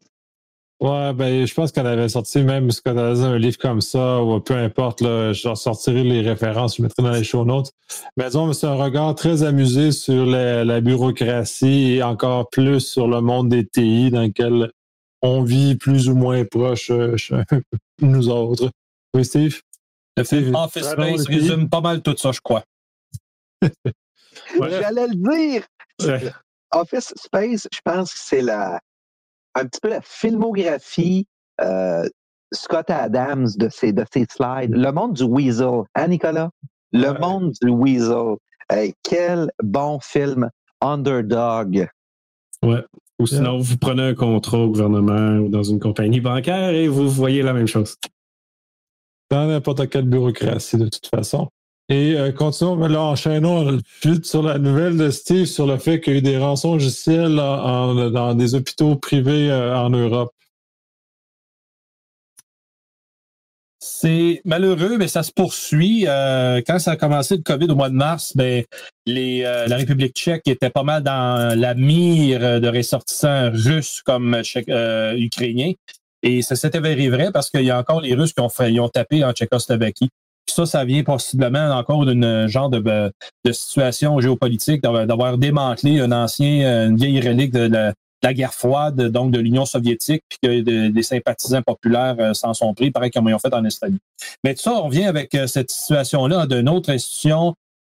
Ouais, 0.85 1.15
ben, 1.15 1.47
je 1.47 1.55
pense 1.55 1.73
qu'on 1.73 1.87
avait 1.87 2.11
sorti 2.11 2.43
même 2.43 2.71
ce 2.71 2.83
qu'on 2.83 2.99
avait 2.99 3.25
un 3.25 3.39
livre 3.39 3.57
comme 3.57 3.81
ça, 3.81 4.23
ou 4.23 4.39
peu 4.41 4.53
importe, 4.53 5.01
là, 5.01 5.33
je 5.33 5.55
sortirai 5.55 6.05
les 6.05 6.21
références, 6.21 6.77
je 6.77 6.83
mettrai 6.83 7.03
dans 7.03 7.11
les 7.11 7.25
show 7.25 7.43
notes. 7.47 7.73
Mais 8.19 8.27
disons, 8.27 8.53
c'est 8.53 8.67
un 8.67 8.75
regard 8.75 9.15
très 9.15 9.45
amusé 9.45 9.93
sur 9.93 10.27
la, 10.27 10.83
bureaucratie 10.83 11.93
et 11.93 12.03
encore 12.03 12.51
plus 12.51 12.81
sur 12.81 13.09
le 13.09 13.23
monde 13.23 13.49
des 13.49 13.67
TI 13.67 14.11
dans 14.11 14.25
lequel 14.25 14.73
on 15.23 15.43
vit 15.43 15.75
plus 15.75 16.11
ou 16.11 16.17
moins 16.17 16.45
proche 16.45 16.91
euh, 16.91 17.17
nous 18.03 18.29
autres. 18.29 18.71
Oui, 19.15 19.25
Steve? 19.25 19.63
Office 20.19 20.91
Space 20.91 21.27
résume 21.27 21.71
pas 21.71 21.81
mal 21.81 22.03
tout 22.03 22.15
ça, 22.19 22.31
je 22.31 22.41
crois. 22.41 22.63
J'allais 24.59 25.07
le 25.07 25.15
dire. 25.15 25.67
Office 26.73 27.15
Space, 27.17 27.69
je 27.73 27.81
pense 27.83 28.13
que 28.13 28.21
c'est 28.21 28.43
la, 28.43 28.81
un 29.55 29.67
petit 29.67 29.81
peu 29.81 29.89
la 29.89 30.01
filmographie 30.01 31.27
euh, 31.61 32.09
Scott 32.53 32.91
Adams 32.91 33.49
de 33.57 33.69
ces, 33.69 33.93
de 33.93 34.05
ces 34.13 34.27
slides. 34.31 34.75
Le 34.75 34.91
monde 34.93 35.15
du 35.15 35.25
Weasel, 35.25 35.83
hein, 35.95 36.09
Nicolas? 36.09 36.51
Le 36.93 37.11
Ouais. 37.11 37.19
monde 37.19 37.53
du 37.63 37.71
Weasel. 37.71 38.37
Hey, 38.71 38.95
quel 39.03 39.51
bon 39.63 39.99
film 40.01 40.49
underdog. 40.81 41.89
Ou 42.63 43.27
sinon, 43.27 43.59
vous 43.59 43.77
prenez 43.77 44.03
un 44.03 44.15
contrat 44.15 44.59
au 44.59 44.69
gouvernement 44.69 45.39
ou 45.39 45.49
dans 45.49 45.63
une 45.63 45.79
compagnie 45.79 46.21
bancaire 46.21 46.71
et 46.71 46.89
vous 46.89 47.09
voyez 47.09 47.43
la 47.43 47.53
même 47.53 47.67
chose. 47.67 47.97
Dans 49.31 49.47
n'importe 49.47 49.89
quelle 49.89 50.07
bureaucratie, 50.09 50.77
de 50.79 50.89
toute 50.89 51.07
façon. 51.07 51.49
Et 51.91 52.15
euh, 52.17 52.33
continuons, 52.33 52.77
là, 52.77 53.03
enchaînons 53.03 53.79
vite 54.03 54.25
sur 54.25 54.43
la 54.43 54.59
nouvelle 54.59 54.97
de 54.97 55.11
Steve 55.11 55.45
sur 55.45 55.67
le 55.67 55.77
fait 55.77 56.01
qu'il 56.01 56.15
y 56.15 56.17
a 56.17 56.19
eu 56.21 56.23
des 56.23 56.39
rançons 56.39 56.79
en- 56.79 58.11
dans 58.11 58.35
des 58.35 58.55
hôpitaux 58.55 58.97
privés 58.97 59.51
euh, 59.51 59.77
en 59.77 59.91
Europe. 59.91 60.33
C'est 63.81 64.41
malheureux, 64.47 64.97
mais 64.97 65.09
ça 65.09 65.23
se 65.23 65.31
poursuit. 65.31 66.07
Euh, 66.09 66.63
quand 66.67 66.79
ça 66.79 66.93
a 66.93 66.97
commencé 66.97 67.37
le 67.37 67.43
COVID 67.43 67.71
au 67.71 67.75
mois 67.75 67.91
de 67.91 67.95
mars, 67.95 68.35
ben, 68.35 68.65
euh, 69.07 69.67
la 69.67 69.77
République 69.77 70.15
tchèque 70.17 70.49
était 70.49 70.71
pas 70.71 70.85
mal 70.85 71.03
dans 71.03 71.59
la 71.59 71.75
mire 71.75 72.63
de 72.63 72.69
ressortissants 72.69 73.51
russes 73.53 74.01
comme 74.01 74.41
euh, 74.71 75.15
ukrainiens. 75.19 75.73
Et 76.23 76.41
ça 76.41 76.57
s'est 76.57 76.75
avéré 76.75 77.11
vrai 77.11 77.31
parce 77.31 77.51
qu'il 77.51 77.65
y 77.65 77.71
a 77.71 77.79
encore 77.79 78.01
les 78.01 78.15
Russes 78.15 78.33
qui 78.33 78.41
ont 78.41 78.89
tapé 78.89 79.23
en 79.23 79.33
Tchécoslovaquie. 79.33 80.09
Ça, 80.55 80.67
ça 80.67 80.85
vient 80.85 81.03
possiblement 81.03 81.71
encore 81.77 82.07
d'une 82.07 82.47
genre 82.47 82.71
de, 82.71 82.79
de 83.45 83.53
situation 83.53 84.21
géopolitique, 84.21 84.83
d'avoir 84.83 85.37
démantelé 85.37 86.01
un 86.01 86.13
ancien, 86.13 86.65
euh, 86.65 86.89
une 86.89 86.97
vieille 86.97 87.21
relique 87.21 87.53
de 87.53 87.67
la, 88.23 88.33
guerre 88.33 88.55
froide, 88.55 89.09
donc 89.11 89.33
de 89.33 89.39
l'Union 89.41 89.67
soviétique, 89.67 90.23
puis 90.29 90.39
que 90.43 90.61
de- 90.61 90.89
des 90.89 91.03
sympathisants 91.03 91.63
populaires 91.63 92.15
euh, 92.21 92.35
s'en 92.35 92.55
sont 92.55 92.73
pris, 92.73 92.91
pareil 92.93 93.11
comme 93.11 93.29
ils 93.29 93.35
ont 93.35 93.39
fait 93.39 93.53
en 93.53 93.65
Estonie. 93.65 93.99
Mais 94.45 94.55
tout 94.55 94.63
ça, 94.63 94.75
on 94.75 94.85
revient 94.85 95.07
avec 95.07 95.35
euh, 95.35 95.47
cette 95.49 95.71
situation-là 95.73 96.47
d'une 96.47 96.69
autre 96.69 96.91
institution 96.91 97.55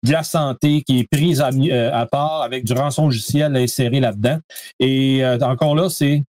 de 0.05 0.11
la 0.13 0.23
santé 0.23 0.81
qui 0.83 0.99
est 0.99 1.07
prise 1.11 1.41
à, 1.41 1.49
euh, 1.49 2.05
part 2.05 2.41
avec 2.41 2.63
du 2.63 2.73
rançon 2.73 3.05
logiciel 3.05 3.55
inséré 3.57 3.99
là-dedans. 3.99 4.39
Et 4.79 5.25
euh, 5.25 5.37
encore 5.39 5.75
là, 5.75 5.89
c'est 5.89 6.23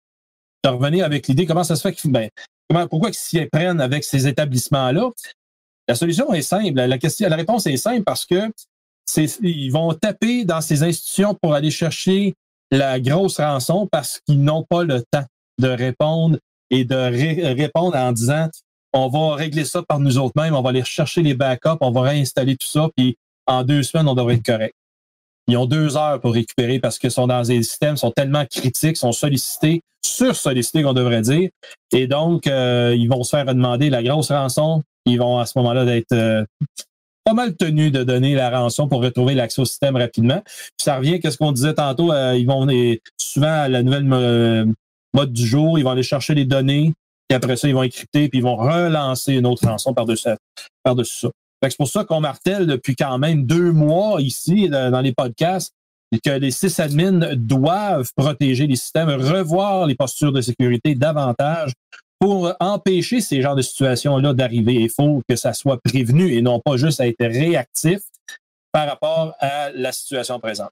de 0.63 0.69
revenir 0.69 1.05
avec 1.05 1.27
l'idée 1.27 1.45
comment 1.45 1.63
ça 1.63 1.75
se 1.75 1.81
fait 1.81 1.93
qu'ils 1.93 2.11
ben, 2.11 2.29
pourquoi 2.89 3.09
ils 3.09 3.13
s'y 3.13 3.45
prennent 3.45 3.79
avec 3.79 4.03
ces 4.03 4.27
établissements-là? 4.27 5.09
La 5.87 5.95
solution 5.95 6.33
est 6.33 6.41
simple. 6.41 6.73
La, 6.73 7.35
réponse 7.35 7.67
est 7.67 7.77
simple 7.77 8.03
parce 8.03 8.25
que 8.25 8.51
ils 9.41 9.69
vont 9.69 9.93
taper 9.93 10.45
dans 10.45 10.61
ces 10.61 10.83
institutions 10.83 11.35
pour 11.35 11.53
aller 11.53 11.71
chercher 11.71 12.33
la 12.71 12.99
grosse 12.99 13.39
rançon 13.39 13.87
parce 13.91 14.19
qu'ils 14.25 14.41
n'ont 14.41 14.63
pas 14.63 14.83
le 14.83 15.03
temps 15.03 15.25
de 15.59 15.67
répondre 15.67 16.37
et 16.71 16.85
de 16.85 16.95
ré- 16.95 17.53
répondre 17.53 17.95
en 17.95 18.11
disant 18.11 18.49
on 18.93 19.09
va 19.09 19.35
régler 19.35 19.65
ça 19.65 19.83
par 19.83 19.99
nous 19.99 20.17
autres 20.17 20.41
mêmes, 20.41 20.55
on 20.55 20.61
va 20.61 20.69
aller 20.69 20.83
chercher 20.83 21.21
les 21.21 21.33
backups, 21.33 21.77
on 21.81 21.91
va 21.91 22.01
réinstaller 22.01 22.55
tout 22.55 22.67
ça, 22.67 22.89
puis 22.95 23.17
en 23.45 23.63
deux 23.63 23.83
semaines, 23.83 24.07
on 24.07 24.15
devrait 24.15 24.35
être 24.35 24.45
correct. 24.45 24.73
Ils 25.47 25.57
ont 25.57 25.65
deux 25.65 25.95
heures 25.97 26.19
pour 26.19 26.33
récupérer 26.33 26.79
parce 26.79 26.97
qu'ils 26.97 27.11
sont 27.11 27.27
dans 27.27 27.43
des 27.43 27.61
systèmes, 27.61 27.97
sont 27.97 28.11
tellement 28.11 28.45
critiques, 28.45 28.97
sont 28.97 29.11
sollicités, 29.11 29.81
sursollicités 30.03 30.81
qu'on 30.81 30.93
devrait 30.93 31.21
dire. 31.21 31.49
Et 31.91 32.07
donc, 32.07 32.47
euh, 32.47 32.95
ils 32.97 33.07
vont 33.07 33.23
se 33.23 33.29
faire 33.35 33.45
demander 33.45 33.89
la 33.89 34.01
grosse 34.01 34.31
rançon. 34.31 34.81
Ils 35.05 35.17
vont 35.17 35.37
à 35.37 35.45
ce 35.45 35.57
moment-là 35.57 35.85
d'être 35.85 36.13
euh, 36.13 36.43
pas 37.23 37.33
mal 37.33 37.55
tenus 37.55 37.91
de 37.91 38.03
donner 38.03 38.35
la 38.35 38.49
rançon 38.49 38.87
pour 38.87 39.01
retrouver 39.01 39.33
l'accès 39.33 39.61
au 39.61 39.65
système 39.65 39.95
rapidement. 39.95 40.41
Puis 40.45 40.83
ça 40.83 40.97
revient 40.97 41.19
à 41.23 41.31
ce 41.31 41.37
qu'on 41.37 41.51
disait 41.51 41.73
tantôt. 41.73 42.11
euh, 42.11 42.35
ils 42.37 42.45
vont 42.45 42.67
souvent 43.17 43.63
à 43.63 43.67
la 43.67 43.83
nouvelle 43.83 44.07
euh, 44.11 44.65
mode 45.13 45.33
du 45.33 45.45
jour, 45.45 45.79
ils 45.79 45.83
vont 45.83 45.91
aller 45.91 46.03
chercher 46.03 46.35
les 46.35 46.45
données, 46.45 46.93
puis 47.27 47.35
après 47.35 47.55
ça, 47.55 47.67
ils 47.67 47.73
vont 47.73 47.83
encrypter, 47.83 48.29
puis 48.29 48.39
ils 48.39 48.43
vont 48.43 48.55
relancer 48.55 49.33
une 49.33 49.45
autre 49.45 49.67
rançon 49.67 49.93
par-dessus 49.93 50.29
par-dessus 50.83 51.19
ça. 51.21 51.29
C'est 51.67 51.77
pour 51.77 51.87
ça 51.87 52.03
qu'on 52.03 52.19
martèle 52.19 52.67
depuis 52.67 52.95
quand 52.95 53.17
même 53.17 53.45
deux 53.45 53.71
mois 53.71 54.21
ici 54.21 54.69
dans 54.69 55.01
les 55.01 55.13
podcasts 55.13 55.73
que 56.23 56.29
les 56.29 56.51
sysadmins 56.51 57.35
doivent 57.35 58.11
protéger 58.15 58.67
les 58.67 58.75
systèmes, 58.75 59.09
revoir 59.09 59.87
les 59.87 59.95
postures 59.95 60.31
de 60.31 60.41
sécurité 60.41 60.95
davantage 60.95 61.73
pour 62.25 62.51
empêcher 62.59 63.21
ces 63.21 63.39
genres 63.39 63.55
de 63.55 63.61
situations-là 63.61 64.33
d'arriver. 64.33 64.73
Il 64.73 64.89
faut 64.89 65.21
que 65.29 65.35
ça 65.35 65.53
soit 65.53 65.79
prévenu 65.79 66.33
et 66.33 66.41
non 66.41 66.59
pas 66.59 66.75
juste 66.75 66.99
à 66.99 67.07
être 67.07 67.23
réactif 67.23 67.99
par 68.71 68.87
rapport 68.87 69.35
à 69.39 69.69
la 69.69 69.91
situation 69.91 70.39
présente. 70.39 70.71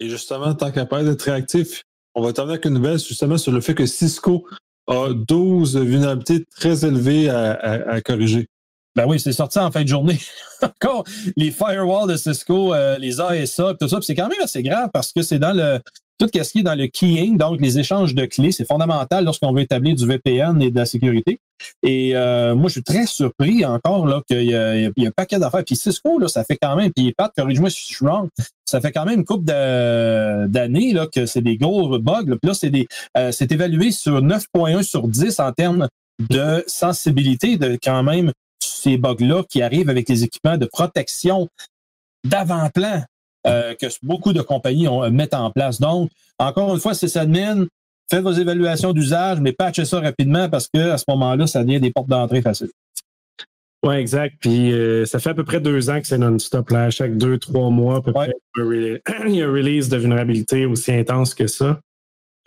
Et 0.00 0.08
justement, 0.08 0.54
tant 0.54 0.72
qu'à 0.72 0.86
parler 0.86 1.04
d'être 1.04 1.20
réactif, 1.20 1.82
on 2.14 2.22
va 2.22 2.32
terminer 2.32 2.54
avec 2.54 2.64
une 2.64 2.72
nouvelle 2.72 2.98
justement 2.98 3.36
sur 3.36 3.52
le 3.52 3.60
fait 3.60 3.74
que 3.74 3.84
Cisco 3.84 4.48
a 4.86 5.10
12 5.12 5.76
vulnérabilités 5.76 6.46
très 6.46 6.86
élevées 6.86 7.28
à, 7.28 7.52
à- 7.52 7.90
à 7.96 8.00
corriger. 8.00 8.48
Ben 8.96 9.06
oui, 9.06 9.20
c'est 9.20 9.32
sorti 9.32 9.58
en 9.58 9.70
fin 9.70 9.82
de 9.82 9.88
journée. 9.88 10.18
Encore 10.62 11.04
les 11.36 11.50
firewalls 11.50 12.08
de 12.08 12.16
Cisco, 12.16 12.72
euh, 12.72 12.96
les 12.96 13.20
ASA, 13.20 13.74
tout 13.78 13.88
ça. 13.88 13.98
C'est 14.00 14.14
quand 14.14 14.28
même 14.28 14.40
assez 14.42 14.62
grave 14.62 14.88
parce 14.90 15.12
que 15.12 15.20
c'est 15.20 15.38
dans 15.38 15.52
le 15.52 15.80
tout 16.22 16.28
ce 16.32 16.52
qui 16.52 16.60
est 16.60 16.62
dans 16.62 16.76
le 16.76 16.86
keying, 16.86 17.36
donc 17.36 17.60
les 17.60 17.80
échanges 17.80 18.14
de 18.14 18.26
clés, 18.26 18.52
c'est 18.52 18.64
fondamental 18.64 19.24
lorsqu'on 19.24 19.52
veut 19.52 19.62
établir 19.62 19.96
du 19.96 20.06
VPN 20.06 20.62
et 20.62 20.70
de 20.70 20.76
la 20.76 20.86
sécurité. 20.86 21.40
Et 21.82 22.14
euh, 22.14 22.54
moi, 22.54 22.68
je 22.68 22.74
suis 22.74 22.82
très 22.84 23.06
surpris 23.06 23.64
encore 23.64 24.06
là 24.06 24.22
qu'il 24.28 24.42
y, 24.42 24.50
y 24.50 24.54
a 24.54 24.90
un 25.08 25.10
paquet 25.10 25.40
d'affaires. 25.40 25.64
Puis 25.64 25.74
Cisco, 25.74 26.20
là, 26.20 26.28
ça 26.28 26.44
fait 26.44 26.56
quand 26.60 26.76
même, 26.76 26.92
puis 26.92 27.12
Pat, 27.12 27.32
corrige-moi 27.36 27.70
si 27.70 27.80
je 27.80 27.96
suis 27.96 28.06
wrong, 28.06 28.28
ça 28.64 28.80
fait 28.80 28.92
quand 28.92 29.04
même 29.04 29.20
une 29.20 29.24
couple 29.24 29.46
d'années 29.46 30.92
là, 30.92 31.08
que 31.12 31.26
c'est 31.26 31.42
des 31.42 31.56
gros 31.56 31.98
bugs. 31.98 32.24
là. 32.26 32.36
Puis 32.40 32.48
là, 32.48 32.54
c'est 32.54 32.70
des 32.70 32.86
euh, 33.16 33.32
c'est 33.32 33.50
évalué 33.50 33.90
sur 33.90 34.22
9.1 34.22 34.82
sur 34.84 35.08
10 35.08 35.40
en 35.40 35.50
termes 35.52 35.88
de 36.30 36.62
sensibilité 36.68 37.56
de 37.56 37.76
quand 37.82 38.04
même 38.04 38.30
ces 38.60 38.96
bugs-là 38.96 39.42
qui 39.48 39.60
arrivent 39.60 39.90
avec 39.90 40.08
les 40.08 40.22
équipements 40.22 40.56
de 40.56 40.66
protection 40.66 41.48
d'avant-plan 42.24 43.02
euh, 43.46 43.74
que 43.74 43.86
beaucoup 44.02 44.32
de 44.32 44.42
compagnies 44.42 44.88
ont, 44.88 45.08
mettent 45.10 45.34
en 45.34 45.50
place. 45.50 45.80
Donc, 45.80 46.10
encore 46.38 46.74
une 46.74 46.80
fois, 46.80 46.94
c'est 46.94 47.16
admin, 47.16 47.66
faites 48.10 48.22
vos 48.22 48.32
évaluations 48.32 48.92
d'usage, 48.92 49.40
mais 49.40 49.52
patchez 49.52 49.84
ça 49.84 50.00
rapidement 50.00 50.48
parce 50.48 50.68
que 50.72 50.90
à 50.90 50.98
ce 50.98 51.04
moment-là, 51.08 51.46
ça 51.46 51.64
devient 51.64 51.80
des 51.80 51.90
portes 51.90 52.08
d'entrée 52.08 52.42
faciles. 52.42 52.70
Oui, 53.84 53.96
exact. 53.96 54.36
Puis 54.40 54.72
euh, 54.72 55.04
ça 55.06 55.18
fait 55.18 55.30
à 55.30 55.34
peu 55.34 55.42
près 55.44 55.60
deux 55.60 55.90
ans 55.90 56.00
que 56.00 56.06
c'est 56.06 56.18
non-stop. 56.18 56.70
Là. 56.70 56.90
Chaque 56.90 57.16
deux, 57.16 57.38
trois 57.38 57.68
mois, 57.70 57.96
à 57.96 58.00
peu 58.00 58.12
Ouais. 58.12 58.32
près, 59.04 59.22
il 59.28 59.34
y 59.34 59.42
a 59.42 59.48
un 59.48 59.52
release 59.52 59.88
de 59.88 59.96
vulnérabilité 59.96 60.66
aussi 60.66 60.92
intense 60.92 61.34
que 61.34 61.48
ça. 61.48 61.80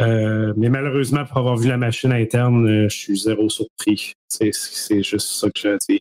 Euh, 0.02 0.54
mais 0.58 0.70
malheureusement, 0.70 1.26
pour 1.26 1.38
avoir 1.38 1.58
vu 1.58 1.68
la 1.70 1.78
machine 1.78 2.12
interne, 2.12 2.68
euh, 2.68 2.90
je 2.90 2.96
suis 2.98 3.18
zéro 3.18 3.50
surpris. 3.50 4.14
C'est 4.28 4.52
c'est 4.54 5.04
juste 5.04 5.28
ça 5.28 5.50
que 5.50 5.60
je 5.60 5.78
dis. 5.90 6.00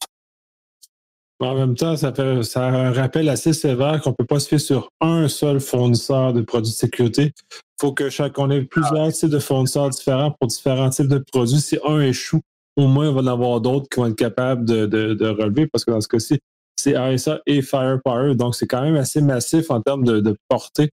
Mais 1.45 1.51
en 1.51 1.55
même 1.57 1.75
temps, 1.75 1.95
ça 1.95 2.11
fait 2.11 2.23
a 2.23 2.63
un 2.63 2.91
rappel 2.91 3.29
assez 3.29 3.53
sévère 3.53 4.01
qu'on 4.01 4.11
ne 4.11 4.15
peut 4.15 4.25
pas 4.25 4.41
se 4.41 4.49
fier 4.49 4.59
sur 4.59 4.89
un 5.03 5.29
seul 5.29 5.61
fournisseur 5.61 6.33
de 6.33 6.41
produits 6.41 6.73
de 6.73 6.77
sécurité. 6.77 7.33
Il 7.35 7.81
faut 7.83 7.93
que 7.93 8.09
chaque, 8.09 8.39
on 8.39 8.51
ait 8.51 8.63
plusieurs 8.63 9.13
types 9.13 9.29
de 9.29 9.39
fournisseurs 9.39 9.91
différents 9.91 10.31
pour 10.31 10.49
différents 10.49 10.89
types 10.89 11.09
de 11.09 11.19
produits. 11.19 11.61
Si 11.61 11.79
un 11.85 12.01
échoue, 12.01 12.41
au 12.77 12.87
moins, 12.87 13.11
il 13.11 13.15
va 13.15 13.21
en 13.21 13.27
avoir 13.27 13.61
d'autres 13.61 13.87
qui 13.91 14.01
vont 14.01 14.07
être 14.07 14.17
capables 14.17 14.65
de, 14.65 15.29
relever 15.29 15.67
parce 15.67 15.85
que 15.85 15.91
dans 15.91 16.01
ce 16.01 16.09
cas-ci, 16.09 16.39
c'est 16.77 16.95
ASA 16.95 17.41
et 17.45 17.61
Firepower. 17.61 18.35
Donc, 18.37 18.55
c'est 18.55 18.67
quand 18.67 18.81
même 18.81 18.97
assez 18.97 19.21
massif 19.21 19.71
en 19.71 19.83
termes 19.83 20.05
de, 20.05 20.35
portée. 20.49 20.89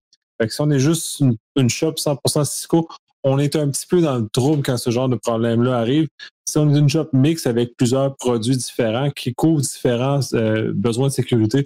Si 0.49 0.60
on 0.60 0.70
est 0.70 0.80
juste 0.80 1.22
une, 1.22 1.38
une 1.56 1.70
shop 1.70 1.93
100% 1.93 2.43
Cisco, 2.43 2.89
on 3.24 3.38
est 3.38 3.55
un 3.55 3.69
petit 3.69 3.86
peu 3.88 4.01
dans 4.01 4.17
le 4.17 4.28
trouble 4.30 4.63
quand 4.63 4.78
ce 4.78 4.89
genre 4.89 5.09
de 5.09 5.15
problème-là 5.15 5.78
arrive. 5.78 6.07
Si 6.45 6.57
on 6.57 6.74
est 6.74 6.78
une 6.78 6.89
shop 6.89 7.09
mix 7.13 7.45
avec 7.47 7.76
plusieurs 7.78 8.15
produits 8.17 8.57
différents 8.57 9.09
qui 9.09 9.34
couvrent 9.34 9.61
différents 9.61 10.19
euh, 10.34 10.72
besoins 10.74 11.07
de 11.07 11.13
sécurité, 11.13 11.65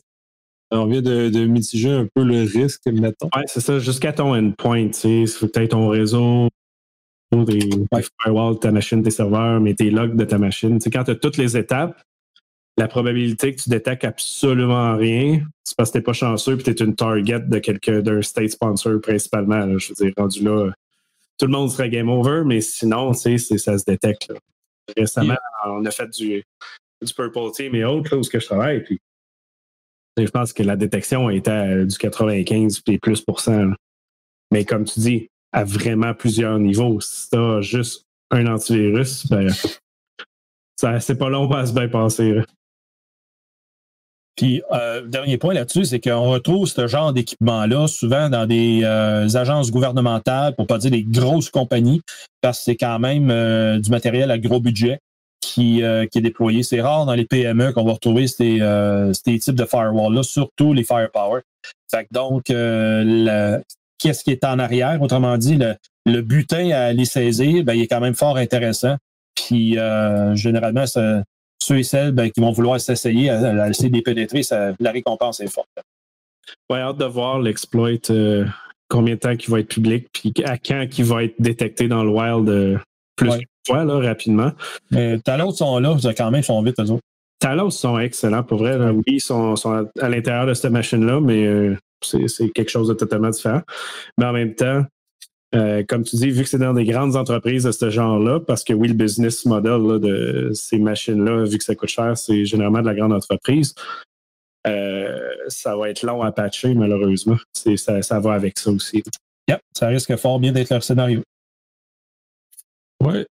on 0.71 0.85
vient 0.85 1.01
de, 1.01 1.29
de 1.29 1.45
mitiger 1.45 1.91
un 1.91 2.07
peu 2.13 2.23
le 2.23 2.41
risque, 2.41 2.85
mettons. 2.87 3.29
Ouais, 3.35 3.43
c'est 3.45 3.61
ça, 3.61 3.79
jusqu'à 3.79 4.13
ton 4.13 4.35
endpoint. 4.35 4.89
Tu 4.89 5.27
sais, 5.27 5.47
peut-être 5.47 5.71
ton 5.71 5.87
réseau, 5.87 6.49
des, 7.31 7.59
des 7.59 8.01
firewalls 8.21 8.55
de 8.55 8.59
ta 8.59 8.71
machine, 8.71 9.03
tes 9.03 9.11
serveurs, 9.11 9.59
mais 9.59 9.73
tes 9.73 9.89
logs 9.91 10.15
de 10.15 10.25
ta 10.25 10.37
machine. 10.37 10.77
Tu 10.79 10.83
sais, 10.85 10.89
quand 10.89 11.03
tu 11.03 11.11
as 11.11 11.15
toutes 11.15 11.37
les 11.37 11.57
étapes, 11.57 12.01
la 12.77 12.87
probabilité 12.87 13.55
que 13.55 13.61
tu 13.61 13.69
détectes 13.69 14.03
absolument 14.03 14.97
rien, 14.97 15.41
c'est 15.63 15.77
parce 15.77 15.91
que 15.91 15.99
tu 15.99 16.03
pas 16.03 16.13
chanceux 16.13 16.59
et 16.59 16.63
tu 16.63 16.83
es 16.83 16.85
une 16.85 16.95
target 16.95 17.39
de 17.39 17.59
quelqu'un 17.59 18.01
d'un 18.01 18.21
state 18.21 18.51
sponsor 18.51 18.99
principalement. 19.01 19.65
là. 19.65 19.77
Je 19.77 19.89
veux 19.89 20.05
dire, 20.05 20.13
rendu 20.17 20.43
là, 20.43 20.71
tout 21.37 21.45
le 21.45 21.51
monde 21.51 21.69
serait 21.69 21.89
game 21.89 22.09
over, 22.09 22.43
mais 22.45 22.61
sinon, 22.61 23.13
ça 23.13 23.37
se 23.37 23.85
détecte. 23.85 24.31
Récemment, 24.95 25.37
on 25.65 25.83
a 25.85 25.91
fait 25.91 26.09
du, 26.09 26.43
du 27.01 27.13
Purple 27.13 27.51
Team 27.53 27.75
et 27.75 27.83
autres, 27.83 28.13
là, 28.13 28.19
où 28.19 28.23
que 28.23 28.39
je 28.39 28.45
travaille, 28.45 28.83
puis 28.83 28.99
je 30.17 30.29
pense 30.29 30.53
que 30.53 30.63
la 30.63 30.75
détection 30.75 31.29
était 31.29 31.51
à 31.51 31.83
du 31.83 31.97
95 31.97 32.81
et 32.87 32.99
plus 32.99 33.21
pour 33.21 33.41
cent. 33.41 33.71
Mais 34.51 34.63
comme 34.63 34.85
tu 34.85 34.99
dis, 34.99 35.27
à 35.55 35.63
vraiment 35.63 36.13
plusieurs 36.13 36.59
niveaux. 36.59 36.99
Si 36.99 37.29
tu 37.29 37.37
as 37.37 37.61
juste 37.61 38.05
un 38.29 38.45
antivirus, 38.45 39.25
ben, 39.27 39.47
c'est 40.99 41.17
pas 41.17 41.29
long 41.29 41.49
à 41.51 41.65
se 41.65 41.73
bien 41.73 41.87
passer. 41.87 42.41
Puis, 44.35 44.61
euh, 44.73 45.01
dernier 45.07 45.37
point 45.37 45.53
là-dessus, 45.53 45.85
c'est 45.85 45.99
qu'on 46.01 46.29
retrouve 46.29 46.67
ce 46.67 46.87
genre 46.87 47.13
d'équipement-là 47.13 47.87
souvent 47.87 48.29
dans 48.29 48.45
des 48.45 48.81
euh, 48.83 49.29
agences 49.33 49.71
gouvernementales, 49.71 50.55
pour 50.55 50.67
pas 50.67 50.77
dire 50.77 50.91
des 50.91 51.03
grosses 51.03 51.49
compagnies, 51.49 52.01
parce 52.41 52.57
que 52.59 52.63
c'est 52.65 52.75
quand 52.75 52.99
même 52.99 53.31
euh, 53.31 53.79
du 53.79 53.89
matériel 53.89 54.31
à 54.31 54.37
gros 54.37 54.59
budget 54.59 54.99
qui, 55.39 55.83
euh, 55.83 56.05
qui 56.05 56.17
est 56.17 56.21
déployé. 56.21 56.63
C'est 56.63 56.81
rare 56.81 57.05
dans 57.05 57.13
les 57.13 57.25
PME 57.25 57.71
qu'on 57.71 57.85
va 57.85 57.93
retrouver 57.93 58.27
ces, 58.27 58.59
euh, 58.61 59.13
ces 59.13 59.39
types 59.39 59.55
de 59.55 59.65
firewall-là, 59.65 60.23
surtout 60.23 60.73
les 60.73 60.83
firepower. 60.83 61.41
Fait 61.89 62.03
que 62.03 62.09
donc, 62.11 62.49
euh, 62.49 63.59
qu'est-ce 63.99 64.23
qui 64.23 64.31
est 64.31 64.43
en 64.43 64.59
arrière? 64.59 65.01
Autrement 65.01 65.37
dit, 65.37 65.55
le, 65.55 65.75
le 66.05 66.21
butin 66.21 66.71
à 66.71 66.91
les 66.91 67.05
saisir, 67.05 67.63
ben, 67.63 67.73
il 67.73 67.83
est 67.83 67.87
quand 67.87 68.01
même 68.01 68.15
fort 68.15 68.35
intéressant. 68.35 68.97
Puis, 69.35 69.77
généralement, 70.33 70.85
ça- 70.87 71.23
ceux 71.65 71.79
et 71.79 71.83
celles 71.83 72.11
ben, 72.11 72.29
qui 72.29 72.41
vont 72.41 72.51
vouloir 72.51 72.79
s'essayer 72.79 73.29
à, 73.29 73.63
à 73.63 73.69
essayer 73.69 73.89
de 73.89 73.95
les 73.95 74.01
pénétrer, 74.01 74.43
ça- 74.43 74.73
la 74.79 74.91
récompense 74.91 75.39
est 75.39 75.47
forte. 75.51 75.67
Ouais, 76.69 76.79
hâte 76.79 76.97
de 76.97 77.05
voir 77.05 77.39
l'exploit, 77.39 77.89
euh, 78.11 78.45
combien 78.89 79.15
de 79.15 79.19
temps 79.19 79.35
qu'il 79.35 79.51
va 79.51 79.59
être 79.59 79.67
public, 79.69 80.07
puis 80.13 80.31
à 80.45 80.57
quand 80.57 80.85
qu'il 80.89 81.05
va 81.05 81.23
être 81.23 81.35
détecté 81.39 81.87
dans 81.87 82.03
le 82.03 82.09
wild 82.11 82.49
euh, 82.49 82.77
plus 83.15 83.29
Ouais. 83.31 83.45
fois, 83.67 83.83
là, 83.83 83.97
rapidement. 83.99 84.51
Mais 84.91 85.19
Talos 85.19 85.53
sont 85.53 85.79
là, 85.79 85.97
quand 86.15 86.29
même, 86.31 86.41
ils 86.41 86.43
sont 86.43 86.61
vite, 86.61 86.79
eux 86.79 86.91
autres. 86.91 87.01
Talos 87.39 87.71
sont 87.71 87.97
excellents 87.99 88.43
pour 88.43 88.59
vrai. 88.59 88.77
là. 88.77 88.91
Oui, 88.93 89.03
ils 89.07 89.21
sont, 89.21 89.55
sont 89.55 89.87
à, 89.99 90.09
l'intérieur 90.09 90.45
de 90.45 90.53
cette 90.53 90.71
machine-là, 90.71 91.19
mais 91.19 91.45
euh, 91.47 91.75
c'est 92.01 92.49
quelque 92.49 92.69
chose 92.69 92.87
de 92.87 92.93
totalement 92.93 93.29
différent. 93.31 93.61
Mais 94.19 94.25
en 94.25 94.33
même 94.33 94.53
temps, 94.53 94.83
euh, 95.53 95.83
comme 95.87 96.03
tu 96.03 96.15
dis, 96.15 96.31
vu 96.31 96.43
que 96.43 96.49
c'est 96.49 96.57
dans 96.57 96.73
des 96.73 96.85
grandes 96.85 97.15
entreprises 97.15 97.63
de 97.63 97.71
ce 97.71 97.89
genre-là, 97.89 98.39
parce 98.39 98.63
que 98.63 98.73
oui, 98.73 98.87
le 98.87 98.93
business 98.93 99.45
model 99.45 99.81
là, 99.81 99.99
de 99.99 100.51
ces 100.53 100.79
machines-là, 100.79 101.43
vu 101.45 101.57
que 101.57 101.63
ça 101.63 101.75
coûte 101.75 101.89
cher, 101.89 102.17
c'est 102.17 102.45
généralement 102.45 102.81
de 102.81 102.87
la 102.87 102.95
grande 102.95 103.13
entreprise. 103.13 103.73
euh, 104.67 105.19
ça 105.47 105.75
va 105.77 105.89
être 105.89 106.01
long 106.03 106.23
à 106.23 106.31
patcher, 106.31 106.73
malheureusement. 106.73 107.37
Ça, 107.53 108.01
ça 108.01 108.19
va 108.19 108.33
avec 108.33 108.57
ça 108.57 108.71
aussi. 108.71 109.03
Yep, 109.47 109.61
ça 109.77 109.87
risque 109.87 110.15
fort 110.15 110.39
bien 110.39 110.51
d'être 110.51 110.71
leur 110.71 110.83
scénario. 110.83 111.21
Ouais. 113.03 113.25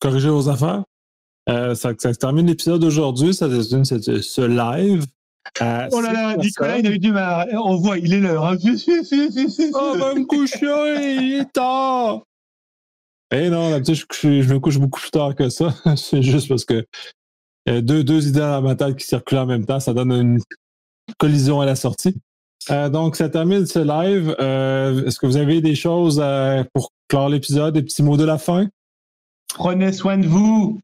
Corriger 0.00 0.28
vos 0.28 0.48
affaires. 0.48 0.84
Euh, 1.48 1.74
ça, 1.74 1.92
ça 1.98 2.14
termine 2.14 2.46
l'épisode 2.46 2.80
d'aujourd'hui. 2.82 3.32
Ça 3.32 3.48
termine 3.48 3.84
ce, 3.84 4.20
ce 4.20 4.42
live. 4.42 5.04
À 5.60 5.88
Oh 5.92 6.00
là 6.00 6.12
là, 6.12 6.36
Nicolas, 6.36 6.78
il 6.78 6.86
avait 6.86 6.98
du 6.98 7.12
mal. 7.12 7.48
On 7.54 7.76
voit, 7.76 7.98
il 7.98 8.12
est 8.12 8.20
l'heure. 8.20 8.44
hein. 8.46 8.56
Oh, 9.74 9.94
va 9.98 10.14
me 10.14 10.24
coucher, 10.24 11.16
il 11.16 11.40
est 11.40 11.52
tard. 11.52 12.22
Eh 13.30 13.50
non, 13.50 13.70
d'habitude, 13.70 14.04
je 14.22 14.54
me 14.54 14.58
couche 14.58 14.78
beaucoup 14.78 15.00
plus 15.00 15.10
tard 15.10 15.34
que 15.34 15.48
ça. 15.48 15.74
C'est 15.96 16.22
juste 16.22 16.48
parce 16.48 16.64
que 16.64 16.86
euh, 17.68 17.80
deux, 17.82 18.02
deux 18.02 18.28
idées 18.28 18.40
dans 18.40 18.62
ma 18.62 18.74
tête 18.74 18.96
qui 18.96 19.06
circulent 19.06 19.38
en 19.38 19.46
même 19.46 19.66
temps, 19.66 19.80
ça 19.80 19.92
donne 19.92 20.12
une 20.12 20.40
collision 21.18 21.60
à 21.60 21.66
la 21.66 21.76
sortie. 21.76 22.16
Euh, 22.70 22.88
donc, 22.88 23.16
ça 23.16 23.28
termine 23.28 23.66
ce 23.66 23.78
live. 23.78 24.34
Euh, 24.40 25.04
Est-ce 25.06 25.18
que 25.18 25.26
vous 25.26 25.36
avez 25.36 25.60
des 25.60 25.74
choses 25.74 26.20
euh, 26.22 26.64
pour 26.74 26.92
clore 27.08 27.28
l'épisode, 27.28 27.74
des 27.74 27.82
petits 27.82 28.02
mots 28.02 28.16
de 28.16 28.24
la 28.24 28.38
fin? 28.38 28.66
Prenez 29.54 29.92
soin 29.92 30.18
de 30.18 30.26
vous. 30.26 30.80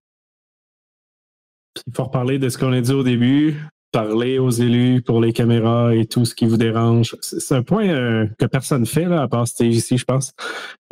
Il 1.87 1.95
faut 1.95 2.05
reparler 2.05 2.39
de 2.39 2.49
ce 2.49 2.57
qu'on 2.59 2.73
a 2.73 2.81
dit 2.81 2.93
au 2.93 3.03
début, 3.03 3.63
parler 3.95 4.41
aux 4.41 4.51
élus 4.51 5.03
pour 5.03 5.21
les 5.21 5.33
caméras 5.33 5.95
et 5.95 6.05
tout 6.05 6.25
ce 6.25 6.35
qui 6.35 6.47
vous 6.47 6.57
dérange. 6.57 7.17
C'est 7.21 7.55
un 7.55 7.63
point 7.63 7.89
euh, 7.89 8.27
que 8.41 8.47
personne 8.47 8.87
fait, 8.87 9.05
à 9.05 9.29
part 9.29 9.47
ici, 9.61 9.99
je 9.99 10.05
pense. 10.05 10.33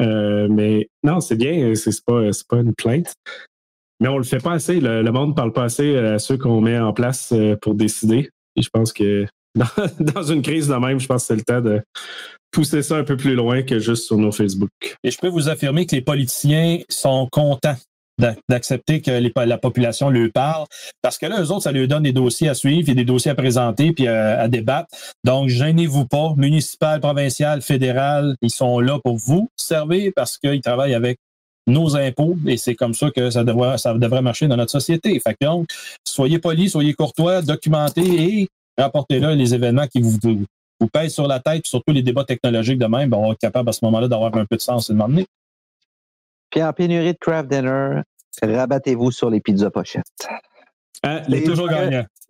Euh, 0.00 0.46
mais 0.48 0.88
non, 1.02 1.20
c'est 1.20 1.34
bien, 1.34 1.74
c'est 1.74 1.90
pas, 2.04 2.30
pas 2.48 2.58
une 2.58 2.74
plainte. 2.74 3.12
Mais 3.98 4.06
on 4.06 4.18
le 4.18 4.24
fait 4.24 4.38
pas 4.38 4.52
assez. 4.52 4.78
Le, 4.78 5.02
monde 5.10 5.30
ne 5.30 5.34
parle 5.34 5.52
pas 5.52 5.64
assez 5.64 5.96
à 5.96 6.20
ceux 6.20 6.38
qu'on 6.38 6.60
met 6.60 6.78
en 6.78 6.92
place 6.92 7.32
euh, 7.32 7.56
pour 7.60 7.74
décider. 7.74 8.30
Et 8.54 8.62
je 8.62 8.70
pense 8.72 8.92
que 8.92 9.26
dans, 10.00 10.22
une 10.22 10.42
crise 10.42 10.68
de 10.68 10.74
même, 10.74 11.00
je 11.00 11.06
pense 11.08 11.22
que 11.22 11.26
c'est 11.26 11.36
le 11.36 11.42
temps 11.42 11.60
de 11.60 11.82
pousser 12.52 12.82
ça 12.82 12.98
un 12.98 13.04
peu 13.04 13.16
plus 13.16 13.34
loin 13.34 13.62
que 13.62 13.80
juste 13.80 14.04
sur 14.04 14.16
nos 14.16 14.30
Facebook. 14.30 14.70
Et 15.02 15.10
je 15.10 15.18
peux 15.18 15.28
vous 15.28 15.48
affirmer 15.48 15.86
que 15.86 15.96
les 15.96 16.02
politiciens 16.02 16.78
sont 16.88 17.26
contents 17.32 17.76
d'accepter 18.18 19.00
que 19.00 19.10
la 19.40 19.58
population 19.58 20.10
leur 20.10 20.30
parle, 20.32 20.66
parce 21.00 21.18
que 21.18 21.26
là, 21.26 21.42
eux 21.42 21.50
autres, 21.50 21.62
ça 21.62 21.72
leur 21.72 21.88
donne 21.88 22.02
des 22.02 22.12
dossiers 22.12 22.48
à 22.48 22.54
suivre 22.54 22.88
et 22.88 22.94
des 22.94 23.04
dossiers 23.04 23.30
à 23.30 23.34
présenter 23.34 23.92
puis 23.92 24.06
euh, 24.06 24.40
à 24.40 24.48
débattre. 24.48 24.88
Donc, 25.24 25.48
gênez-vous 25.48 26.06
pas, 26.06 26.34
municipal, 26.36 27.00
provincial, 27.00 27.62
fédéral, 27.62 28.36
ils 28.42 28.50
sont 28.50 28.80
là 28.80 28.98
pour 29.02 29.16
vous 29.16 29.48
servir 29.56 30.12
parce 30.14 30.38
qu'ils 30.38 30.60
travaillent 30.60 30.94
avec 30.94 31.18
nos 31.66 31.96
impôts 31.96 32.36
et 32.46 32.56
c'est 32.56 32.74
comme 32.74 32.94
ça 32.94 33.10
que 33.10 33.30
ça 33.30 33.44
devrait, 33.44 33.78
ça 33.78 33.94
devrait 33.94 34.22
marcher 34.22 34.48
dans 34.48 34.56
notre 34.56 34.72
société. 34.72 35.18
Fait 35.20 35.34
que 35.34 35.46
donc, 35.46 35.68
soyez 36.04 36.38
polis, 36.38 36.72
soyez 36.72 36.94
courtois, 36.94 37.42
documentez 37.42 38.02
et 38.02 38.48
rapportez-là 38.78 39.34
les 39.34 39.54
événements 39.54 39.86
qui 39.86 40.00
vous, 40.00 40.18
pèsent 40.92 41.14
sur 41.14 41.28
la 41.28 41.38
tête, 41.38 41.64
surtout 41.66 41.92
les 41.92 42.02
débats 42.02 42.24
technologiques 42.24 42.78
de 42.78 42.86
même, 42.86 43.14
on 43.14 43.28
va 43.28 43.32
être 43.34 43.38
capable 43.38 43.68
à 43.68 43.72
ce 43.72 43.84
moment-là 43.84 44.08
d'avoir 44.08 44.34
un 44.36 44.44
peu 44.44 44.56
de 44.56 44.60
sens 44.60 44.90
et 44.90 44.92
de 44.92 44.98
m'emmener. 44.98 45.26
Puis 46.52 46.62
en 46.62 46.72
pénurie 46.72 47.14
de 47.14 47.18
craft 47.18 47.48
dinner, 47.50 48.02
rabattez-vous 48.42 49.10
sur 49.10 49.28
les 49.30 49.40
pizzas 49.40 49.70
pochettes. 49.70 50.04
Ah, 51.02 51.22
les- 51.26 51.42
toujours. 51.42 51.68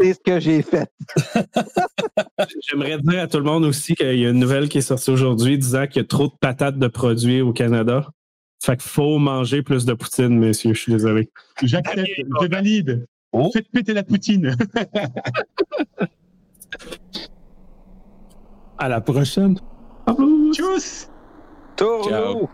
C'est 0.01 0.15
ce 0.15 0.21
que 0.25 0.41
j'ai 0.41 0.63
fait. 0.63 0.91
J'aimerais 2.67 2.99
dire 2.99 3.23
à 3.23 3.27
tout 3.27 3.37
le 3.37 3.45
monde 3.45 3.65
aussi 3.65 3.95
qu'il 3.95 4.19
y 4.19 4.25
a 4.25 4.31
une 4.31 4.39
nouvelle 4.39 4.69
qui 4.71 4.79
est 4.79 4.83
sortie 4.83 5.11
aujourd'hui 5.11 5.59
disant 5.59 5.87
qu'il 5.87 6.01
y 6.01 6.05
a 6.05 6.09
trop 6.09 6.29
de 6.29 6.33
patates 6.41 6.79
de 6.79 6.89
produits 6.89 7.43
au 7.43 7.53
Canada. 7.53 8.07
Fait 8.65 8.77
qu'il 8.79 8.89
faut 8.91 9.19
manger 9.19 9.63
plus 9.63 9.85
de 9.85 9.93
poutine, 9.93 10.39
messieurs. 10.39 10.73
Je 10.73 10.81
suis 10.81 10.93
désolé. 10.93 11.31
J'accepte, 11.63 12.09
je 12.41 12.47
valide. 12.47 13.07
Oh. 13.33 13.51
Faites 13.53 13.69
péter 13.71 13.93
la 13.93 14.05
poutine. 14.05 14.57
À 18.79 18.89
la 18.89 19.01
prochaine. 19.01 19.59
Tchuss. 20.53 21.09
Ciao. 21.79 22.49